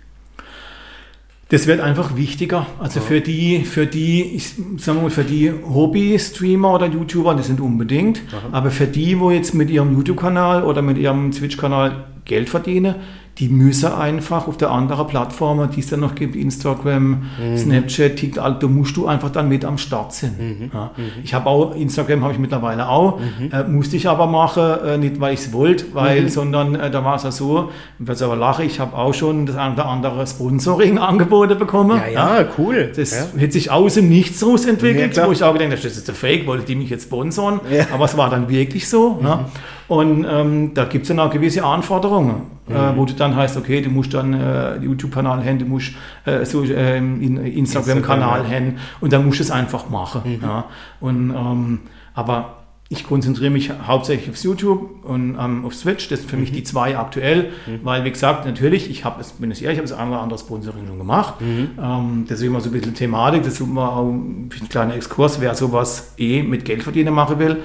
Das 1.54 1.68
wird 1.68 1.82
einfach 1.82 2.18
wichtiger. 2.18 2.66
Also 2.80 3.00
ja. 3.00 3.06
für 3.06 3.22
die, 3.22 3.64
für 3.64 3.86
die, 3.86 4.24
ich 4.24 4.56
sag 4.78 5.00
mal, 5.00 5.12
für 5.12 5.24
die 5.24 5.52
Hobby-Streamer 5.52 6.74
oder 6.74 6.88
YouTuber, 6.88 7.36
das 7.36 7.46
sind 7.46 7.62
unbedingt. 7.62 8.24
Aha. 8.32 8.58
Aber 8.58 8.72
für 8.72 8.88
die, 8.88 9.20
wo 9.20 9.30
jetzt 9.30 9.54
mit 9.54 9.70
ihrem 9.70 9.94
YouTube-Kanal 9.94 10.64
oder 10.64 10.82
mit 10.82 10.98
ihrem 10.98 11.30
Twitch-Kanal 11.30 12.06
Geld 12.26 12.50
verdienen, 12.50 12.96
die 13.40 13.50
müssen 13.50 13.92
einfach 13.92 14.48
auf 14.48 14.58
der 14.58 14.70
anderen 14.70 15.08
Plattform, 15.08 15.68
die 15.72 15.80
es 15.80 15.88
dann 15.88 16.02
noch 16.02 16.14
gibt, 16.14 16.36
Instagram, 16.36 17.24
mhm. 17.42 17.58
Snapchat, 17.58 18.16
TikTok, 18.16 18.60
da 18.60 18.68
musst 18.68 18.96
du 18.96 19.08
einfach 19.08 19.32
dann 19.32 19.50
mit 19.50 19.66
am 19.66 19.80
Start 19.80 20.14
sein. 20.14 20.36
Mhm. 20.38 20.72
Ja. 20.72 20.92
Mhm. 20.96 21.04
Ich 21.24 21.34
habe 21.34 21.50
auch, 21.50 21.76
Instagram 21.76 22.22
habe 22.22 22.34
ich 22.34 22.40
mittlerweile 22.40 22.88
auch, 22.88 23.20
mhm. 23.20 23.52
äh, 23.52 23.64
musste 23.64 23.96
ich 23.96 24.08
aber 24.08 24.28
machen, 24.28 24.64
äh, 24.86 24.98
nicht 25.00 25.20
weil 25.20 25.34
ich 25.34 25.40
es 25.40 25.54
wollte, 25.54 25.86
weil, 25.94 26.22
mhm. 26.22 26.30
sondern 26.30 26.76
äh, 26.76 26.92
da 26.92 27.04
war 27.04 27.16
es 27.16 27.24
ja 27.24 27.32
so, 27.32 27.72
ich 28.00 28.08
werde 28.08 28.26
aber 28.26 28.36
lachen, 28.36 28.66
ich 28.66 28.80
habe 28.80 28.96
auch 28.96 29.16
schon 29.16 29.48
das 29.48 29.56
eine 29.56 29.74
oder 29.74 29.88
andere 29.88 30.28
Sponsoring 30.28 31.00
angeboten 31.00 31.58
bekommen. 31.58 31.98
Ja, 31.98 32.12
ja, 32.12 32.42
ja. 32.42 32.48
cool. 32.60 32.92
Das 32.96 33.12
ja. 33.36 33.42
hat 33.42 33.52
sich 33.52 33.72
aus 33.72 33.96
dem 33.96 34.10
Nichts 34.10 34.46
raus 34.46 34.66
entwickelt, 34.66 35.20
wo 35.26 35.32
ich 35.32 35.44
auch 35.44 35.54
gedacht 35.54 35.72
habe, 35.72 35.82
das 35.82 35.98
ist 35.98 36.08
der 36.08 36.14
Fake, 36.14 36.46
wollte 36.46 36.66
die 36.66 36.76
mich 36.76 36.92
jetzt 36.92 37.06
sponsern, 37.06 37.62
aber 37.92 38.06
es 38.06 38.16
war 38.16 38.30
dann 38.30 38.48
wirklich 38.48 38.88
so. 38.88 39.20
Mhm. 39.22 39.46
Und 39.88 40.26
ähm, 40.30 40.72
da 40.76 40.86
gibt 40.86 41.04
es 41.04 41.08
dann 41.10 41.20
auch 41.20 41.32
gewisse 41.32 41.64
Anforderungen, 41.64 42.53
mhm. 42.68 42.76
äh, 42.76 42.98
wo 42.98 43.06
du 43.06 43.14
dann 43.14 43.36
heißt, 43.36 43.58
okay, 43.58 43.82
du 43.82 43.90
musst 43.90 44.14
dann 44.14 44.34
äh, 44.34 44.78
YouTube-Kanal 44.78 45.44
haben, 45.44 45.60
du 45.60 45.66
musst 45.66 45.94
äh, 46.26 46.46
so, 46.46 46.64
äh, 46.64 46.98
Instagram-Kanal 46.98 48.42
Instagram, 48.42 48.52
haben 48.52 48.78
und 49.02 49.14
dann 49.14 49.26
musst 49.26 49.40
du 49.40 49.44
es 49.44 49.52
einfach 49.52 49.90
machen. 49.90 50.22
Mhm. 50.26 50.40
Ja. 50.42 50.66
Und, 51.00 51.32
ähm, 51.32 51.80
aber 52.14 52.58
ich 52.90 53.06
konzentriere 53.06 53.50
mich 53.50 53.72
hauptsächlich 53.88 54.30
aufs 54.30 54.44
YouTube 54.44 55.04
und 55.04 55.36
ähm, 55.40 55.66
auf 55.66 55.74
Switch. 55.74 56.10
Das 56.10 56.20
sind 56.20 56.30
für 56.30 56.36
mhm. 56.36 56.44
mich 56.44 56.52
die 56.52 56.64
zwei 56.64 56.98
aktuell, 56.98 57.50
mhm. 57.66 57.80
weil, 57.84 58.04
wie 58.04 58.12
gesagt, 58.12 58.46
natürlich, 58.46 58.90
ich 58.90 59.04
habe, 59.04 59.24
bin 59.40 59.50
es 59.50 59.62
ehrlich, 59.62 59.80
ich 59.80 59.80
habe 59.80 59.90
das 59.90 59.98
eine 59.98 60.12
oder 60.12 60.22
andere 60.22 60.38
Sponsoring 60.38 60.86
schon 60.88 61.00
gemacht. 61.00 61.42
Mhm. 61.42 61.70
Ähm, 61.82 62.26
deswegen 62.30 62.52
immer 62.52 62.62
so 62.62 62.70
ein 62.70 62.74
bisschen 62.74 62.94
Thematik, 62.94 63.44
das 63.44 63.54
ist 63.54 63.62
immer 63.62 63.94
auch 63.94 64.10
ein 64.10 64.50
kleiner 64.70 64.96
Exkurs, 64.96 65.42
wer 65.42 65.56
sowas 65.56 66.14
eh 66.18 66.44
mit 66.44 66.66
Geld 66.66 66.84
verdienen 66.84 67.14
machen 67.14 67.40
will 67.40 67.58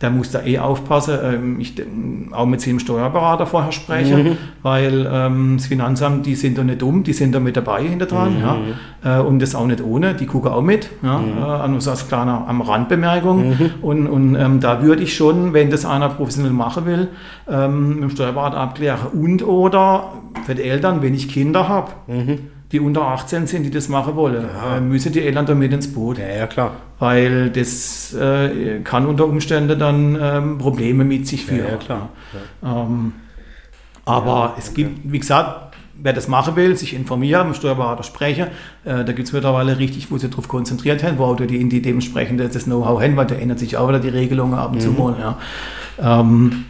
der 0.00 0.10
muss 0.10 0.30
da 0.30 0.42
eh 0.42 0.58
aufpassen. 0.58 1.18
Ähm, 1.22 1.60
ich 1.60 1.74
auch 2.32 2.46
mit 2.46 2.60
seinem 2.60 2.78
Steuerberater 2.78 3.46
vorher 3.46 3.72
sprechen, 3.72 4.24
mhm. 4.24 4.38
weil 4.62 5.08
ähm, 5.10 5.56
das 5.56 5.66
Finanzamt, 5.66 6.26
die 6.26 6.34
sind 6.34 6.58
doch 6.58 6.64
nicht 6.64 6.82
dumm, 6.82 7.02
die 7.02 7.12
sind 7.12 7.34
da 7.34 7.40
mit 7.40 7.56
dabei 7.56 7.82
hinter 7.82 8.06
dran. 8.06 8.36
Mhm. 8.36 8.42
Ja. 9.04 9.20
Äh, 9.20 9.22
und 9.22 9.40
das 9.40 9.54
auch 9.54 9.66
nicht 9.66 9.82
ohne, 9.82 10.14
die 10.14 10.26
gucken 10.26 10.50
auch 10.52 10.62
mit. 10.62 10.90
Ja. 11.02 11.18
Mhm. 11.18 11.64
Äh, 11.64 11.68
nur 11.68 11.80
so 11.80 11.90
als 11.90 12.08
kleiner 12.08 12.44
am 12.46 12.60
Randbemerkung. 12.60 13.48
Mhm. 13.48 13.70
Und, 13.82 14.06
und 14.06 14.34
ähm, 14.34 14.60
da 14.60 14.82
würde 14.82 15.02
ich 15.02 15.14
schon, 15.14 15.52
wenn 15.52 15.70
das 15.70 15.84
einer 15.84 16.08
professionell 16.08 16.52
machen 16.52 16.86
will, 16.86 17.08
ähm, 17.48 17.94
mit 17.94 18.02
dem 18.02 18.10
Steuerberater 18.10 18.58
abklären. 18.58 19.06
Und 19.12 19.42
oder 19.46 20.12
für 20.44 20.54
die 20.54 20.62
Eltern, 20.62 21.02
wenn 21.02 21.14
ich 21.14 21.28
Kinder 21.28 21.68
habe 21.68 21.92
mhm 22.06 22.55
die 22.72 22.80
unter 22.80 23.02
18 23.02 23.46
sind, 23.46 23.62
die 23.62 23.70
das 23.70 23.88
machen 23.88 24.16
wollen, 24.16 24.44
ja. 24.44 24.76
Äh, 24.76 24.80
müssen 24.80 25.12
die 25.12 25.20
Eltern 25.20 25.46
damit 25.46 25.72
ins 25.72 25.92
Boot. 25.92 26.18
Ja, 26.18 26.28
ja, 26.28 26.46
klar. 26.46 26.72
Weil 26.98 27.50
das 27.50 28.12
äh, 28.14 28.80
kann 28.82 29.06
unter 29.06 29.26
Umständen 29.26 29.78
dann 29.78 30.18
ähm, 30.20 30.58
Probleme 30.58 31.04
mit 31.04 31.26
sich 31.26 31.44
führen. 31.44 31.64
Ja, 31.64 31.70
ja 31.72 31.76
klar. 31.76 32.08
Ähm, 32.64 33.12
aber 34.04 34.54
es 34.58 34.74
gibt, 34.74 35.12
wie 35.12 35.18
gesagt, 35.18 35.76
wer 36.00 36.12
das 36.12 36.28
machen 36.28 36.56
will, 36.56 36.76
sich 36.76 36.94
informieren, 36.94 37.48
mit 37.48 37.56
Steuerberater 37.56 38.02
sprechen. 38.02 38.48
Äh, 38.84 39.04
da 39.04 39.12
gibt 39.12 39.28
es 39.28 39.32
mittlerweile 39.32 39.78
richtig, 39.78 40.10
wo 40.10 40.18
sie 40.18 40.28
darauf 40.28 40.48
konzentriert 40.48 41.02
haben, 41.02 41.18
wo 41.18 41.24
auch 41.24 41.36
die, 41.36 41.68
die 41.68 41.82
dementsprechend 41.82 42.40
das 42.40 42.64
Know-how 42.64 43.00
haben, 43.00 43.16
weil 43.16 43.26
da 43.26 43.34
ändert 43.34 43.58
sich 43.58 43.76
auch 43.76 43.88
wieder 43.88 44.00
die 44.00 44.08
Regelungen 44.08 44.54
ab 44.54 44.72
und 44.72 44.78
mhm. 44.78 44.80
zu 44.80 44.90
mal. 44.90 45.16
Ja. 45.18 46.20
Ähm, 46.20 46.64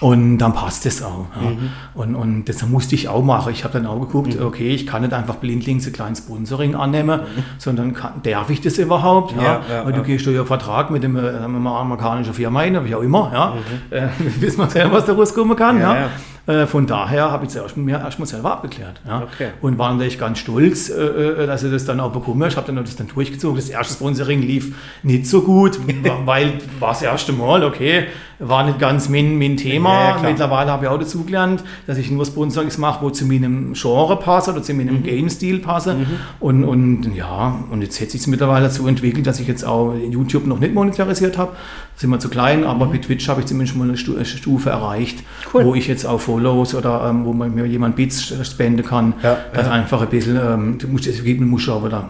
und 0.00 0.38
dann 0.38 0.52
passt 0.52 0.84
es 0.84 1.02
auch. 1.02 1.26
Ja. 1.40 1.50
Mhm. 1.50 1.70
Und, 1.94 2.14
und 2.14 2.44
das 2.46 2.62
musste 2.66 2.94
ich 2.94 3.08
auch 3.08 3.24
machen. 3.24 3.52
Ich 3.52 3.64
habe 3.64 3.74
dann 3.74 3.86
auch 3.86 3.98
geguckt, 3.98 4.38
mhm. 4.38 4.44
okay, 4.44 4.74
ich 4.74 4.86
kann 4.86 5.02
nicht 5.02 5.14
einfach 5.14 5.36
blindlings 5.36 5.86
ein 5.86 5.92
kleines 5.92 6.18
Sponsoring 6.18 6.74
annehmen, 6.74 7.20
mhm. 7.20 7.42
sondern 7.58 7.94
kann, 7.94 8.20
darf 8.22 8.50
ich 8.50 8.60
das 8.60 8.76
überhaupt? 8.78 9.34
Ja, 9.36 9.42
ja, 9.42 9.60
ja 9.70 9.86
Weil 9.86 9.94
du 9.94 10.02
gehst 10.02 10.26
durch 10.26 10.36
einen 10.36 10.46
Vertrag 10.46 10.90
mit 10.90 11.04
einem, 11.04 11.16
einem 11.16 11.66
amerikanischen 11.66 12.34
Firma 12.34 12.60
ein, 12.60 12.84
wie 12.84 12.94
auch 12.94 13.02
immer. 13.02 13.30
Ja. 13.32 13.54
Mhm. 13.54 13.96
Äh, 13.96 14.08
wissen 14.40 14.58
wir 14.58 14.68
selber, 14.68 14.96
was 14.96 15.06
da 15.06 15.14
rauskommen 15.14 15.56
kann. 15.56 15.80
Ja, 15.80 16.10
äh, 16.46 16.66
von 16.66 16.86
daher 16.86 17.32
habe 17.32 17.44
ich 17.44 17.50
es 17.50 17.56
erst, 17.56 17.76
mir 17.76 17.98
erstmal 17.98 18.26
selber 18.26 18.52
abgeklärt. 18.52 19.00
Ja. 19.06 19.22
Okay. 19.22 19.48
Und 19.60 19.78
war 19.78 19.92
natürlich 19.92 20.18
ganz 20.18 20.38
stolz, 20.38 20.88
äh, 20.88 20.94
äh, 20.94 21.46
dass 21.46 21.64
ich 21.64 21.72
das 21.72 21.84
dann 21.84 21.98
auch 21.98 22.12
bekomme. 22.12 22.46
Ich 22.46 22.56
habe 22.56 22.72
dann 22.72 22.84
das 22.84 22.96
dann 22.96 23.08
durchgezogen. 23.08 23.56
Das 23.56 23.68
erste 23.68 23.94
Sponsoring 23.94 24.42
lief 24.42 24.74
nicht 25.02 25.26
so 25.26 25.42
gut, 25.42 25.80
weil 26.24 26.52
war 26.78 26.90
das 26.90 27.02
erste 27.02 27.32
Mal, 27.32 27.64
okay, 27.64 28.06
war 28.38 28.64
nicht 28.64 28.78
ganz 28.78 29.08
mein, 29.08 29.38
mein 29.38 29.56
Thema. 29.56 30.16
Ja, 30.16 30.22
Mittlerweile 30.22 30.70
habe 30.70 30.84
ich 30.84 30.90
auch 30.90 30.98
dazu 30.98 31.24
gelernt, 31.24 31.64
dass 31.86 31.98
ich 31.98 32.10
nur 32.10 32.24
Sponsorings 32.26 32.78
mache, 32.78 33.02
wo 33.02 33.10
zu 33.10 33.24
meinem 33.24 33.72
Genre 33.72 34.16
passe 34.16 34.52
oder 34.52 34.62
zu 34.62 34.74
meinem 34.74 34.96
mhm. 34.96 35.02
Game-Stil 35.02 35.60
passe. 35.60 35.94
Mhm. 35.94 36.06
Und, 36.40 36.64
und 36.64 37.14
ja, 37.14 37.58
und 37.70 37.82
jetzt 37.82 38.00
hat 38.00 38.10
sich 38.10 38.20
es 38.20 38.26
mittlerweile 38.26 38.66
dazu 38.66 38.86
entwickelt, 38.86 39.26
dass 39.26 39.40
ich 39.40 39.48
jetzt 39.48 39.64
auch 39.64 39.94
YouTube 39.94 40.46
noch 40.46 40.60
nicht 40.60 40.74
monetarisiert 40.74 41.38
habe. 41.38 41.52
Sind 41.96 42.10
wir 42.10 42.18
zu 42.18 42.28
klein, 42.28 42.64
aber 42.64 42.86
mit 42.86 43.02
Twitch 43.02 43.28
habe 43.28 43.40
ich 43.40 43.46
zumindest 43.46 43.76
mal 43.76 43.84
eine 43.84 44.24
Stufe 44.24 44.70
erreicht, 44.70 45.22
cool. 45.54 45.64
wo 45.64 45.74
ich 45.74 45.86
jetzt 45.86 46.04
auch 46.04 46.20
Follows 46.20 46.74
oder 46.74 47.08
ähm, 47.08 47.24
wo 47.24 47.32
man 47.32 47.54
mir 47.54 47.64
jemand 47.64 47.96
Bits 47.96 48.34
spenden 48.46 48.84
kann. 48.84 49.14
Ja, 49.22 49.38
das 49.54 49.66
ja. 49.66 49.72
einfach 49.72 50.02
ein 50.02 50.08
bisschen, 50.08 50.36
ähm, 50.36 50.78
du 50.78 50.88
musst, 50.88 51.06
das 51.06 51.22
muss 51.24 51.68
aber 51.68 51.88
da, 51.88 52.08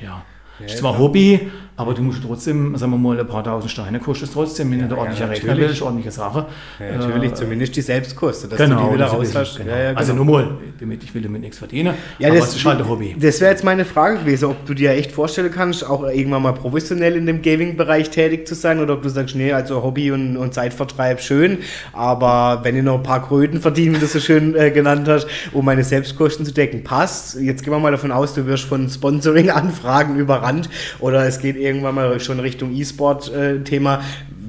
ja. 0.00 0.22
Ja, 0.60 0.66
ist 0.66 0.78
zwar 0.78 0.98
Hobby, 0.98 1.50
aber 1.76 1.92
du 1.92 2.02
musst 2.02 2.22
trotzdem, 2.24 2.76
sagen 2.76 2.92
wir 2.92 2.98
mal, 2.98 3.18
ein 3.18 3.26
paar 3.26 3.42
tausend 3.42 3.70
Steine 3.70 3.98
kostet 3.98 4.28
es 4.28 4.34
trotzdem, 4.34 4.70
wenn 4.70 4.80
ja, 4.80 4.86
du 4.86 4.96
ordentlicher 4.96 5.24
ja, 5.24 5.30
Rechner 5.30 5.56
willst, 5.56 5.82
ordentliche 5.82 6.12
Sache. 6.12 6.46
Ja, 6.78 6.96
natürlich, 6.96 7.32
äh, 7.32 7.34
zumindest 7.34 7.74
die 7.74 7.80
Selbstkosten, 7.80 8.50
dass 8.50 8.58
genau, 8.58 8.84
du 8.84 8.88
die 8.88 8.94
wieder 8.94 9.06
raus 9.06 9.34
hast. 9.34 9.56
Genau. 9.56 9.70
Ja, 9.70 9.88
genau. 9.88 9.98
Also 9.98 10.14
nur 10.14 10.24
mal, 10.24 10.50
damit 10.78 11.02
ich 11.02 11.12
will 11.14 11.22
damit 11.22 11.40
nichts 11.40 11.58
verdienen, 11.58 11.94
ja, 12.20 12.28
aber 12.28 12.38
das 12.38 12.54
ist 12.54 12.64
halt 12.64 12.78
ein 12.78 12.88
Hobby. 12.88 13.16
Das 13.18 13.40
wäre 13.40 13.50
jetzt 13.50 13.64
meine 13.64 13.84
Frage 13.84 14.18
gewesen, 14.20 14.44
ob 14.46 14.64
du 14.66 14.74
dir 14.74 14.92
echt 14.92 15.10
vorstellen 15.10 15.50
kannst, 15.50 15.84
auch 15.84 16.04
irgendwann 16.04 16.42
mal 16.42 16.52
professionell 16.52 17.16
in 17.16 17.26
dem 17.26 17.42
Gaming-Bereich 17.42 18.10
tätig 18.10 18.46
zu 18.46 18.54
sein 18.54 18.78
oder 18.78 18.94
ob 18.94 19.02
du 19.02 19.08
sagst, 19.08 19.34
nee, 19.34 19.52
also 19.52 19.82
Hobby 19.82 20.12
und, 20.12 20.36
und 20.36 20.54
Zeitvertreib 20.54 21.20
schön, 21.20 21.58
aber 21.92 22.60
wenn 22.62 22.76
ich 22.76 22.84
noch 22.84 22.98
ein 22.98 23.02
paar 23.02 23.26
Kröten 23.26 23.60
verdiene, 23.60 23.96
wie 23.96 24.00
du 24.00 24.06
so 24.06 24.20
schön 24.20 24.54
äh, 24.54 24.70
genannt 24.70 25.08
hast, 25.08 25.26
um 25.52 25.64
meine 25.64 25.82
Selbstkosten 25.82 26.46
zu 26.46 26.52
decken, 26.52 26.84
passt. 26.84 27.34
Jetzt 27.40 27.64
gehen 27.64 27.72
wir 27.72 27.80
mal 27.80 27.90
davon 27.90 28.12
aus, 28.12 28.34
du 28.34 28.46
wirst 28.46 28.64
von 28.64 28.88
Sponsoring-Anfragen 28.88 30.16
überrannt 30.16 30.68
oder 31.00 31.26
es 31.26 31.40
geht 31.40 31.63
irgendwann 31.64 31.94
mal 31.94 32.20
schon 32.20 32.40
Richtung 32.40 32.74
E-Sport-Thema. 32.74 34.02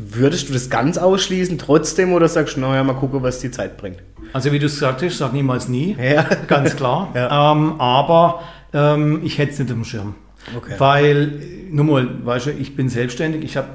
Würdest 0.09 0.49
du 0.49 0.53
das 0.53 0.69
ganz 0.69 0.97
ausschließen 0.97 1.57
trotzdem 1.57 2.13
oder 2.13 2.27
sagst 2.27 2.57
du, 2.57 2.61
naja, 2.61 2.83
mal 2.83 2.93
gucken, 2.93 3.23
was 3.23 3.39
die 3.39 3.51
Zeit 3.51 3.77
bringt? 3.77 3.97
Also 4.33 4.51
wie 4.51 4.59
du 4.59 4.65
es 4.65 4.73
gesagt 4.75 5.01
hast, 5.01 5.17
sag 5.17 5.33
niemals 5.33 5.67
nie, 5.67 5.95
ja. 5.99 6.23
ganz 6.47 6.75
klar. 6.75 7.11
ja. 7.15 7.51
ähm, 7.51 7.79
aber 7.79 8.43
ähm, 8.73 9.21
ich 9.23 9.37
hätte 9.37 9.53
es 9.53 9.59
nicht 9.59 9.71
im 9.71 9.83
Schirm. 9.83 10.15
Okay. 10.55 10.75
Weil, 10.77 11.31
nur 11.71 11.85
mal, 11.85 12.25
weißt 12.25 12.47
du, 12.47 12.51
ich 12.51 12.75
bin 12.75 12.89
selbstständig, 12.89 13.43
ich 13.43 13.57
habe 13.57 13.69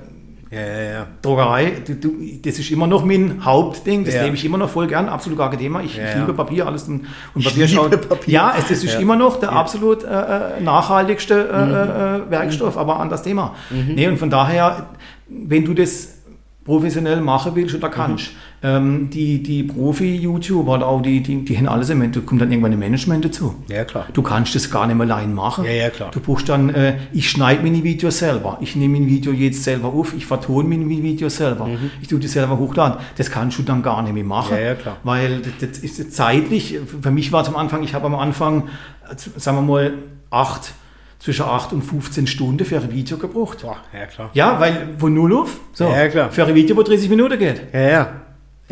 ja, 0.51 0.61
ja, 0.61 0.83
ja. 0.83 1.07
Druckerei, 1.23 1.75
du, 1.87 1.95
du, 1.95 2.17
das 2.43 2.59
ist 2.59 2.73
immer 2.73 2.89
noch 2.89 3.05
mein 3.05 3.45
Hauptding, 3.45 4.05
das 4.05 4.15
ja. 4.15 4.25
nehme 4.25 4.35
ich 4.35 4.45
immer 4.45 4.59
noch 4.59 4.69
voll 4.69 4.89
gern, 4.89 5.09
absolut 5.09 5.39
gar 5.39 5.49
kein 5.49 5.61
Thema. 5.61 5.81
Ich, 5.81 5.97
ich 5.97 6.15
liebe 6.17 6.35
Papier, 6.35 6.67
alles 6.67 6.89
und, 6.89 7.07
und 7.35 7.45
Papier 7.45 7.69
schaut. 7.69 7.97
Ja, 8.27 8.55
es, 8.59 8.67
das 8.67 8.83
ist 8.83 8.99
immer 9.01 9.15
noch 9.15 9.39
der 9.39 9.53
absolut 9.53 10.03
äh, 10.03 10.09
äh 10.09 10.61
nachhaltigste 10.61 11.49
äh, 11.49 11.67
mhm. 11.67 11.73
Äh, 11.73 12.17
äh, 12.17 12.31
Werkstoff, 12.31 12.75
mhm. 12.75 12.81
aber 12.81 12.99
an 12.99 13.09
das 13.09 13.23
Thema. 13.23 13.55
Mhm. 13.71 13.95
Nee, 13.95 14.09
und 14.09 14.19
von 14.19 14.29
daher, 14.29 14.89
wenn 15.29 15.65
du 15.65 15.73
das 15.73 16.20
professionell 16.65 17.21
machen 17.23 17.53
willst 17.55 17.75
oder 17.75 17.89
kannst. 17.89 18.33
Mhm. 18.33 18.37
Ähm, 18.63 19.11
die 19.11 19.43
die 19.43 19.63
Profi-YouTuber 19.63 20.75
oder 20.75 20.87
auch 20.87 21.01
die, 21.01 21.23
die, 21.23 21.43
die 21.45 21.57
haben 21.57 21.69
alles 21.69 21.89
im 21.89 22.13
da 22.13 22.21
kommt 22.21 22.43
dann 22.43 22.51
irgendwann 22.51 22.73
ein 22.73 22.79
Management 22.79 23.25
dazu. 23.25 23.55
Ja, 23.69 23.85
klar. 23.85 24.07
Du 24.13 24.21
kannst 24.21 24.55
das 24.55 24.71
gar 24.71 24.87
nicht 24.87 24.97
mehr 24.97 25.07
allein 25.07 25.33
machen. 25.33 25.65
Ja, 25.65 25.71
ja, 25.71 25.89
klar. 25.89 26.11
Du 26.11 26.21
brauchst 26.21 26.51
dann, 26.51 26.69
äh, 26.69 26.99
ich 27.15 27.31
schneide 27.31 27.63
meine 27.63 27.83
Videos 27.83 28.19
selber. 28.19 28.59
Ich 28.61 28.77
nehme 28.77 28.99
mein 28.99 29.09
Video 29.09 29.33
jetzt 29.33 29.65
selber 29.65 29.89
auf, 29.89 30.15
ich 30.15 30.27
vertone 30.27 30.69
mein 30.69 30.87
Video 30.91 31.31
selber. 31.31 31.67
Mhm. 31.67 31.91
Ich 32.03 32.09
tue 32.09 32.21
das 32.21 32.33
selber 32.33 32.59
hochladen. 32.59 32.99
Das 33.17 33.31
kannst 33.31 33.59
du 33.59 33.63
dann 33.63 33.83
gar 33.83 34.03
nicht 34.03 34.13
mehr 34.13 34.25
machen. 34.25 34.57
Ja, 34.57 34.63
ja, 34.63 34.75
klar. 34.75 34.99
Weil 35.03 35.41
das, 35.41 35.71
das 35.71 35.79
ist 35.79 36.13
zeitlich, 36.13 36.79
für 37.01 37.11
mich 37.11 37.33
war 37.33 37.43
es 37.43 37.49
am 37.49 37.57
Anfang, 37.57 37.83
ich 37.83 37.95
habe 37.95 38.05
am 38.07 38.15
Anfang, 38.15 38.69
sagen 39.17 39.57
wir 39.57 39.63
mal, 39.63 39.95
acht 40.29 40.75
zwischen 41.21 41.45
8 41.45 41.75
und 41.75 41.83
15 41.83 42.27
Stunden 42.27 42.65
für 42.65 42.79
ein 42.79 42.91
Video 42.91 43.19
gebraucht. 43.19 43.59
Boah, 43.63 43.77
ja, 43.93 44.07
klar. 44.07 44.31
Ja, 44.33 44.59
weil 44.59 44.95
von 44.99 45.15
null 45.15 45.35
auf, 45.35 45.61
so, 45.73 45.85
ja, 45.85 46.09
klar. 46.09 46.33
für 46.33 46.45
ein 46.47 46.55
Video, 46.55 46.77
wo 46.77 46.83
30 46.83 47.09
Minuten 47.09 47.39
geht. 47.39 47.63
Ja, 47.73 47.81
ja. 47.81 48.13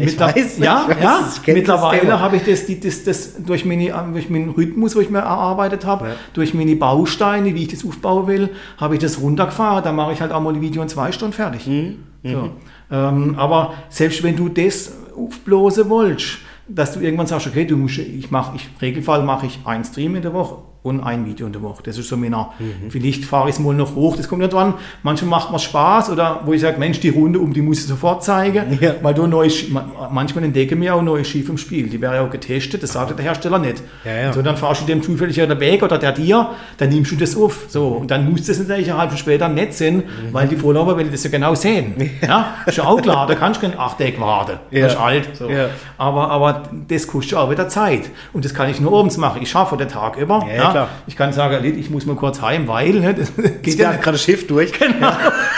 Ich 0.00 0.18
weiß, 0.18 0.58
ja, 0.58 0.86
ich 0.88 0.96
weiß, 0.96 1.40
ja. 1.44 1.54
Mittlerweile 1.54 2.20
habe 2.20 2.36
ich 2.36 2.44
das, 2.44 2.66
die, 2.66 2.78
das, 2.78 3.02
das 3.02 3.42
durch, 3.44 3.64
meine, 3.64 3.92
durch 4.12 4.30
meinen 4.30 4.50
Rhythmus, 4.50 4.94
wo 4.94 5.00
ich 5.00 5.10
mir 5.10 5.18
erarbeitet 5.18 5.84
habe, 5.84 6.06
ja. 6.06 6.14
durch 6.34 6.54
meine 6.54 6.76
Bausteine, 6.76 7.52
wie 7.54 7.62
ich 7.62 7.68
das 7.68 7.84
aufbauen 7.84 8.28
will, 8.28 8.50
habe 8.76 8.94
ich 8.94 9.00
das 9.00 9.20
runtergefahren. 9.20 9.82
Da 9.82 9.92
mache 9.92 10.12
ich 10.12 10.20
halt 10.20 10.30
auch 10.30 10.40
mal 10.40 10.54
ein 10.54 10.60
Video 10.60 10.82
in 10.82 10.88
zwei 10.88 11.10
Stunden 11.10 11.34
fertig. 11.34 11.66
Mhm. 11.66 11.96
So. 12.22 12.30
Mhm. 12.30 12.50
Ähm, 12.92 13.34
aber 13.36 13.74
selbst 13.88 14.22
wenn 14.22 14.36
du 14.36 14.48
das 14.48 14.92
aufblosen 15.16 15.88
wolltest, 15.90 16.38
dass 16.68 16.92
du 16.92 17.00
irgendwann 17.00 17.26
sagst, 17.26 17.48
okay, 17.48 17.64
du 17.64 17.76
musst, 17.76 17.98
ich 17.98 18.30
mache, 18.30 18.54
ich, 18.54 18.66
im 18.66 18.78
Regelfall 18.80 19.24
mache 19.24 19.46
ich 19.46 19.58
ein 19.64 19.84
Stream 19.84 20.14
in 20.14 20.22
der 20.22 20.32
Woche 20.32 20.58
und 20.82 21.00
ein 21.00 21.26
Video 21.26 21.46
in 21.46 21.52
der 21.52 21.62
Woche. 21.62 21.82
Das 21.82 21.98
ist 21.98 22.08
so 22.08 22.16
meiner, 22.16 22.50
mhm. 22.58 22.90
vielleicht 22.90 23.24
fahre 23.24 23.48
ich 23.48 23.56
es 23.56 23.60
mal 23.60 23.74
noch 23.74 23.94
hoch, 23.94 24.16
das 24.16 24.28
kommt 24.28 24.42
ja 24.42 24.48
dran. 24.48 24.74
Manchmal 25.02 25.30
macht 25.30 25.50
man 25.50 25.58
Spaß 25.58 26.10
oder 26.10 26.40
wo 26.44 26.52
ich 26.52 26.60
sage, 26.60 26.78
Mensch, 26.78 27.00
die 27.00 27.08
Runde 27.08 27.40
um, 27.40 27.52
die 27.52 27.62
muss 27.62 27.80
ich 27.80 27.86
sofort 27.86 28.22
zeigen, 28.22 28.78
ja. 28.80 28.94
weil 29.02 29.14
du 29.14 29.26
neues, 29.26 29.64
manchmal 30.10 30.44
entdecke 30.44 30.76
ich 30.76 30.90
auch 30.90 31.02
neues 31.02 31.28
Schiff 31.28 31.48
im 31.48 31.58
Spiel. 31.58 31.88
Die 31.88 32.00
wäre 32.00 32.16
ja 32.16 32.24
auch 32.24 32.30
getestet, 32.30 32.82
das 32.82 32.92
sagt 32.92 33.18
der 33.18 33.24
Hersteller 33.24 33.58
nicht. 33.58 33.82
Ja, 34.04 34.14
ja. 34.14 34.32
So, 34.32 34.40
dann 34.42 34.56
fahrst 34.56 34.82
du 34.82 34.86
dem 34.86 35.02
zufällig 35.02 35.36
der 35.36 35.60
Weg 35.60 35.82
oder 35.82 35.98
der 35.98 36.12
dir, 36.12 36.50
dann 36.76 36.88
nimmst 36.90 37.10
du 37.12 37.16
das 37.16 37.36
auf. 37.36 37.66
So, 37.68 37.88
und 37.88 38.10
dann 38.10 38.30
muss 38.30 38.46
das 38.46 38.58
natürlich 38.58 38.90
eine 38.90 39.00
halbe 39.00 39.16
später 39.16 39.48
nicht 39.48 39.74
sein, 39.74 39.96
mhm. 39.96 40.02
weil 40.32 40.46
die 40.46 40.56
Vorlaufer 40.56 40.96
will 40.96 41.08
das 41.10 41.24
ja 41.24 41.30
genau 41.30 41.54
sehen. 41.54 41.94
Ja, 42.28 42.56
ist 42.66 42.76
ja 42.76 42.84
auch 42.84 43.00
klar, 43.00 43.26
da 43.26 43.34
kannst 43.34 43.62
du 43.62 43.68
kein 43.68 43.78
Achteck 43.78 44.20
warten. 44.20 44.58
Ja. 44.70 44.82
Das 44.82 44.94
ist 44.94 44.98
alt. 44.98 45.28
So. 45.34 45.48
Aber, 45.96 46.30
aber 46.30 46.62
das 46.88 47.06
kostet 47.06 47.38
auch 47.38 47.50
wieder 47.50 47.68
Zeit. 47.68 48.10
Und 48.32 48.44
das 48.44 48.52
kann 48.52 48.68
ich 48.68 48.80
nur 48.80 48.98
abends 48.98 49.16
machen. 49.16 49.40
Ich 49.40 49.50
schaffe 49.50 49.76
den 49.76 49.88
Tag 49.88 50.16
über. 50.16 50.46
Ja, 50.54 50.67
ja. 50.68 50.72
Klar. 50.72 50.88
Ich 51.06 51.16
kann 51.16 51.32
sagen, 51.32 51.64
ich 51.64 51.90
muss 51.90 52.06
mal 52.06 52.16
kurz 52.16 52.40
heim, 52.40 52.68
weil 52.68 52.94
ne, 52.94 53.14
das 53.18 53.32
geht 53.62 53.78
ja 53.78 53.92
gerade 53.92 54.18
Schiff 54.18 54.46
durch. 54.46 54.72
Genau, 54.72 55.12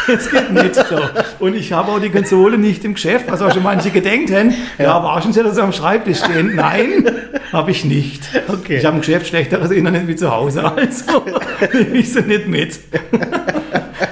es 0.09 0.31
geht 0.31 0.53
nicht 0.53 0.75
so. 0.75 0.99
Und 1.39 1.55
ich 1.55 1.73
habe 1.73 1.93
auch 1.93 2.01
die 2.01 2.11
Konsole 2.11 2.59
nicht 2.59 2.85
im 2.85 2.95
Geschäft, 2.95 3.27
was 3.29 3.43
auch 3.43 3.53
schon 3.53 3.63
manche 3.63 3.91
gedenkt 3.91 4.33
haben. 4.33 4.55
Ja, 4.79 4.85
ja 4.85 5.03
war 5.03 5.21
schon 5.23 5.33
so 5.33 5.63
am 5.63 5.73
Schreibtisch 5.73 6.19
stehen. 6.19 6.55
Nein, 6.55 7.09
habe 7.53 7.71
ich 7.71 7.85
nicht. 7.85 8.23
Okay. 8.49 8.79
Ich 8.79 8.85
habe 8.85 8.97
im 8.97 9.01
Geschäft 9.01 9.29
schlechteres 9.29 9.71
Internet 9.71 10.07
wie 10.09 10.17
zu 10.17 10.31
Hause, 10.31 10.65
also 10.65 11.25
nehme 11.73 11.97
ich 11.97 12.13
sie 12.13 12.23
nicht 12.23 12.49
mit. 12.49 12.81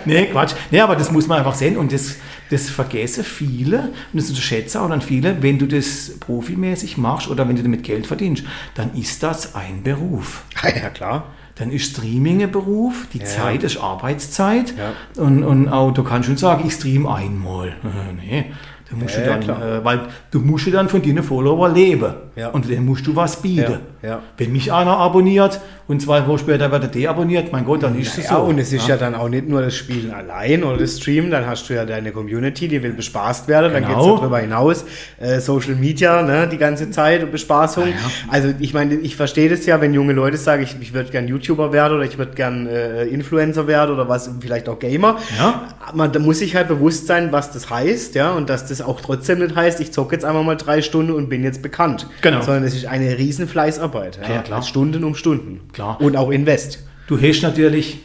Nee, 0.04 0.26
Quatsch. 0.26 0.54
Nee, 0.70 0.80
aber 0.80 0.96
das 0.96 1.10
muss 1.12 1.26
man 1.26 1.38
einfach 1.38 1.54
sehen 1.54 1.76
und 1.76 1.92
das, 1.92 2.16
das 2.50 2.70
vergessen 2.70 3.24
viele 3.24 3.78
und 4.12 4.20
das 4.20 4.28
unterschätzen 4.28 4.78
auch 4.78 4.88
dann 4.88 5.00
viele, 5.02 5.42
wenn 5.42 5.58
du 5.58 5.66
das 5.66 6.12
profimäßig 6.20 6.96
machst 6.96 7.28
oder 7.28 7.48
wenn 7.48 7.56
du 7.56 7.62
damit 7.62 7.82
Geld 7.82 8.06
verdienst, 8.06 8.44
dann 8.74 8.94
ist 8.94 9.22
das 9.22 9.54
ein 9.54 9.82
Beruf. 9.82 10.44
Ja, 10.62 10.90
klar. 10.90 11.24
dann 11.56 11.70
ist 11.72 11.90
Streaming 11.92 12.42
ein 12.42 12.50
Beruf, 12.52 13.06
die 13.12 13.18
Ja. 13.18 13.24
Zeit 13.24 13.64
ist 13.64 13.78
Arbeitszeit 13.78 14.74
Ja. 14.76 14.92
und, 15.22 15.42
und 15.44 15.68
auch 15.68 15.90
du 15.92 16.02
kannst 16.04 16.26
schon 16.28 16.36
sagen, 16.36 16.64
ich 16.66 16.72
stream 16.74 17.06
einmal. 17.06 17.74
nee, 18.16 18.46
da 18.90 18.96
musst 18.96 19.16
Ja, 19.18 19.36
du 19.36 19.46
dann, 19.46 19.62
äh, 19.62 19.84
weil 19.84 20.00
du 20.30 20.38
musst 20.40 20.66
ja 20.66 20.72
dann 20.72 20.88
von 20.88 21.02
deinen 21.02 21.22
Follower 21.22 21.68
leben 21.68 22.14
Ja. 22.36 22.48
und 22.50 22.70
dann 22.70 22.84
musst 22.86 23.06
du 23.06 23.14
was 23.16 23.42
bieten. 23.42 23.80
Ja, 24.02 24.08
ja. 24.08 24.22
Wenn 24.36 24.52
mich 24.52 24.72
einer 24.72 24.96
abonniert 24.96 25.60
und 25.86 26.02
zwei 26.02 26.26
Wochen 26.26 26.38
später 26.38 26.70
wird 26.70 26.82
er 26.84 26.88
deabonniert, 26.88 27.50
mein 27.50 27.64
Gott, 27.64 27.82
dann 27.82 27.98
ist 27.98 28.16
es 28.18 28.24
Ja, 28.28 28.36
so. 28.36 28.42
und 28.42 28.58
es 28.58 28.72
ist 28.72 28.86
ja. 28.88 28.96
dann 28.96 29.14
auch 29.14 29.28
nicht 29.28 29.48
nur 29.48 29.62
das 29.62 29.74
Spielen 29.74 30.12
allein 30.12 30.62
oder 30.64 30.76
das 30.76 30.98
Streamen, 30.98 31.30
dann 31.30 31.46
hast 31.46 31.68
du 31.68 31.74
ja 31.74 31.84
deine 31.84 32.12
Community, 32.12 32.68
die 32.68 32.82
will 32.82 32.92
bespaßt 32.92 33.48
werden, 33.48 33.72
dann 33.72 33.84
Genau. 33.84 34.04
geht 34.04 34.14
es 34.14 34.20
darüber 34.20 34.38
hinaus, 34.38 34.84
äh, 35.18 35.40
Social 35.40 35.74
Media, 35.74 36.22
ne, 36.22 36.46
die 36.46 36.58
ganze 36.58 36.90
Zeit 36.90 37.22
und 37.22 37.32
Bespaßung. 37.32 37.88
Also 38.28 38.50
ich 38.58 38.74
meine, 38.74 38.94
ich 38.96 39.16
verstehe 39.16 39.48
das 39.48 39.64
ja, 39.66 39.80
wenn 39.80 39.94
junge 39.94 40.12
Leute 40.12 40.36
sagen, 40.36 40.62
ich, 40.62 40.76
ich 40.80 40.92
würde 40.92 41.10
gern 41.10 41.26
YouTuber 41.26 41.72
werden 41.72 41.94
oder 41.96 42.04
ich 42.04 42.18
würde 42.18 42.32
gern 42.34 42.66
äh, 42.66 43.04
Influencer 43.04 43.66
werden 43.66 43.94
oder 43.94 44.08
was, 44.08 44.30
vielleicht 44.40 44.68
auch 44.68 44.78
Gamer. 44.78 45.16
Ja. 45.38 45.68
Man, 45.94 46.12
da 46.12 46.18
muss 46.18 46.38
sich 46.40 46.54
halt 46.54 46.68
bewusst 46.68 47.06
sein, 47.06 47.32
was 47.32 47.50
das 47.52 47.70
heißt, 47.70 48.14
ja, 48.14 48.32
und 48.32 48.50
dass 48.50 48.66
das 48.66 48.82
auch 48.82 49.00
trotzdem 49.00 49.38
nicht 49.38 49.56
heißt, 49.56 49.80
ich 49.80 49.92
zocke 49.92 50.14
jetzt 50.14 50.24
einfach 50.24 50.42
mal 50.42 50.56
drei 50.56 50.82
Stunden 50.82 51.12
und 51.12 51.28
bin 51.30 51.42
jetzt 51.42 51.62
bekannt. 51.62 52.06
Genau. 52.20 52.42
Sondern 52.42 52.64
es 52.64 52.74
ist 52.74 52.86
eine 52.86 53.16
riesen 53.18 53.48
Fleißarbeit. 53.48 53.87
Ja, 54.28 54.42
klar. 54.42 54.62
Stunden 54.62 55.04
um 55.04 55.14
Stunden. 55.14 55.60
Klar. 55.72 56.00
Und 56.00 56.16
auch 56.16 56.30
Invest. 56.30 56.84
Du 57.06 57.20
hast 57.20 57.42
natürlich, 57.42 57.98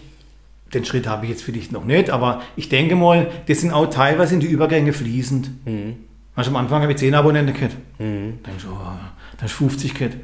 den 0.73 0.85
Schritt 0.85 1.07
habe 1.07 1.25
ich 1.25 1.31
jetzt 1.31 1.43
vielleicht 1.43 1.71
noch 1.71 1.85
nicht, 1.85 2.09
aber 2.09 2.41
ich 2.55 2.69
denke 2.69 2.95
mal, 2.95 3.29
das 3.47 3.61
sind 3.61 3.71
auch 3.71 3.89
teilweise 3.89 4.33
in 4.33 4.39
die 4.39 4.47
Übergänge 4.47 4.93
fließend. 4.93 5.49
Weißt, 6.35 6.47
du, 6.47 6.51
am 6.51 6.57
Anfang 6.57 6.81
habe 6.81 6.91
ich 6.91 6.97
10 6.97 7.13
Abonnenten 7.13 7.53
gehabt. 7.53 7.75
Dann 7.99 8.39
so, 8.57 8.69
dann 9.37 9.45
ist 9.45 9.51
50 9.53 9.93
gehabt. 9.93 10.15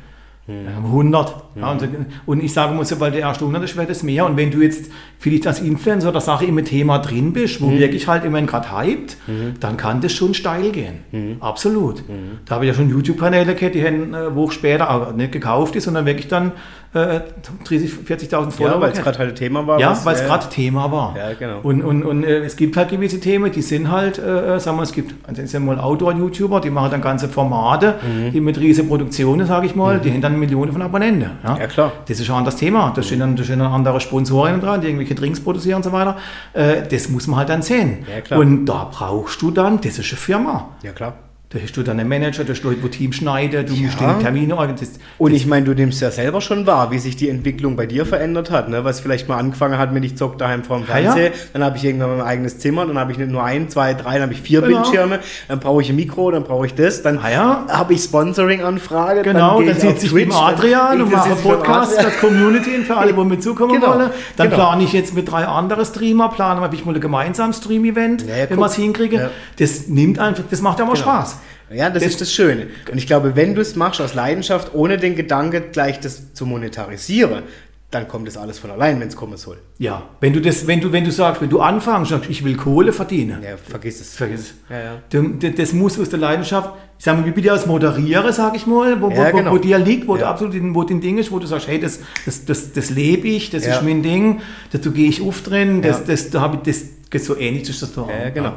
Dann 0.65 0.75
haben 0.75 0.83
wir 0.83 0.89
100. 0.89 1.35
Ja, 1.55 1.71
und, 1.71 1.89
und 2.25 2.43
ich 2.43 2.51
sage 2.53 2.73
mal, 2.73 2.83
sobald 2.83 3.13
der 3.13 3.21
erste 3.21 3.43
100 3.45 3.63
ist, 3.63 3.77
wird 3.77 3.89
es 3.89 4.01
mehr. 4.03 4.25
Und 4.25 4.35
wenn 4.35 4.49
du 4.49 4.61
jetzt 4.61 4.91
vielleicht 5.19 5.45
als 5.45 5.59
Influencer 5.61 6.09
oder 6.09 6.21
Sache 6.21 6.45
im 6.45 6.63
Thema 6.65 6.97
drin 6.99 7.33
bist, 7.33 7.61
wo 7.61 7.69
wirklich 7.71 8.07
halt 8.07 8.23
immer 8.25 8.41
gerade 8.41 8.75
hypt, 8.77 9.17
dann 9.59 9.77
kann 9.77 10.01
das 10.01 10.11
schon 10.13 10.33
steil 10.33 10.71
gehen. 10.71 11.37
Absolut. 11.39 12.03
Da 12.45 12.55
habe 12.55 12.65
ich 12.65 12.69
ja 12.69 12.75
schon 12.75 12.89
YouTube-Kanäle 12.89 13.53
gehabt, 13.55 13.75
die 13.75 13.85
haben 13.85 14.13
äh, 14.13 14.35
Woche 14.35 14.53
später 14.53 14.89
aber 14.89 15.13
nicht 15.13 15.31
gekauft 15.31 15.75
ist, 15.75 15.83
sondern 15.83 16.05
wirklich 16.05 16.27
dann 16.27 16.53
äh, 16.93 17.19
30, 17.65 17.91
40.000 18.07 18.51
Follower 18.51 18.75
Ja, 18.75 18.81
weil 18.81 18.91
es 18.93 19.01
gerade 19.01 19.19
halt 19.19 19.35
Thema 19.35 19.67
war. 19.67 19.79
Ja, 19.79 19.97
weil 20.03 20.15
es 20.15 20.21
äh, 20.21 20.25
gerade 20.25 20.49
Thema 20.49 20.91
war. 20.91 21.15
Ja, 21.15 21.33
genau. 21.33 21.59
Und, 21.61 21.83
und, 21.83 22.03
und 22.03 22.23
äh, 22.23 22.39
es 22.39 22.55
gibt 22.55 22.75
halt 22.77 22.89
gewisse 22.89 23.19
Themen, 23.19 23.51
die 23.51 23.61
sind 23.61 23.91
halt, 23.91 24.17
äh, 24.17 24.55
äh, 24.55 24.59
sagen 24.59 24.77
wir, 24.77 24.83
es 24.83 24.91
gibt, 24.91 25.13
also 25.27 25.41
es 25.41 25.51
sind 25.51 25.65
mal 25.65 25.79
Outdoor-YouTuber, 25.79 26.61
die 26.61 26.69
machen 26.71 26.91
dann 26.91 27.01
ganze 27.01 27.29
Formate, 27.29 27.95
Mhm. 28.03 28.31
die 28.31 28.41
mit 28.41 28.59
riesen 28.59 28.87
Produktionen, 28.87 29.45
sage 29.45 29.67
ich 29.67 29.75
mal, 29.75 29.99
die 29.99 30.11
haben 30.11 30.21
dann 30.21 30.39
Millionen 30.39 30.71
von 30.71 30.81
Abonnenten. 30.81 31.29
Ja, 31.43 31.57
Ja, 31.57 31.67
klar. 31.67 31.91
Das 32.07 32.19
ist 32.19 32.29
ein 32.29 32.35
anderes 32.35 32.55
Thema. 32.57 32.91
Da 32.95 33.03
stehen 33.03 33.19
dann, 33.19 33.35
da 33.35 33.43
stehen 33.43 33.59
dann 33.59 33.71
andere 33.71 33.99
Sponsoren 34.01 34.59
dran, 34.59 34.81
die 34.81 34.87
irgendwelche 34.87 35.15
Drinks 35.15 35.39
produzieren 35.43 35.77
und 35.77 35.83
so 35.83 35.91
weiter. 35.91 36.17
Äh, 36.53 36.87
das 36.89 37.09
muss 37.09 37.27
man 37.27 37.37
halt 37.39 37.49
dann 37.49 37.61
sehen. 37.61 37.99
Ja, 38.11 38.21
klar. 38.21 38.39
Und 38.39 38.65
da 38.65 38.89
brauchst 38.91 39.41
du 39.41 39.51
dann, 39.51 39.79
das 39.81 39.99
ist 39.99 40.09
eine 40.11 40.17
Firma. 40.17 40.69
Ja, 40.81 40.91
klar. 40.91 41.13
Da 41.51 41.57
hast 41.63 41.75
du 41.75 41.81
dann 41.81 41.99
einen 41.99 42.07
Manager, 42.07 42.43
da 42.43 42.53
hast 42.53 42.61
du 42.63 42.67
Leute, 42.69 42.83
wo 42.83 42.87
Team 42.89 43.11
schneidet, 43.11 43.69
du 43.71 43.75
musst 43.75 43.99
Ja. 43.99 44.13
den 44.13 44.19
Termine 44.21 44.55
organisieren. 44.55 44.99
Und 45.17 45.33
ich 45.33 45.47
meine, 45.47 45.65
du 45.65 45.73
nimmst 45.73 45.99
ja 45.99 46.11
selber 46.11 46.41
schon 46.41 46.67
wahr, 46.67 46.91
wie 46.91 46.99
sich 46.99 47.15
die 47.15 47.27
Entwicklung 47.27 47.75
bei 47.75 47.87
dir 47.87 48.05
verändert 48.05 48.51
hat. 48.51 48.69
Ne? 48.69 48.83
Was 48.83 48.99
vielleicht 48.99 49.27
mal 49.27 49.37
angefangen 49.39 49.79
hat 49.79 49.91
mit 49.91 50.05
ich 50.05 50.15
zock 50.15 50.37
daheim 50.37 50.63
vorm 50.63 50.83
Ja, 50.87 50.99
ja. 50.99 51.11
Fernseher, 51.13 51.31
dann 51.53 51.63
habe 51.63 51.77
ich 51.77 51.83
irgendwann 51.85 52.17
mein 52.17 52.21
eigenes 52.27 52.59
Zimmer, 52.59 52.85
dann 52.85 52.99
habe 52.99 53.13
ich 53.13 53.17
nicht 53.17 53.31
nur 53.31 53.43
ein, 53.43 53.67
zwei, 53.67 53.95
drei, 53.95 54.13
dann 54.13 54.21
habe 54.23 54.33
ich 54.33 54.41
vier 54.43 54.61
Genau. 54.61 54.83
Bildschirme, 54.83 55.21
dann 55.47 55.59
brauche 55.59 55.81
ich 55.81 55.89
ein 55.89 55.95
Mikro, 55.95 56.29
dann 56.29 56.43
brauche 56.43 56.67
ich 56.67 56.75
das, 56.75 57.01
dann 57.01 57.17
Ah, 57.17 57.31
ja. 57.31 57.65
habe 57.67 57.93
ich 57.95 58.03
Sponsoring-Anfrage. 58.03 59.23
Genau, 59.23 59.59
dann, 59.59 59.69
ich 59.69 59.77
sitze 59.79 60.05
ich 60.05 60.13
mit 60.13 60.29
dann- 60.31 60.37
Adrian 60.53 61.01
und 61.01 61.11
mache 61.11 61.35
Podcast 61.35 61.97
als 61.97 62.19
Community 62.19 62.77
für 62.83 62.95
alle, 62.95 63.11
die 63.11 63.23
mitzukommen 63.23 63.73
Genau, 63.73 63.95
wollen. 63.95 64.11
Dann 64.37 64.51
genau. 64.51 64.67
plane 64.67 64.83
ich 64.83 64.93
jetzt 64.93 65.15
mit 65.15 65.31
drei 65.31 65.45
anderen 65.47 65.83
Streamer, 65.83 66.29
plane 66.29 66.61
habe 66.61 66.75
ich 66.75 66.85
mal 66.85 66.93
ein 66.93 67.01
gemeinsames 67.01 67.57
Stream-Event, 67.57 68.27
Ja, 68.27 68.37
ja, 68.37 68.49
wenn 68.51 68.59
wir 68.59 68.67
es 68.67 68.75
hinkriegen. 68.75 69.19
Ja. 69.19 69.29
Das 69.57 69.87
nimmt 69.87 70.19
einfach, 70.19 70.43
das 70.47 70.61
macht 70.61 70.77
ja 70.77 70.85
mal 70.85 70.95
Spaß. 70.95 71.37
Ja, 71.73 71.89
das, 71.89 72.03
Das- 72.03 72.11
ist 72.13 72.21
das 72.21 72.33
Schöne. 72.33 72.67
Und 72.91 72.97
ich 72.97 73.07
glaube, 73.07 73.35
wenn 73.35 73.55
du 73.55 73.61
es 73.61 73.75
machst 73.75 74.01
aus 74.01 74.13
Leidenschaft, 74.13 74.73
ohne 74.73 74.97
den 74.97 75.15
Gedanke 75.15 75.61
gleich 75.71 75.99
das 75.99 76.33
zu 76.33 76.45
monetarisieren, 76.45 77.43
dann 77.91 78.07
kommt 78.07 78.27
das 78.27 78.37
alles 78.37 78.59
von 78.59 78.69
allein, 78.69 78.99
wenn 78.99 79.07
es 79.07 79.15
kommen 79.15 79.35
soll. 79.35 79.57
Ja, 79.79 80.03
wenn 80.21 80.31
du 80.31 80.39
das, 80.41 80.67
wenn 80.67 80.79
du, 80.79 80.91
wenn 80.91 81.03
du 81.05 81.11
sagst, 81.11 81.41
wenn 81.41 81.49
du 81.49 81.59
anfängst, 81.59 82.11
sagst, 82.11 82.29
ich 82.29 82.43
will 82.43 82.55
Kohle 82.55 82.93
verdienen. 82.93 83.41
Ja, 83.41 83.57
vergiss 83.57 83.99
es. 83.99 84.13
Vergiss 84.15 84.41
es. 84.41 84.53
Ja, 84.69 84.77
ja. 84.79 85.01
Du- 85.09 85.51
Das 85.51 85.73
muss 85.73 85.99
aus 85.99 86.07
der 86.09 86.19
Leidenschaft, 86.19 86.69
ich 86.99 87.05
sage 87.05 87.21
mal, 87.21 87.25
wie 87.25 87.31
bitte 87.31 87.51
als 87.51 87.65
Moderiere, 87.65 88.31
sage 88.31 88.57
ich 88.57 88.67
mal, 88.67 89.01
wo, 89.01 89.09
Ja, 89.09 89.31
wo, 89.33 89.37
genau. 89.37 89.51
wo 89.53 89.57
dir 89.57 89.79
liegt, 89.79 90.07
wo 90.07 90.13
du 90.15 90.21
Ja. 90.21 90.29
absolut 90.29 90.53
in, 90.53 90.75
wo 90.75 90.83
dein 90.83 91.01
Ding 91.01 91.17
ist, 91.17 91.31
wo 91.31 91.39
du 91.39 91.47
sagst, 91.47 91.67
hey, 91.67 91.79
das, 91.79 91.99
das, 92.25 92.45
das, 92.45 92.73
das 92.73 92.91
lebe 92.91 93.27
ich, 93.27 93.49
das 93.49 93.65
ist 93.65 93.81
mein 93.81 94.03
Ding, 94.03 94.41
da 94.71 94.77
gehe 94.77 95.09
ich 95.09 95.23
auf 95.23 95.41
drin, 95.41 95.81
das, 95.81 96.03
das, 96.05 96.29
da 96.29 96.41
habe 96.41 96.59
ich 96.63 96.85
das, 97.11 97.25
so 97.25 97.35
ähnlich 97.37 97.67
ist 97.67 97.81
das 97.81 97.91
da. 97.93 98.07
Ja, 98.07 98.29
genau. 98.29 98.53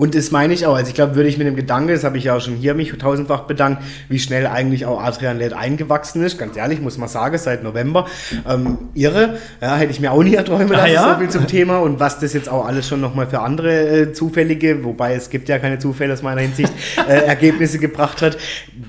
Und 0.00 0.14
das 0.14 0.30
meine 0.30 0.54
ich 0.54 0.64
auch. 0.64 0.74
Also 0.76 0.88
ich 0.88 0.94
glaube, 0.94 1.14
würde 1.14 1.28
ich 1.28 1.36
mit 1.36 1.46
dem 1.46 1.56
Gedanke, 1.56 1.92
das 1.92 2.04
habe 2.04 2.16
ich 2.16 2.24
ja 2.24 2.34
auch 2.34 2.40
schon 2.40 2.54
hier 2.54 2.72
mich 2.72 2.90
tausendfach 2.90 3.42
bedankt, 3.42 3.82
wie 4.08 4.18
schnell 4.18 4.46
eigentlich 4.46 4.86
auch 4.86 4.98
Adrian 5.02 5.36
Led 5.38 5.52
eingewachsen 5.52 6.22
ist. 6.22 6.38
Ganz 6.38 6.56
ehrlich, 6.56 6.80
muss 6.80 6.96
man 6.96 7.08
sagen, 7.10 7.36
seit 7.36 7.62
November. 7.62 8.06
Ähm, 8.48 8.78
irre. 8.94 9.36
Ja, 9.60 9.76
hätte 9.76 9.90
ich 9.92 10.00
mir 10.00 10.10
auch 10.12 10.22
nie 10.22 10.34
erträumen 10.34 10.72
Ah, 10.72 10.78
lassen, 10.78 10.92
ja? 10.94 11.12
so 11.14 11.20
viel 11.20 11.28
zum 11.28 11.46
Thema. 11.46 11.78
Und 11.80 12.00
was 12.00 12.18
das 12.18 12.32
jetzt 12.32 12.48
auch 12.48 12.64
alles 12.66 12.88
schon 12.88 13.02
nochmal 13.02 13.26
für 13.26 13.40
andere 13.40 13.70
äh, 14.00 14.12
zufällige, 14.14 14.82
wobei 14.84 15.12
es 15.14 15.28
gibt 15.28 15.50
ja 15.50 15.58
keine 15.58 15.78
Zufälle 15.78 16.14
aus 16.14 16.22
meiner 16.22 16.40
Hinsicht, 16.40 16.72
äh, 17.06 17.12
Ergebnisse 17.26 17.78
gebracht 17.78 18.22
hat. 18.22 18.38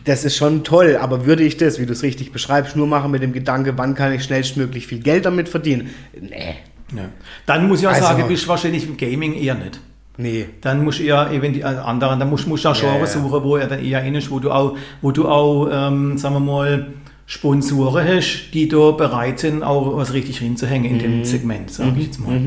Das 0.06 0.24
ist 0.24 0.38
schon 0.38 0.64
toll. 0.64 0.98
Aber 1.02 1.26
würde 1.26 1.44
ich 1.44 1.58
das, 1.58 1.78
wie 1.78 1.86
du 1.86 1.92
es 1.92 2.04
richtig 2.04 2.32
beschreibst, 2.32 2.78
nur 2.78 2.88
machen 2.88 3.12
mit 3.12 3.22
dem 3.22 3.34
Gedanke, 3.34 3.74
wann 3.78 3.96
kann 3.96 4.14
ich 4.14 4.24
schnellstmöglich 4.24 4.88
viel 4.88 5.00
Geld 5.00 5.26
damit 5.26 5.50
verdienen? 5.50 5.90
Nee. 6.18 6.56
Ja. 6.96 7.04
Dann 7.46 7.68
muss 7.68 7.82
ich 7.82 7.88
auch 7.88 7.92
Also- 7.92 8.04
sagen, 8.06 8.24
bist 8.30 8.46
du 8.46 8.48
wahrscheinlich 8.48 8.88
im 8.88 8.96
Gaming 8.96 9.34
eher 9.34 9.56
nicht. 9.56 9.82
Nee. 10.18 10.46
Dann 10.62 10.84
musst 10.84 11.00
du 11.00 11.04
eher 11.04 11.32
eben 11.32 11.54
die 11.54 11.64
anderen, 11.64 12.20
dann 12.20 12.30
musst, 12.30 12.48
musst 12.48 12.66
du 12.66 12.70
auch 12.70 12.76
Ja, 12.76 12.82
Genre 12.82 13.00
ja. 13.00 13.06
suchen, 13.08 13.44
wo 13.44 13.56
er 13.58 13.68
dann 13.68 13.84
eher 13.84 14.04
in 14.04 14.16
ist, 14.16 14.30
wo 14.30 14.40
du 14.40 14.52
auch, 14.52 14.76
wo 15.02 15.12
du 15.12 15.28
auch, 15.28 15.68
ähm, 15.72 16.18
sagen 16.18 16.36
wir 16.36 16.40
mal, 16.40 16.88
Sponsoren 17.26 18.06
hast, 18.08 18.52
die 18.54 18.68
da 18.68 18.92
bereit 18.92 19.40
sind, 19.40 19.64
auch 19.64 19.96
was 19.96 20.12
richtig 20.14 20.40
hinzuhängen 20.40 20.92
in 20.92 20.98
Mhm. 20.98 21.00
dem 21.00 21.26
Segment, 21.26 21.72
sage 21.72 21.94
ich 21.98 22.08
jetzt 22.08 22.20
mal. 22.20 22.40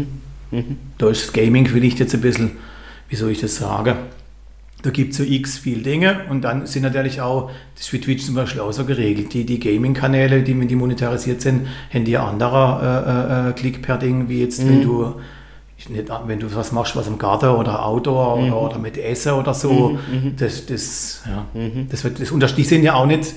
Da 0.99 1.09
ist 1.09 1.23
das 1.25 1.33
Gaming 1.33 1.67
vielleicht 1.67 1.99
jetzt 2.01 2.15
ein 2.15 2.21
bisschen, 2.21 2.53
wie 3.09 3.17
soll 3.17 3.31
ich 3.31 3.41
das 3.41 3.57
sagen? 3.57 3.97
Da 4.83 4.91
gibt 4.91 5.13
es 5.13 5.17
so 5.17 5.25
x 5.25 5.57
viele 5.57 5.81
Dinge 5.81 6.21
und 6.29 6.43
dann 6.43 6.67
sind 6.67 6.83
natürlich 6.83 7.23
auch, 7.23 7.51
das 7.75 7.85
ist 7.85 7.89
für 7.89 7.99
Twitch 8.01 8.27
zum 8.27 8.35
Beispiel 8.35 8.61
auch 8.61 8.73
so 8.73 8.85
geregelt, 8.85 9.33
die, 9.33 9.45
die 9.47 9.59
Gaming-Kanäle, 9.59 10.43
die, 10.43 10.61
wenn 10.61 10.69
die 10.69 10.77
monetarisiert 10.77 11.41
sind, 11.41 11.67
haben 11.93 12.05
die 12.05 12.19
anderer 12.19 13.47
äh, 13.47 13.49
äh, 13.49 13.53
Klick 13.55 13.81
per 13.81 13.97
Ding, 13.97 14.29
wie 14.29 14.41
jetzt, 14.43 14.69
wenn 14.69 14.83
du 14.83 15.15
ich 15.17 15.23
nicht, 15.89 16.05
wenn 16.27 16.39
du 16.39 16.55
was 16.55 16.73
machst, 16.73 16.97
was 16.97 17.07
im 17.09 17.19
Garten 17.19 17.49
oder 17.51 17.85
Outdoor 17.85 18.39
oder, 18.39 18.61
oder 18.61 18.79
mit 18.79 18.97
Essen 18.97 19.33
oder 19.33 19.53
so, 19.55 19.99
das, 20.39 20.67
das, 20.67 21.23
ja, 21.27 21.47
das 21.91 22.05
wird, 22.05 22.21
das, 22.21 22.31
unter- 22.31 22.47
die 22.47 22.63
sind 22.65 22.83
ja 22.85 22.95
auch 22.95 23.07
nicht 23.07 23.35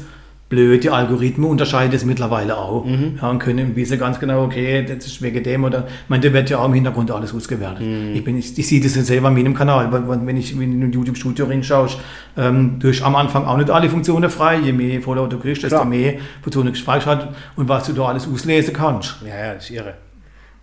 blöd, 0.49 0.81
die 0.81 0.89
Algorithmen 0.89 1.49
unterscheiden 1.49 1.91
das 1.91 2.05
mittlerweile 2.05 2.55
auch 2.57 2.85
ja, 3.21 3.29
und 3.29 3.39
können 3.39 3.75
wissen 3.75 3.99
ganz 3.99 4.17
genau, 4.17 4.43
okay, 4.45 4.85
das 4.85 5.05
ist 5.05 5.21
wegen 5.21 5.43
dem 5.43 5.65
oder, 5.65 5.87
ich 5.87 6.09
meine, 6.09 6.23
da 6.25 6.31
wird 6.31 6.49
ja 6.49 6.59
auch 6.59 6.65
im 6.67 6.73
Hintergrund 6.73 7.11
alles 7.11 7.33
ausgewertet. 7.35 7.85
Ich, 8.13 8.23
bin, 8.23 8.37
ich, 8.37 8.57
ich 8.57 8.65
sehe 8.65 8.79
das 8.79 8.95
jetzt 8.95 9.07
selber 9.07 9.27
an 9.27 9.33
meinem 9.33 9.53
Kanal, 9.53 9.91
wenn 10.25 10.37
ich 10.37 10.53
in 10.53 10.81
ein 10.81 10.93
YouTube-Studio 10.93 11.47
reinschaust, 11.47 11.97
ähm, 12.37 12.77
du 12.79 12.87
hast 12.87 13.01
am 13.01 13.17
Anfang 13.17 13.45
auch 13.45 13.57
nicht 13.57 13.69
alle 13.69 13.89
Funktionen 13.89 14.29
frei, 14.29 14.59
je 14.59 14.71
mehr 14.71 15.01
Follower 15.01 15.27
du 15.27 15.37
kriegst, 15.37 15.63
desto 15.63 15.77
Klar. 15.79 15.85
mehr 15.89 16.13
Funktionen 16.41 16.71
gespeichert 16.71 17.27
und 17.57 17.67
was 17.67 17.87
du 17.87 17.91
da 17.93 18.05
alles 18.05 18.25
auslesen 18.25 18.73
kannst. 18.73 19.17
Ja, 19.27 19.37
ja, 19.47 19.53
das 19.55 19.65
ist 19.65 19.71
irre. 19.71 19.95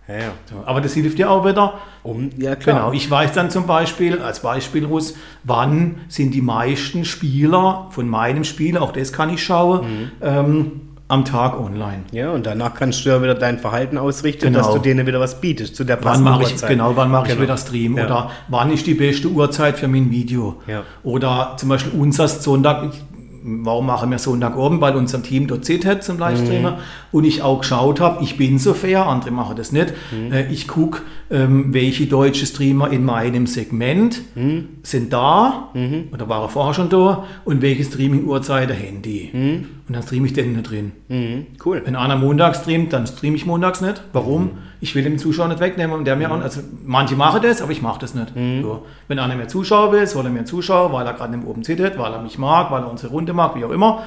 Ja, 0.07 0.13
ja. 0.15 0.21
So, 0.49 0.55
Aber 0.65 0.81
das 0.81 0.93
hilft 0.93 1.17
dir 1.17 1.29
auch 1.31 1.45
wieder, 1.45 1.73
Um, 2.03 2.29
ja, 2.37 2.55
klar. 2.55 2.75
Genau, 2.81 2.91
ich 2.93 3.09
weiß 3.09 3.31
dann 3.33 3.49
zum 3.49 3.65
Beispiel, 3.65 4.19
als 4.19 4.39
Beispiel 4.41 4.85
Russ, 4.85 5.15
wann 5.43 5.95
sind 6.07 6.35
die 6.35 6.41
meisten 6.43 7.03
Spieler 7.03 7.87
von 7.89 8.07
meinem 8.07 8.43
Spiel, 8.43 8.77
auch 8.77 8.91
das 8.91 9.11
kann 9.11 9.31
ich 9.33 9.43
schauen, 9.43 9.81
Mhm. 9.81 10.11
ähm, 10.21 10.71
am 11.07 11.25
Tag 11.25 11.59
online. 11.59 12.03
Ja, 12.11 12.31
und 12.31 12.45
danach 12.45 12.73
kannst 12.75 13.05
du 13.05 13.09
ja 13.09 13.21
wieder 13.21 13.33
dein 13.35 13.57
Verhalten 13.59 13.97
ausrichten, 13.97 14.45
Genau. 14.45 14.59
dass 14.59 14.71
du 14.73 14.79
denen 14.79 15.05
wieder 15.07 15.19
was 15.19 15.39
bietest 15.41 15.75
zu 15.75 15.83
der 15.83 15.97
Wann 15.97 16.23
passenden 16.23 16.41
ich, 16.41 16.51
Uhrzeit. 16.53 16.69
genau, 16.69 16.95
wann 16.95 17.09
mache 17.11 17.25
ich 17.27 17.31
Genau. 17.33 17.41
wieder 17.43 17.57
Stream 17.57 17.97
Ja. 17.97 18.05
oder 18.05 18.31
wann 18.47 18.71
ist 18.71 18.85
die 18.87 18.93
beste 18.95 19.27
Uhrzeit 19.27 19.77
für 19.79 19.87
mein 19.87 20.09
Video. 20.11 20.61
Ja. 20.67 20.81
Oder 21.03 21.53
zum 21.57 21.69
Beispiel 21.69 21.99
unser 21.99 22.27
Sonntag, 22.27 22.85
ich, 22.91 23.03
warum 23.47 23.85
machen 23.85 24.09
wir 24.09 24.17
Sonntagabend, 24.17 24.81
weil 24.81 24.95
unser 24.95 25.21
Team 25.21 25.47
dort 25.47 25.69
hat 25.85 26.03
zum 26.03 26.17
Livestreamen 26.17 26.73
Mhm. 26.73 26.79
und 27.11 27.23
ich 27.25 27.41
auch 27.43 27.59
geschaut 27.61 27.99
habe, 27.99 28.23
ich 28.23 28.37
bin 28.37 28.57
so 28.57 28.73
fair, 28.73 29.05
andere 29.05 29.31
machen 29.31 29.55
das 29.55 29.71
nicht. 29.71 29.93
Mhm. 30.11 30.33
Äh, 30.33 30.51
ich 30.51 30.67
gucke, 30.67 31.01
ähm, 31.29 31.73
welche 31.73 32.07
deutsche 32.07 32.45
Streamer 32.45 32.89
in 32.91 33.05
meinem 33.05 33.45
Segment 33.47 34.21
Mhm. 34.35 34.69
sind 34.83 35.13
da 35.13 35.69
oder 36.11 36.27
waren 36.29 36.49
vorher 36.49 36.73
schon 36.73 36.89
da 36.89 37.23
und 37.45 37.61
welche 37.61 37.83
Streaming-Uhrzeiten 37.83 38.75
haben 38.75 39.01
die. 39.01 39.29
Und 39.87 39.93
dann 39.95 40.01
streame 40.03 40.25
ich 40.25 40.33
den 40.33 40.53
nicht 40.53 40.69
drin. 40.69 40.91
Mhm. 41.09 41.45
Cool. 41.63 41.81
Wenn 41.85 41.95
einer 41.95 42.15
Montag 42.15 42.55
streamt, 42.55 42.93
dann 42.93 43.05
streame 43.05 43.35
ich 43.35 43.45
montags 43.45 43.81
nicht. 43.81 44.01
Warum? 44.13 44.51
Mhm. 44.85 44.87
ich 44.87 44.95
will 44.95 45.03
dem 45.03 45.17
Zuschauer 45.17 45.47
nicht 45.47 45.59
wegnehmen 45.59 45.95
und 45.95 46.05
der 46.05 46.15
mir 46.15 46.31
auch, 46.31 46.39
also 46.39 46.61
manche 46.85 47.15
machen 47.15 47.41
das, 47.41 47.61
aber 47.61 47.71
ich 47.71 47.81
mache 47.81 47.99
das 47.99 48.13
nicht. 48.13 48.33
So. 48.61 48.85
Wenn 49.07 49.19
einer 49.19 49.35
mehr 49.35 49.47
Zuschauer 49.47 49.91
will, 49.91 50.05
soll 50.05 50.25
er 50.25 50.31
mehr 50.31 50.45
Zuschauer, 50.45 50.93
weil 50.93 51.05
er 51.05 51.13
gerade 51.13 51.33
im 51.33 51.45
oben 51.45 51.63
zittert, 51.63 51.97
weil 51.97 52.13
er 52.13 52.21
mich 52.21 52.37
mag, 52.37 52.71
weil 52.71 52.83
er 52.83 52.91
unsere 52.91 53.11
Runde 53.11 53.33
mag, 53.33 53.55
wie 53.55 53.65
auch 53.65 53.71
immer. 53.71 54.03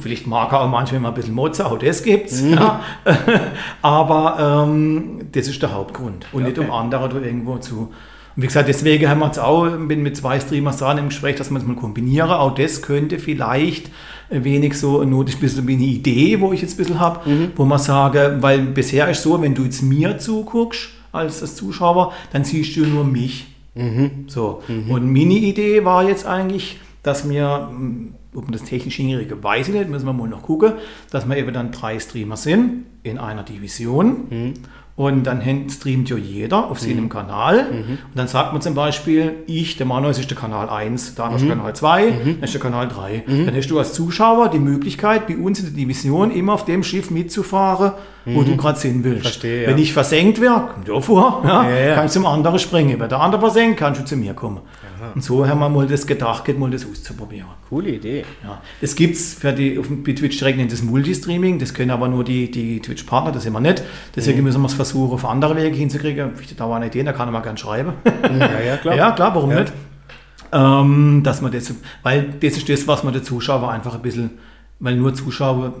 Vielleicht 0.00 0.26
mag 0.26 0.52
er 0.52 0.60
auch 0.60 0.68
manchmal 0.68 1.00
mal 1.00 1.08
ein 1.08 1.14
bisschen 1.14 1.34
Mozart, 1.34 1.72
auch 1.72 1.78
das 1.78 2.02
gibt's. 2.02 2.40
Ja. 2.40 2.80
aber 3.82 4.66
ähm, 4.66 5.28
das 5.32 5.48
ist 5.48 5.60
der 5.62 5.72
Hauptgrund 5.72 6.26
und 6.32 6.44
nicht 6.44 6.58
um 6.58 6.70
andere 6.70 7.04
oder 7.04 7.22
irgendwo 7.22 7.58
zu. 7.58 7.92
Und 8.36 8.42
wie 8.44 8.46
gesagt, 8.46 8.68
deswegen 8.68 9.08
haben 9.08 9.18
wir 9.18 9.26
jetzt 9.26 9.40
auch 9.40 9.68
bin 9.68 10.02
mit 10.02 10.16
zwei 10.16 10.38
Streamers 10.38 10.78
dran 10.78 10.98
im 10.98 11.08
Gespräch, 11.08 11.36
dass 11.36 11.50
man 11.50 11.60
es 11.60 11.66
mal 11.66 11.74
kombiniere. 11.74 12.38
Auch 12.38 12.54
das 12.54 12.80
könnte 12.82 13.18
vielleicht 13.18 13.90
wenig 14.30 14.74
so 14.78 15.04
nur 15.04 15.24
ein 15.26 15.38
bisschen 15.40 15.66
wie 15.66 15.74
eine 15.74 15.84
Idee, 15.84 16.40
wo 16.40 16.52
ich 16.52 16.62
jetzt 16.62 16.74
ein 16.74 16.76
bisschen 16.78 17.00
habe, 17.00 17.20
wo 17.56 17.64
man 17.64 17.78
sage, 17.78 18.38
weil 18.40 18.60
bisher 18.60 19.08
ist 19.10 19.22
so, 19.22 19.40
wenn 19.42 19.54
du 19.54 19.64
jetzt 19.64 19.82
mir 19.82 20.18
zuguckst 20.18 20.90
als, 21.12 21.42
als 21.42 21.56
Zuschauer, 21.56 22.12
dann 22.32 22.44
siehst 22.44 22.76
du 22.76 22.86
nur 22.86 23.04
mich. 23.04 23.46
So. 24.28 24.62
Und 24.88 25.12
meine 25.12 25.34
Idee 25.34 25.84
war 25.84 26.06
jetzt 26.08 26.26
eigentlich, 26.26 26.78
dass 27.02 27.28
wir, 27.28 27.70
mm, 27.72 28.14
ob 28.34 28.44
man 28.44 28.52
das 28.52 28.64
technisch 28.64 28.96
hinkriege, 28.96 29.42
weiß 29.42 29.68
ich 29.68 29.74
nicht, 29.74 29.88
müssen 29.88 30.06
wir 30.06 30.12
mal 30.12 30.28
noch 30.28 30.42
gucken, 30.42 30.74
dass 31.10 31.28
wir 31.28 31.36
eben 31.36 31.52
dann 31.52 31.72
drei 31.72 31.98
Streamer 31.98 32.36
sind 32.36 32.84
in 33.02 33.18
einer 33.18 33.42
Division. 33.42 34.54
Und 35.00 35.24
dann 35.24 35.40
streamt 35.70 36.10
ja 36.10 36.16
jeder 36.18 36.70
auf 36.70 36.78
seinem 36.78 37.08
Kanal. 37.08 37.60
Und 37.70 37.98
dann 38.14 38.28
sagt 38.28 38.52
man 38.52 38.60
zum 38.60 38.74
Beispiel, 38.74 39.32
ich, 39.46 39.78
der 39.78 39.86
Manuel, 39.86 40.10
ist 40.10 40.28
der 40.28 40.36
Kanal 40.36 40.68
1, 40.68 41.14
der 41.14 41.24
andere 41.24 41.40
ist 41.40 41.48
Kanal 41.56 41.74
2, 41.74 42.10
dann 42.34 42.42
ist 42.42 42.52
der 42.52 42.60
Kanal 42.60 42.86
3. 42.88 43.24
Dann 43.46 43.54
hast 43.56 43.68
du 43.68 43.78
als 43.78 43.94
Zuschauer 43.94 44.50
die 44.50 44.58
Möglichkeit, 44.58 45.26
bei 45.26 45.38
uns 45.38 45.58
in 45.60 45.64
der 45.64 45.74
Division 45.74 46.30
immer 46.30 46.52
auf 46.52 46.66
dem 46.66 46.82
Schiff 46.82 47.10
mitzufahren, 47.10 47.92
wo 48.24 48.42
du 48.42 48.56
gerade 48.56 48.78
sehen 48.78 49.02
willst. 49.02 49.22
Verstehe, 49.22 49.62
ja. 49.62 49.68
Wenn 49.70 49.78
ich 49.78 49.92
versenkt 49.92 50.40
werde, 50.40 50.68
komm 50.74 50.84
da 50.84 51.00
vor, 51.00 51.42
ja, 51.44 51.68
Ja, 51.68 51.78
ja. 51.88 51.94
kannst 51.94 52.16
du 52.16 52.20
zum 52.20 52.26
anderen 52.26 52.58
springen. 52.58 52.98
Wenn 53.00 53.08
der 53.08 53.20
andere 53.20 53.40
versenkt, 53.40 53.78
kannst 53.78 54.00
du 54.00 54.04
zu 54.04 54.16
mir 54.16 54.34
kommen. 54.34 54.60
Und 55.14 55.24
so 55.24 55.46
haben 55.48 55.58
wir 55.60 55.68
mal 55.70 55.86
das 55.86 56.06
gedacht, 56.06 56.46
mal 56.58 56.70
das 56.70 56.86
auszuprobieren. 56.86 57.46
Coole 57.70 57.88
Idee. 57.90 58.24
Ja. 58.44 58.60
Das 58.82 58.94
gibt 58.94 59.16
es 59.16 59.32
für 59.34 59.52
die, 59.52 59.78
auf 59.78 59.86
dem 59.86 60.02
bei 60.02 60.12
Twitch 60.12 60.38
direkt 60.38 60.58
nennt 60.58 60.70
das 60.72 60.82
Multistreaming, 60.82 61.58
das 61.58 61.72
können 61.72 61.90
aber 61.90 62.06
nur 62.08 62.22
die, 62.22 62.50
die 62.50 62.80
Twitch-Partner, 62.80 63.32
das 63.32 63.44
sind 63.44 63.54
wir 63.54 63.60
nicht. 63.60 63.82
Deswegen 64.14 64.42
müssen 64.42 64.60
wir 64.60 64.66
es 64.66 64.74
versuchen, 64.74 65.14
auf 65.14 65.24
andere 65.24 65.56
Wege 65.56 65.74
hinzukriegen. 65.74 66.32
Ich 66.42 66.54
da 66.54 66.68
war 66.68 66.76
eine 66.76 66.88
Idee, 66.88 67.02
da 67.02 67.12
kann 67.12 67.32
mal 67.32 67.40
gerne 67.40 67.56
schreiben. 67.56 67.94
Ja, 68.04 68.60
ja, 68.60 68.76
klar. 68.76 68.94
ja, 68.96 69.10
klar, 69.12 69.34
warum 69.34 69.50
Ja. 69.52 69.60
nicht? 69.60 69.72
Ähm, 70.52 71.22
dass 71.24 71.40
man 71.40 71.52
das, 71.52 71.72
weil 72.02 72.34
das 72.40 72.56
ist 72.56 72.68
das, 72.68 72.86
was 72.88 73.04
man 73.04 73.12
der 73.12 73.22
Zuschauer 73.22 73.70
einfach 73.70 73.94
ein 73.94 74.02
bisschen, 74.02 74.30
weil 74.80 74.96
nur 74.96 75.14
Zuschauer, 75.14 75.74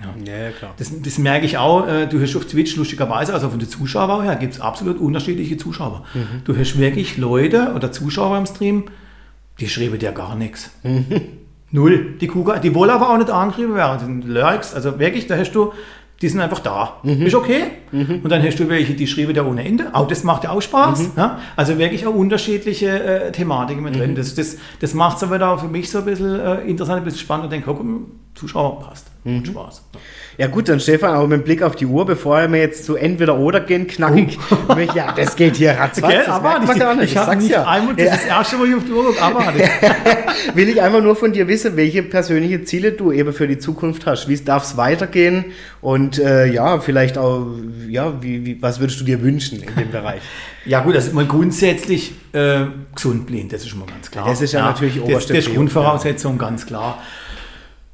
ja. 0.00 0.32
Ja, 0.32 0.50
klar. 0.50 0.74
Das, 0.76 0.90
das 1.02 1.18
merke 1.18 1.46
ich 1.46 1.58
auch, 1.58 1.86
äh, 1.86 2.06
du 2.06 2.20
hast 2.20 2.36
auf 2.36 2.46
Twitch 2.46 2.76
lustigerweise, 2.76 3.34
also 3.34 3.48
von 3.48 3.58
den 3.58 3.68
Zuschauern 3.68 4.22
her, 4.24 4.36
gibt 4.36 4.54
es 4.54 4.60
absolut 4.60 4.98
unterschiedliche 4.98 5.56
Zuschauer. 5.56 6.04
Du 6.44 6.56
hast 6.56 6.78
wirklich 6.78 7.16
Leute 7.16 7.72
oder 7.74 7.92
Zuschauer 7.92 8.38
im 8.38 8.46
Stream, 8.46 8.84
die 9.60 9.68
schreiben 9.68 9.98
dir 9.98 10.12
gar 10.12 10.34
nichts. 10.34 10.70
Null. 11.70 12.16
Die 12.20 12.28
Kuga, 12.28 12.58
die 12.58 12.74
wollen 12.74 12.90
aber 12.90 13.10
auch 13.10 13.18
nicht 13.18 13.30
angegriffen 13.30 13.74
werden. 13.74 14.20
Die 14.20 14.28
Lyrics, 14.28 14.74
also 14.74 14.98
wirklich, 14.98 15.26
da 15.26 15.36
hast 15.36 15.52
du, 15.52 15.72
die 16.22 16.28
sind 16.28 16.40
einfach 16.40 16.60
da. 16.60 16.96
Ist 17.02 17.34
okay. 17.34 17.64
Und 17.92 18.28
dann 18.30 18.42
hast 18.42 18.58
du 18.58 18.68
welche, 18.68 18.94
die 18.94 19.06
schreiben 19.06 19.34
dir 19.34 19.46
ohne 19.46 19.64
Ende. 19.64 19.94
Auch 19.94 20.08
das 20.08 20.24
macht 20.24 20.44
ja 20.44 20.50
auch 20.50 20.62
Spaß. 20.62 21.10
Ja? 21.16 21.40
Also 21.56 21.78
wirklich 21.78 22.06
auch 22.06 22.14
unterschiedliche 22.14 23.02
äh, 23.02 23.32
Thematiken 23.32 23.82
mit 23.82 23.96
drin. 23.96 24.14
Das, 24.14 24.34
das, 24.34 24.56
das 24.80 24.94
macht 24.94 25.18
es 25.18 25.22
aber 25.22 25.38
da 25.38 25.58
für 25.58 25.68
mich 25.68 25.90
so 25.90 25.98
ein 25.98 26.04
bisschen 26.04 26.40
äh, 26.40 26.62
interessant, 26.62 26.98
ein 26.98 27.04
bisschen 27.04 27.20
spannend 27.20 27.44
und 27.44 27.52
denke, 27.52 27.66
guck, 27.66 27.84
Zuschauer 28.34 28.80
passt. 28.80 29.08
Macht 29.24 29.46
Spaß. 29.46 29.82
Ja 29.94 30.00
gut, 30.48 30.68
dann 30.68 30.80
Stefan, 30.80 31.14
aber 31.14 31.26
mit 31.26 31.44
Blick 31.44 31.62
auf 31.62 31.76
die 31.76 31.86
Uhr, 31.86 32.04
bevor 32.04 32.46
wir 32.52 32.58
jetzt 32.60 32.84
zu 32.84 32.96
entweder 32.96 33.38
oder 33.38 33.60
gehen, 33.60 33.86
knackig. 33.86 34.38
Ja, 34.94 35.12
das 35.12 35.36
geht 35.36 35.56
hier 35.56 35.72
ratzfatz. 35.72 36.10
Gell, 36.10 36.18
das 36.26 36.28
aber 36.28 36.50
merkt 36.50 36.66
man 36.66 36.78
gar 36.78 36.94
nicht. 36.94 37.10
ich 37.10 37.16
habe 37.16 37.30
sag's 37.30 37.42
nicht 37.42 37.52
ja. 37.52 37.66
einmal, 37.66 37.94
das 37.96 38.06
Ja. 38.06 38.14
ist 38.14 38.22
das 38.22 38.28
erste 38.28 38.56
Mal, 38.56 38.68
ich 38.68 38.74
auf 38.74 38.84
die 38.84 38.92
Uhr 38.92 39.04
gucke, 39.06 39.22
aber 39.22 39.52
Will 40.54 40.68
ich 40.68 40.82
einfach 40.82 41.02
nur 41.02 41.16
von 41.16 41.32
dir 41.32 41.48
wissen, 41.48 41.76
welche 41.76 42.02
persönliche 42.02 42.62
Ziele 42.64 42.92
du 42.92 43.12
eben 43.12 43.32
für 43.32 43.48
die 43.48 43.58
Zukunft 43.58 44.06
hast. 44.06 44.28
Wie 44.28 44.36
darf 44.36 44.64
es 44.64 44.76
weitergehen? 44.76 45.46
Und 45.80 46.18
äh, 46.18 46.46
ja, 46.46 46.80
vielleicht 46.80 47.16
auch, 47.16 47.46
ja, 47.88 48.22
wie, 48.22 48.44
wie, 48.44 48.62
was 48.62 48.80
würdest 48.80 49.00
du 49.00 49.04
dir 49.04 49.22
wünschen 49.22 49.62
in 49.62 49.74
dem 49.74 49.90
Bereich? 49.90 50.20
Ja 50.66 50.80
gut, 50.80 50.96
das 50.96 51.06
ist 51.06 51.12
mal 51.14 51.26
grundsätzlich 51.26 52.12
äh, 52.32 52.64
gesund 52.92 53.26
blind, 53.26 53.52
das 53.52 53.62
ist 53.62 53.68
schon 53.68 53.78
mal 53.78 53.86
ganz 53.86 54.10
klar. 54.10 54.26
Das 54.26 54.42
ist 54.42 54.52
ja 54.52 54.64
natürlich 54.64 54.96
das, 54.96 55.04
oberste 55.04 55.34
das 55.34 55.46
ist 55.46 55.54
Grundvoraussetzung, 55.54 56.38
ganz 56.38 56.66
klar. 56.66 57.00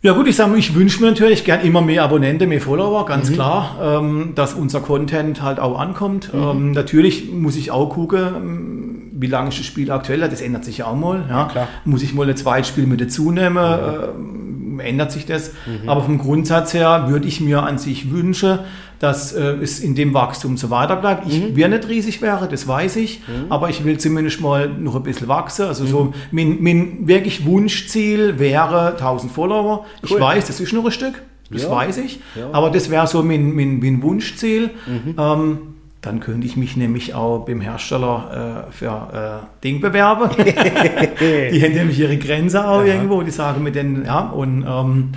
Ja 0.05 0.13
gut, 0.15 0.27
ich 0.27 0.35
sage, 0.35 0.57
ich 0.57 0.75
wünsche 0.75 1.01
mir 1.01 1.11
natürlich 1.11 1.45
gern 1.45 1.61
immer 1.61 1.81
mehr 1.81 2.03
Abonnenten, 2.03 2.49
mehr 2.49 2.61
Follower, 2.61 3.07
ganz 3.07 3.31
Mhm. 3.31 3.35
klar, 3.35 3.77
ähm, 4.01 4.33
dass 4.35 4.53
unser 4.55 4.81
Content 4.81 5.43
halt 5.43 5.61
auch 5.61 5.79
ankommt. 5.79 6.35
Mhm. 6.35 6.43
Ähm, 6.43 6.71
natürlich 6.73 7.31
muss 7.33 7.55
ich 7.57 7.71
auch 7.71 7.89
gucken, 7.91 9.11
wie 9.13 9.29
lange 9.29 9.51
ist 9.51 9.61
das 9.61 9.67
Spiel 9.67 9.93
aktuell, 9.93 10.19
das 10.21 10.41
ändert 10.41 10.65
sich 10.65 10.79
ja 10.79 10.87
auch 10.87 10.97
mal. 10.97 11.25
Ja. 11.29 11.45
klar. 11.45 11.69
Muss 11.85 12.03
ich 12.03 12.15
mal 12.15 12.29
ein 12.29 12.37
zweites 12.37 12.67
Spiel 12.69 12.87
mit 12.87 13.01
dazu 13.01 13.31
nehmen, 13.31 13.59
ähm, 13.59 14.81
ändert 14.81 15.13
sich 15.13 15.25
das. 15.25 15.53
Aber 15.87 16.03
vom 16.03 16.19
Grundsatz 16.19 16.75
her 16.75 17.05
würde 17.09 17.29
ich 17.29 17.41
mir 17.41 17.63
an 17.63 17.79
sich 17.79 18.11
wünschen, 18.11 18.59
dass 19.03 19.33
äh, 19.33 19.43
es 19.61 19.81
in 19.81 19.97
dem 19.97 20.15
Wachstum 20.15 20.57
so 20.57 20.71
weiter 20.71 20.95
bleibt. 20.95 21.27
Ich 21.29 21.57
will 21.57 21.69
nicht 21.69 21.89
riesig 21.89 22.23
wäre, 22.23 22.47
das 22.47 22.69
weiß 22.69 22.95
ich, 22.97 23.21
aber 23.49 23.69
ich 23.69 23.85
will 23.85 23.99
zumindest 23.99 24.41
mal 24.41 24.69
noch 24.69 24.95
ein 24.95 25.03
bisschen 25.03 25.27
wachsen. 25.27 25.67
Also 25.67 25.85
so 25.87 26.15
mein, 26.31 26.59
mein 26.63 27.09
wirklich 27.09 27.45
Wunschziel 27.45 28.39
wäre 28.39 28.93
1000 28.93 29.33
Follower. 29.33 29.85
Ich 30.05 30.13
Cool. 30.13 30.21
weiß, 30.21 30.47
das 30.47 30.61
ist 30.61 30.73
noch 30.73 30.85
ein 30.85 30.93
Stück, 30.93 31.21
das 31.51 31.65
Ja. 31.65 31.71
weiß 31.73 31.97
ich, 31.99 32.21
Ja. 32.37 32.51
aber 32.53 32.71
das 32.71 32.91
wäre 32.91 33.09
so 33.09 33.25
mein, 33.25 33.53
mein, 33.57 33.81
mein 33.81 34.01
Wunschziel. 34.05 34.71
Ähm, 35.19 35.59
dann 36.01 36.21
könnte 36.21 36.47
ich 36.47 36.57
mich 36.57 36.77
nämlich 36.77 37.13
auch 37.15 37.45
beim 37.45 37.61
Hersteller 37.61 38.67
äh, 38.69 38.73
für 38.73 39.43
äh, 39.43 39.63
Ding 39.65 39.81
bewerben. 39.81 40.31
die 40.37 41.63
haben 41.63 41.75
nämlich 41.75 41.99
ihre 41.99 42.17
Grenze 42.19 42.69
auch 42.69 42.85
irgendwo, 42.85 43.23
die 43.23 43.31
sagen 43.33 43.65
mit 43.65 43.75
den, 43.75 44.05
ja, 44.05 44.21
und, 44.31 44.65
ähm, 44.69 45.09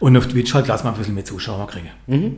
und 0.00 0.16
auf 0.16 0.26
Twitch 0.28 0.54
halt 0.54 0.68
lass 0.68 0.84
mal 0.84 0.90
ein 0.92 0.96
bisschen 0.96 1.14
mehr 1.14 1.24
Zuschauer 1.24 1.66
kriegen. 1.66 1.88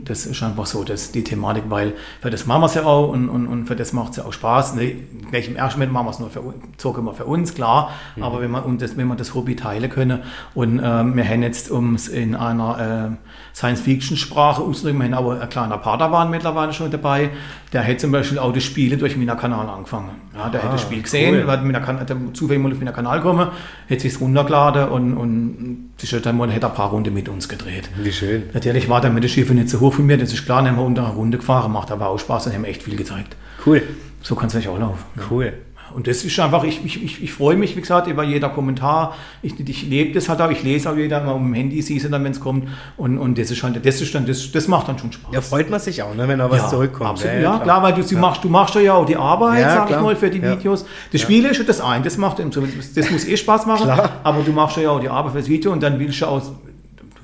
Das 0.05 0.27
ist 0.27 0.43
einfach 0.43 0.67
so, 0.67 0.83
das 0.85 1.13
die 1.13 1.23
Thematik, 1.25 1.65
weil 1.69 1.93
für 2.21 2.31
das 2.31 2.47
machen 2.47 2.63
wir 2.63 2.67
es 2.67 2.75
ja 2.75 2.85
auch 2.85 3.09
und, 3.09 3.29
und, 3.29 3.47
und 3.47 3.67
für 3.67 3.77
das 3.77 3.93
macht 3.93 4.13
es 4.13 4.17
ja 4.19 4.25
auch 4.25 4.33
Spaß. 4.33 4.75
Ne, 4.77 4.95
im 5.33 5.57
ersten 5.57 5.79
Moment 5.79 5.93
machen 5.93 6.07
wir 6.07 6.11
es 6.11 6.19
nur 6.19 6.31
für 6.31 6.41
uns, 6.41 6.57
zocken 6.79 7.05
wir 7.05 7.13
für 7.15 7.25
uns, 7.27 7.55
klar, 7.55 7.91
aber 8.21 8.41
wenn 8.41 8.51
man, 8.51 8.63
und 8.65 8.81
das, 8.81 8.97
wenn 8.97 9.07
man 9.09 9.17
das 9.19 9.35
Hobby 9.35 9.57
teilen 9.57 9.91
können 9.91 10.21
und 10.55 10.81
ähm, 10.83 11.17
wir 11.17 11.25
haben 11.29 11.43
jetzt, 11.43 11.71
um 11.71 11.95
es 11.95 12.09
in 12.09 12.35
einer 12.35 13.11
äh, 13.13 13.57
Science-Fiction-Sprache 13.57 14.63
auszudrücken, 14.63 14.99
wir 15.01 15.07
haben 15.07 15.15
aber 15.15 15.41
ein 15.41 15.49
kleiner 15.49 15.79
Padawan 15.79 16.31
mittlerweile 16.31 16.73
schon 16.73 16.91
dabei, 16.91 17.31
der 17.73 17.87
hat 17.87 18.01
zum 18.01 18.11
Beispiel 18.13 18.39
auch 18.39 18.53
das 18.53 18.65
Spiele 18.65 18.97
durch 18.97 19.17
meinen 19.17 19.37
Kanal 19.37 19.69
angefangen. 19.69 20.11
Ja, 20.37 20.49
der 20.49 20.63
hat 20.63 20.73
das 20.73 20.83
Spiel 20.83 21.03
gesehen, 21.03 21.43
cool. 21.45 21.51
hat, 21.51 21.65
meiner 21.65 21.81
kan- 21.81 22.01
hat 22.01 22.11
er 22.11 22.17
zufällig 22.33 22.63
mal 22.63 22.73
auf 22.73 22.79
meinen 22.79 22.95
Kanal 22.95 23.19
gekommen, 23.19 23.49
hat 23.91 24.01
sich 24.01 24.21
runtergeladen 24.21 24.89
und, 24.89 25.17
und 25.17 25.91
hat 26.03 26.27
er 26.27 26.33
ein 26.33 26.75
paar 26.75 26.91
Runden 26.91 27.13
mit 27.13 27.29
uns 27.29 27.49
gedreht. 27.51 27.91
Wie 28.03 28.13
schön. 28.13 28.45
Natürlich 28.55 28.89
war 28.89 29.03
der 29.03 29.11
mit 29.11 29.23
der 29.23 29.29
Schiffe 29.29 29.53
nicht 29.53 29.69
so 29.69 29.81
hoch 29.81 29.93
von 29.93 30.07
mir, 30.07 30.17
das 30.17 30.33
ist 30.33 30.47
klar, 30.47 30.63
dann 30.63 30.71
haben 30.73 30.79
wir 30.79 30.85
unter 30.87 31.05
einer 31.05 31.15
Runde 31.15 31.37
gefahren, 31.37 31.71
macht 31.73 31.91
aber 31.93 32.09
auch 32.09 32.19
Spaß 32.19 32.47
und 32.47 32.55
haben 32.55 32.65
echt 32.65 32.83
viel 32.83 32.97
gezeigt. 32.97 33.37
Cool. 33.67 33.83
So 34.23 34.35
kann 34.35 34.47
es 34.49 34.55
nicht 34.55 34.69
auch 34.69 34.79
laufen. 34.79 35.05
Cool. 35.31 35.53
Und 35.95 36.07
das 36.07 36.23
ist 36.25 36.39
einfach, 36.39 36.63
ich, 36.65 36.85
ich, 36.85 37.03
ich, 37.03 37.23
ich 37.25 37.33
freue 37.33 37.57
mich, 37.57 37.77
wie 37.77 37.81
gesagt, 37.81 38.07
über 38.07 38.23
jeder 38.23 38.49
Kommentar. 38.49 39.17
Ich, 39.43 39.59
ich 39.59 39.89
lebe 39.89 40.13
das 40.13 40.29
halt 40.29 40.41
auch, 40.41 40.51
ich 40.51 40.63
lese 40.63 40.89
auch 40.91 40.97
jeder 40.97 41.21
mal 41.25 41.35
dem 41.35 41.53
Handy, 41.53 41.83
siehst 41.83 42.05
du 42.05 42.11
dann, 42.11 42.23
wenn 42.23 42.31
es 42.31 42.39
kommt. 42.39 42.69
Und, 42.97 43.19
und 43.19 43.37
das 43.39 43.51
ist 43.51 43.61
halt, 43.63 43.85
das 43.85 44.01
ist 44.01 44.15
dann, 44.15 44.25
das, 44.25 44.53
das 44.53 44.69
macht 44.69 44.87
dann 44.89 44.99
schon 44.99 45.11
Spaß. 45.11 45.35
Ja, 45.35 45.41
freut 45.41 45.69
man 45.69 45.81
sich 45.81 46.01
auch, 46.03 46.15
ne, 46.15 46.29
wenn 46.29 46.39
da 46.39 46.49
was 46.49 46.71
zurückkommt. 46.71 47.11
Absolut, 47.11 47.43
ja, 47.43 47.59
klar. 47.59 47.83
weil 47.83 47.95
du, 47.95 48.03
du, 48.03 48.17
machst, 48.19 48.45
du 48.45 48.49
machst 48.49 48.75
ja 48.77 48.95
auch 48.95 49.05
die 49.07 49.17
Arbeit, 49.17 49.63
Ja, 49.63 49.75
sag 49.75 49.87
klar. 49.89 49.99
ich 49.99 50.05
mal, 50.05 50.17
für 50.17 50.31
die 50.31 50.39
Ja. 50.39 50.53
Videos. 50.57 50.85
Das 51.13 51.21
Spiel 51.23 51.45
ist 51.47 51.57
schon 51.57 51.67
das 51.67 51.81
eine, 51.81 52.05
das 52.05 52.17
macht 52.17 52.39
das, 52.39 53.11
muss 53.11 53.25
eh 53.27 53.37
Spaß 53.37 53.67
machen, 53.67 53.85
Klar. 53.85 54.11
aber 54.23 54.43
du 54.43 54.53
machst 54.53 54.77
ja 54.77 54.91
auch 54.91 55.01
die 55.01 55.09
Arbeit 55.09 55.33
fürs 55.33 55.49
Video 55.49 55.73
und 55.73 55.83
dann 55.83 55.99
willst 55.99 56.21
du 56.21 56.27
auch, 56.27 56.41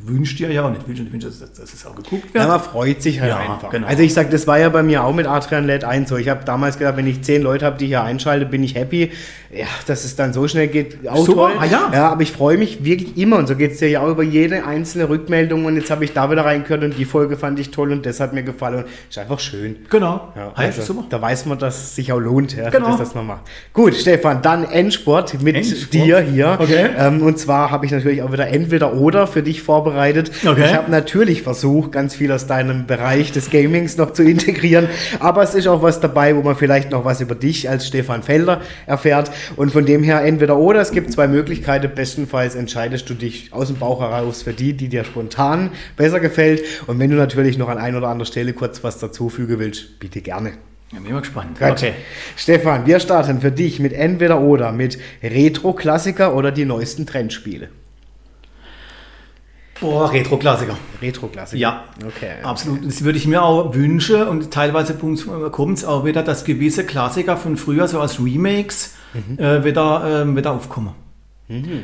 du 0.07 0.15
wünschst 0.15 0.39
dir 0.39 0.51
ja 0.53 0.63
und 0.67 0.73
nicht 0.75 0.87
wünschst, 0.89 1.07
du 1.07 1.13
wünschst, 1.13 1.43
dass, 1.43 1.53
dass 1.53 1.73
es 1.75 1.85
auch 1.87 1.95
geguckt 1.95 2.33
wird. 2.33 2.43
Ja, 2.45 2.49
man 2.49 2.61
freut 2.61 3.03
sich 3.03 3.21
halt 3.21 3.31
Ja, 3.31 3.39
einfach. 3.39 3.71
genau. 3.71 3.87
Also 3.87 4.03
ich 4.03 4.15
sag, 4.15 4.31
das 4.31 4.47
war 4.47 4.59
ja 4.59 4.69
bei 4.69 4.83
mir 4.83 5.05
auch 5.05 5.15
mit 5.15 5.27
Adrian 5.27 5.67
LED 5.67 5.85
1 5.85 6.09
so. 6.09 6.17
Ich 6.17 6.29
habe 6.29 6.45
damals 6.45 6.79
gedacht, 6.79 6.97
wenn 6.97 7.07
ich 7.07 7.23
zehn 7.23 7.43
Leute 7.43 7.65
habe, 7.67 7.77
die 7.79 7.87
hier 7.87 8.03
einschalte, 8.03 8.47
bin 8.47 8.63
ich 8.63 8.75
happy. 8.75 9.11
Ja, 9.55 9.67
dass 9.87 10.05
es 10.05 10.17
dann 10.17 10.33
so 10.33 10.47
schnell 10.49 10.67
geht, 10.69 11.09
auch 11.09 11.25
Super, 11.25 11.43
toll. 11.49 11.53
ah 11.61 11.65
ja. 11.65 11.91
ja, 11.95 12.09
aber 12.11 12.23
ich 12.23 12.33
freue 12.33 12.59
mich 12.59 12.85
wirklich 12.85 13.17
immer 13.17 13.37
und 13.39 13.47
so 13.47 13.55
geht 13.55 13.73
es 13.73 13.79
dir 13.79 13.89
ja 13.89 14.01
auch 14.01 14.09
über 14.11 14.25
jede 14.25 14.67
einzelne 14.67 15.09
Rückmeldung 15.09 15.65
und 15.65 15.77
jetzt 15.77 15.91
habe 15.91 16.05
ich 16.05 16.13
da 16.13 16.31
wieder 16.31 16.45
reingehört 16.45 16.83
und 16.83 16.99
die 16.99 17.05
Folge 17.05 17.37
fand 17.37 17.59
ich 17.61 17.71
toll 17.71 17.93
und 17.93 18.05
das 18.05 18.19
hat 18.21 18.33
mir 18.35 18.43
gefallen 18.43 18.79
und 18.81 18.87
ist 19.09 19.17
einfach 19.19 19.39
schön. 19.39 19.77
genau, 19.89 20.33
Ja, 20.37 20.51
also, 20.55 20.83
super. 20.83 21.05
Da 21.09 21.23
weiß 21.23 21.47
man, 21.47 21.59
dass 21.59 21.77
es 21.85 21.95
sich 21.95 22.13
auch 22.13 22.19
lohnt, 22.19 22.57
ja, 22.57 22.69
Genau. 22.71 22.89
dass 22.89 22.99
das 22.99 23.15
man 23.15 23.27
macht. 23.29 23.43
Gut, 23.73 23.95
Stefan, 23.95 24.43
dann 24.43 24.65
Endsport 24.65 25.41
mit 25.41 25.55
Endsport. 25.57 25.95
dir 25.95 26.19
hier. 26.21 26.59
Okay. 26.61 26.89
Ähm, 26.99 27.23
und 27.23 27.39
zwar 27.39 27.71
habe 27.71 27.87
ich 27.87 27.93
natürlich 27.93 28.23
auch 28.23 28.33
wieder 28.33 28.49
entweder 28.49 28.95
oder 28.95 29.27
für 29.29 29.43
dich 29.45 29.63
vorbereitet. 29.63 29.96
Vorbereitet. 29.97 30.31
Okay. 30.47 30.65
Ich 30.67 30.75
habe 30.75 30.91
natürlich 30.91 31.43
versucht, 31.43 31.93
ganz 31.93 32.15
viel 32.15 32.31
aus 32.33 32.47
deinem 32.47 32.87
Bereich 32.87 33.33
des 33.33 33.51
Gamings 33.51 33.97
noch 33.97 34.13
zu 34.13 34.23
integrieren, 34.23 34.89
aber 35.19 35.43
es 35.43 35.55
ist 35.55 35.67
auch 35.67 35.83
was 35.83 36.01
dabei, 36.01 36.37
wo 36.37 36.43
man 36.43 36.57
vielleicht 36.57 36.91
noch 36.91 37.05
was 37.05 37.21
über 37.21 37.35
dich 37.35 37.69
als 37.69 37.87
Stefan 37.87 38.23
Felder 38.23 38.61
erfährt. 38.87 39.31
Und 39.57 39.73
von 39.73 39.87
dem 39.87 40.03
her 40.03 40.23
entweder 40.23 40.57
oder, 40.59 40.81
es 40.81 40.91
gibt 40.91 41.13
zwei 41.13 41.27
Möglichkeiten. 41.27 41.91
Bestenfalls 41.95 42.55
entscheidest 42.55 43.09
du 43.09 43.15
dich 43.15 43.53
aus 43.53 43.69
dem 43.69 43.77
Bauch 43.77 44.01
heraus 44.01 44.43
für 44.43 44.53
die, 44.53 44.75
die 44.75 44.89
dir 44.89 45.05
spontan 45.05 45.71
besser 45.97 46.21
gefällt. 46.21 46.63
Und 46.87 46.99
wenn 46.99 47.11
du 47.11 47.17
natürlich 47.17 47.59
noch 47.59 47.69
an 47.69 47.79
ein 47.79 47.97
oder 47.97 48.09
anderer 48.09 48.27
Stelle 48.27 48.53
kurz 48.53 48.85
was 48.85 48.99
dazufügen 48.99 49.59
willst, 49.59 49.99
bitte 49.99 50.21
gerne. 50.21 50.53
Ja, 50.93 51.01
bin 51.01 51.13
mal 51.13 51.21
gespannt. 51.21 51.59
Gut. 51.59 51.93
Stefan, 52.37 52.87
wir 52.87 53.01
starten 53.01 53.41
für 53.41 53.51
dich 53.51 53.81
mit 53.81 53.93
entweder 53.93 54.41
oder, 54.41 54.73
mit 54.73 54.99
Retro-Klassiker 55.23 56.35
oder 56.35 56.53
die 56.53 56.65
neuesten 56.65 57.07
Trendspiele. 57.07 57.69
Boah, 59.81 60.11
Retro-Klassiker. 60.13 60.77
Retro-Klassiker. 61.03 61.61
Ja, 61.61 61.85
Okay. 62.07 62.43
absolut. 62.43 62.87
Das 62.87 63.05
würde 63.05 63.19
ich 63.19 63.27
mir 63.27 63.43
auch 63.43 63.75
wünschen 63.75 64.23
und 64.29 64.51
teilweise 64.51 64.95
kommt 64.95 65.79
es 65.79 65.85
auch 65.85 66.05
wieder, 66.05 66.23
dass 66.23 66.45
gewisse 66.45 66.85
Klassiker 66.85 67.37
von 67.37 67.57
früher, 67.57 67.87
so 67.89 68.01
als 68.01 68.19
Remakes, 68.19 68.95
äh, 69.39 69.65
wieder, 69.65 70.23
ähm, 70.23 70.37
wieder 70.37 70.53
aufkommen. 70.53 70.95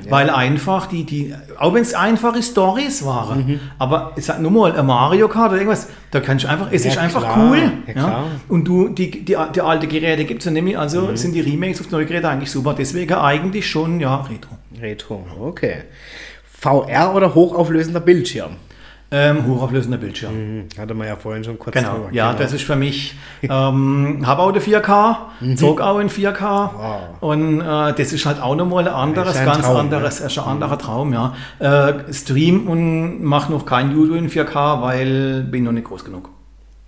Weil 0.08 0.28
einfach 0.28 0.86
die, 0.86 1.04
die 1.04 1.32
auch 1.56 1.72
wenn 1.72 1.82
es 1.82 1.94
einfache 1.94 2.42
Stories 2.42 3.04
waren, 3.04 3.60
aber 3.78 4.10
ich 4.16 4.24
sag 4.24 4.40
nur 4.40 4.50
mal, 4.50 4.72
ein 4.76 4.84
Mario 4.84 5.28
Kart 5.28 5.50
oder 5.52 5.60
irgendwas, 5.60 5.86
da 6.10 6.18
kannst 6.18 6.44
du 6.44 6.48
einfach, 6.48 6.68
es 6.72 6.82
Ja, 6.82 6.90
ist 6.90 6.98
einfach 6.98 7.20
klar. 7.22 7.38
cool. 7.50 7.72
Ja, 7.86 7.94
Ja. 7.94 8.24
Und 8.48 8.64
du, 8.66 8.88
die, 8.88 9.10
die, 9.24 9.36
die 9.54 9.60
alte 9.60 9.86
Geräte 9.86 10.24
gibt 10.24 10.44
es 10.44 10.50
nämlich, 10.50 10.76
also 10.76 11.02
Mhm. 11.02 11.16
sind 11.16 11.34
die 11.36 11.42
Remakes 11.42 11.80
auf 11.80 11.92
neue 11.92 12.06
Geräte 12.06 12.28
eigentlich 12.28 12.50
super. 12.50 12.74
Deswegen 12.76 13.14
eigentlich 13.14 13.70
schon, 13.70 14.00
ja, 14.00 14.16
Retro. 14.22 14.56
Retro, 14.80 15.24
okay. 15.40 15.82
VR 16.62 17.12
oder 17.14 17.34
hochauflösender 17.34 18.00
Bildschirm? 18.00 18.52
Ähm, 19.14 19.46
hochauflösender 19.46 19.98
Bildschirm. 19.98 20.32
Hm, 20.32 20.68
Hatte 20.78 20.94
man 20.94 21.06
ja 21.06 21.16
vorhin 21.16 21.44
schon 21.44 21.58
kurz 21.58 21.74
Genau, 21.76 21.96
drüber. 21.96 22.08
ja, 22.12 22.32
das 22.32 22.54
ist 22.54 22.62
für 22.62 22.76
mich, 22.76 23.14
ähm, 23.42 24.22
habe 24.24 24.40
auch 24.40 24.48
eine 24.48 24.60
4K, 24.60 25.16
Mhm. 25.40 25.56
zog 25.58 25.80
auch 25.82 25.98
in 25.98 26.08
4K 26.08 26.70
und 27.20 27.60
äh, 27.60 27.92
das 27.92 28.12
ist 28.14 28.24
halt 28.24 28.40
auch 28.40 28.54
nochmal 28.56 28.88
ein 28.88 28.94
anderes, 28.94 29.36
ein 29.36 29.44
ganz 29.44 29.66
Traum, 29.66 29.76
anderes, 29.76 30.20
ist 30.20 30.38
ein 30.38 30.44
anderer 30.46 30.78
Traum, 30.78 31.12
ja. 31.12 31.34
Äh, 31.58 32.10
Stream 32.10 32.66
und 32.68 33.22
mach 33.22 33.50
noch 33.50 33.66
kein 33.66 33.92
YouTube 33.92 34.16
in 34.16 34.30
4K, 34.30 34.80
weil 34.80 35.42
bin 35.42 35.64
noch 35.64 35.72
nicht 35.72 35.84
groß 35.88 36.04
genug. 36.06 36.30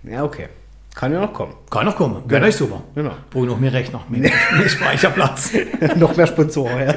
Ja, 0.01 0.23
okay. 0.23 0.47
Kann 0.95 1.11
ja 1.11 1.19
noch 1.19 1.33
kommen. 1.33 1.53
Kann 1.69 1.85
noch 1.85 1.97
kommen, 1.97 2.23
wäre 2.25 2.47
echt 2.47 2.57
super. 2.57 2.81
Genau. 2.95 3.11
Brauche 3.29 3.45
noch 3.45 3.59
mehr 3.59 3.73
Rechner, 3.73 4.01
mehr, 4.07 4.31
mehr 4.57 4.69
Speicherplatz. 4.69 5.51
noch 5.97 6.15
mehr 6.15 6.25
Sponsoren, 6.25 6.87
ja. 6.87 6.95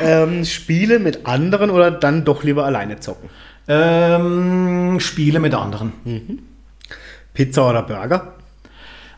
ähm, 0.22 0.44
Spiele 0.44 1.00
mit 1.00 1.26
anderen 1.26 1.70
oder 1.70 1.90
dann 1.90 2.24
doch 2.24 2.44
lieber 2.44 2.64
alleine 2.64 3.00
zocken? 3.00 3.28
ähm, 3.66 4.98
Spiele 5.00 5.40
mit 5.40 5.54
anderen. 5.54 5.92
Pizza 7.34 7.68
oder 7.68 7.82
Burger? 7.82 8.34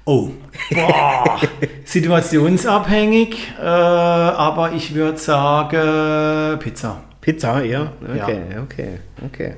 Oh, 0.05 0.30
boah, 0.70 1.40
situationsabhängig, 1.84 3.52
äh, 3.59 3.62
aber 3.62 4.72
ich 4.72 4.94
würde 4.94 5.18
sagen 5.18 6.59
Pizza. 6.59 7.02
Pizza, 7.20 7.62
ja? 7.62 7.93
Ja. 8.16 8.24
Okay, 8.24 8.43
okay, 8.64 8.98
okay. 9.24 9.48
Ja, 9.48 9.55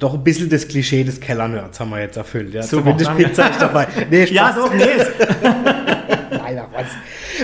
Doch 0.00 0.14
ein 0.14 0.24
bisschen 0.24 0.48
das 0.50 0.66
Klischee 0.66 1.04
des 1.04 1.20
Kellernerds 1.20 1.78
haben 1.78 1.90
wir 1.90 2.00
jetzt 2.00 2.16
erfüllt. 2.16 2.52
Ja, 2.52 2.62
Super, 2.62 2.82
Zumindest 2.82 3.10
danke. 3.10 3.24
Pizza 3.24 3.48
ist 3.48 3.60
dabei. 3.62 3.86
Nee, 4.10 4.26
Spaß. 4.26 4.34
Ja, 4.36 4.52
doch, 4.52 4.74
nee. 4.74 4.84
Nein, 6.36 6.60
ach 6.60 6.66
was. 6.72 6.86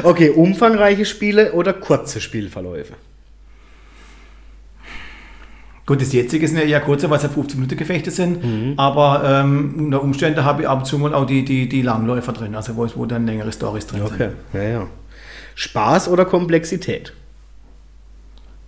Okay, 0.05 0.31
umfangreiche 0.31 1.05
Spiele 1.05 1.53
oder 1.53 1.73
kurze 1.73 2.21
Spielverläufe? 2.21 2.95
Gut, 5.87 6.01
das 6.01 6.13
jetzige 6.15 6.49
sind 6.49 6.57
ja 6.59 6.65
eher 6.65 6.81
kurze, 6.81 7.11
weil 7.11 7.19
es 7.19 7.25
ja 7.25 7.29
15 7.29 7.61
Minuten 7.61 7.77
Gefechte 7.77 8.11
sind, 8.11 8.43
Mhm. 8.43 8.75
aber 8.79 9.23
ähm, 9.27 9.75
unter 9.79 10.03
Umständen 10.03 10.43
habe 10.43 10.63
ich 10.63 10.69
ab 10.69 10.79
und 10.79 10.85
zu 10.87 10.99
mal 10.99 11.13
auch 11.15 11.27
die, 11.27 11.45
die, 11.45 11.69
die 11.69 11.83
Langläufer 11.83 12.33
drin, 12.33 12.55
also 12.55 12.75
wo, 12.77 12.89
wo 12.95 13.05
dann 13.05 13.27
längere 13.27 13.53
Stories 13.53 13.87
drin 13.87 14.01
Okay, 14.03 14.31
ja, 14.55 14.63
ja. 14.63 14.87
Spaß 15.55 16.09
oder 16.09 16.25
Komplexität? 16.25 17.13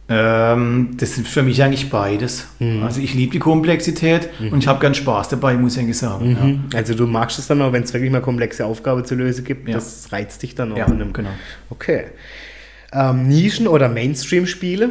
Sind. 0.09 0.17
Ähm, 0.19 0.91
das 0.99 1.19
ist 1.19 1.27
für 1.29 1.43
mich 1.43 1.63
eigentlich 1.63 1.91
beides. 1.91 2.47
Mhm. 2.59 2.83
Also 2.85 3.01
ich 3.01 3.15
liebe 3.15 3.33
die 3.33 3.39
Komplexität 3.39 4.29
und 4.53 4.59
ich 4.59 4.69
habe 4.69 4.79
gern 4.81 4.95
Spaß 4.95 5.29
dabei, 5.31 5.55
muss 5.55 5.75
ich 5.77 5.83
eigentlich 5.83 5.99
sagen. 5.99 6.65
Also 6.75 6.95
du 6.95 7.07
magst 7.07 7.39
es 7.39 7.47
dann 7.49 7.61
auch, 7.63 7.73
wenn 7.73 7.83
es 7.83 7.93
wirklich 7.93 8.11
mal 8.13 8.21
komplexe 8.23 8.65
Aufgabe 8.67 9.03
zu 9.05 9.15
lösen 9.15 9.45
gibt, 9.45 9.69
Ja. 9.69 9.75
das 9.75 10.13
reizt 10.13 10.43
dich 10.43 10.55
dann 10.55 10.73
auch 10.73 10.77
Ja, 10.77 10.87
genau. 10.87 11.31
Okay. 11.71 12.05
Ähm, 12.93 13.29
Nischen- 13.29 13.67
oder 13.67 13.89
Mainstream-Spiele? 13.89 14.91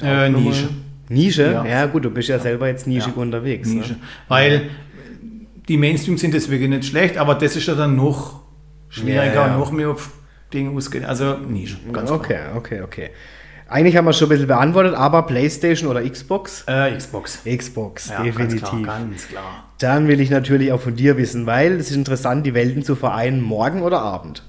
Äh, 0.00 0.28
Nische. 0.28 0.68
Nische? 1.08 1.42
Ja. 1.52 1.64
Ja. 1.66 1.86
gut, 1.86 2.04
du 2.04 2.10
bist 2.10 2.28
ja 2.28 2.38
selber 2.38 2.68
jetzt 2.68 2.86
nischig 2.86 3.12
Ja. 3.16 3.20
unterwegs. 3.22 3.68
Nische. 3.68 3.94
Ne? 3.94 3.98
Weil 4.28 4.70
die 5.68 5.76
Mainstream 5.76 6.16
sind 6.18 6.34
deswegen 6.34 6.70
nicht 6.70 6.84
schlecht, 6.86 7.18
aber 7.18 7.34
das 7.34 7.56
ist 7.56 7.66
ja 7.66 7.74
dann 7.74 7.96
noch 7.96 8.40
schwieriger, 8.88 9.34
Ja, 9.34 9.46
ja. 9.48 9.56
noch 9.58 9.72
mehr 9.72 9.90
auf 9.90 10.10
Dinge 10.54 10.70
ausgehen. 10.70 11.04
Also 11.04 11.36
Nische, 11.38 11.78
ganz 11.92 12.10
Okay, 12.10 12.38
okay, 12.56 12.80
okay. 12.82 13.10
Eigentlich 13.72 13.96
haben 13.96 14.04
wir 14.04 14.12
schon 14.12 14.26
ein 14.26 14.28
bisschen 14.28 14.48
beantwortet, 14.48 14.94
aber 14.94 15.22
Playstation 15.22 15.88
oder 15.88 16.02
Xbox? 16.06 16.64
Äh, 16.66 16.94
Xbox. 16.94 17.38
Xbox, 17.44 18.10
Ja, 18.10 18.22
definitiv. 18.22 18.60
Ganz 18.60 18.82
klar, 18.82 18.98
ganz 18.98 19.28
klar. 19.28 19.64
Dann 19.78 20.08
will 20.08 20.20
ich 20.20 20.28
natürlich 20.28 20.72
auch 20.72 20.80
von 20.80 20.94
dir 20.94 21.16
wissen, 21.16 21.46
weil 21.46 21.72
es 21.80 21.90
ist 21.90 21.96
interessant, 21.96 22.44
die 22.44 22.52
Welten 22.52 22.84
zu 22.84 22.96
vereinen, 22.96 23.40
morgen 23.40 23.80
oder 23.80 24.02
Abend? 24.02 24.42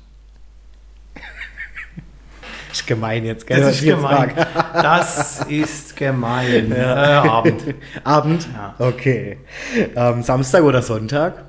ist 2.73 2.85
gemein 2.85 3.23
jetzt, 3.23 3.47
gell? 3.47 3.61
Das 3.61 3.75
ist 3.75 3.83
jetzt 3.83 3.95
gemein. 3.95 4.33
Das 4.73 5.45
ist 5.47 5.95
gemein. 5.95 6.73
Äh, 6.73 6.81
Abend. 6.81 7.63
Abend? 8.03 8.47
Ja. 8.53 8.75
Okay. 8.77 9.37
Ähm, 9.95 10.21
Samstag 10.21 10.63
oder 10.63 10.81
Sonntag? 10.81 11.45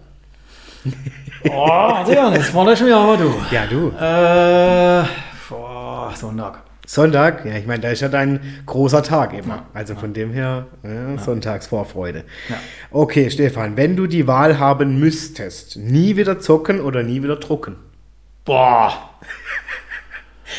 Oh, 1.50 1.60
Adrian, 1.60 2.34
das 2.34 2.54
war 2.54 2.66
das 2.66 2.78
schon 2.78 2.86
wieder, 2.86 2.98
aber 2.98 3.16
du. 3.16 3.34
Ja, 3.50 3.66
du. 3.66 3.88
Äh, 3.88 5.08
boah, 5.48 6.12
Sonntag. 6.14 6.60
Sonntag? 6.86 7.44
Ja, 7.46 7.56
ich 7.56 7.66
meine, 7.66 7.80
da 7.80 7.88
ist 7.88 8.00
ja 8.02 8.08
dein 8.08 8.40
großer 8.66 9.02
Tag 9.02 9.32
immer. 9.32 9.66
Also 9.72 9.94
von 9.94 10.12
dem 10.12 10.32
her, 10.32 10.66
ja, 10.82 11.18
Sonntagsvorfreude. 11.18 12.24
Ja. 12.48 12.56
Okay, 12.90 13.30
Stefan, 13.30 13.76
wenn 13.76 13.96
du 13.96 14.06
die 14.06 14.26
Wahl 14.26 14.58
haben 14.58 14.98
müsstest, 15.00 15.76
nie 15.76 16.16
wieder 16.16 16.40
zocken 16.40 16.80
oder 16.80 17.02
nie 17.02 17.22
wieder 17.22 17.36
drucken? 17.36 17.76
Boah. 18.44 19.10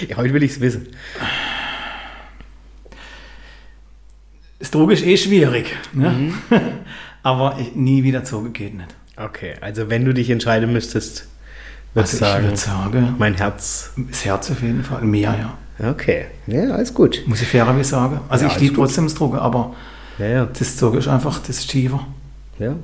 Ja, 0.09 0.17
heute 0.17 0.33
will 0.33 0.43
ich 0.43 0.51
es 0.51 0.59
wissen. 0.59 0.87
Das 4.59 4.71
Druck 4.71 4.91
ist 4.91 5.05
eh 5.05 5.15
schwierig. 5.15 5.75
Ne? 5.93 6.09
Mhm. 6.09 6.33
aber 7.23 7.57
ich, 7.59 7.75
nie 7.75 8.03
wieder 8.03 8.23
zogen 8.23 8.51
geht 8.51 8.73
nicht. 8.75 8.93
Okay, 9.15 9.53
also 9.61 9.89
wenn 9.89 10.03
du 10.03 10.13
dich 10.13 10.29
entscheiden 10.29 10.73
müsstest, 10.73 11.27
würdest 11.93 12.15
Also 12.15 12.25
du 12.25 12.25
ich 12.25 12.31
sagen, 12.31 12.43
würde 12.45 12.57
sagen, 12.57 13.15
mein 13.19 13.35
Herz. 13.35 13.93
das 13.95 14.25
Herz 14.25 14.51
auf 14.51 14.61
jeden 14.61 14.83
Fall. 14.83 15.01
Mehr, 15.03 15.35
ja. 15.39 15.57
Okay, 15.77 16.25
ja, 16.47 16.69
alles 16.73 16.93
gut. 16.93 17.23
Muss 17.25 17.41
ich 17.41 17.47
fairerweise 17.47 17.89
sagen. 17.89 18.21
Also 18.29 18.45
Ja, 18.45 18.51
ich 18.51 18.59
liebe 18.59 18.75
trotzdem 18.75 19.05
das 19.05 19.15
Drucken, 19.15 19.37
aber 19.37 19.73
Ja, 20.17 20.25
ja, 20.27 20.45
das 20.45 20.77
Zogen 20.77 20.97
ist 20.99 21.07
einfach, 21.07 21.39
das 21.39 21.59
ist 21.59 21.69
tiefer. 21.69 22.05
ja. 22.59 22.75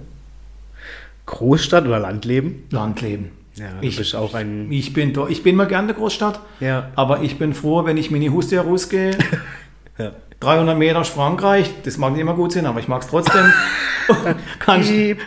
Großstadt 1.25 1.85
oder 1.85 1.99
Landleben? 1.99 2.63
Landleben. 2.71 3.29
Ja, 3.55 3.65
Ich- 3.81 3.97
bist 3.97 4.15
auch 4.15 4.33
ein. 4.33 4.69
Ich 4.71 4.91
bin, 4.93 5.13
da, 5.13 5.27
ich 5.27 5.43
bin 5.43 5.55
mal 5.55 5.65
gerne 5.67 5.83
in 5.83 5.87
der 5.89 5.95
Großstadt, 5.97 6.39
Ja. 6.59 6.89
aber 6.95 7.21
ich 7.21 7.37
bin 7.37 7.53
froh, 7.53 7.85
wenn 7.85 7.95
ich 7.97 8.11
mit 8.11 8.21
die 8.21 8.29
Huste 8.29 8.59
rausgehe. 8.59 9.17
Ja. 9.97 10.11
300 10.41 10.75
Meter 10.77 11.03
Frankreich, 11.03 11.69
das 11.83 11.97
mag 11.97 12.11
nicht 12.13 12.21
immer 12.21 12.33
gut 12.33 12.51
sein, 12.51 12.65
aber 12.65 12.79
ich 12.79 12.87
mag 12.87 13.01
es 13.03 13.07
trotzdem. 13.07 13.45
Kann 14.59 14.81
ich, 14.81 14.87
Piep. 14.89 15.19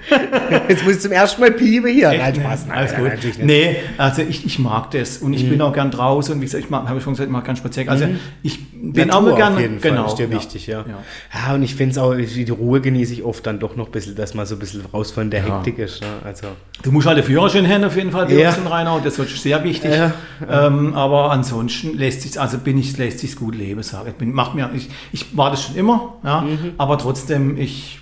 Jetzt 0.69 0.85
muss 0.85 0.95
ich 0.97 1.01
zum 1.01 1.13
ersten 1.13 1.41
Mal 1.41 1.53
piepen 1.53 1.91
hier. 1.93 2.11
Echt? 2.11 2.21
Nein, 2.21 2.35
Spaß. 2.35 2.67
Nein, 2.67 2.77
alles 2.77 2.93
nein, 2.93 3.19
gut. 3.23 3.45
Nee, 3.45 3.77
also 3.97 4.23
ich, 4.23 4.45
ich 4.45 4.59
mag 4.59 4.91
das 4.91 5.19
und 5.19 5.33
ich 5.33 5.49
bin 5.49 5.61
auch 5.63 5.73
gern 5.73 5.91
draußen 5.91 6.35
und 6.35 6.41
wie 6.41 6.45
gesagt, 6.45 6.65
ich 6.67 6.71
habe 6.71 6.99
ich 6.99 7.05
schon 7.05 7.13
gesagt, 7.13 7.29
ich 7.29 7.33
mag 7.33 7.45
gern 7.45 7.57
spazieren. 7.57 7.89
Also 7.89 8.09
ich 8.43 8.59
bin 8.73 9.11
auch 9.11 9.23
Natur 9.23 9.31
mal 9.31 9.37
gern, 9.37 9.55
auf 9.55 9.61
jeden 9.61 9.81
Fall 9.81 9.91
genau, 9.93 10.07
ist 10.07 10.17
dir 10.17 10.27
ja. 10.27 10.33
wichtig, 10.33 10.67
ja. 10.67 10.85
Ja. 10.87 11.49
Ja, 11.49 11.55
und 11.55 11.63
ich 11.63 11.75
finde 11.75 11.93
es 11.93 11.99
auch, 11.99 12.15
die 12.15 12.51
Ruhe 12.51 12.81
genieße 12.81 13.13
ich 13.13 13.23
oft 13.23 13.47
dann 13.47 13.59
doch 13.61 13.77
noch 13.77 13.87
ein 13.87 13.93
bisschen, 13.93 14.17
dass 14.17 14.35
man 14.35 14.47
so 14.47 14.57
ein 14.57 14.59
bisschen 14.59 14.83
raus 14.93 15.13
von 15.13 15.31
der 15.31 15.47
Ja. 15.47 15.57
Hektik 15.59 15.79
ist. 15.79 16.03
Ne? 16.03 16.09
Also, 16.25 16.49
Du 16.83 16.91
musst 16.91 17.07
halt 17.07 17.17
den 17.19 17.25
Führerschein 17.25 17.69
haben 17.69 17.85
auf 17.85 17.97
jeden 17.97 18.11
Fall 18.11 18.27
bei 18.27 18.35
Ja. 18.35 18.49
uns 18.49 18.59
in 18.59 18.67
Rheinau, 18.67 19.01
das 19.03 19.19
ist 19.19 19.43
sehr 19.43 19.63
wichtig. 19.65 19.93
Ja, 19.95 20.13
Ähm, 20.51 20.95
aber 20.95 21.31
ansonsten 21.31 21.97
lässt 21.97 22.23
sich 22.23 22.39
also 22.39 22.59
bin 22.59 22.77
ich 22.79 22.97
lässt 22.99 23.21
sich 23.21 23.37
gut 23.37 23.55
leben, 23.55 23.83
sage 23.83 24.11
ich. 24.11 24.17
Bin, 24.17 24.33
macht 24.33 24.55
mir, 24.55 24.71
ich, 24.75 24.91
ich 25.13 25.37
war 25.37 25.51
das 25.51 25.63
schon 25.65 25.77
immer, 25.77 26.15
ja, 26.25 26.41
Mhm. 26.43 26.73
aber 26.79 26.99
trotzdem 26.99 27.57
ich 27.59 28.01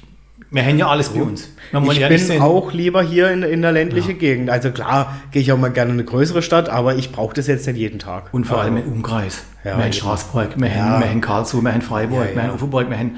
wir 0.54 0.62
haben 0.66 0.76
ja 0.76 0.88
alles 0.88 1.08
bei 1.08 1.22
uns. 1.22 1.48
Ich 1.72 2.08
bin 2.08 2.18
sein. 2.18 2.42
auch 2.42 2.74
lieber 2.74 3.02
hier 3.02 3.30
in, 3.30 3.42
in 3.42 3.62
der 3.62 3.72
ländlichen 3.72 4.18
Gegend. 4.18 4.50
Also 4.50 4.70
klar, 4.70 5.16
gehe 5.30 5.40
ich 5.40 5.50
auch 5.50 5.56
mal 5.56 5.70
gerne 5.70 5.92
in 5.92 5.96
eine 5.96 6.04
größere 6.04 6.42
Stadt, 6.42 6.68
aber 6.68 6.94
ich 6.96 7.10
brauche 7.10 7.32
das 7.32 7.46
jetzt 7.46 7.66
nicht 7.66 7.78
jeden 7.78 7.98
Tag. 7.98 8.34
Und 8.34 8.46
vor 8.46 8.60
allem 8.60 8.74
Also, 8.76 8.86
im 8.86 8.92
Umkreis. 8.92 9.44
Ja, 9.64 9.78
wir 9.78 9.84
haben. 9.84 9.92
Straßburg, 9.94 10.60
wir, 10.60 10.68
Ja. 10.68 11.00
haben, 11.00 11.20
Karlsruhe, 11.22 11.62
wir 11.62 11.72
haben 11.72 11.80
Freiburg, 11.80 12.18
Ja, 12.24 12.30
ja. 12.30 12.36
wir 12.36 12.42
haben 12.42 12.54
Uferburg, 12.56 12.90
wir 12.90 12.98
haben, 12.98 13.16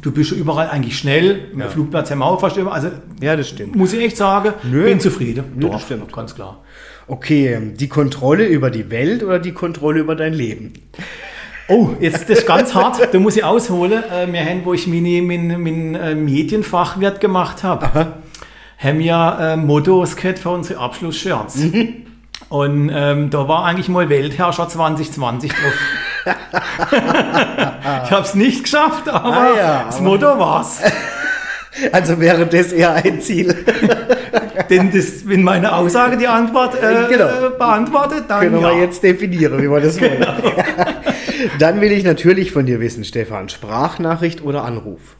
du 0.00 0.12
bist 0.12 0.28
schon 0.30 0.38
überall 0.38 0.68
eigentlich 0.70 0.96
schnell. 0.96 1.48
Im 1.54 1.62
Flugplatz 1.62 2.12
haben 2.12 2.18
wir 2.20 2.26
auch 2.26 2.38
fast 2.40 2.56
immer. 2.56 2.72
Also 2.72 2.90
Ja, 3.20 3.34
das 3.34 3.48
stimmt. 3.48 3.74
muss 3.74 3.92
ich 3.92 4.04
echt 4.04 4.16
sagen, 4.16 4.52
Nö. 4.62 4.84
bin 4.84 5.00
zufrieden. 5.00 5.42
Nö, 5.56 5.68
das 5.68 5.82
stimmt. 5.82 6.12
ganz 6.12 6.36
klar. 6.36 6.60
Okay, 7.08 7.72
die 7.74 7.88
Kontrolle 7.88 8.46
über 8.46 8.70
die 8.70 8.90
Welt 8.90 9.24
oder 9.24 9.40
die 9.40 9.52
Kontrolle 9.52 9.98
über 9.98 10.14
dein 10.14 10.34
Leben? 10.34 10.72
Oh, 11.68 11.90
jetzt 11.98 12.30
das 12.30 12.38
ist 12.38 12.46
ganz 12.46 12.74
hart, 12.74 13.12
da 13.12 13.18
muss 13.18 13.36
ich 13.36 13.42
ausholen. 13.42 14.04
Äh, 14.04 14.32
wir 14.32 14.44
haben, 14.44 14.64
wo 14.64 14.72
ich 14.72 14.86
meine, 14.86 15.20
mein, 15.22 15.60
mein 15.60 15.94
äh, 15.96 16.14
Medienfachwirt 16.14 17.20
gemacht 17.20 17.64
habe, 17.64 18.14
haben 18.78 18.98
wir 18.98 19.38
äh, 19.40 19.56
Mottos 19.56 20.14
gehabt 20.14 20.38
für 20.38 20.50
unsere 20.50 20.80
Abschlussshirts. 20.80 21.56
Mhm. 21.56 22.06
Und 22.48 22.90
ähm, 22.94 23.30
da 23.30 23.48
war 23.48 23.64
eigentlich 23.64 23.88
mal 23.88 24.08
Weltherrscher 24.08 24.68
2020 24.68 25.50
drauf. 25.50 26.26
ich 28.04 28.10
habe 28.10 28.22
es 28.22 28.34
nicht 28.34 28.62
geschafft, 28.64 29.08
aber 29.08 29.32
Ah 29.32 29.56
ja, 29.56 29.84
das 29.86 30.00
Motto 30.00 30.38
war's. 30.38 30.80
Also 31.92 32.18
wäre 32.18 32.46
das 32.46 32.72
eher 32.72 32.94
ein 32.94 33.20
Ziel. 33.20 33.54
Denn 34.70 34.90
das, 34.90 35.28
wenn 35.28 35.42
meine 35.42 35.74
Aussage 35.76 36.16
die 36.16 36.26
Antwort 36.26 36.74
äh, 36.82 37.06
Genau. 37.10 37.50
beantwortet, 37.50 38.24
dann 38.28 38.40
Können 38.40 38.62
ja. 38.62 38.70
wir 38.70 38.80
jetzt 38.80 39.02
definieren, 39.02 39.60
wie 39.60 39.70
wir 39.70 39.80
das 39.80 40.00
wollen. 40.00 40.26
Dann 41.58 41.80
will 41.80 41.92
ich 41.92 42.04
natürlich 42.04 42.52
von 42.52 42.66
dir 42.66 42.80
wissen, 42.80 43.04
Stefan, 43.04 43.48
Sprachnachricht 43.48 44.42
oder 44.42 44.64
Anruf? 44.64 45.16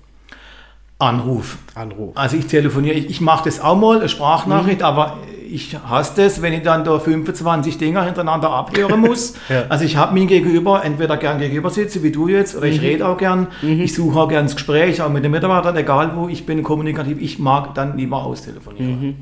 Anruf. 0.99 1.59
Anruf. 1.75 2.17
Also 2.17 2.37
ich 2.37 2.47
telefoniere, 2.47 2.95
ich, 2.95 3.11
ich 3.11 3.21
mache 3.21 3.45
das 3.45 3.61
auch 3.61 3.77
mal, 3.77 3.99
eine 3.99 4.09
Sprachnachricht, 4.09 4.79
Mhm. 4.81 4.85
aber 4.87 5.19
ich 5.57 5.77
hasse 5.89 6.13
das, 6.23 6.43
wenn 6.43 6.53
ich 6.53 6.63
dann 6.63 6.85
da 6.85 6.99
25 6.99 7.79
Dinger 7.79 8.05
hintereinander 8.05 8.51
abhören 8.51 9.01
muss. 9.01 9.35
Ja. 9.49 9.65
Also 9.69 9.85
ich 9.85 9.97
habe 9.97 10.13
mir 10.15 10.27
gegenüber 10.27 10.85
entweder 10.85 11.17
gern 11.17 11.39
gegenüber 11.39 11.71
sitze, 11.71 12.03
wie 12.03 12.11
du 12.11 12.29
jetzt, 12.29 12.57
oder 12.57 12.67
ich 12.67 12.79
Mhm. 12.81 12.87
rede 12.87 13.07
auch 13.09 13.17
gern. 13.17 13.47
Ich 13.63 13.95
suche 13.95 14.19
auch 14.19 14.29
gern 14.29 14.45
das 14.47 14.55
Gespräch, 14.57 15.01
auch 15.03 15.09
mit 15.09 15.25
den 15.25 15.31
Mitarbeitern, 15.31 15.77
egal 15.77 16.13
wo 16.17 16.29
ich 16.29 16.47
bin, 16.47 16.63
kommunikativ. 16.63 17.19
Ich 17.21 17.39
mag 17.39 17.75
dann 17.75 17.97
lieber 17.97 18.25
austelefonieren. 18.25 19.17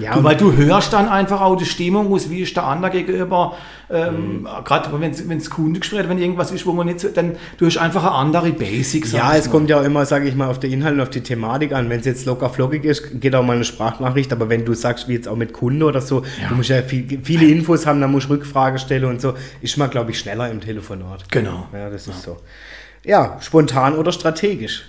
Ja, 0.00 0.14
Du, 0.14 0.24
weil 0.24 0.36
du 0.36 0.52
hörst 0.56 0.92
dann 0.92 1.08
einfach 1.08 1.40
auch 1.40 1.56
die 1.56 1.64
Stimmung, 1.66 2.08
muss, 2.08 2.30
wie 2.30 2.40
ist 2.40 2.56
der 2.56 2.64
andere 2.66 2.90
gegenüber, 2.90 3.54
ähm, 3.90 4.42
Mhm. 4.42 4.48
gerade 4.64 4.88
wenn 4.98 5.36
es 5.38 5.50
Kundengespräch, 5.50 6.08
wenn 6.08 6.18
irgendwas 6.18 6.50
ist, 6.52 6.64
wo 6.66 6.72
man 6.72 6.86
nicht 6.86 7.00
so, 7.00 7.08
dann 7.08 7.32
du 7.58 7.66
hast 7.66 7.76
einfach 7.78 8.02
eine 8.02 8.12
andere 8.12 8.50
Basics. 8.52 9.12
Ja, 9.12 9.34
es 9.36 9.50
kommt 9.50 9.68
ja 9.70 9.80
auch 9.80 9.84
immer, 9.84 10.06
sage 10.06 10.26
ich 10.28 10.34
mal, 10.34 10.48
auf 10.48 10.58
den 10.60 10.72
Inhalt 10.72 10.94
und 10.94 11.00
auf 11.00 11.10
die 11.10 11.20
Thematik 11.22 11.72
an. 11.72 11.88
Wenn 11.90 12.00
es 12.00 12.06
jetzt 12.06 12.26
locker 12.26 12.48
flockig 12.50 12.84
ist, 12.84 13.20
geht 13.20 13.34
auch 13.34 13.44
mal 13.44 13.56
eine 13.56 13.64
Sprachnachricht. 13.64 14.32
Aber 14.32 14.48
wenn 14.48 14.64
du 14.64 14.74
sagst, 14.74 15.08
wie 15.08 15.14
jetzt 15.14 15.28
auch 15.28 15.36
mit 15.36 15.52
Kunden 15.60 15.82
oder 15.82 16.00
so, 16.00 16.24
du 16.48 16.54
musst 16.54 16.70
ja 16.70 16.80
viel, 16.82 17.20
viele 17.22 17.44
Infos 17.46 17.84
haben, 17.84 18.00
dann 18.00 18.10
musst 18.10 18.28
du 18.30 18.32
Rückfrage 18.32 18.78
stellen 18.78 19.04
und 19.04 19.20
so, 19.20 19.34
ist 19.60 19.76
man, 19.76 19.90
glaube 19.90 20.10
ich, 20.10 20.18
schneller 20.18 20.50
im 20.50 20.62
Telefonat. 20.62 21.30
Genau. 21.30 21.68
Ja, 21.74 21.90
das 21.90 22.08
ist 22.08 22.22
so. 22.22 22.38
Ja, 23.04 23.36
spontan 23.42 23.94
oder 23.94 24.10
strategisch? 24.10 24.84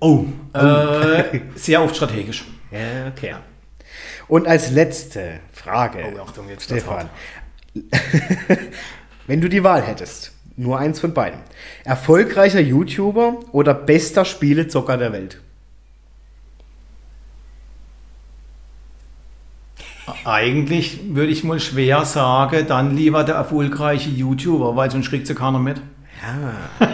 Oh, 0.00 0.24
äh, 0.52 1.22
sehr 1.54 1.80
oft 1.80 1.94
strategisch. 1.94 2.44
Ja, 2.72 3.08
okay. 3.08 3.36
Und 4.26 4.48
als 4.48 4.72
letzte 4.72 5.38
Frage, 5.52 5.98
Oh, 6.12 6.20
Achtung, 6.22 6.48
jetzt 6.48 6.64
Stefan. 6.64 7.08
Wenn 9.28 9.40
du 9.40 9.48
die 9.48 9.62
Wahl 9.62 9.82
hättest, 9.82 10.32
nur 10.56 10.78
eins 10.78 10.98
von 10.98 11.14
beiden. 11.14 11.40
Erfolgreicher 11.84 12.60
YouTuber 12.60 13.40
oder 13.52 13.74
bester 13.74 14.24
Spielezocker 14.24 14.96
der 14.96 15.12
Welt? 15.12 15.40
Eigentlich 20.24 21.00
würde 21.14 21.32
ich 21.32 21.44
mal 21.44 21.60
schwer 21.60 22.04
sagen, 22.04 22.66
dann 22.68 22.96
lieber 22.96 23.24
der 23.24 23.34
erfolgreiche 23.34 24.10
YouTuber, 24.10 24.76
weil 24.76 24.90
sonst 24.90 25.10
kriegt 25.10 25.26
sie 25.26 25.34
keiner 25.34 25.58
mit. 25.58 25.80
Ja, 26.22 26.88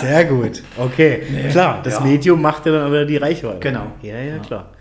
sehr 0.00 0.24
gut. 0.24 0.62
Okay, 0.76 1.22
klar, 1.50 1.80
das 1.82 1.94
ja. 1.94 2.00
Medium 2.00 2.42
macht 2.42 2.66
ja 2.66 2.72
dann 2.72 2.86
aber 2.86 3.04
die 3.04 3.16
Reichweite. 3.16 3.60
Genau. 3.60 3.92
Ja, 4.02 4.18
ja, 4.18 4.38
klar. 4.38 4.72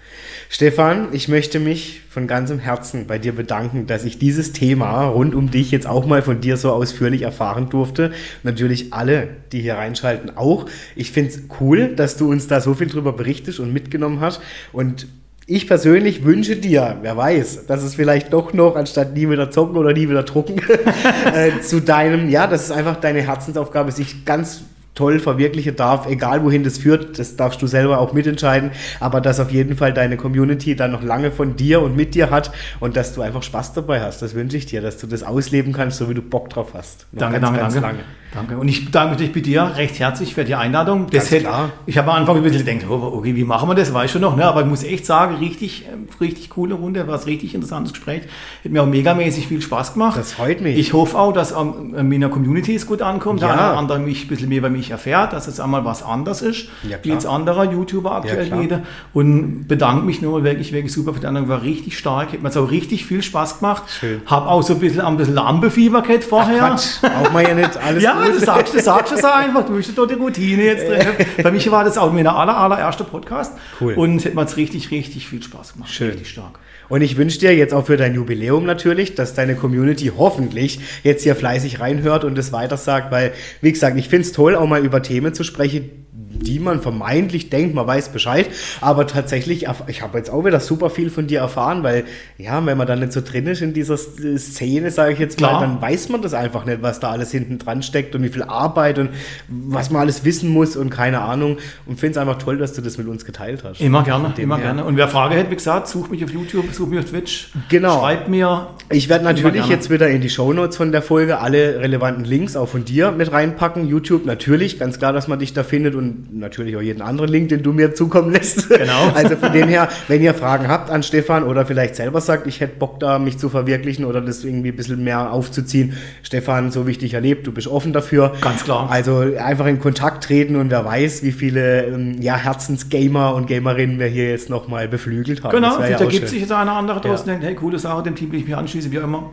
Stefan, 0.50 1.10
ich 1.14 1.30
möchte 1.30 1.62
mich 1.62 2.02
von 2.10 2.28
ganzem 2.28 2.60
Herzen 2.60 3.08
bei 3.08 3.18
dir 3.18 3.34
bedanken, 3.34 3.88
dass 3.88 4.04
ich 4.04 4.20
dieses 4.20 4.52
Thema 4.52 5.06
rund 5.06 5.34
um 5.34 5.50
dich 5.50 5.72
jetzt 5.72 5.88
auch 5.88 6.06
mal 6.06 6.22
von 6.22 6.42
dir 6.42 6.58
so 6.58 6.72
ausführlich 6.72 7.22
erfahren 7.22 7.70
durfte. 7.70 8.12
Natürlich 8.44 8.92
alle, 8.92 9.30
die 9.54 9.62
hier 9.62 9.76
reinschalten, 9.76 10.36
auch. 10.36 10.66
Ich 10.98 11.12
finde 11.12 11.32
es 11.32 11.44
cool, 11.62 11.96
dass 11.96 12.18
du 12.18 12.30
uns 12.30 12.48
da 12.48 12.60
so 12.60 12.74
viel 12.74 12.88
drüber 12.88 13.14
berichtest 13.14 13.62
und 13.62 13.72
mitgenommen 13.72 14.20
hast. 14.20 14.42
Und 14.74 15.08
ich 15.52 15.68
persönlich 15.68 16.24
wünsche 16.24 16.56
dir, 16.56 16.98
wer 17.02 17.18
weiß, 17.18 17.66
dass 17.66 17.84
es 17.84 17.96
vielleicht 17.96 18.32
doch 18.32 18.54
noch, 18.54 18.76
anstatt 18.76 19.14
nie 19.14 19.30
wieder 19.30 19.52
zocken 19.52 19.76
oder 19.76 19.94
nie 19.94 20.10
wieder 20.10 20.24
drucken, 20.24 20.62
äh, 21.36 21.62
zu 21.62 21.82
deinem, 21.82 22.30
ja, 22.30 22.48
dass 22.48 22.66
es 22.66 22.72
einfach 22.72 22.96
deine 22.96 23.22
Herzensaufgabe 23.22 23.92
sich 23.92 24.24
ganz 24.26 24.64
toll 24.96 25.20
verwirklichen 25.20 25.76
darf, 25.76 26.08
egal 26.08 26.44
wohin 26.44 26.64
das 26.64 26.78
führt, 26.78 27.18
das 27.18 27.36
darfst 27.36 27.62
du 27.62 27.68
selber 27.68 28.00
auch 28.00 28.14
mitentscheiden, 28.14 28.72
aber 29.00 29.22
dass 29.22 29.40
auf 29.40 29.52
jeden 29.52 29.76
Fall 29.76 29.94
deine 29.94 30.18
Community 30.18 30.76
dann 30.76 30.92
noch 30.92 31.04
lange 31.04 31.32
von 31.32 31.56
dir 31.56 31.82
und 31.82 31.96
mit 31.96 32.14
dir 32.14 32.30
hat 32.30 32.52
und 32.80 32.98
dass 32.98 33.14
du 33.14 33.22
einfach 33.22 33.44
Spaß 33.44 33.74
dabei 33.74 34.02
hast. 34.02 34.22
Das 34.22 34.36
wünsche 34.36 34.58
ich 34.58 34.66
dir, 34.66 34.82
dass 34.82 34.98
du 34.98 35.08
das 35.08 35.24
ausleben 35.24 35.74
kannst, 35.74 35.98
so 35.98 36.10
wie 36.10 36.14
du 36.14 36.22
Bock 36.22 36.50
drauf 36.50 36.74
hast. 36.74 37.08
Noch 37.12 37.22
Danke, 37.22 37.40
ganz, 37.40 37.46
danke, 37.46 37.60
ganz 37.62 37.74
danke. 37.74 37.88
lange. 37.88 38.04
Danke. 38.34 38.58
Und 38.58 38.68
ich 38.70 38.86
bedanke 38.86 39.20
mich 39.22 39.34
bei 39.34 39.42
dir 39.42 39.74
recht 39.76 40.00
herzlich 40.00 40.34
für 40.36 40.46
die 40.46 40.56
Einladung. 40.56 41.08
Das 41.08 41.24
Ganz 41.24 41.32
hätte, 41.32 41.44
klar. 41.44 41.70
Ich 41.86 41.98
habe 41.98 42.12
am 42.12 42.18
Anfang 42.20 42.38
ein 42.38 42.44
bisschen 42.44 42.66
gedacht, 42.66 42.86
oh, 42.90 43.12
okay, 43.18 43.36
wie 43.36 43.44
machen 43.44 43.68
wir 43.70 43.76
das? 43.76 43.94
Weiß 43.94 44.10
schon 44.12 44.22
noch, 44.22 44.38
ne? 44.38 44.46
Aber 44.46 44.62
ich 44.62 44.68
muss 44.68 44.84
echt 44.84 45.06
sagen, 45.06 45.36
richtig, 45.36 45.86
ähm, 45.92 46.08
richtig 46.22 46.50
coole 46.50 46.76
Runde, 46.76 47.08
war 47.08 47.18
ein 47.18 47.24
richtig 47.26 47.54
interessantes 47.56 47.92
Gespräch. 47.94 48.22
Hat 48.64 48.72
mir 48.72 48.82
auch 48.84 48.88
megamäßig 48.88 49.48
viel 49.48 49.62
Spaß 49.62 49.94
gemacht. 49.94 50.18
Das 50.18 50.34
freut 50.34 50.62
mich. 50.62 50.78
Ich 50.78 50.94
hoffe 50.94 51.18
auch, 51.20 51.34
dass 51.34 51.52
ähm, 51.52 51.94
in 51.98 52.08
meiner 52.10 52.30
Community 52.30 52.74
es 52.76 52.88
gut 52.88 53.02
ankommt, 53.02 53.42
Ja. 53.42 53.48
der 53.48 53.58
eine 53.60 53.70
oder 53.72 53.78
andere 53.80 54.00
mich 54.00 54.24
ein 54.26 54.28
bisschen 54.30 54.48
mehr 54.50 54.60
über 54.60 54.70
mich 54.70 54.92
erfährt, 54.92 55.34
dass 55.34 55.48
es 55.48 55.60
einmal 55.60 55.84
was 55.84 56.02
anders 56.02 56.42
ist, 56.42 56.70
Ja, 56.88 56.98
wie 57.04 57.10
jetzt 57.10 57.26
anderer 57.26 57.70
YouTuber 57.72 58.14
aktuell 58.14 58.48
klar. 58.48 58.62
jeder. 58.62 58.82
Und 59.14 59.68
bedanke 59.68 60.06
mich 60.06 60.22
nur 60.22 60.44
wirklich, 60.46 60.72
wirklich 60.72 60.94
super 60.94 61.14
für 61.14 61.20
die 61.20 61.28
anderen. 61.28 61.50
War 61.50 61.64
richtig 61.64 61.98
stark, 61.98 62.32
hat 62.32 62.42
mir 62.42 62.48
jetzt 62.48 62.58
auch 62.58 62.72
richtig 62.72 63.06
viel 63.06 63.22
Spaß 63.24 63.60
gemacht. 63.60 63.84
Schön. 64.00 64.22
Hab 64.26 64.48
auch 64.48 64.62
so 64.64 64.74
ein 64.76 64.80
bisschen, 64.80 65.02
ein 65.02 65.18
bisschen 65.18 65.36
Lampenfieber 65.36 66.02
gehabt 66.02 66.24
vorher. 66.24 66.60
Quatsch, 66.60 67.02
braucht 67.02 67.34
man 67.34 67.44
ja 67.44 67.54
nicht 67.56 67.76
alles 67.86 68.02
Ja, 68.04 68.21
gut. 68.26 68.36
du 68.36 68.46
sagst, 68.46 68.74
du 68.74 68.80
sagst 68.80 69.14
es 69.14 69.24
einfach, 69.24 69.66
du 69.66 69.76
bist 69.76 69.98
doch 69.98 70.08
die 70.08 70.14
Routine 70.16 70.64
jetzt 70.64 70.88
drin. 70.88 71.08
Bei 71.44 71.52
mich 71.52 71.70
war 71.72 71.84
das 71.84 71.98
auch 71.98 72.12
mein 72.12 72.28
aller, 72.28 72.58
allererster 72.58 73.04
Podcast. 73.04 73.54
Cool. 73.80 73.94
Und 73.94 74.26
hat 74.26 74.34
mir 74.34 74.42
jetzt 74.42 74.58
richtig, 74.58 74.92
richtig 74.92 75.28
viel 75.28 75.42
Spaß 75.42 75.74
gemacht. 75.74 75.90
Schön. 75.90 76.10
Richtig 76.12 76.30
stark. 76.30 76.60
Und 76.90 77.02
ich 77.02 77.16
wünsche 77.16 77.40
dir 77.40 77.56
jetzt 77.56 77.74
auch 77.74 77.86
für 77.86 77.96
dein 77.96 78.16
Jubiläum 78.16 78.66
natürlich, 78.66 79.16
dass 79.16 79.34
deine 79.34 79.56
Community 79.56 80.12
hoffentlich 80.18 80.82
jetzt 81.04 81.24
hier 81.24 81.38
fleißig 81.38 81.80
reinhört 81.80 82.26
und 82.26 82.38
es 82.38 82.52
weitersagt, 82.52 83.12
weil, 83.12 83.32
wie 83.62 83.72
gesagt, 83.72 83.98
ich 83.98 84.10
finde 84.10 84.28
es 84.28 84.34
toll, 84.34 84.58
auch 84.58 84.68
mal 84.68 84.84
über 84.84 85.02
Themen 85.02 85.34
zu 85.34 85.46
sprechen, 85.46 86.01
die 86.42 86.60
man 86.60 86.82
vermeintlich 86.82 87.50
denkt, 87.50 87.76
man 87.76 87.88
weiß 87.88 88.10
Bescheid, 88.10 88.48
aber 88.82 89.08
tatsächlich, 89.08 89.68
ich 89.88 90.02
habe 90.02 90.18
jetzt 90.18 90.30
auch 90.30 90.44
wieder 90.46 90.60
super 90.60 90.90
viel 90.90 91.10
von 91.10 91.28
dir 91.28 91.40
erfahren, 91.40 91.84
weil, 91.84 92.06
ja, 92.38 92.66
wenn 92.66 92.78
man 92.78 92.88
dann 92.88 93.00
nicht 93.00 93.14
so 93.14 93.22
drin 93.22 93.48
ist 93.48 93.62
in 93.62 93.74
dieser 93.74 93.94
S- 93.96 94.10
Szene, 94.38 94.92
sage 94.92 95.14
ich 95.14 95.20
jetzt 95.20 95.40
mal, 95.40 95.50
Klar. 95.50 95.62
dann 95.62 95.82
weiß 95.82 96.10
man 96.10 96.22
das 96.22 96.34
einfach 96.34 96.66
nicht, 96.66 96.82
was 96.82 97.00
da 97.00 97.12
alles 97.12 97.32
hinten 97.32 97.58
dran 97.60 97.84
steckt 97.84 98.16
und 98.16 98.24
wie 98.24 98.30
viel 98.30 98.44
Arbeit 98.44 99.00
und 99.00 99.10
was 99.48 99.90
man 99.90 100.02
alles 100.02 100.26
wissen 100.26 100.50
muss 100.50 100.76
und 100.76 100.90
keine 100.90 101.22
Ahnung 101.22 101.58
und 101.86 102.00
finde 102.00 102.12
es 102.12 102.18
einfach 102.18 102.38
toll, 102.38 102.58
dass 102.58 102.74
du 102.74 102.82
das 102.82 102.98
mit 102.98 103.08
uns 103.08 103.26
geteilt 103.26 103.64
hast. 103.64 103.82
Immer 103.82 104.04
gerne, 104.04 104.34
immer 104.38 104.58
her. 104.58 104.66
gerne. 104.66 104.86
Und 104.86 104.98
wer 104.98 105.08
Frage 105.08 105.36
hätte, 105.36 105.52
wie 105.52 105.56
gesagt, 105.56 105.88
such 105.88 106.10
mich 106.10 106.24
auf 106.24 106.32
YouTube, 106.32 106.66
such 106.74 106.88
mich 106.88 107.00
auf 107.00 107.06
Twitch. 107.06 107.52
Genau. 107.70 108.00
Schreibt 108.00 108.28
mir. 108.30 108.68
Ich 108.90 109.10
werde 109.10 109.24
natürlich 109.26 109.68
jetzt 109.68 109.90
wieder 109.90 110.10
in 110.10 110.22
die 110.22 110.30
Shownotes 110.30 110.78
von 110.78 110.92
der 110.92 111.02
Folge 111.02 111.40
alle 111.40 111.80
relevanten 111.80 112.26
Links 112.26 112.56
auch 112.56 112.68
von 112.68 112.86
dir 112.86 113.12
mit 113.12 113.32
reinpacken. 113.32 113.88
YouTube 113.88 114.26
natürlich, 114.26 114.80
ganz 114.80 114.98
klar, 115.00 115.14
dass 115.14 115.28
man 115.28 115.40
dich 115.40 115.54
da 115.54 115.64
findet 115.64 115.96
und 115.96 116.31
natürlich 116.32 116.76
auch 116.76 116.82
jeden 116.82 117.02
anderen 117.02 117.30
Link, 117.30 117.50
den 117.50 117.62
du 117.64 117.74
mir 117.74 117.94
zukommen 117.94 118.32
lässt. 118.32 118.70
Genau. 118.70 119.12
Also 119.22 119.36
von 119.36 119.52
dem 119.52 119.68
her, 119.68 119.90
wenn 120.08 120.22
ihr 120.22 120.34
Fragen 120.34 120.68
habt 120.68 120.90
an 120.90 121.04
Stefan 121.04 121.44
oder 121.44 121.66
vielleicht 121.66 121.96
selber 121.96 122.22
sagt, 122.22 122.48
ich 122.48 122.60
hätte 122.60 122.78
Bock 122.78 123.00
da, 123.00 123.20
mich 123.20 123.38
zu 123.38 123.50
verwirklichen 123.50 124.06
oder 124.06 124.22
das 124.22 124.44
irgendwie 124.44 124.70
ein 124.70 124.76
bisschen 124.76 125.04
mehr 125.04 125.32
aufzuziehen. 125.32 125.98
Stefan, 126.24 126.72
so 126.72 126.88
wie 126.88 126.92
ich 126.92 126.98
dich 126.98 127.14
erlebt, 127.14 127.46
du 127.46 127.52
bist 127.52 127.68
offen 127.68 127.94
dafür. 127.94 128.34
Ganz 128.42 128.64
klar. 128.64 128.90
Also 128.90 129.20
einfach 129.38 129.66
in 129.68 129.80
Kontakt 129.80 130.24
treten 130.24 130.56
und 130.56 130.72
wer 130.72 130.86
weiß, 130.86 131.24
wie 131.24 131.32
viele 131.32 131.86
ähm, 131.86 132.22
ja, 132.22 132.36
Herzensgamer 132.36 133.36
und 133.36 133.48
Gamerinnen 133.48 134.00
wir 134.00 134.08
hier 134.08 134.30
jetzt 134.30 134.50
nochmal 134.50 134.88
beflügelt 134.88 135.44
haben. 135.44 135.52
Genau, 135.52 135.80
ja 135.82 135.98
da 135.98 136.06
gibt 136.06 136.14
schön. 136.14 136.28
sich 136.28 136.42
jetzt 136.42 136.52
einer 136.52 136.74
andere 136.74 137.02
draußen, 137.02 137.28
denkt, 137.28 137.44
hey, 137.44 137.56
coole 137.56 137.78
Sache, 137.78 138.04
dem 138.04 138.16
Team 138.16 138.32
will 138.32 138.40
ich 138.40 138.46
mich 138.46 138.56
anschließen, 138.56 138.92
wie 138.92 139.00
auch 139.00 139.04
immer. 139.04 139.32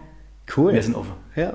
Cool. 0.57 0.73
Wir 0.73 0.83
sind 0.83 0.95
offen. 0.95 1.13
Ja. 1.37 1.55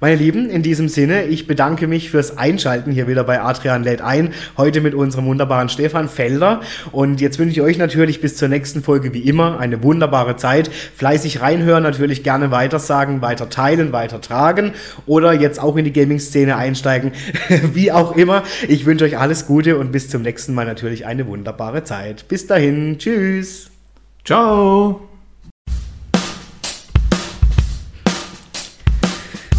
Meine 0.00 0.14
Lieben, 0.14 0.48
in 0.48 0.62
diesem 0.62 0.88
Sinne, 0.88 1.24
ich 1.24 1.48
bedanke 1.48 1.88
mich 1.88 2.10
fürs 2.10 2.38
Einschalten 2.38 2.92
hier 2.92 3.08
wieder 3.08 3.24
bei 3.24 3.40
Adrian 3.40 3.82
lädt 3.82 4.00
ein. 4.00 4.32
Heute 4.56 4.80
mit 4.80 4.94
unserem 4.94 5.26
wunderbaren 5.26 5.68
Stefan 5.68 6.08
Felder. 6.08 6.60
Und 6.92 7.20
jetzt 7.20 7.40
wünsche 7.40 7.52
ich 7.52 7.62
euch 7.62 7.78
natürlich 7.78 8.20
bis 8.20 8.36
zur 8.36 8.46
nächsten 8.48 8.84
Folge 8.84 9.12
wie 9.12 9.20
immer 9.20 9.58
eine 9.58 9.82
wunderbare 9.82 10.36
Zeit. 10.36 10.68
Fleißig 10.68 11.40
reinhören, 11.40 11.82
natürlich 11.82 12.22
gerne 12.22 12.52
weitersagen, 12.52 13.22
weiter 13.22 13.50
teilen, 13.50 13.92
weiter 13.92 14.20
tragen 14.20 14.72
oder 15.06 15.32
jetzt 15.32 15.60
auch 15.60 15.76
in 15.76 15.84
die 15.84 15.92
Gaming-Szene 15.92 16.54
einsteigen. 16.54 17.10
wie 17.72 17.90
auch 17.90 18.16
immer. 18.16 18.44
Ich 18.68 18.86
wünsche 18.86 19.04
euch 19.04 19.18
alles 19.18 19.46
Gute 19.46 19.78
und 19.78 19.90
bis 19.90 20.08
zum 20.08 20.22
nächsten 20.22 20.54
Mal 20.54 20.66
natürlich 20.66 21.06
eine 21.06 21.26
wunderbare 21.26 21.82
Zeit. 21.82 22.28
Bis 22.28 22.46
dahin. 22.46 22.98
Tschüss. 22.98 23.70
Ciao. 24.24 25.07